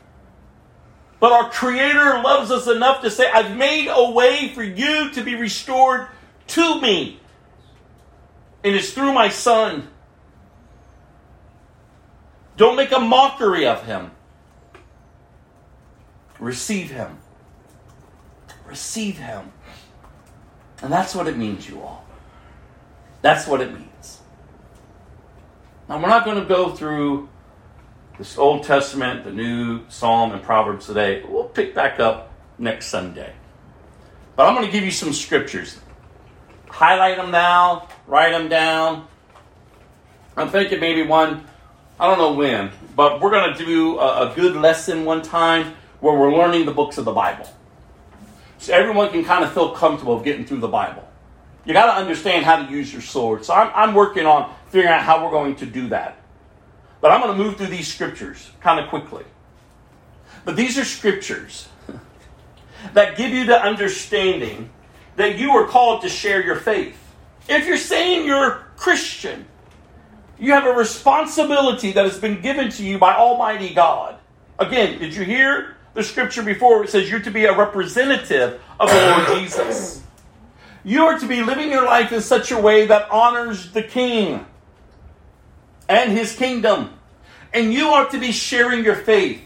But 1.21 1.33
our 1.33 1.51
Creator 1.51 2.21
loves 2.23 2.51
us 2.51 2.67
enough 2.67 3.01
to 3.03 3.11
say, 3.11 3.31
I've 3.31 3.57
made 3.57 3.89
a 3.91 4.11
way 4.11 4.49
for 4.49 4.63
you 4.63 5.11
to 5.13 5.25
be 5.25 5.35
restored 5.35 6.09
to 6.49 6.81
me. 6.81 7.21
And 8.63 8.75
it's 8.75 8.93
through 8.93 9.13
my 9.13 9.29
Son. 9.31 9.89
Don't 12.57 12.77
make 12.77 12.93
a 12.93 13.01
mockery 13.01 13.67
of 13.67 13.85
Him. 13.85 14.11
Receive 16.39 16.91
Him. 16.91 17.19
Receive 18.67 19.19
Him. 19.19 19.53
And 20.83 20.93
that's 20.93 21.15
what 21.15 21.29
it 21.29 21.37
means, 21.37 21.69
you 21.69 21.81
all. 21.81 22.05
That's 23.23 23.47
what 23.47 23.61
it 23.61 23.73
means. 23.73 24.21
Now, 25.89 26.01
we're 26.01 26.09
not 26.09 26.25
going 26.25 26.41
to 26.41 26.47
go 26.47 26.71
through 26.71 27.29
this 28.19 28.39
Old 28.39 28.65
Testament, 28.65 29.25
the 29.25 29.33
New 29.33 29.89
Psalm, 29.89 30.33
and 30.33 30.43
Proverbs 30.43 30.87
today. 30.87 31.23
We'll 31.29 31.45
pick 31.45 31.75
back 31.75 32.01
up 32.01 32.33
next 32.59 32.87
Sunday. 32.87 33.33
But 34.37 34.47
I'm 34.47 34.55
going 34.55 34.67
to 34.67 34.73
give 34.73 34.85
you 34.85 34.91
some 34.91 35.13
scriptures. 35.13 35.79
Highlight 36.69 37.17
them 37.17 37.31
now, 37.31 37.89
write 38.07 38.33
them 38.33 38.49
down. 38.49 39.07
I'm 40.37 40.49
thinking 40.49 40.81
maybe 40.81 41.03
one, 41.03 41.47
I 41.99 42.09
don't 42.09 42.19
know 42.19 42.33
when, 42.33 42.71
but 42.97 43.21
we're 43.21 43.31
going 43.31 43.57
to 43.57 43.65
do 43.65 43.99
a, 44.01 44.33
good 44.35 44.57
lesson 44.57 45.05
one 45.05 45.23
time 45.23 45.75
where 46.01 46.19
we're 46.19 46.35
learning 46.37 46.67
the 46.67 46.73
books 46.73 46.99
of 46.99 47.05
the 47.05 47.13
Bible. 47.13 47.49
So 48.65 48.73
everyone 48.73 49.11
can 49.11 49.25
kind 49.25 49.45
of 49.45 49.53
feel 49.53 49.73
comfortable 49.73 50.21
getting 50.21 50.47
through 50.47 50.61
the 50.61 50.69
Bible. 50.69 51.07
You 51.67 51.75
got 51.75 51.87
to 51.87 52.01
understand 52.01 52.47
how 52.47 52.65
to 52.65 52.73
use 52.73 52.91
your 52.91 53.03
sword. 53.03 53.45
So 53.45 53.53
I'm, 53.53 53.71
I'm 53.75 53.95
working 53.95 54.25
on 54.25 54.55
figuring 54.69 54.89
out 54.89 55.03
how 55.03 55.23
we're 55.23 55.31
going 55.31 55.57
to 55.57 55.67
do 55.67 55.89
that. 55.89 56.17
But 57.03 57.11
I'm 57.11 57.21
going 57.21 57.37
to 57.37 57.45
move 57.45 57.57
through 57.57 57.67
these 57.67 57.93
scriptures 57.93 58.51
kind 58.63 58.81
of 58.81 58.89
quickly. 58.89 59.25
But 60.47 60.57
these 60.57 60.79
are 60.79 60.85
scriptures 60.85 61.69
that 62.95 63.19
give 63.19 63.33
you 63.33 63.45
the 63.45 63.61
understanding 63.61 64.71
that 65.17 65.39
you 65.39 65.51
are 65.51 65.67
called 65.67 66.01
to 66.03 66.09
share 66.09 66.43
your 66.43 66.57
faith. 66.57 66.99
If 67.49 67.67
you're 67.67 67.77
saying 67.77 68.27
you're 68.27 68.65
Christian, 68.77 69.45
you 70.39 70.53
have 70.53 70.65
a 70.65 70.73
responsibility 70.73 71.93
that 71.93 72.07
has 72.07 72.19
been 72.19 72.41
given 72.41 72.71
to 72.71 72.83
you 72.83 72.99
by 72.99 73.15
Almighty 73.15 73.75
God. 73.75 74.19
Again, 74.59 74.99
did 74.99 75.15
you 75.15 75.25
hear 75.25 75.74
the 75.95 76.03
scripture 76.03 76.43
before? 76.43 76.85
It 76.85 76.91
says 76.91 77.11
you're 77.11 77.21
to 77.21 77.31
be 77.31 77.47
a 77.47 77.57
representative 77.57 78.61
of 78.79 78.91
the 78.91 78.97
Lord 78.97 79.41
Jesus. 79.41 80.03
You 80.85 81.05
are 81.05 81.19
to 81.19 81.27
be 81.27 81.43
living 81.43 81.71
your 81.71 81.85
life 81.85 82.13
in 82.13 82.21
such 82.21 82.53
a 82.53 82.61
way 82.61 82.87
that 82.87 83.11
honors 83.11 83.73
the 83.73 83.83
King 83.83 84.45
and 85.89 86.13
his 86.13 86.37
kingdom. 86.37 86.91
And 87.53 87.73
you 87.73 87.89
are 87.89 88.09
to 88.11 88.19
be 88.19 88.33
sharing 88.33 88.85
your 88.85 88.97
faith. 88.97 89.41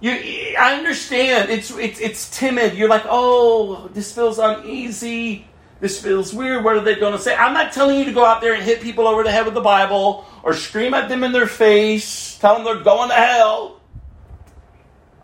You, 0.00 0.12
I 0.58 0.74
understand 0.74 1.50
it's, 1.50 1.70
it's, 1.70 2.00
it's 2.00 2.30
timid. 2.30 2.74
You're 2.74 2.88
like, 2.88 3.04
oh, 3.06 3.88
this 3.88 4.14
feels 4.14 4.38
uneasy. 4.38 5.46
This 5.80 6.02
feels 6.02 6.32
weird. 6.32 6.64
What 6.64 6.76
are 6.76 6.80
they 6.80 6.94
going 6.96 7.12
to 7.12 7.18
say? 7.18 7.34
I'm 7.34 7.52
not 7.52 7.72
telling 7.72 7.98
you 7.98 8.04
to 8.06 8.12
go 8.12 8.24
out 8.24 8.40
there 8.40 8.54
and 8.54 8.62
hit 8.62 8.80
people 8.80 9.06
over 9.06 9.22
the 9.22 9.30
head 9.30 9.44
with 9.44 9.54
the 9.54 9.60
Bible 9.60 10.24
or 10.42 10.54
scream 10.54 10.94
at 10.94 11.08
them 11.08 11.22
in 11.22 11.32
their 11.32 11.46
face, 11.46 12.38
tell 12.38 12.54
them 12.54 12.64
they're 12.64 12.82
going 12.82 13.10
to 13.10 13.14
hell. 13.14 13.80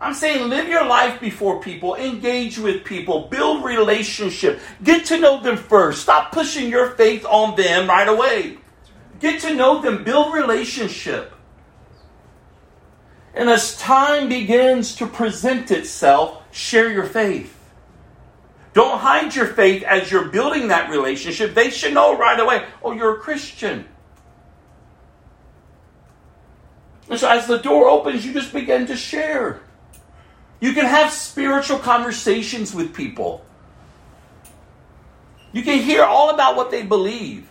I'm 0.03 0.13
saying 0.13 0.49
live 0.49 0.67
your 0.67 0.85
life 0.85 1.21
before 1.21 1.61
people, 1.61 1.95
engage 1.95 2.57
with 2.57 2.83
people, 2.83 3.29
build 3.29 3.63
relationship, 3.63 4.59
get 4.83 5.05
to 5.05 5.17
know 5.17 5.41
them 5.41 5.55
first. 5.55 6.01
Stop 6.01 6.33
pushing 6.33 6.69
your 6.69 6.89
faith 6.91 7.25
on 7.25 7.55
them 7.55 7.87
right 7.87 8.09
away. 8.09 8.57
Get 9.21 9.39
to 9.43 9.53
know 9.55 9.81
them, 9.81 10.03
build 10.03 10.33
relationship. 10.33 11.33
And 13.33 13.49
as 13.49 13.77
time 13.77 14.27
begins 14.27 14.93
to 14.95 15.07
present 15.07 15.71
itself, 15.71 16.43
share 16.51 16.91
your 16.91 17.05
faith. 17.05 17.57
Don't 18.73 18.99
hide 18.99 19.33
your 19.33 19.47
faith 19.47 19.83
as 19.83 20.11
you're 20.11 20.27
building 20.27 20.67
that 20.67 20.89
relationship. 20.89 21.53
They 21.53 21.69
should 21.69 21.93
know 21.93 22.17
right 22.17 22.37
away, 22.37 22.65
oh, 22.83 22.91
you're 22.91 23.15
a 23.15 23.19
Christian. 23.19 23.87
And 27.09 27.17
so 27.17 27.29
as 27.29 27.47
the 27.47 27.59
door 27.59 27.87
opens, 27.87 28.25
you 28.25 28.33
just 28.33 28.51
begin 28.51 28.85
to 28.87 28.97
share. 28.97 29.61
You 30.63 30.71
can 30.71 30.85
have 30.85 31.11
spiritual 31.11 31.77
conversations 31.77 32.73
with 32.73 32.93
people. 32.93 33.43
You 35.51 35.61
can 35.61 35.79
hear 35.79 36.05
all 36.05 36.29
about 36.29 36.55
what 36.55 36.71
they 36.71 36.83
believe 36.83 37.49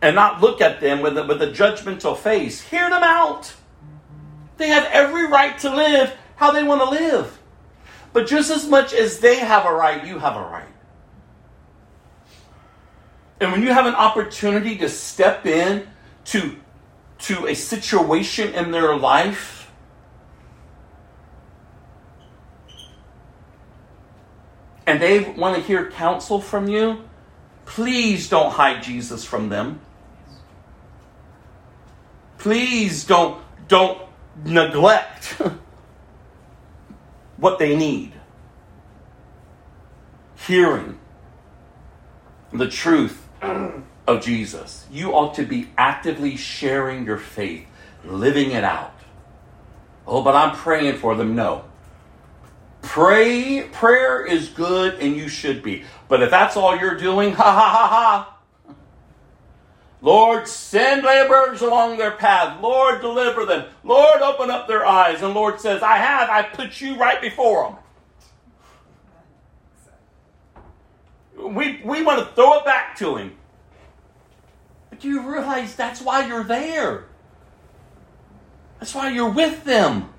and 0.00 0.14
not 0.14 0.40
look 0.40 0.60
at 0.60 0.80
them 0.80 1.00
with 1.00 1.18
a, 1.18 1.24
with 1.24 1.42
a 1.42 1.48
judgmental 1.48 2.16
face. 2.16 2.60
Hear 2.60 2.88
them 2.88 3.02
out. 3.02 3.52
They 4.58 4.68
have 4.68 4.84
every 4.92 5.26
right 5.26 5.58
to 5.58 5.74
live 5.74 6.14
how 6.36 6.52
they 6.52 6.62
want 6.62 6.82
to 6.82 6.88
live. 6.88 7.36
But 8.12 8.28
just 8.28 8.52
as 8.52 8.68
much 8.68 8.94
as 8.94 9.18
they 9.18 9.40
have 9.40 9.66
a 9.66 9.72
right, 9.72 10.06
you 10.06 10.20
have 10.20 10.36
a 10.36 10.42
right. 10.42 10.68
And 13.40 13.50
when 13.50 13.62
you 13.64 13.72
have 13.72 13.86
an 13.86 13.96
opportunity 13.96 14.78
to 14.78 14.88
step 14.88 15.46
in 15.46 15.88
to, 16.26 16.54
to 17.22 17.48
a 17.48 17.54
situation 17.54 18.54
in 18.54 18.70
their 18.70 18.96
life, 18.96 19.55
and 24.86 25.02
they 25.02 25.20
want 25.20 25.56
to 25.56 25.62
hear 25.62 25.90
counsel 25.90 26.40
from 26.40 26.68
you, 26.68 27.02
please 27.64 28.28
don't 28.28 28.52
hide 28.52 28.82
Jesus 28.82 29.24
from 29.24 29.48
them. 29.48 29.80
Please 32.38 33.04
don't 33.04 33.42
don't 33.68 34.00
neglect 34.44 35.40
what 37.36 37.58
they 37.58 37.76
need. 37.76 38.12
Hearing 40.46 40.98
the 42.52 42.68
truth 42.68 43.26
of 44.06 44.22
Jesus. 44.22 44.86
You 44.90 45.12
ought 45.12 45.34
to 45.34 45.44
be 45.44 45.70
actively 45.76 46.36
sharing 46.36 47.04
your 47.04 47.18
faith, 47.18 47.66
living 48.04 48.52
it 48.52 48.62
out. 48.62 48.94
Oh, 50.06 50.22
but 50.22 50.36
I'm 50.36 50.54
praying 50.54 50.98
for 50.98 51.16
them. 51.16 51.34
No. 51.34 51.64
Pray, 52.86 53.62
prayer 53.72 54.24
is 54.24 54.48
good 54.48 54.94
and 55.00 55.16
you 55.16 55.28
should 55.28 55.60
be. 55.62 55.84
But 56.08 56.22
if 56.22 56.30
that's 56.30 56.56
all 56.56 56.76
you're 56.76 56.96
doing, 56.96 57.32
ha 57.32 57.42
ha 57.42 57.68
ha 57.68 57.88
ha. 57.88 58.38
Lord, 60.00 60.46
send 60.46 61.02
laborers 61.02 61.62
along 61.62 61.98
their 61.98 62.12
path. 62.12 62.62
Lord, 62.62 63.00
deliver 63.00 63.44
them. 63.44 63.66
Lord, 63.82 64.22
open 64.22 64.50
up 64.50 64.68
their 64.68 64.86
eyes. 64.86 65.20
And 65.20 65.34
Lord 65.34 65.60
says, 65.60 65.82
I 65.82 65.96
have. 65.96 66.30
I 66.30 66.42
put 66.42 66.80
you 66.80 66.96
right 66.96 67.20
before 67.20 67.76
them. 71.36 71.54
We, 71.54 71.82
we 71.84 72.02
want 72.02 72.20
to 72.20 72.34
throw 72.34 72.60
it 72.60 72.64
back 72.64 72.96
to 72.98 73.16
him. 73.16 73.36
But 74.90 75.00
do 75.00 75.08
you 75.08 75.28
realize 75.28 75.74
that's 75.74 76.00
why 76.00 76.26
you're 76.26 76.44
there? 76.44 77.06
That's 78.78 78.94
why 78.94 79.10
you're 79.10 79.30
with 79.30 79.64
them. 79.64 80.10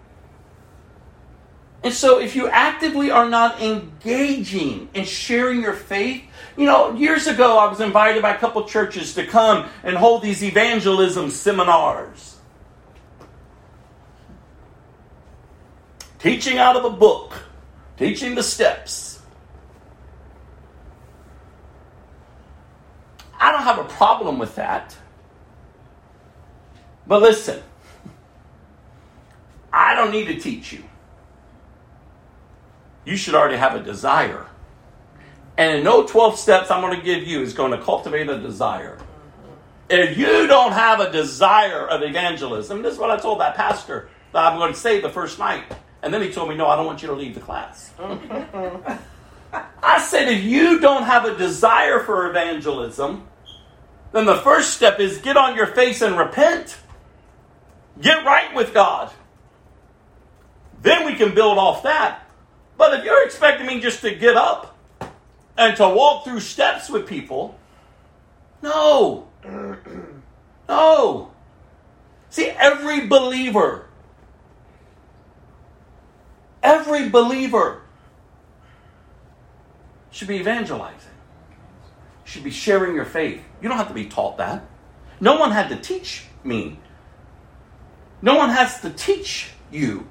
And 1.87 1.95
so, 1.95 2.19
if 2.19 2.35
you 2.35 2.49
actively 2.49 3.11
are 3.11 3.29
not 3.29 3.61
engaging 3.61 4.89
and 4.93 5.07
sharing 5.07 5.61
your 5.61 5.71
faith, 5.71 6.21
you 6.57 6.65
know, 6.65 6.93
years 6.95 7.27
ago 7.27 7.57
I 7.57 7.69
was 7.69 7.79
invited 7.79 8.21
by 8.21 8.35
a 8.35 8.37
couple 8.37 8.61
churches 8.65 9.13
to 9.13 9.25
come 9.25 9.69
and 9.85 9.95
hold 9.95 10.21
these 10.21 10.43
evangelism 10.43 11.29
seminars. 11.29 12.39
Teaching 16.19 16.57
out 16.57 16.75
of 16.75 16.83
a 16.83 16.89
book, 16.89 17.31
teaching 17.95 18.35
the 18.35 18.43
steps. 18.43 19.21
I 23.39 23.53
don't 23.53 23.63
have 23.63 23.79
a 23.79 23.85
problem 23.85 24.39
with 24.39 24.55
that. 24.55 24.93
But 27.07 27.21
listen, 27.21 27.63
I 29.71 29.95
don't 29.95 30.11
need 30.11 30.25
to 30.25 30.37
teach 30.37 30.73
you. 30.73 30.83
You 33.07 33.15
should 33.15 33.35
already 33.35 33.55
have 33.55 33.73
a 33.73 33.81
desire. 33.81 34.47
And 35.57 35.77
in 35.77 35.83
no 35.85 36.05
12 36.05 36.37
steps 36.37 36.69
I'm 36.69 36.81
going 36.81 36.99
to 36.99 37.01
give 37.01 37.23
you 37.23 37.41
is 37.41 37.53
going 37.53 37.71
to 37.71 37.81
cultivate 37.81 38.27
a 38.27 38.37
desire. 38.37 38.97
If 39.89 40.17
you 40.17 40.45
don't 40.45 40.73
have 40.73 40.99
a 40.99 41.09
desire 41.09 41.87
of 41.87 42.03
evangelism, 42.03 42.81
this 42.81 42.95
is 42.95 42.99
what 42.99 43.09
I 43.09 43.15
told 43.15 43.39
that 43.39 43.55
pastor 43.55 44.09
that 44.33 44.43
I'm 44.43 44.59
going 44.59 44.73
to 44.73 44.79
say 44.79 44.99
the 44.99 45.09
first 45.09 45.39
night. 45.39 45.63
And 46.03 46.13
then 46.13 46.21
he 46.21 46.33
told 46.33 46.49
me, 46.49 46.55
No, 46.55 46.67
I 46.67 46.75
don't 46.75 46.85
want 46.85 47.01
you 47.01 47.07
to 47.07 47.13
leave 47.13 47.33
the 47.33 47.39
class. 47.39 47.93
I 49.81 50.01
said, 50.01 50.27
If 50.27 50.43
you 50.43 50.81
don't 50.81 51.03
have 51.03 51.23
a 51.23 51.37
desire 51.37 52.01
for 52.01 52.29
evangelism, 52.29 53.25
then 54.11 54.25
the 54.25 54.35
first 54.35 54.73
step 54.73 54.99
is 54.99 55.19
get 55.19 55.37
on 55.37 55.55
your 55.55 55.67
face 55.67 56.01
and 56.01 56.17
repent. 56.17 56.77
Get 58.01 58.25
right 58.25 58.53
with 58.53 58.73
God. 58.73 59.13
Then 60.81 61.05
we 61.05 61.15
can 61.15 61.33
build 61.33 61.57
off 61.57 61.83
that. 61.83 62.26
But 62.77 62.99
if 62.99 63.05
you're 63.05 63.25
expecting 63.25 63.65
me 63.65 63.79
just 63.81 64.01
to 64.01 64.13
get 64.13 64.37
up 64.37 64.77
and 65.57 65.75
to 65.77 65.89
walk 65.89 66.23
through 66.23 66.39
steps 66.41 66.89
with 66.89 67.07
people, 67.07 67.57
no. 68.61 69.27
No. 70.69 71.31
See, 72.29 72.49
every 72.49 73.07
believer, 73.07 73.87
every 76.61 77.07
believer 77.07 77.83
should 80.11 80.27
be 80.27 80.35
evangelizing, 80.35 81.11
should 82.25 82.43
be 82.43 82.51
sharing 82.51 82.95
your 82.95 83.05
faith. 83.05 83.41
You 83.61 83.69
don't 83.69 83.77
have 83.77 83.87
to 83.87 83.93
be 83.93 84.05
taught 84.07 84.37
that. 84.39 84.65
No 85.21 85.39
one 85.39 85.51
had 85.51 85.69
to 85.69 85.77
teach 85.77 86.25
me. 86.43 86.79
No 88.21 88.35
one 88.35 88.49
has 88.49 88.81
to 88.81 88.89
teach 88.89 89.51
you. 89.71 90.07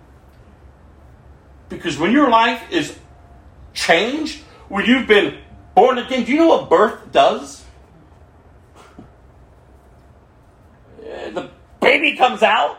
Because 1.69 1.99
when 1.99 2.13
your 2.13 2.31
life 2.31 2.63
is 2.71 2.97
changed, 3.75 4.43
when 4.69 4.87
you've 4.87 5.07
been 5.07 5.39
born 5.75 5.99
again, 5.99 6.25
do 6.25 6.33
you 6.33 6.39
know 6.39 6.47
what 6.49 6.71
birth 6.71 7.13
does? 7.13 7.65
Uh, 11.01 11.31
The 11.31 11.51
baby 11.81 12.17
comes 12.17 12.43
out. 12.43 12.79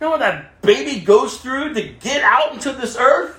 You 0.00 0.06
know 0.06 0.10
what 0.12 0.20
that 0.20 0.62
baby 0.62 1.00
goes 1.00 1.36
through 1.38 1.74
to 1.74 1.82
get 1.82 2.22
out 2.22 2.54
into 2.54 2.72
this 2.72 2.96
earth? 2.96 3.36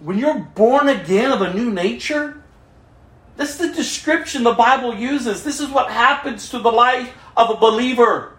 When 0.00 0.18
you're 0.18 0.40
born 0.40 0.88
again 0.88 1.30
of 1.30 1.42
a 1.42 1.52
new 1.52 1.70
nature, 1.70 2.39
this 3.36 3.50
is 3.50 3.58
the 3.58 3.74
description 3.74 4.42
the 4.42 4.52
Bible 4.52 4.94
uses. 4.94 5.44
This 5.44 5.60
is 5.60 5.68
what 5.70 5.90
happens 5.90 6.50
to 6.50 6.58
the 6.58 6.70
life 6.70 7.12
of 7.36 7.50
a 7.50 7.56
believer. 7.56 8.36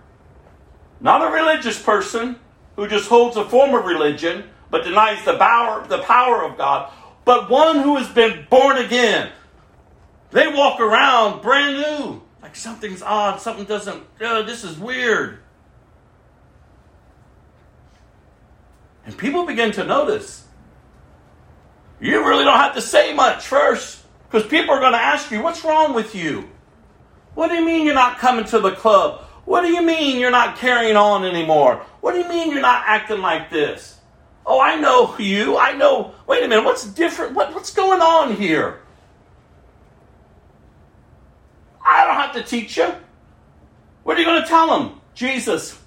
Not 0.99 1.27
a 1.27 1.33
religious 1.33 1.81
person 1.81 2.39
who 2.75 2.87
just 2.87 3.09
holds 3.09 3.35
a 3.35 3.45
form 3.45 3.73
of 3.73 3.85
religion 3.85 4.49
but 4.69 4.83
denies 4.83 5.23
the 5.25 5.37
power, 5.37 5.85
the 5.87 5.99
power 5.99 6.43
of 6.43 6.57
God, 6.57 6.91
but 7.25 7.49
one 7.49 7.79
who 7.79 7.97
has 7.97 8.07
been 8.09 8.47
born 8.49 8.77
again. 8.77 9.31
They 10.31 10.47
walk 10.47 10.79
around 10.79 11.41
brand 11.41 11.77
new. 11.77 12.21
Like 12.41 12.55
something's 12.55 13.01
odd, 13.01 13.41
something 13.41 13.65
doesn't, 13.65 14.03
oh, 14.21 14.43
this 14.43 14.63
is 14.63 14.77
weird. 14.79 15.39
And 19.05 19.17
people 19.17 19.45
begin 19.45 19.71
to 19.73 19.83
notice. 19.83 20.45
You 21.99 22.25
really 22.25 22.43
don't 22.43 22.57
have 22.57 22.75
to 22.75 22.81
say 22.81 23.13
much 23.13 23.45
first 23.45 24.00
because 24.31 24.47
people 24.47 24.73
are 24.73 24.79
going 24.79 24.93
to 24.93 24.97
ask 24.97 25.29
you, 25.29 25.41
What's 25.41 25.65
wrong 25.65 25.93
with 25.93 26.15
you? 26.15 26.49
What 27.33 27.49
do 27.49 27.55
you 27.55 27.65
mean 27.65 27.85
you're 27.85 27.93
not 27.93 28.17
coming 28.17 28.45
to 28.45 28.59
the 28.59 28.71
club? 28.71 29.21
What 29.45 29.61
do 29.61 29.67
you 29.67 29.81
mean 29.81 30.19
you're 30.19 30.31
not 30.31 30.57
carrying 30.57 30.95
on 30.95 31.25
anymore? 31.25 31.85
What 31.99 32.13
do 32.13 32.19
you 32.19 32.29
mean 32.29 32.51
you're 32.51 32.61
not 32.61 32.83
acting 32.85 33.19
like 33.19 33.49
this? 33.49 33.99
Oh, 34.45 34.59
I 34.59 34.75
know 34.75 35.17
you. 35.17 35.57
I 35.57 35.73
know. 35.73 36.13
Wait 36.27 36.43
a 36.43 36.47
minute. 36.47 36.63
What's 36.63 36.85
different? 36.85 37.33
What, 37.33 37.53
what's 37.53 37.73
going 37.73 38.01
on 38.01 38.35
here? 38.35 38.79
I 41.85 42.05
don't 42.05 42.15
have 42.15 42.33
to 42.35 42.43
teach 42.43 42.77
you. 42.77 42.93
What 44.03 44.17
are 44.17 44.19
you 44.19 44.25
going 44.25 44.41
to 44.41 44.47
tell 44.47 44.67
them? 44.67 45.01
Jesus. 45.13 45.77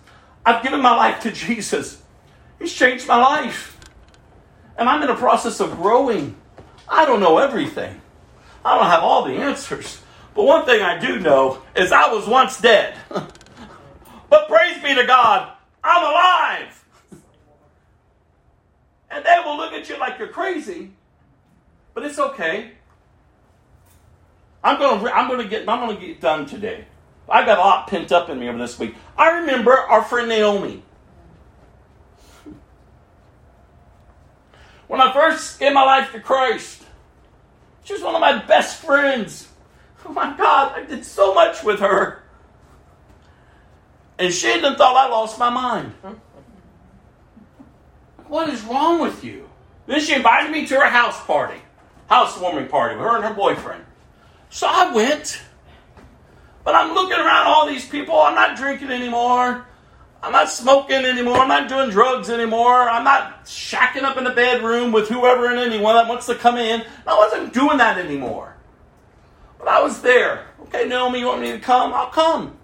I've 0.45 0.62
given 0.62 0.81
my 0.81 0.95
life 0.95 1.23
to 1.23 1.31
Jesus. 1.33 2.03
He's 2.59 2.73
changed 2.73 3.09
my 3.09 3.16
life. 3.16 3.79
And 4.77 4.89
I'm 4.89 5.03
in 5.03 5.09
a 5.09 5.16
process 5.16 5.61
of 5.61 5.77
growing. 5.77 6.37
I 6.89 7.07
don't 7.07 7.21
know 7.21 7.39
everything. 7.39 8.01
I 8.65 8.78
don't 8.78 8.86
have 8.86 9.03
all 9.03 9.24
the 9.24 9.35
answers. 9.35 10.01
But 10.35 10.45
one 10.45 10.65
thing 10.65 10.82
I 10.82 10.99
do 10.99 11.20
know 11.20 11.62
is 11.77 11.93
I 11.93 12.12
was 12.12 12.27
once 12.27 12.61
dead. 12.61 12.97
but 13.09 14.49
praise 14.49 14.82
be 14.82 14.95
to 14.95 15.07
God, 15.07 15.53
I'm 15.82 16.03
alive. 16.03 16.85
And 19.11 19.24
they 19.24 19.36
will 19.45 19.57
look 19.57 19.73
at 19.73 19.89
you 19.89 19.99
like 19.99 20.19
you're 20.19 20.28
crazy. 20.28 20.91
But 21.93 22.05
it's 22.05 22.19
okay. 22.19 22.73
I'm 24.65 24.78
gonna 24.78 25.11
I'm 25.11 25.28
gonna 25.28 25.47
get 25.47 25.69
I'm 25.69 25.86
gonna 25.86 26.01
get 26.01 26.20
done 26.20 26.47
today. 26.47 26.86
I've 27.28 27.47
got 27.47 27.59
a 27.59 27.61
lot 27.61 27.86
pent 27.86 28.11
up 28.12 28.28
in 28.28 28.41
me 28.41 28.49
over 28.49 28.59
this 28.59 28.78
week. 28.78 28.95
I 29.16 29.39
remember 29.41 29.73
our 29.73 30.03
friend 30.03 30.28
Naomi. 30.28 30.82
When 34.89 35.01
I 35.01 35.12
first 35.12 35.61
gave 35.61 35.73
my 35.73 35.85
life 35.85 36.12
to 36.12 36.20
Christ, 36.20 36.84
she 37.85 37.93
was 37.93 38.02
one 38.02 38.15
of 38.15 38.20
my 38.20 38.44
best 38.44 38.82
friends. 38.82 39.48
Oh 40.05 40.12
my 40.12 40.36
God, 40.36 40.73
I 40.77 40.85
did 40.85 41.05
so 41.05 41.32
much 41.32 41.62
with 41.62 41.81
her. 41.81 42.23
And 44.19 44.32
she 44.32 44.61
done 44.61 44.77
thought 44.77 44.97
I 44.97 45.09
lost 45.09 45.39
my 45.39 45.51
mind. 45.51 45.93
What 48.27 48.48
is 48.48 48.62
wrong 48.62 49.01
with 49.01 49.23
you? 49.23 49.48
Then 49.86 50.01
she 50.01 50.15
invited 50.15 50.51
me 50.51 50.66
to 50.66 50.74
her 50.77 50.89
house 50.89 51.23
party, 51.24 51.61
housewarming 52.09 52.69
party 52.69 52.97
with 52.97 53.05
her 53.05 53.16
and 53.16 53.24
her 53.24 53.35
boyfriend. 53.35 53.85
So 54.51 54.66
I 54.69 54.93
went. 54.93 55.40
But 56.65 56.74
I'm 56.74 56.94
looking 56.94 57.19
around 57.19 57.47
all 57.47 57.66
these 57.66 57.86
people. 57.86 58.19
I'm 58.19 58.35
not 58.35 58.56
drinking 58.56 58.90
anymore. 58.90 59.66
I'm 60.24 60.32
not 60.32 60.48
smoking 60.48 61.05
anymore. 61.05 61.36
I'm 61.36 61.48
not 61.48 61.68
doing 61.68 61.90
drugs 61.90 62.30
anymore. 62.30 62.88
I'm 62.88 63.05
not 63.05 63.44
shacking 63.44 64.05
up 64.05 64.16
in 64.16 64.24
the 64.24 64.30
bedroom 64.30 64.90
with 64.90 65.06
whoever 65.06 65.51
and 65.51 65.59
anyone 65.59 65.96
that 65.96 66.09
wants 66.09 66.24
to 66.26 66.34
come 66.34 66.56
in. 66.56 66.82
I 67.06 67.14
wasn't 67.14 67.52
doing 67.52 67.76
that 67.76 67.98
anymore. 67.98 68.56
But 69.59 69.68
I 69.68 69.82
was 69.82 70.01
there. 70.01 70.46
Okay, 70.62 70.88
Naomi, 70.88 71.18
you 71.18 71.26
want 71.26 71.42
me 71.42 71.52
to 71.52 71.59
come? 71.59 71.92
I'll 71.92 72.09
come. 72.09 72.56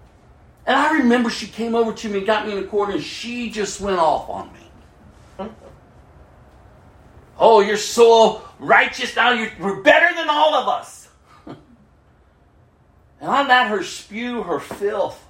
And 0.65 0.75
I 0.75 0.93
remember 0.93 1.29
she 1.29 1.45
came 1.45 1.75
over 1.75 1.93
to 1.93 2.09
me 2.09 2.17
and 2.17 2.27
got 2.27 2.47
me 2.47 2.53
in 2.53 2.61
the 2.63 2.67
corner 2.67 2.93
and 2.93 3.03
she 3.03 3.51
just 3.51 3.79
went 3.79 3.99
off 3.99 4.27
on 4.27 4.51
me. 4.53 5.51
Oh, 7.37 7.59
you're 7.59 7.77
so 7.77 8.41
righteous 8.57 9.15
now. 9.15 9.33
You're, 9.33 9.81
better 9.81 10.15
than 10.15 10.29
all 10.29 10.55
of 10.55 10.67
us. 10.67 11.09
and 11.45 11.57
I 13.21 13.47
let 13.47 13.67
her 13.67 13.83
spew 13.83 14.41
her 14.43 14.59
filth. 14.59 15.23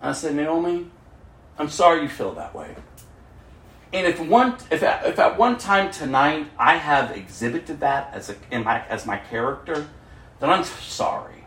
I 0.00 0.12
said, 0.12 0.34
Naomi, 0.34 0.90
I'm 1.58 1.68
sorry 1.68 2.02
you 2.02 2.08
feel 2.08 2.32
that 2.34 2.54
way. 2.54 2.74
And 3.92 4.06
if 4.06 4.20
one, 4.20 4.56
if 4.70 4.82
at, 4.82 5.06
if 5.06 5.18
at 5.18 5.38
one 5.38 5.58
time 5.58 5.90
tonight 5.90 6.48
I 6.58 6.76
have 6.76 7.16
exhibited 7.16 7.80
that 7.80 8.12
as 8.12 8.28
a 8.28 8.36
in 8.50 8.64
my, 8.64 8.84
as 8.88 9.06
my 9.06 9.16
character, 9.16 9.86
then 10.40 10.50
I'm 10.50 10.64
sorry. 10.64 11.44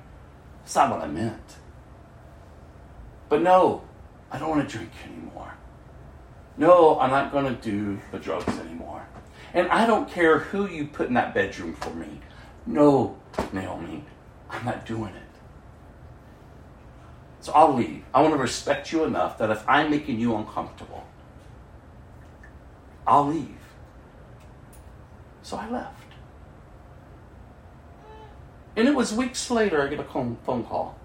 That's 0.64 0.76
not 0.76 0.92
what 0.92 1.02
I 1.02 1.08
meant. 1.08 1.56
But 3.28 3.42
no, 3.42 3.84
I 4.32 4.40
don't 4.40 4.50
want 4.50 4.68
to 4.68 4.78
drink 4.78 4.92
anymore. 5.06 5.54
No, 6.58 7.00
I'm 7.00 7.12
not 7.12 7.32
going 7.32 7.46
to 7.46 7.62
do 7.62 8.00
the 8.12 8.20
drugs 8.20 8.58
anymore. 8.60 9.06
And 9.54 9.68
I 9.68 9.86
don't 9.86 10.10
care 10.10 10.40
who 10.40 10.68
you 10.68 10.88
put 10.88 11.08
in 11.08 11.14
that 11.14 11.34
bedroom 11.34 11.74
for 11.76 11.92
me. 11.92 12.20
No, 12.66 13.18
Naomi, 13.54 14.04
I'm 14.50 14.66
not 14.66 14.86
doing 14.86 15.14
it. 15.16 15.29
So 17.50 17.56
I'll 17.56 17.74
leave. 17.74 18.04
I 18.14 18.22
want 18.22 18.36
to 18.36 18.40
respect 18.40 18.92
you 18.92 19.06
enough 19.06 19.40
that 19.40 19.50
if 19.50 19.68
I'm 19.68 19.90
making 19.90 20.20
you 20.20 20.36
uncomfortable, 20.36 21.04
I'll 23.08 23.26
leave. 23.26 23.58
So 25.42 25.58
I 25.58 25.68
left. 25.68 26.14
And 28.76 28.88
it 28.88 28.94
was 28.94 29.12
weeks 29.12 29.50
later 29.50 29.82
I 29.82 29.88
get 29.88 30.00
a 30.00 30.04
phone 30.04 30.38
call. 30.46 30.96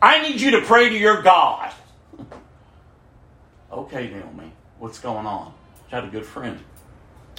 I 0.00 0.22
need 0.22 0.40
you 0.40 0.52
to 0.52 0.60
pray 0.60 0.88
to 0.88 0.96
your 0.96 1.20
God. 1.20 1.72
okay, 3.72 4.08
Naomi, 4.08 4.52
what's 4.78 5.00
going 5.00 5.26
on? 5.26 5.52
I 5.90 5.96
had 5.96 6.04
a 6.04 6.10
good 6.10 6.26
friend 6.26 6.60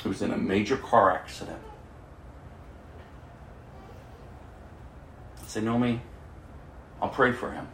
who 0.04 0.10
was 0.10 0.22
in 0.22 0.32
a 0.34 0.38
major 0.38 0.76
car 0.76 1.12
accident. 1.12 1.62
I 5.42 5.48
said, 5.48 5.64
Naomi, 5.64 6.02
I'll 7.02 7.08
pray 7.08 7.32
for 7.32 7.54
him. 7.54 7.70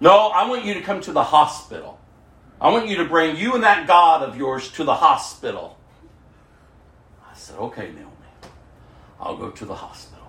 No, 0.00 0.28
I 0.28 0.48
want 0.48 0.64
you 0.64 0.74
to 0.74 0.82
come 0.82 1.00
to 1.02 1.12
the 1.12 1.24
hospital. 1.24 1.98
I 2.60 2.70
want 2.70 2.88
you 2.88 2.96
to 2.96 3.04
bring 3.04 3.36
you 3.36 3.54
and 3.54 3.62
that 3.62 3.86
God 3.86 4.22
of 4.22 4.36
yours 4.36 4.70
to 4.72 4.84
the 4.84 4.94
hospital. 4.94 5.78
I 7.28 7.34
said, 7.34 7.56
okay, 7.58 7.90
Naomi, 7.92 8.10
I'll 9.20 9.36
go 9.36 9.50
to 9.50 9.64
the 9.64 9.74
hospital. 9.74 10.28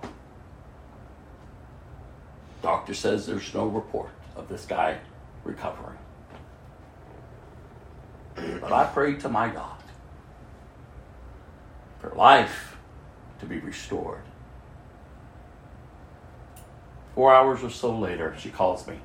Doctor 2.62 2.94
says 2.94 3.26
there's 3.26 3.54
no 3.54 3.66
report 3.66 4.10
of 4.36 4.48
this 4.48 4.64
guy 4.64 4.98
recovering. 5.44 5.98
But 8.34 8.72
I 8.72 8.84
prayed 8.86 9.20
to 9.20 9.28
my 9.28 9.48
God 9.48 9.82
for 12.00 12.10
life 12.10 12.76
to 13.40 13.46
be 13.46 13.58
restored. 13.58 14.22
Four 17.14 17.34
hours 17.34 17.64
or 17.64 17.70
so 17.70 17.96
later, 17.96 18.34
she 18.38 18.50
calls 18.50 18.86
me. 18.86 18.98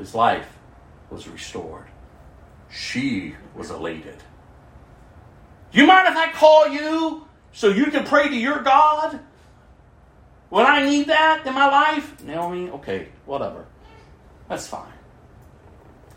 His 0.00 0.14
life 0.14 0.48
was 1.10 1.28
restored. 1.28 1.84
She 2.70 3.36
was 3.54 3.70
elated. 3.70 4.16
You 5.72 5.86
mind 5.86 6.08
if 6.08 6.16
I 6.16 6.32
call 6.32 6.68
you 6.68 7.28
so 7.52 7.68
you 7.68 7.84
can 7.90 8.04
pray 8.04 8.26
to 8.26 8.34
your 8.34 8.62
God? 8.62 9.20
When 10.48 10.64
I 10.64 10.86
need 10.86 11.08
that 11.08 11.46
in 11.46 11.52
my 11.52 11.66
life? 11.66 12.24
Naomi, 12.24 12.70
okay, 12.70 13.08
whatever. 13.26 13.66
That's 14.48 14.66
fine. 14.66 14.90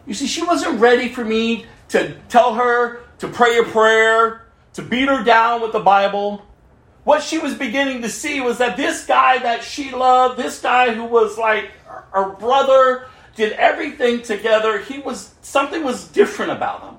You 0.07 0.14
see, 0.14 0.27
she 0.27 0.43
wasn't 0.43 0.80
ready 0.80 1.10
for 1.10 1.26
me 1.26 1.65
to 1.89 2.15
tell 2.30 2.53
her 2.55 3.01
to 3.18 3.27
pray 3.27 3.57
a 3.57 3.64
prayer, 3.64 4.45
to 4.76 4.81
beat 4.81 5.10
her 5.10 5.26
down 5.26 5.61
with 5.61 5.73
the 5.73 5.81
Bible. 5.81 6.41
What 7.03 7.22
she 7.22 7.38
was 7.38 7.53
beginning 7.53 8.01
to 8.03 8.10
see 8.10 8.39
was 8.39 8.60
that 8.60 8.77
this 8.77 9.05
guy 9.05 9.39
that 9.39 9.61
she 9.61 9.91
loved, 9.91 10.39
this 10.39 10.61
guy 10.61 10.93
who 10.93 11.03
was 11.03 11.38
like 11.38 11.72
her 12.11 12.30
brother, 12.30 13.07
did 13.35 13.53
everything 13.53 14.22
together. 14.22 14.80
He 14.80 14.99
was 14.99 15.34
something 15.41 15.84
was 15.84 16.07
different 16.07 16.51
about 16.51 16.81
him. 16.81 16.95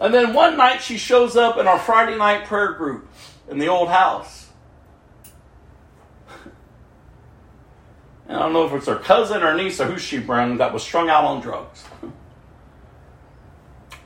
And 0.00 0.14
then 0.14 0.32
one 0.32 0.56
night 0.56 0.80
she 0.80 0.96
shows 0.96 1.36
up 1.36 1.58
in 1.58 1.68
our 1.68 1.78
Friday 1.78 2.16
night 2.16 2.46
prayer 2.46 2.72
group 2.72 3.08
in 3.50 3.58
the 3.58 3.68
old 3.68 3.88
house. 3.88 4.48
And 8.26 8.36
I 8.36 8.42
don't 8.42 8.52
know 8.52 8.64
if 8.64 8.72
it's 8.72 8.86
her 8.86 8.96
cousin 8.96 9.42
or 9.42 9.54
niece 9.54 9.80
or 9.80 9.86
who 9.86 9.98
she 9.98 10.18
brought 10.18 10.56
that 10.58 10.72
was 10.72 10.82
strung 10.82 11.10
out 11.10 11.24
on 11.24 11.40
drugs. 11.40 11.84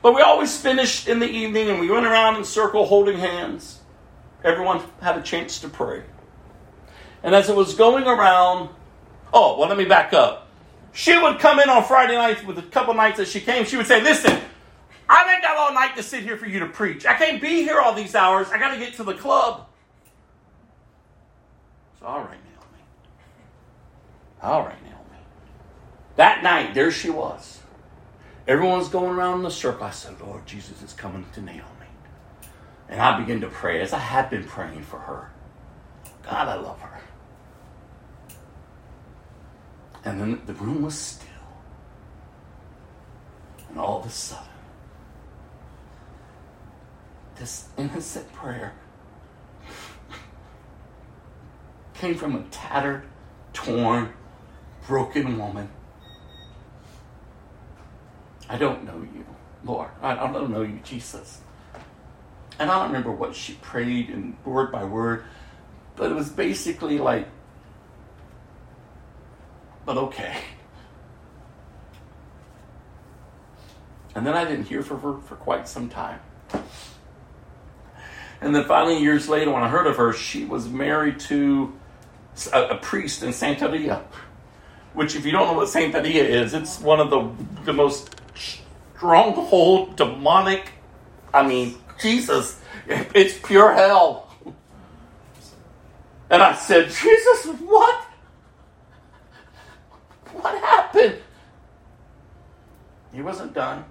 But 0.01 0.13
we 0.13 0.21
always 0.21 0.59
finished 0.59 1.07
in 1.07 1.19
the 1.19 1.29
evening 1.29 1.69
and 1.69 1.79
we 1.79 1.89
went 1.89 2.05
around 2.05 2.35
in 2.35 2.43
circle 2.43 2.85
holding 2.85 3.17
hands. 3.17 3.79
Everyone 4.43 4.81
had 5.01 5.17
a 5.17 5.21
chance 5.21 5.59
to 5.61 5.69
pray. 5.69 6.03
And 7.23 7.33
as 7.33 7.49
it 7.49 7.55
was 7.55 7.73
going 7.73 8.05
around, 8.05 8.69
oh, 9.35 9.59
well, 9.59 9.69
let 9.69 9.77
me 9.77 9.85
back 9.85 10.13
up. 10.13 10.47
She 10.93 11.15
would 11.17 11.39
come 11.39 11.59
in 11.59 11.69
on 11.69 11.83
Friday 11.83 12.15
nights 12.15 12.43
with 12.43 12.57
a 12.57 12.61
couple 12.63 12.93
nights 12.93 13.17
that 13.17 13.27
she 13.27 13.41
came. 13.41 13.65
She 13.65 13.77
would 13.77 13.85
say, 13.85 14.01
Listen, 14.01 14.39
I 15.09 15.33
ain't 15.33 15.43
got 15.43 15.57
all 15.57 15.73
night 15.73 15.95
to 15.97 16.03
sit 16.03 16.23
here 16.23 16.37
for 16.37 16.47
you 16.47 16.59
to 16.59 16.67
preach. 16.67 17.05
I 17.05 17.15
can't 17.15 17.41
be 17.41 17.63
here 17.63 17.79
all 17.79 17.93
these 17.93 18.15
hours. 18.15 18.47
I 18.49 18.57
got 18.57 18.73
to 18.73 18.79
get 18.79 18.93
to 18.95 19.03
the 19.03 19.13
club. 19.13 19.67
It's 21.93 22.01
all 22.01 22.19
right, 22.19 22.29
Naomi. 22.29 22.83
All 24.41 24.61
right, 24.63 24.81
Naomi. 24.83 24.95
That 26.15 26.41
night, 26.41 26.73
there 26.73 26.91
she 26.91 27.09
was. 27.09 27.59
Everyone's 28.47 28.87
going 28.87 29.11
around 29.11 29.39
in 29.39 29.43
the 29.43 29.51
circle. 29.51 29.83
I 29.83 29.91
said, 29.91 30.19
Lord 30.21 30.45
Jesus 30.45 30.81
is 30.81 30.93
coming 30.93 31.25
to 31.33 31.41
Naomi. 31.41 31.63
And 32.87 33.01
I 33.01 33.19
began 33.19 33.41
to 33.41 33.47
pray 33.47 33.81
as 33.81 33.91
I 33.91 33.99
had 33.99 34.29
been 34.29 34.45
praying 34.45 34.83
for 34.83 34.99
her. 34.99 35.31
God, 36.23 36.47
I 36.47 36.55
love 36.55 36.79
her. 36.79 37.01
And 40.05 40.21
then 40.21 40.41
the 40.45 40.53
room 40.53 40.83
was 40.83 40.97
still. 40.97 41.27
And 43.69 43.79
all 43.79 43.99
of 43.99 44.05
a 44.05 44.09
sudden, 44.09 44.45
this 47.37 47.67
innocent 47.77 48.31
prayer 48.31 48.73
came 51.95 52.15
from 52.15 52.35
a 52.35 52.43
tattered, 52.51 53.03
torn, 53.51 54.13
broken 54.87 55.37
woman. 55.37 55.69
I 58.47 58.57
don't 58.57 58.85
know 58.85 58.97
you, 59.13 59.25
Lord. 59.63 59.89
I 60.01 60.13
don't 60.15 60.51
know 60.51 60.61
you, 60.61 60.79
Jesus. 60.83 61.41
And 62.59 62.69
I 62.69 62.75
don't 62.75 62.87
remember 62.87 63.11
what 63.11 63.35
she 63.35 63.53
prayed 63.55 64.09
in 64.09 64.37
word 64.45 64.71
by 64.71 64.83
word, 64.83 65.25
but 65.95 66.11
it 66.11 66.13
was 66.15 66.29
basically 66.29 66.99
like, 66.99 67.27
but 69.85 69.97
okay. 69.97 70.37
And 74.15 74.25
then 74.25 74.33
I 74.33 74.45
didn't 74.45 74.65
hear 74.65 74.81
from 74.81 75.01
her 75.01 75.17
for 75.19 75.35
quite 75.35 75.67
some 75.67 75.89
time. 75.89 76.19
And 78.41 78.55
then 78.55 78.65
finally, 78.65 79.01
years 79.01 79.27
later, 79.27 79.51
when 79.51 79.63
I 79.63 79.69
heard 79.69 79.87
of 79.87 79.97
her, 79.97 80.13
she 80.13 80.45
was 80.45 80.67
married 80.69 81.19
to 81.21 81.73
a, 82.53 82.63
a 82.63 82.77
priest 82.77 83.23
in 83.23 83.29
Santeria. 83.29 84.03
Which, 84.93 85.15
if 85.15 85.25
you 85.25 85.31
don't 85.31 85.47
know 85.47 85.53
what 85.53 85.67
Santeria 85.67 86.23
is, 86.23 86.53
it's 86.53 86.79
one 86.79 86.99
of 86.99 87.09
the, 87.09 87.29
the 87.65 87.73
most 87.73 88.15
stronghold, 88.95 89.97
demonic. 89.97 90.71
I 91.33 91.45
mean, 91.45 91.75
Jesus, 92.01 92.59
it's 92.87 93.37
pure 93.45 93.73
hell. 93.73 94.33
And 96.29 96.41
I 96.41 96.55
said, 96.55 96.89
Jesus, 96.89 97.47
what? 97.59 98.05
What 100.41 100.61
happened? 100.61 101.17
He 103.13 103.21
wasn't 103.21 103.53
done. 103.53 103.85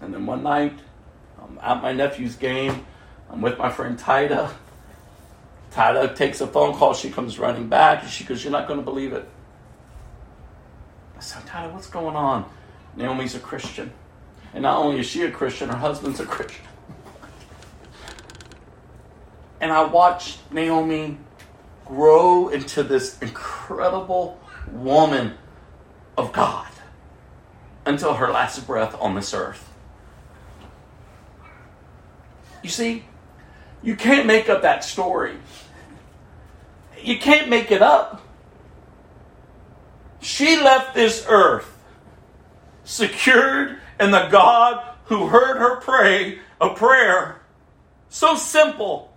And 0.00 0.12
then 0.12 0.26
one 0.26 0.42
night, 0.42 0.78
I'm 1.40 1.58
at 1.62 1.82
my 1.82 1.92
nephew's 1.92 2.36
game. 2.36 2.84
I'm 3.30 3.40
with 3.40 3.58
my 3.58 3.70
friend 3.70 3.98
Tida. 3.98 4.50
Tida 5.72 6.14
takes 6.14 6.40
a 6.40 6.46
phone 6.46 6.74
call. 6.74 6.94
She 6.94 7.10
comes 7.10 7.38
running 7.38 7.68
back. 7.68 8.02
And 8.02 8.10
she 8.10 8.24
goes, 8.24 8.44
You're 8.44 8.52
not 8.52 8.68
going 8.68 8.78
to 8.78 8.84
believe 8.84 9.12
it. 9.12 9.26
I 11.16 11.20
said, 11.20 11.42
Tida, 11.46 11.72
what's 11.72 11.88
going 11.88 12.16
on? 12.16 12.48
Naomi's 12.96 13.34
a 13.34 13.40
Christian. 13.40 13.90
And 14.54 14.62
not 14.62 14.78
only 14.78 15.00
is 15.00 15.06
she 15.06 15.22
a 15.22 15.30
Christian, 15.30 15.68
her 15.68 15.76
husband's 15.76 16.20
a 16.20 16.26
Christian. 16.26 16.64
and 19.60 19.72
I 19.72 19.84
watched 19.84 20.38
Naomi 20.52 21.18
grow 21.88 22.48
into 22.48 22.82
this 22.82 23.18
incredible 23.20 24.38
woman 24.70 25.34
of 26.16 26.32
God 26.32 26.68
until 27.86 28.14
her 28.14 28.30
last 28.30 28.66
breath 28.66 28.94
on 29.00 29.14
this 29.14 29.34
earth. 29.34 29.72
You 32.62 32.68
see, 32.68 33.04
you 33.82 33.96
can't 33.96 34.26
make 34.26 34.48
up 34.48 34.62
that 34.62 34.84
story. 34.84 35.36
You 37.02 37.18
can't 37.18 37.48
make 37.48 37.70
it 37.70 37.82
up. 37.82 38.22
She 40.20 40.60
left 40.60 40.94
this 40.94 41.24
earth 41.28 41.74
secured 42.84 43.78
in 44.00 44.10
the 44.10 44.28
God 44.28 44.84
who 45.04 45.28
heard 45.28 45.58
her 45.58 45.80
pray 45.80 46.40
a 46.60 46.70
prayer 46.70 47.40
so 48.08 48.34
simple. 48.34 49.07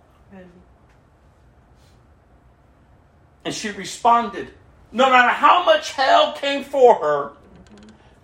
And 3.44 3.54
she 3.54 3.70
responded. 3.70 4.48
No 4.92 5.10
matter 5.10 5.30
how 5.30 5.64
much 5.64 5.92
hell 5.92 6.32
came 6.34 6.64
for 6.64 6.96
her 6.96 7.32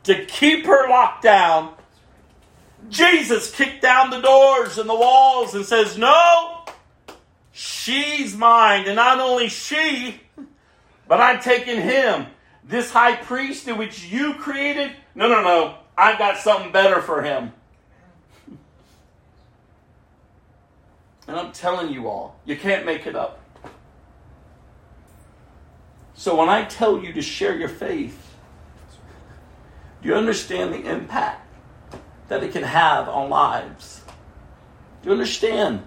to 0.05 0.25
keep 0.27 0.67
her 0.67 0.89
locked 0.89 1.23
down, 1.23 1.75
Jesus 2.89 3.51
kicked 3.51 3.83
down 3.83 4.11
the 4.11 4.21
doors 4.21 4.79
and 4.79 4.89
the 4.89 4.95
walls 4.95 5.55
and 5.55 5.65
says, 5.65 5.99
No, 5.99 6.65
she's 7.53 8.37
mine. 8.37 8.85
And 8.87 8.97
not 8.97 9.19
only 9.19 9.49
she, 9.49 10.21
but 11.07 11.21
I'm 11.21 11.41
taking 11.41 11.81
him. 11.81 12.27
this 12.65 12.91
high 12.91 13.17
priest 13.17 13.67
in 13.67 13.79
which 13.79 14.05
you 14.05 14.35
created? 14.35 14.93
No, 15.15 15.29
no, 15.29 15.43
no. 15.43 15.79
I've 15.97 16.19
got 16.19 16.37
something 16.37 16.71
better 16.71 17.01
for 17.01 17.23
him. 17.23 17.53
And 21.27 21.37
I'm 21.37 21.53
telling 21.53 21.93
you 21.93 22.09
all, 22.09 22.37
you 22.45 22.57
can't 22.57 22.87
make 22.87 23.07
it 23.07 23.17
up. 23.17 23.41
So 26.19 26.35
when 26.35 26.49
I 26.49 26.65
tell 26.65 26.99
you 26.99 27.13
to 27.13 27.23
share 27.23 27.57
your 27.57 27.69
faith, 27.69 28.35
do 30.03 30.09
you 30.09 30.17
understand 30.17 30.75
the 30.75 30.81
impact 30.81 31.47
that 32.27 32.43
it 32.43 32.51
can 32.51 32.65
have 32.65 33.09
on 33.09 33.31
lives? 33.31 34.03
Do 35.01 35.11
you 35.11 35.13
understand? 35.13 35.85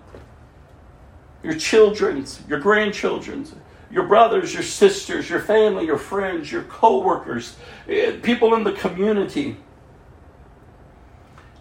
Your 1.44 1.56
children's, 1.56 2.40
your 2.48 2.62
grandchildren's, 2.62 3.54
your 3.92 4.08
brothers, 4.08 4.54
your 4.54 4.64
sisters, 4.64 5.30
your 5.30 5.42
family, 5.42 5.86
your 5.86 5.98
friends, 5.98 6.50
your 6.50 6.64
co-workers, 6.64 7.58
eh, 7.90 8.18
people 8.24 8.56
in 8.56 8.64
the 8.64 8.72
community. 8.72 9.58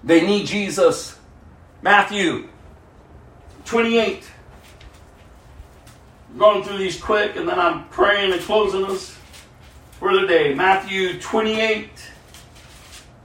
They 0.04 0.24
need 0.24 0.46
Jesus. 0.46 1.18
Matthew 1.82 2.46
28. 3.64 4.30
Going 6.38 6.62
through 6.62 6.78
these 6.78 7.00
quick 7.00 7.36
and 7.36 7.48
then 7.48 7.58
I'm 7.58 7.88
praying 7.88 8.32
and 8.32 8.40
closing 8.42 8.84
us 8.84 9.16
for 9.92 10.18
the 10.18 10.26
day. 10.26 10.54
Matthew 10.54 11.20
28, 11.20 11.90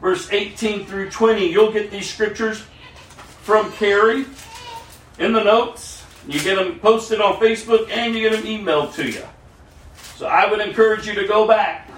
verse 0.02 0.32
18 0.32 0.86
through 0.86 1.10
20. 1.10 1.45
You'll 1.45 1.72
get 1.72 1.91
these 1.91 2.11
scriptures 2.11 2.64
from 3.41 3.72
Carrie 3.73 4.26
in 5.19 5.34
the 5.34 5.44
notes. 5.44 6.03
You 6.27 6.40
get 6.41 6.56
them 6.56 6.80
posted 6.80 7.22
on 7.22 7.40
Facebook 7.40 7.90
and 7.90 8.15
you 8.15 8.30
get 8.30 8.38
them 8.38 8.44
emailed 8.44 8.94
to 8.95 9.10
you. 9.10 9.23
So 10.15 10.27
I 10.27 10.49
would 10.49 10.60
encourage 10.60 11.07
you 11.07 11.14
to 11.15 11.27
go 11.27 11.48
back. 11.48 11.90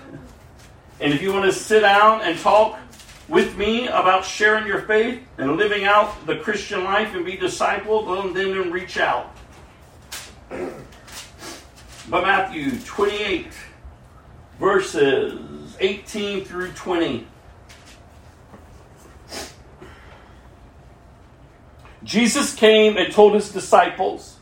And 1.00 1.14
if 1.14 1.22
you 1.22 1.32
want 1.32 1.46
to 1.46 1.52
sit 1.52 1.82
down 1.82 2.22
and 2.22 2.38
talk 2.40 2.80
with 3.28 3.58
me 3.58 3.88
about 3.88 4.26
sharing 4.26 4.66
your 4.66 4.82
faith 4.82 5.22
and 5.38 5.58
living 5.58 5.84
out 5.84 6.26
the 6.26 6.38
Christian 6.38 6.84
life 6.84 7.14
and 7.14 7.26
be 7.26 7.38
discipled, 7.38 8.34
then, 8.34 8.34
then 8.34 8.72
reach 8.72 8.98
out. 8.98 9.36
But 12.10 12.24
Matthew 12.24 12.80
28, 12.80 13.48
verses 14.60 15.76
18 15.80 16.46
through 16.46 16.72
20. 16.72 17.28
Jesus 22.04 22.56
came 22.56 22.96
and 22.96 23.12
told 23.12 23.34
his 23.34 23.52
disciples, 23.52 24.38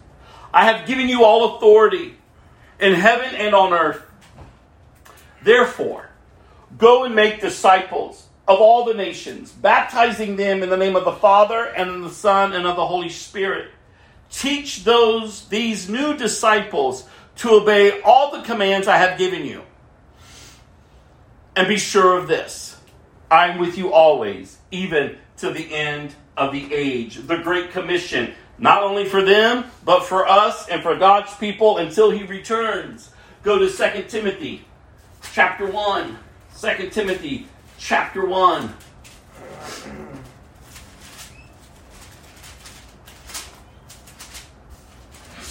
I 0.54 0.66
have 0.66 0.86
given 0.86 1.10
you 1.10 1.24
all 1.24 1.56
authority 1.56 2.16
in 2.80 2.94
heaven 2.94 3.34
and 3.34 3.56
on 3.56 3.74
earth. 3.74 4.06
Therefore, 5.42 6.10
go 6.78 7.04
and 7.04 7.16
make 7.16 7.42
disciples 7.42 8.28
of 8.48 8.60
all 8.60 8.86
the 8.86 8.94
nations, 8.94 9.52
baptizing 9.52 10.36
them 10.36 10.62
in 10.62 10.70
the 10.70 10.78
name 10.78 10.96
of 10.96 11.04
the 11.04 11.12
Father 11.14 11.64
and 11.64 11.90
of 11.90 12.02
the 12.04 12.10
Son 12.12 12.54
and 12.54 12.68
of 12.68 12.76
the 12.76 12.86
Holy 12.86 13.10
Spirit. 13.10 13.72
Teach 14.30 14.84
those 14.84 15.48
these 15.48 15.90
new 15.90 16.16
disciples 16.16 17.08
to 17.38 17.52
obey 17.52 18.02
all 18.02 18.32
the 18.32 18.44
commands 18.44 18.88
I 18.88 18.98
have 18.98 19.18
given 19.18 19.46
you. 19.46 19.64
And 21.56 21.68
be 21.68 21.78
sure 21.78 22.18
of 22.18 22.28
this 22.28 22.78
I 23.30 23.48
am 23.48 23.60
with 23.60 23.78
you 23.78 23.92
always, 23.94 24.58
even 24.72 25.18
to 25.38 25.52
the 25.52 25.74
end 25.74 26.16
of 26.38 26.52
the 26.52 26.74
age. 26.74 27.16
The 27.16 27.38
Great 27.38 27.72
Commission, 27.72 28.34
not 28.58 28.84
only 28.84 29.06
for 29.06 29.24
them, 29.24 29.66
but 29.84 30.06
for 30.06 30.28
us 30.28 30.68
and 30.70 30.84
for 30.84 30.96
God's 30.96 31.34
people 31.36 31.78
until 31.78 32.12
He 32.12 32.24
returns. 32.24 33.12
Go 33.44 33.60
to 33.60 33.70
2 33.70 34.04
Timothy 34.08 34.66
chapter 35.34 35.70
1. 35.70 36.18
2 36.60 36.90
Timothy 36.90 37.48
chapter 37.78 38.26
1. 38.26 38.74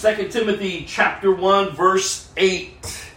Second 0.05 0.31
Timothy 0.31 0.85
chapter 0.87 1.31
1 1.31 1.71
verse 1.71 2.29
8. 2.37 3.09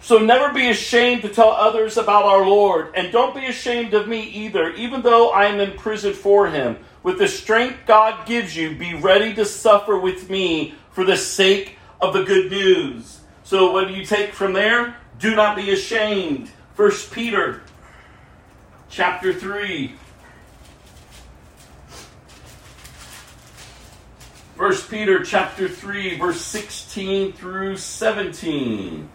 So 0.00 0.16
never 0.16 0.54
be 0.54 0.70
ashamed 0.70 1.20
to 1.20 1.28
tell 1.28 1.50
others 1.50 1.98
about 1.98 2.24
our 2.24 2.46
Lord, 2.46 2.94
and 2.94 3.12
don't 3.12 3.34
be 3.34 3.44
ashamed 3.44 3.92
of 3.92 4.08
me 4.08 4.22
either, 4.22 4.70
even 4.70 5.02
though 5.02 5.32
I 5.32 5.48
am 5.48 5.60
in 5.60 5.76
prison 5.76 6.14
for 6.14 6.48
him. 6.48 6.78
With 7.02 7.18
the 7.18 7.28
strength 7.28 7.80
God 7.86 8.26
gives 8.26 8.56
you, 8.56 8.74
be 8.74 8.94
ready 8.94 9.34
to 9.34 9.44
suffer 9.44 9.98
with 9.98 10.30
me 10.30 10.74
for 10.92 11.04
the 11.04 11.18
sake 11.18 11.76
of 12.00 12.14
the 12.14 12.22
good 12.22 12.50
news. 12.50 13.20
So 13.44 13.72
what 13.72 13.86
do 13.86 13.92
you 13.92 14.06
take 14.06 14.32
from 14.32 14.54
there? 14.54 14.96
Do 15.18 15.34
not 15.34 15.56
be 15.56 15.72
ashamed. 15.72 16.50
First 16.72 17.12
Peter 17.12 17.60
chapter 18.88 19.34
3 19.34 19.94
First 24.60 24.90
Peter 24.90 25.24
chapter 25.24 25.70
3 25.70 26.18
verse 26.18 26.42
16 26.42 27.32
through 27.32 27.78
17. 27.78 29.08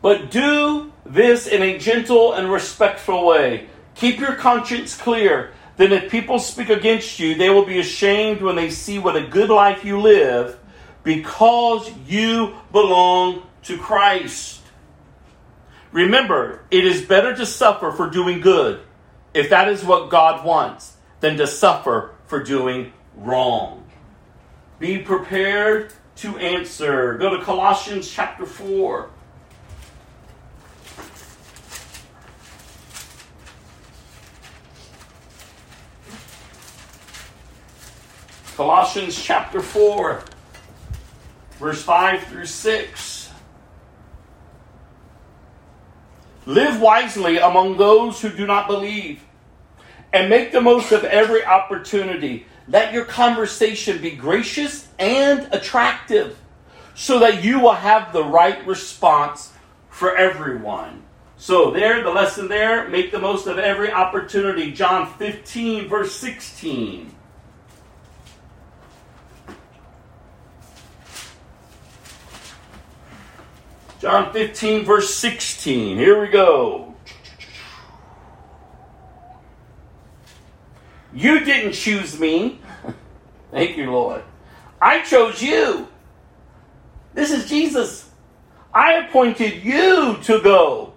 But 0.00 0.30
do 0.30 0.92
this 1.04 1.48
in 1.48 1.62
a 1.62 1.78
gentle 1.78 2.32
and 2.32 2.48
respectful 2.48 3.26
way. 3.26 3.66
Keep 3.96 4.20
your 4.20 4.36
conscience 4.36 4.96
clear. 4.96 5.50
Then, 5.78 5.90
if 5.90 6.12
people 6.12 6.38
speak 6.38 6.68
against 6.68 7.18
you, 7.18 7.34
they 7.34 7.50
will 7.50 7.64
be 7.64 7.80
ashamed 7.80 8.40
when 8.40 8.54
they 8.54 8.70
see 8.70 9.00
what 9.00 9.16
a 9.16 9.26
good 9.26 9.50
life 9.50 9.84
you 9.84 10.00
live 10.00 10.60
because 11.02 11.90
you 12.06 12.54
belong 12.70 13.42
to 13.64 13.78
Christ. 13.78 14.60
Remember, 15.92 16.64
it 16.70 16.84
is 16.86 17.02
better 17.02 17.34
to 17.36 17.44
suffer 17.44 17.90
for 17.92 18.08
doing 18.08 18.40
good, 18.40 18.80
if 19.34 19.50
that 19.50 19.68
is 19.68 19.84
what 19.84 20.10
God 20.10 20.44
wants, 20.44 20.96
than 21.20 21.36
to 21.36 21.46
suffer 21.46 22.14
for 22.26 22.42
doing 22.42 22.92
wrong. 23.16 23.84
Be 24.78 24.98
prepared 24.98 25.92
to 26.16 26.38
answer. 26.38 27.18
Go 27.18 27.36
to 27.36 27.44
Colossians 27.44 28.10
chapter 28.10 28.46
4. 28.46 29.10
Colossians 38.56 39.20
chapter 39.20 39.60
4, 39.60 40.22
verse 41.62 41.80
5 41.84 42.24
through 42.24 42.44
6. 42.44 43.30
Live 46.44 46.80
wisely 46.80 47.38
among 47.38 47.76
those 47.76 48.20
who 48.20 48.30
do 48.30 48.48
not 48.48 48.66
believe, 48.66 49.22
and 50.12 50.28
make 50.28 50.50
the 50.50 50.60
most 50.60 50.90
of 50.90 51.04
every 51.04 51.44
opportunity. 51.44 52.46
Let 52.66 52.92
your 52.92 53.04
conversation 53.04 54.02
be 54.02 54.10
gracious 54.10 54.88
and 54.98 55.48
attractive, 55.54 56.36
so 56.96 57.20
that 57.20 57.44
you 57.44 57.60
will 57.60 57.74
have 57.74 58.12
the 58.12 58.24
right 58.24 58.66
response 58.66 59.52
for 59.88 60.16
everyone. 60.16 61.04
So, 61.36 61.70
there, 61.70 62.02
the 62.02 62.10
lesson 62.10 62.48
there, 62.48 62.88
make 62.88 63.12
the 63.12 63.20
most 63.20 63.46
of 63.46 63.58
every 63.58 63.92
opportunity. 63.92 64.72
John 64.72 65.06
15, 65.14 65.88
verse 65.88 66.14
16. 66.16 67.14
John 74.02 74.32
15, 74.32 74.84
verse 74.84 75.14
16. 75.14 75.96
Here 75.96 76.20
we 76.20 76.26
go. 76.26 76.92
You 81.14 81.44
didn't 81.44 81.74
choose 81.74 82.18
me. 82.18 82.58
Thank 83.52 83.76
you, 83.76 83.92
Lord. 83.92 84.24
I 84.80 85.02
chose 85.02 85.40
you. 85.40 85.86
This 87.14 87.30
is 87.30 87.48
Jesus. 87.48 88.10
I 88.74 88.94
appointed 88.94 89.62
you 89.62 90.18
to 90.24 90.40
go 90.42 90.94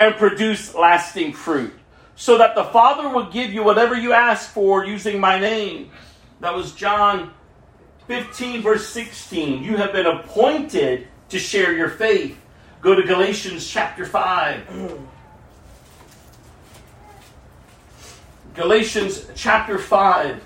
and 0.00 0.16
produce 0.16 0.74
lasting 0.74 1.34
fruit 1.34 1.72
so 2.16 2.38
that 2.38 2.56
the 2.56 2.64
Father 2.64 3.08
will 3.08 3.30
give 3.30 3.52
you 3.52 3.62
whatever 3.62 3.94
you 3.94 4.12
ask 4.12 4.50
for 4.50 4.84
using 4.84 5.20
my 5.20 5.38
name. 5.38 5.92
That 6.40 6.56
was 6.56 6.72
John 6.72 7.32
15, 8.08 8.62
verse 8.62 8.88
16. 8.88 9.62
You 9.62 9.76
have 9.76 9.92
been 9.92 10.06
appointed 10.06 11.06
to 11.28 11.38
share 11.38 11.72
your 11.72 11.90
faith. 11.90 12.36
Go 12.80 12.94
to 12.94 13.02
Galatians 13.02 13.68
chapter 13.68 14.06
5. 14.06 14.98
Galatians 18.54 19.26
chapter 19.34 19.78
5, 19.78 20.42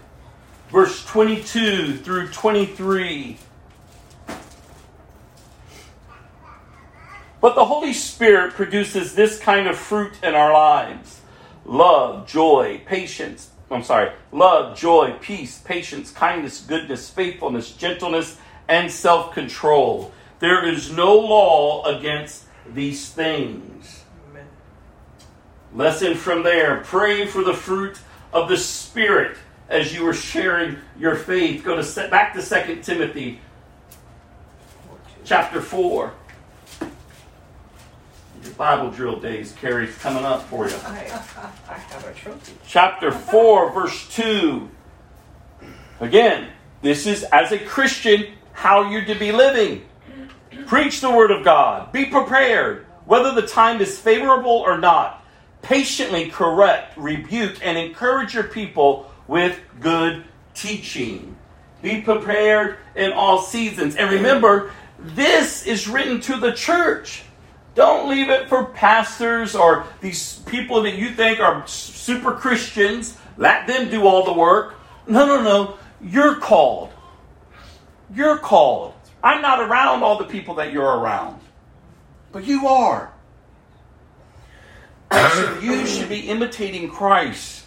verse 0.70 1.04
22 1.06 1.96
through 1.96 2.28
23. 2.28 3.38
But 7.40 7.54
the 7.54 7.64
Holy 7.64 7.92
Spirit 7.92 8.54
produces 8.54 9.14
this 9.14 9.38
kind 9.38 9.66
of 9.66 9.76
fruit 9.76 10.12
in 10.22 10.34
our 10.34 10.52
lives 10.52 11.20
love, 11.66 12.26
joy, 12.26 12.80
patience. 12.86 13.50
I'm 13.70 13.82
sorry, 13.82 14.12
love, 14.30 14.76
joy, 14.76 15.16
peace, 15.20 15.58
patience, 15.58 16.10
kindness, 16.10 16.60
goodness, 16.60 17.10
faithfulness, 17.10 17.72
gentleness, 17.72 18.38
and 18.68 18.90
self 18.90 19.34
control. 19.34 20.12
There 20.42 20.68
is 20.68 20.90
no 20.90 21.14
law 21.14 21.84
against 21.84 22.46
these 22.74 23.08
things. 23.08 24.02
Amen. 24.28 24.44
Lesson 25.72 26.16
from 26.16 26.42
there 26.42 26.78
pray 26.78 27.26
for 27.26 27.44
the 27.44 27.54
fruit 27.54 27.96
of 28.32 28.48
the 28.48 28.56
Spirit 28.56 29.36
as 29.68 29.94
you 29.94 30.04
are 30.08 30.12
sharing 30.12 30.78
your 30.98 31.14
faith. 31.14 31.62
Go 31.62 31.80
to 31.80 32.08
back 32.10 32.34
to 32.34 32.42
2 32.42 32.82
Timothy 32.82 33.38
chapter 35.24 35.60
4. 35.60 36.12
Your 38.42 38.52
Bible 38.54 38.90
drill 38.90 39.20
days, 39.20 39.52
Carrie's 39.52 39.96
coming 39.98 40.24
up 40.24 40.42
for 40.48 40.68
you. 40.68 40.74
I, 40.84 41.22
I 41.68 41.74
have 41.74 42.04
a 42.04 42.12
trophy. 42.14 42.54
Chapter 42.66 43.12
4, 43.12 43.72
verse 43.72 44.08
2. 44.08 44.68
Again, 46.00 46.48
this 46.80 47.06
is 47.06 47.22
as 47.30 47.52
a 47.52 47.60
Christian 47.60 48.26
how 48.54 48.90
you're 48.90 49.04
to 49.04 49.14
be 49.14 49.30
living. 49.30 49.84
Preach 50.66 51.00
the 51.00 51.10
word 51.10 51.30
of 51.30 51.44
God. 51.44 51.92
Be 51.92 52.06
prepared, 52.06 52.86
whether 53.04 53.32
the 53.32 53.46
time 53.46 53.80
is 53.80 53.98
favorable 53.98 54.50
or 54.50 54.78
not. 54.78 55.24
Patiently 55.62 56.28
correct, 56.28 56.96
rebuke, 56.96 57.58
and 57.62 57.78
encourage 57.78 58.34
your 58.34 58.44
people 58.44 59.10
with 59.28 59.58
good 59.80 60.24
teaching. 60.54 61.36
Be 61.82 62.00
prepared 62.00 62.78
in 62.94 63.12
all 63.12 63.42
seasons. 63.42 63.96
And 63.96 64.10
remember, 64.10 64.72
this 64.98 65.66
is 65.66 65.88
written 65.88 66.20
to 66.22 66.36
the 66.36 66.52
church. 66.52 67.22
Don't 67.74 68.08
leave 68.08 68.28
it 68.28 68.48
for 68.48 68.66
pastors 68.66 69.54
or 69.54 69.86
these 70.00 70.34
people 70.46 70.82
that 70.82 70.94
you 70.94 71.10
think 71.10 71.40
are 71.40 71.66
super 71.66 72.32
Christians. 72.32 73.16
Let 73.36 73.66
them 73.66 73.90
do 73.90 74.06
all 74.06 74.24
the 74.24 74.32
work. 74.32 74.74
No, 75.06 75.26
no, 75.26 75.42
no. 75.42 75.78
You're 76.00 76.36
called. 76.36 76.90
You're 78.14 78.38
called. 78.38 78.94
I'm 79.22 79.40
not 79.40 79.60
around 79.60 80.02
all 80.02 80.18
the 80.18 80.24
people 80.24 80.54
that 80.56 80.72
you're 80.72 80.84
around, 80.84 81.40
but 82.32 82.44
you 82.44 82.66
are. 82.66 83.12
So 85.12 85.58
you 85.60 85.86
should 85.86 86.08
be 86.08 86.28
imitating 86.28 86.90
Christ. 86.90 87.64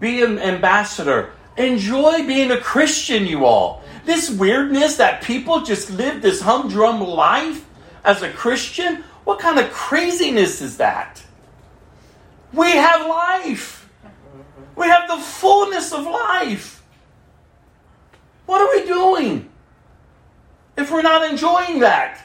Be 0.00 0.22
an 0.22 0.38
ambassador. 0.38 1.32
Enjoy 1.56 2.26
being 2.26 2.50
a 2.50 2.58
Christian, 2.58 3.26
you 3.26 3.44
all. 3.44 3.82
This 4.04 4.30
weirdness 4.30 4.96
that 4.96 5.22
people 5.22 5.62
just 5.62 5.90
live 5.90 6.20
this 6.20 6.40
humdrum 6.40 7.00
life 7.00 7.64
as 8.04 8.22
a 8.22 8.30
Christian, 8.30 9.04
what 9.24 9.38
kind 9.38 9.58
of 9.58 9.70
craziness 9.72 10.60
is 10.60 10.78
that? 10.78 11.22
We 12.52 12.70
have 12.70 13.06
life. 13.06 13.88
We 14.76 14.86
have 14.86 15.08
the 15.08 15.16
fullness 15.18 15.92
of 15.92 16.04
life. 16.04 16.82
What 18.46 18.60
are 18.60 18.80
we 18.80 18.86
doing 18.86 19.50
if 20.76 20.90
we're 20.90 21.02
not 21.02 21.28
enjoying 21.30 21.80
that? 21.80 22.20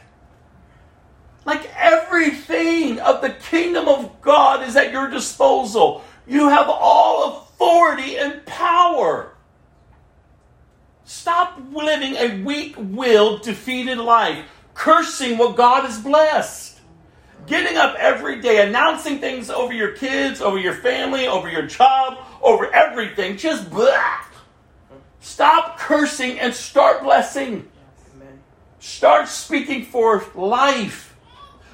Like 1.46 1.70
everything 1.76 3.00
of 3.00 3.22
the 3.22 3.32
kingdom 3.32 3.88
of 3.88 4.22
God 4.22 4.68
is 4.68 4.76
at 4.76 4.92
your 4.92 5.10
disposal. 5.10 6.04
You 6.28 6.50
have 6.50 6.70
all 6.70 7.48
authority 7.60 8.18
and 8.18 8.46
power. 8.46 9.34
Stop 11.06 11.60
living 11.72 12.16
a 12.16 12.44
weak 12.44 12.76
willed, 12.78 13.42
defeated 13.42 13.98
life, 13.98 14.46
cursing 14.76 15.40
what 15.40 15.56
God 15.56 15.86
has 15.86 16.00
blessed. 16.00 16.80
Getting 17.48 17.78
up 17.78 17.96
every 17.98 18.42
day, 18.42 18.68
announcing 18.68 19.18
things 19.18 19.50
over 19.50 19.74
your 19.74 19.94
kids, 19.94 20.40
over 20.40 20.60
your 20.60 20.76
family, 20.76 21.28
over 21.28 21.50
your 21.50 21.64
job, 21.64 22.20
over 22.44 22.72
everything. 22.72 23.38
Just 23.38 23.72
blah. 23.72 24.24
Stop 25.20 25.80
cursing 25.80 26.40
and 26.40 26.54
start 26.54 27.02
blessing. 27.02 27.68
Start 28.80 29.28
speaking 29.28 29.84
forth 29.84 30.36
life. 30.36 31.18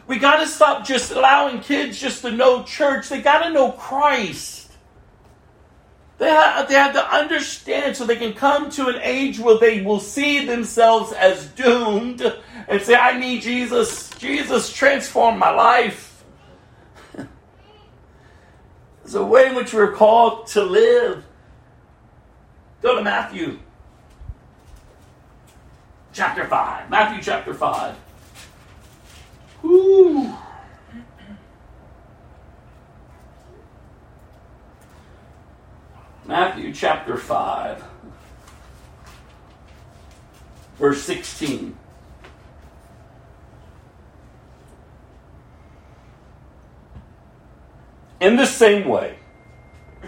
We 0.07 0.19
got 0.19 0.40
to 0.40 0.48
stop 0.48 0.86
just 0.86 1.11
allowing 1.11 1.61
kids 1.61 1.99
just 1.99 2.22
to 2.22 2.32
know 2.32 2.64
church. 2.64 3.10
They 3.10 3.22
got 3.22 3.44
to 3.44 3.52
know 3.52 3.72
Christ. 3.72 4.72
They 6.18 6.30
have, 6.30 6.69
they 6.69 6.76
have 6.76 6.94
to 6.94 7.14
understand 7.14 7.98
so 7.98 8.06
they 8.06 8.15
can 8.15 8.34
come 8.34 8.69
to 8.72 8.88
an 8.88 8.99
age 9.02 9.40
where 9.40 9.57
they 9.57 9.82
will 9.82 9.99
see 9.99 10.45
themselves 10.45 11.11
as 11.11 11.48
doomed 11.48 12.22
and 12.68 12.82
say, 12.82 12.95
I 12.95 13.19
need 13.19 13.41
Jesus. 13.41 14.10
Jesus 14.11 14.72
transformed 14.72 15.40
my 15.40 15.49
life. 15.49 16.23
There's 19.03 19.15
a 19.15 19.26
way 19.26 19.48
in 19.48 19.56
which 19.56 19.73
we're 19.73 19.91
called 19.91 20.48
to 20.48 20.64
live. 20.64 21.26
Go 22.82 22.95
to 22.95 23.03
Matthew 23.03 23.60
chapter 26.16 26.46
5. 26.46 26.90
Matthew 26.90 27.22
chapter 27.22 27.54
5. 27.54 27.96
Woo. 29.62 30.34
Matthew 36.26 36.74
chapter 36.74 37.18
5, 37.18 37.84
verse 40.78 41.04
16. 41.04 41.78
In 48.22 48.38
the 48.38 48.46
same 48.48 48.88
way, 48.88 49.20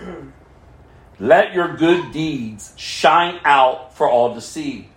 let 1.19 1.53
your 1.53 1.75
good 1.75 2.11
deeds 2.11 2.73
shine 2.77 3.39
out 3.43 3.95
for 3.95 4.09
all 4.09 4.33
to 4.33 4.41
see, 4.41 4.89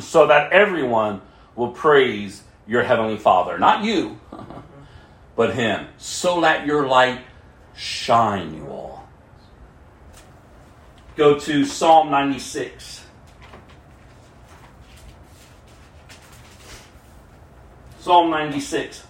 so 0.00 0.26
that 0.26 0.52
everyone 0.52 1.20
will 1.56 1.72
praise 1.72 2.42
your 2.66 2.82
heavenly 2.82 3.16
Father. 3.16 3.58
Not 3.58 3.84
you, 3.84 4.18
but 5.36 5.54
Him. 5.54 5.86
So 5.96 6.38
let 6.38 6.66
your 6.66 6.86
light 6.86 7.20
shine, 7.74 8.54
you 8.54 8.66
all. 8.68 9.08
Go 11.16 11.38
to 11.38 11.64
Psalm 11.64 12.10
96. 12.10 13.04
Psalm 18.00 18.30
96. 18.30 19.04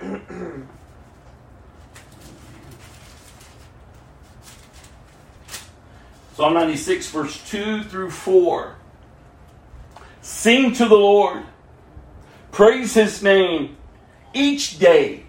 Psalm 6.36 6.52
96, 6.52 7.08
verse 7.12 7.50
2 7.50 7.84
through 7.84 8.10
4. 8.10 8.74
Sing 10.20 10.74
to 10.74 10.84
the 10.84 10.94
Lord, 10.94 11.44
praise 12.52 12.92
his 12.92 13.22
name 13.22 13.78
each 14.34 14.78
day. 14.78 15.24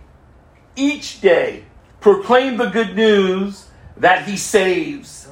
Each 0.76 1.22
day, 1.22 1.64
proclaim 2.02 2.58
the 2.58 2.66
good 2.66 2.94
news 2.94 3.70
that 3.96 4.28
he 4.28 4.36
saves. 4.36 5.30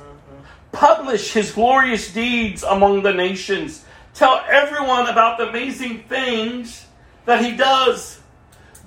Publish 0.72 1.34
his 1.34 1.52
glorious 1.52 2.10
deeds 2.14 2.64
among 2.64 3.04
the 3.04 3.14
nations. 3.14 3.84
Tell 4.14 4.42
everyone 4.48 5.10
about 5.10 5.38
the 5.38 5.50
amazing 5.50 6.04
things 6.04 6.86
that 7.26 7.44
he 7.44 7.58
does. 7.58 8.22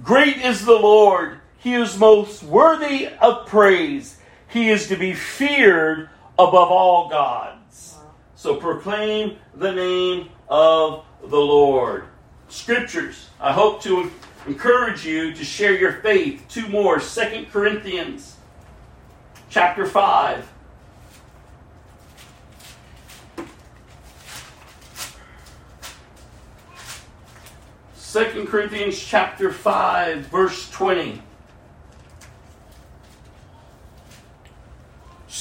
Great 0.02 0.38
is 0.38 0.64
the 0.64 0.72
Lord. 0.72 1.40
He 1.58 1.74
is 1.74 1.98
most 1.98 2.42
worthy 2.42 3.08
of 3.20 3.46
praise. 3.46 4.16
He 4.48 4.70
is 4.70 4.88
to 4.88 4.96
be 4.96 5.12
feared 5.12 6.08
above 6.38 6.70
all 6.70 7.08
gods. 7.08 7.96
So 8.36 8.54
proclaim 8.54 9.36
the 9.56 9.72
name 9.72 10.28
of 10.48 11.04
the 11.22 11.36
Lord. 11.36 12.04
Scriptures. 12.48 13.28
I 13.40 13.52
hope 13.52 13.82
to 13.82 14.10
encourage 14.46 15.04
you 15.04 15.34
to 15.34 15.44
share 15.44 15.76
your 15.76 15.94
faith. 15.94 16.44
Two 16.48 16.68
more. 16.68 17.00
Second 17.00 17.50
Corinthians 17.50 18.36
chapter 19.50 19.84
5. 19.84 20.52
Second 27.94 28.46
Corinthians 28.46 28.98
chapter 28.98 29.52
5, 29.52 30.26
verse 30.26 30.70
20. 30.70 31.20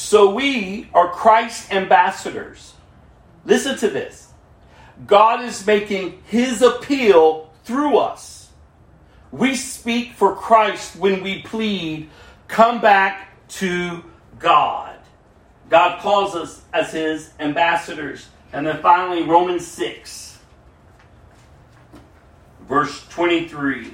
So 0.08 0.30
we 0.30 0.88
are 0.94 1.10
Christ's 1.10 1.70
ambassadors. 1.70 2.76
Listen 3.44 3.78
to 3.80 3.90
this. 3.90 4.30
God 5.06 5.44
is 5.44 5.68
making 5.68 6.24
his 6.28 6.62
appeal 6.62 7.52
through 7.66 7.98
us. 7.98 8.48
We 9.34 9.54
speak 9.54 10.14
for 10.14 10.34
Christ 10.34 10.96
when 10.96 11.22
we 11.22 11.42
plead, 11.42 12.10
come 12.48 12.80
back 12.80 13.38
to 13.60 14.02
God. 14.40 14.98
God 15.70 16.00
calls 16.00 16.36
us 16.36 16.62
as 16.72 16.94
his 16.94 17.34
ambassadors. 17.42 18.30
And 18.54 18.66
then 18.66 18.82
finally, 18.82 19.24
Romans 19.24 19.68
6, 19.68 20.40
verse 22.62 23.06
23. 23.10 23.94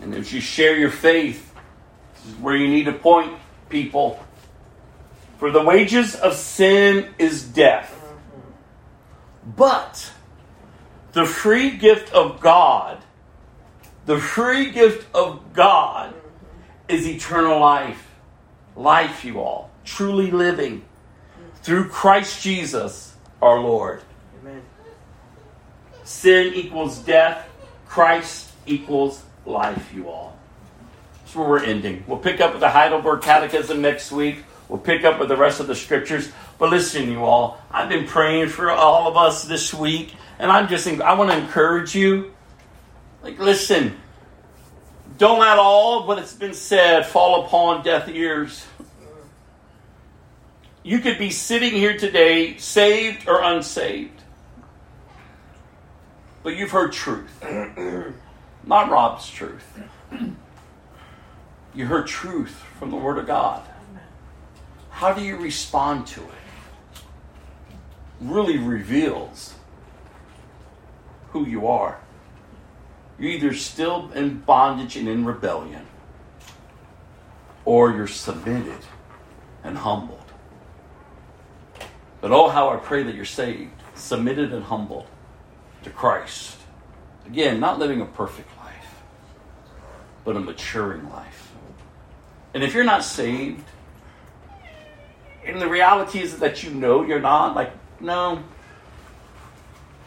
And 0.00 0.14
as 0.14 0.32
you 0.32 0.40
share 0.40 0.76
your 0.76 0.90
faith, 0.90 1.54
this 2.14 2.32
is 2.32 2.40
where 2.40 2.56
you 2.56 2.68
need 2.68 2.84
to 2.84 2.92
point 2.92 3.34
people. 3.68 4.24
For 5.38 5.50
the 5.50 5.62
wages 5.62 6.14
of 6.14 6.34
sin 6.34 7.14
is 7.18 7.44
death. 7.44 7.96
But 9.56 10.12
the 11.12 11.24
free 11.24 11.70
gift 11.70 12.12
of 12.12 12.40
God, 12.40 12.98
the 14.06 14.18
free 14.18 14.70
gift 14.70 15.14
of 15.14 15.52
God 15.52 16.14
is 16.88 17.06
eternal 17.06 17.58
life. 17.58 18.06
Life, 18.76 19.24
you 19.24 19.40
all, 19.40 19.70
truly 19.84 20.30
living 20.30 20.84
through 21.62 21.88
Christ 21.88 22.42
Jesus 22.42 23.14
our 23.42 23.60
Lord. 23.60 24.02
Amen. 24.40 24.62
Sin 26.04 26.54
equals 26.54 26.98
death, 26.98 27.48
Christ 27.86 28.50
equals 28.66 29.22
life, 29.50 29.92
you 29.94 30.08
all. 30.08 30.38
That's 31.18 31.34
where 31.34 31.48
we're 31.48 31.64
ending. 31.64 32.04
We'll 32.06 32.18
pick 32.18 32.40
up 32.40 32.52
with 32.52 32.60
the 32.60 32.70
Heidelberg 32.70 33.22
Catechism 33.22 33.80
next 33.80 34.10
week. 34.10 34.44
We'll 34.68 34.78
pick 34.78 35.04
up 35.04 35.18
with 35.18 35.28
the 35.28 35.36
rest 35.36 35.60
of 35.60 35.66
the 35.66 35.74
scriptures. 35.74 36.30
But 36.58 36.70
listen, 36.70 37.10
you 37.10 37.24
all, 37.24 37.60
I've 37.70 37.88
been 37.88 38.06
praying 38.06 38.48
for 38.48 38.70
all 38.70 39.08
of 39.08 39.16
us 39.16 39.44
this 39.44 39.74
week, 39.74 40.14
and 40.38 40.50
I'm 40.50 40.68
just, 40.68 40.86
I 40.86 41.14
want 41.14 41.30
to 41.30 41.38
encourage 41.38 41.94
you. 41.94 42.32
Like, 43.22 43.38
listen, 43.38 43.96
don't 45.18 45.40
let 45.40 45.58
all 45.58 46.00
of 46.00 46.06
what 46.06 46.18
has 46.18 46.32
been 46.34 46.54
said 46.54 47.06
fall 47.06 47.44
upon 47.44 47.82
deaf 47.82 48.08
ears. 48.08 48.64
You 50.82 51.00
could 51.00 51.18
be 51.18 51.30
sitting 51.30 51.72
here 51.72 51.98
today, 51.98 52.56
saved 52.56 53.28
or 53.28 53.42
unsaved, 53.42 54.22
but 56.42 56.56
you've 56.56 56.70
heard 56.70 56.92
truth 56.92 57.30
not 58.64 58.90
Rob's 58.90 59.28
truth. 59.28 59.80
You 61.74 61.86
heard 61.86 62.06
truth 62.06 62.54
from 62.78 62.90
the 62.90 62.96
Word 62.96 63.18
of 63.18 63.26
God. 63.26 63.62
How 64.90 65.12
do 65.12 65.22
you 65.22 65.36
respond 65.36 66.06
to 66.08 66.20
it? 66.20 67.00
Really 68.20 68.58
reveals 68.58 69.54
who 71.30 71.46
you 71.46 71.68
are. 71.68 72.00
You're 73.18 73.30
either 73.30 73.54
still 73.54 74.10
in 74.12 74.40
bondage 74.40 74.96
and 74.96 75.08
in 75.08 75.24
rebellion, 75.24 75.86
or 77.64 77.92
you're 77.92 78.06
submitted 78.06 78.80
and 79.62 79.78
humbled. 79.78 80.18
But 82.20 82.32
oh, 82.32 82.48
how 82.48 82.70
I 82.70 82.76
pray 82.76 83.02
that 83.04 83.14
you're 83.14 83.24
saved, 83.24 83.72
submitted 83.94 84.52
and 84.52 84.64
humbled 84.64 85.06
to 85.84 85.90
Christ. 85.90 86.56
Again, 87.26 87.60
not 87.60 87.78
living 87.78 88.00
a 88.00 88.06
perfect 88.06 88.48
life, 88.58 88.94
but 90.24 90.36
a 90.36 90.40
maturing 90.40 91.08
life. 91.10 91.52
And 92.54 92.62
if 92.62 92.74
you're 92.74 92.84
not 92.84 93.04
saved, 93.04 93.64
and 95.44 95.60
the 95.60 95.68
reality 95.68 96.20
is 96.20 96.38
that 96.38 96.62
you 96.62 96.70
know 96.70 97.02
you're 97.02 97.20
not, 97.20 97.54
like, 97.54 97.72
no, 98.00 98.42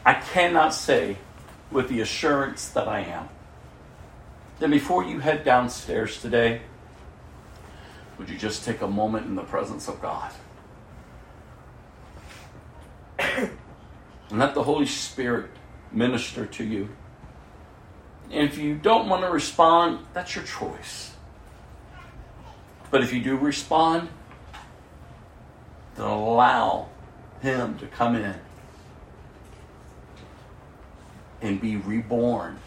I 0.06 0.16
cannot 0.16 0.74
say 0.74 1.18
with 1.72 1.90
the 1.90 2.02
assurance 2.02 2.68
that 2.70 2.88
I 2.88 3.02
am. 3.02 3.30
Then 4.60 4.72
before 4.72 5.04
you 5.04 5.20
head 5.20 5.44
downstairs 5.44 6.22
today, 6.22 6.62
would 8.18 8.30
you 8.30 8.38
just 8.38 8.64
take 8.64 8.82
a 8.82 8.88
moment 8.88 9.26
in 9.26 9.36
the 9.36 9.44
presence 9.44 9.88
of 9.88 10.02
God? 10.02 10.32
and 13.20 13.50
let 14.32 14.54
the 14.54 14.64
Holy 14.64 14.86
Spirit 14.86 15.50
minister 15.92 16.46
to 16.46 16.64
you. 16.64 16.90
And 18.32 18.50
if 18.50 18.58
you 18.58 18.76
don't 18.76 19.10
want 19.10 19.24
to 19.24 19.30
respond, 19.30 20.00
that's 20.14 20.36
your 20.36 20.46
choice. 20.46 21.12
But 22.90 23.04
if 23.04 23.14
you 23.14 23.22
do 23.22 23.36
respond, 23.36 24.10
then 25.96 26.06
allow 26.06 26.90
Him 27.42 27.78
to 27.80 27.88
come 27.88 28.16
in 28.16 28.36
and 31.42 31.60
be 31.60 31.76
reborn 31.76 32.58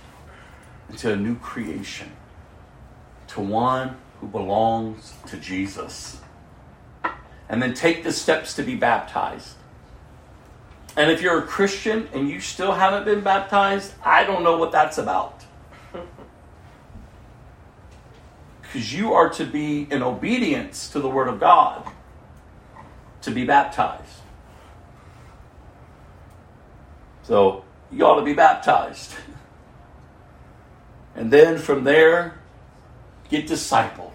into 0.88 1.12
a 1.12 1.16
new 1.16 1.36
creation, 1.36 2.12
to 3.28 3.40
one 3.40 3.96
who 4.20 4.28
belongs 4.28 5.14
to 5.26 5.36
Jesus. 5.36 6.20
And 7.48 7.62
then 7.62 7.74
take 7.74 8.04
the 8.04 8.12
steps 8.12 8.54
to 8.54 8.62
be 8.62 8.74
baptized. 8.74 9.54
And 10.96 11.10
if 11.10 11.22
you're 11.22 11.38
a 11.38 11.46
Christian 11.46 12.08
and 12.12 12.28
you 12.28 12.40
still 12.40 12.72
haven't 12.72 13.04
been 13.04 13.20
baptized, 13.20 13.94
I 14.04 14.24
don't 14.24 14.42
know 14.42 14.58
what 14.58 14.72
that's 14.72 14.98
about. 14.98 15.45
Because 18.66 18.92
you 18.92 19.14
are 19.14 19.28
to 19.30 19.44
be 19.44 19.86
in 19.90 20.02
obedience 20.02 20.88
to 20.90 21.00
the 21.00 21.08
Word 21.08 21.28
of 21.28 21.40
God 21.40 21.86
to 23.22 23.30
be 23.30 23.44
baptized. 23.44 24.20
So 27.22 27.64
you 27.90 28.04
ought 28.06 28.20
to 28.20 28.24
be 28.24 28.34
baptized. 28.34 29.14
And 31.16 31.32
then 31.32 31.58
from 31.58 31.84
there, 31.84 32.38
get 33.28 33.48
discipled. 33.48 34.12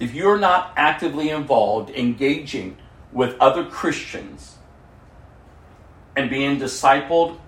If 0.00 0.14
you're 0.14 0.38
not 0.38 0.72
actively 0.76 1.30
involved, 1.30 1.90
engaging 1.90 2.78
with 3.12 3.36
other 3.38 3.64
Christians 3.64 4.56
and 6.16 6.28
being 6.28 6.58
discipled, 6.58 7.38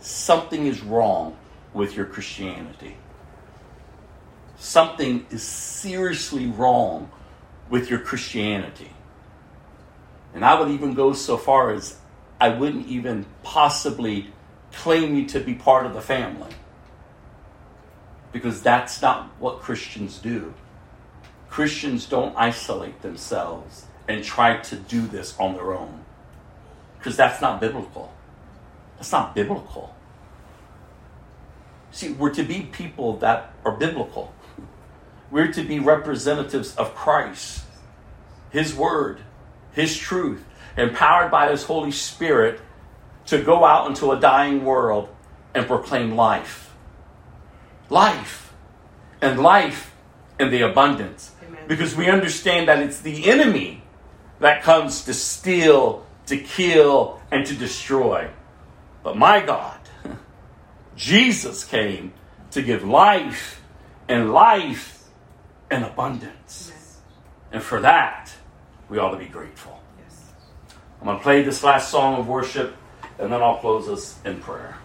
something 0.00 0.66
is 0.66 0.82
wrong 0.82 1.36
with 1.74 1.96
your 1.96 2.06
Christianity. 2.06 2.96
Something 4.62 5.26
is 5.32 5.42
seriously 5.42 6.46
wrong 6.46 7.10
with 7.68 7.90
your 7.90 7.98
Christianity. 7.98 8.92
And 10.34 10.44
I 10.44 10.58
would 10.58 10.70
even 10.70 10.94
go 10.94 11.14
so 11.14 11.36
far 11.36 11.72
as 11.72 11.98
I 12.40 12.50
wouldn't 12.50 12.86
even 12.86 13.26
possibly 13.42 14.28
claim 14.72 15.16
you 15.16 15.26
to 15.26 15.40
be 15.40 15.52
part 15.52 15.84
of 15.84 15.94
the 15.94 16.00
family. 16.00 16.52
Because 18.30 18.62
that's 18.62 19.02
not 19.02 19.30
what 19.40 19.58
Christians 19.58 20.18
do. 20.18 20.54
Christians 21.50 22.06
don't 22.06 22.32
isolate 22.36 23.02
themselves 23.02 23.86
and 24.06 24.22
try 24.22 24.58
to 24.58 24.76
do 24.76 25.08
this 25.08 25.36
on 25.40 25.54
their 25.54 25.72
own. 25.72 26.04
Because 26.98 27.16
that's 27.16 27.42
not 27.42 27.60
biblical. 27.60 28.12
That's 28.94 29.10
not 29.10 29.34
biblical. 29.34 29.96
See, 31.90 32.12
we're 32.12 32.32
to 32.34 32.44
be 32.44 32.60
people 32.62 33.16
that 33.16 33.52
are 33.64 33.72
biblical. 33.72 34.32
We're 35.32 35.50
to 35.52 35.64
be 35.64 35.78
representatives 35.78 36.76
of 36.76 36.94
Christ, 36.94 37.64
His 38.50 38.74
Word, 38.74 39.22
His 39.72 39.96
truth, 39.96 40.44
empowered 40.76 41.30
by 41.30 41.50
His 41.50 41.64
Holy 41.64 41.90
Spirit 41.90 42.60
to 43.26 43.42
go 43.42 43.64
out 43.64 43.88
into 43.88 44.12
a 44.12 44.20
dying 44.20 44.62
world 44.62 45.08
and 45.54 45.66
proclaim 45.66 46.16
life. 46.16 46.74
Life. 47.88 48.52
And 49.22 49.40
life 49.40 49.94
in 50.38 50.50
the 50.50 50.60
abundance. 50.62 51.32
Amen. 51.42 51.64
Because 51.66 51.96
we 51.96 52.10
understand 52.10 52.68
that 52.68 52.80
it's 52.80 53.00
the 53.00 53.30
enemy 53.30 53.82
that 54.40 54.62
comes 54.62 55.06
to 55.06 55.14
steal, 55.14 56.04
to 56.26 56.36
kill, 56.36 57.22
and 57.30 57.46
to 57.46 57.54
destroy. 57.54 58.28
But 59.02 59.16
my 59.16 59.40
God, 59.40 59.78
Jesus 60.96 61.64
came 61.64 62.12
to 62.50 62.60
give 62.60 62.84
life 62.84 63.62
and 64.08 64.30
life 64.30 65.01
in 65.72 65.82
abundance. 65.82 66.70
Yes. 66.72 66.98
And 67.50 67.62
for 67.62 67.80
that, 67.80 68.30
we 68.88 68.98
ought 68.98 69.12
to 69.12 69.18
be 69.18 69.26
grateful. 69.26 69.80
Yes. 69.98 70.26
I'm 71.00 71.06
going 71.06 71.16
to 71.18 71.22
play 71.22 71.42
this 71.42 71.64
last 71.64 71.90
song 71.90 72.20
of 72.20 72.28
worship, 72.28 72.76
and 73.18 73.32
then 73.32 73.42
I'll 73.42 73.58
close 73.58 73.88
us 73.88 74.18
in 74.24 74.38
prayer. 74.40 74.76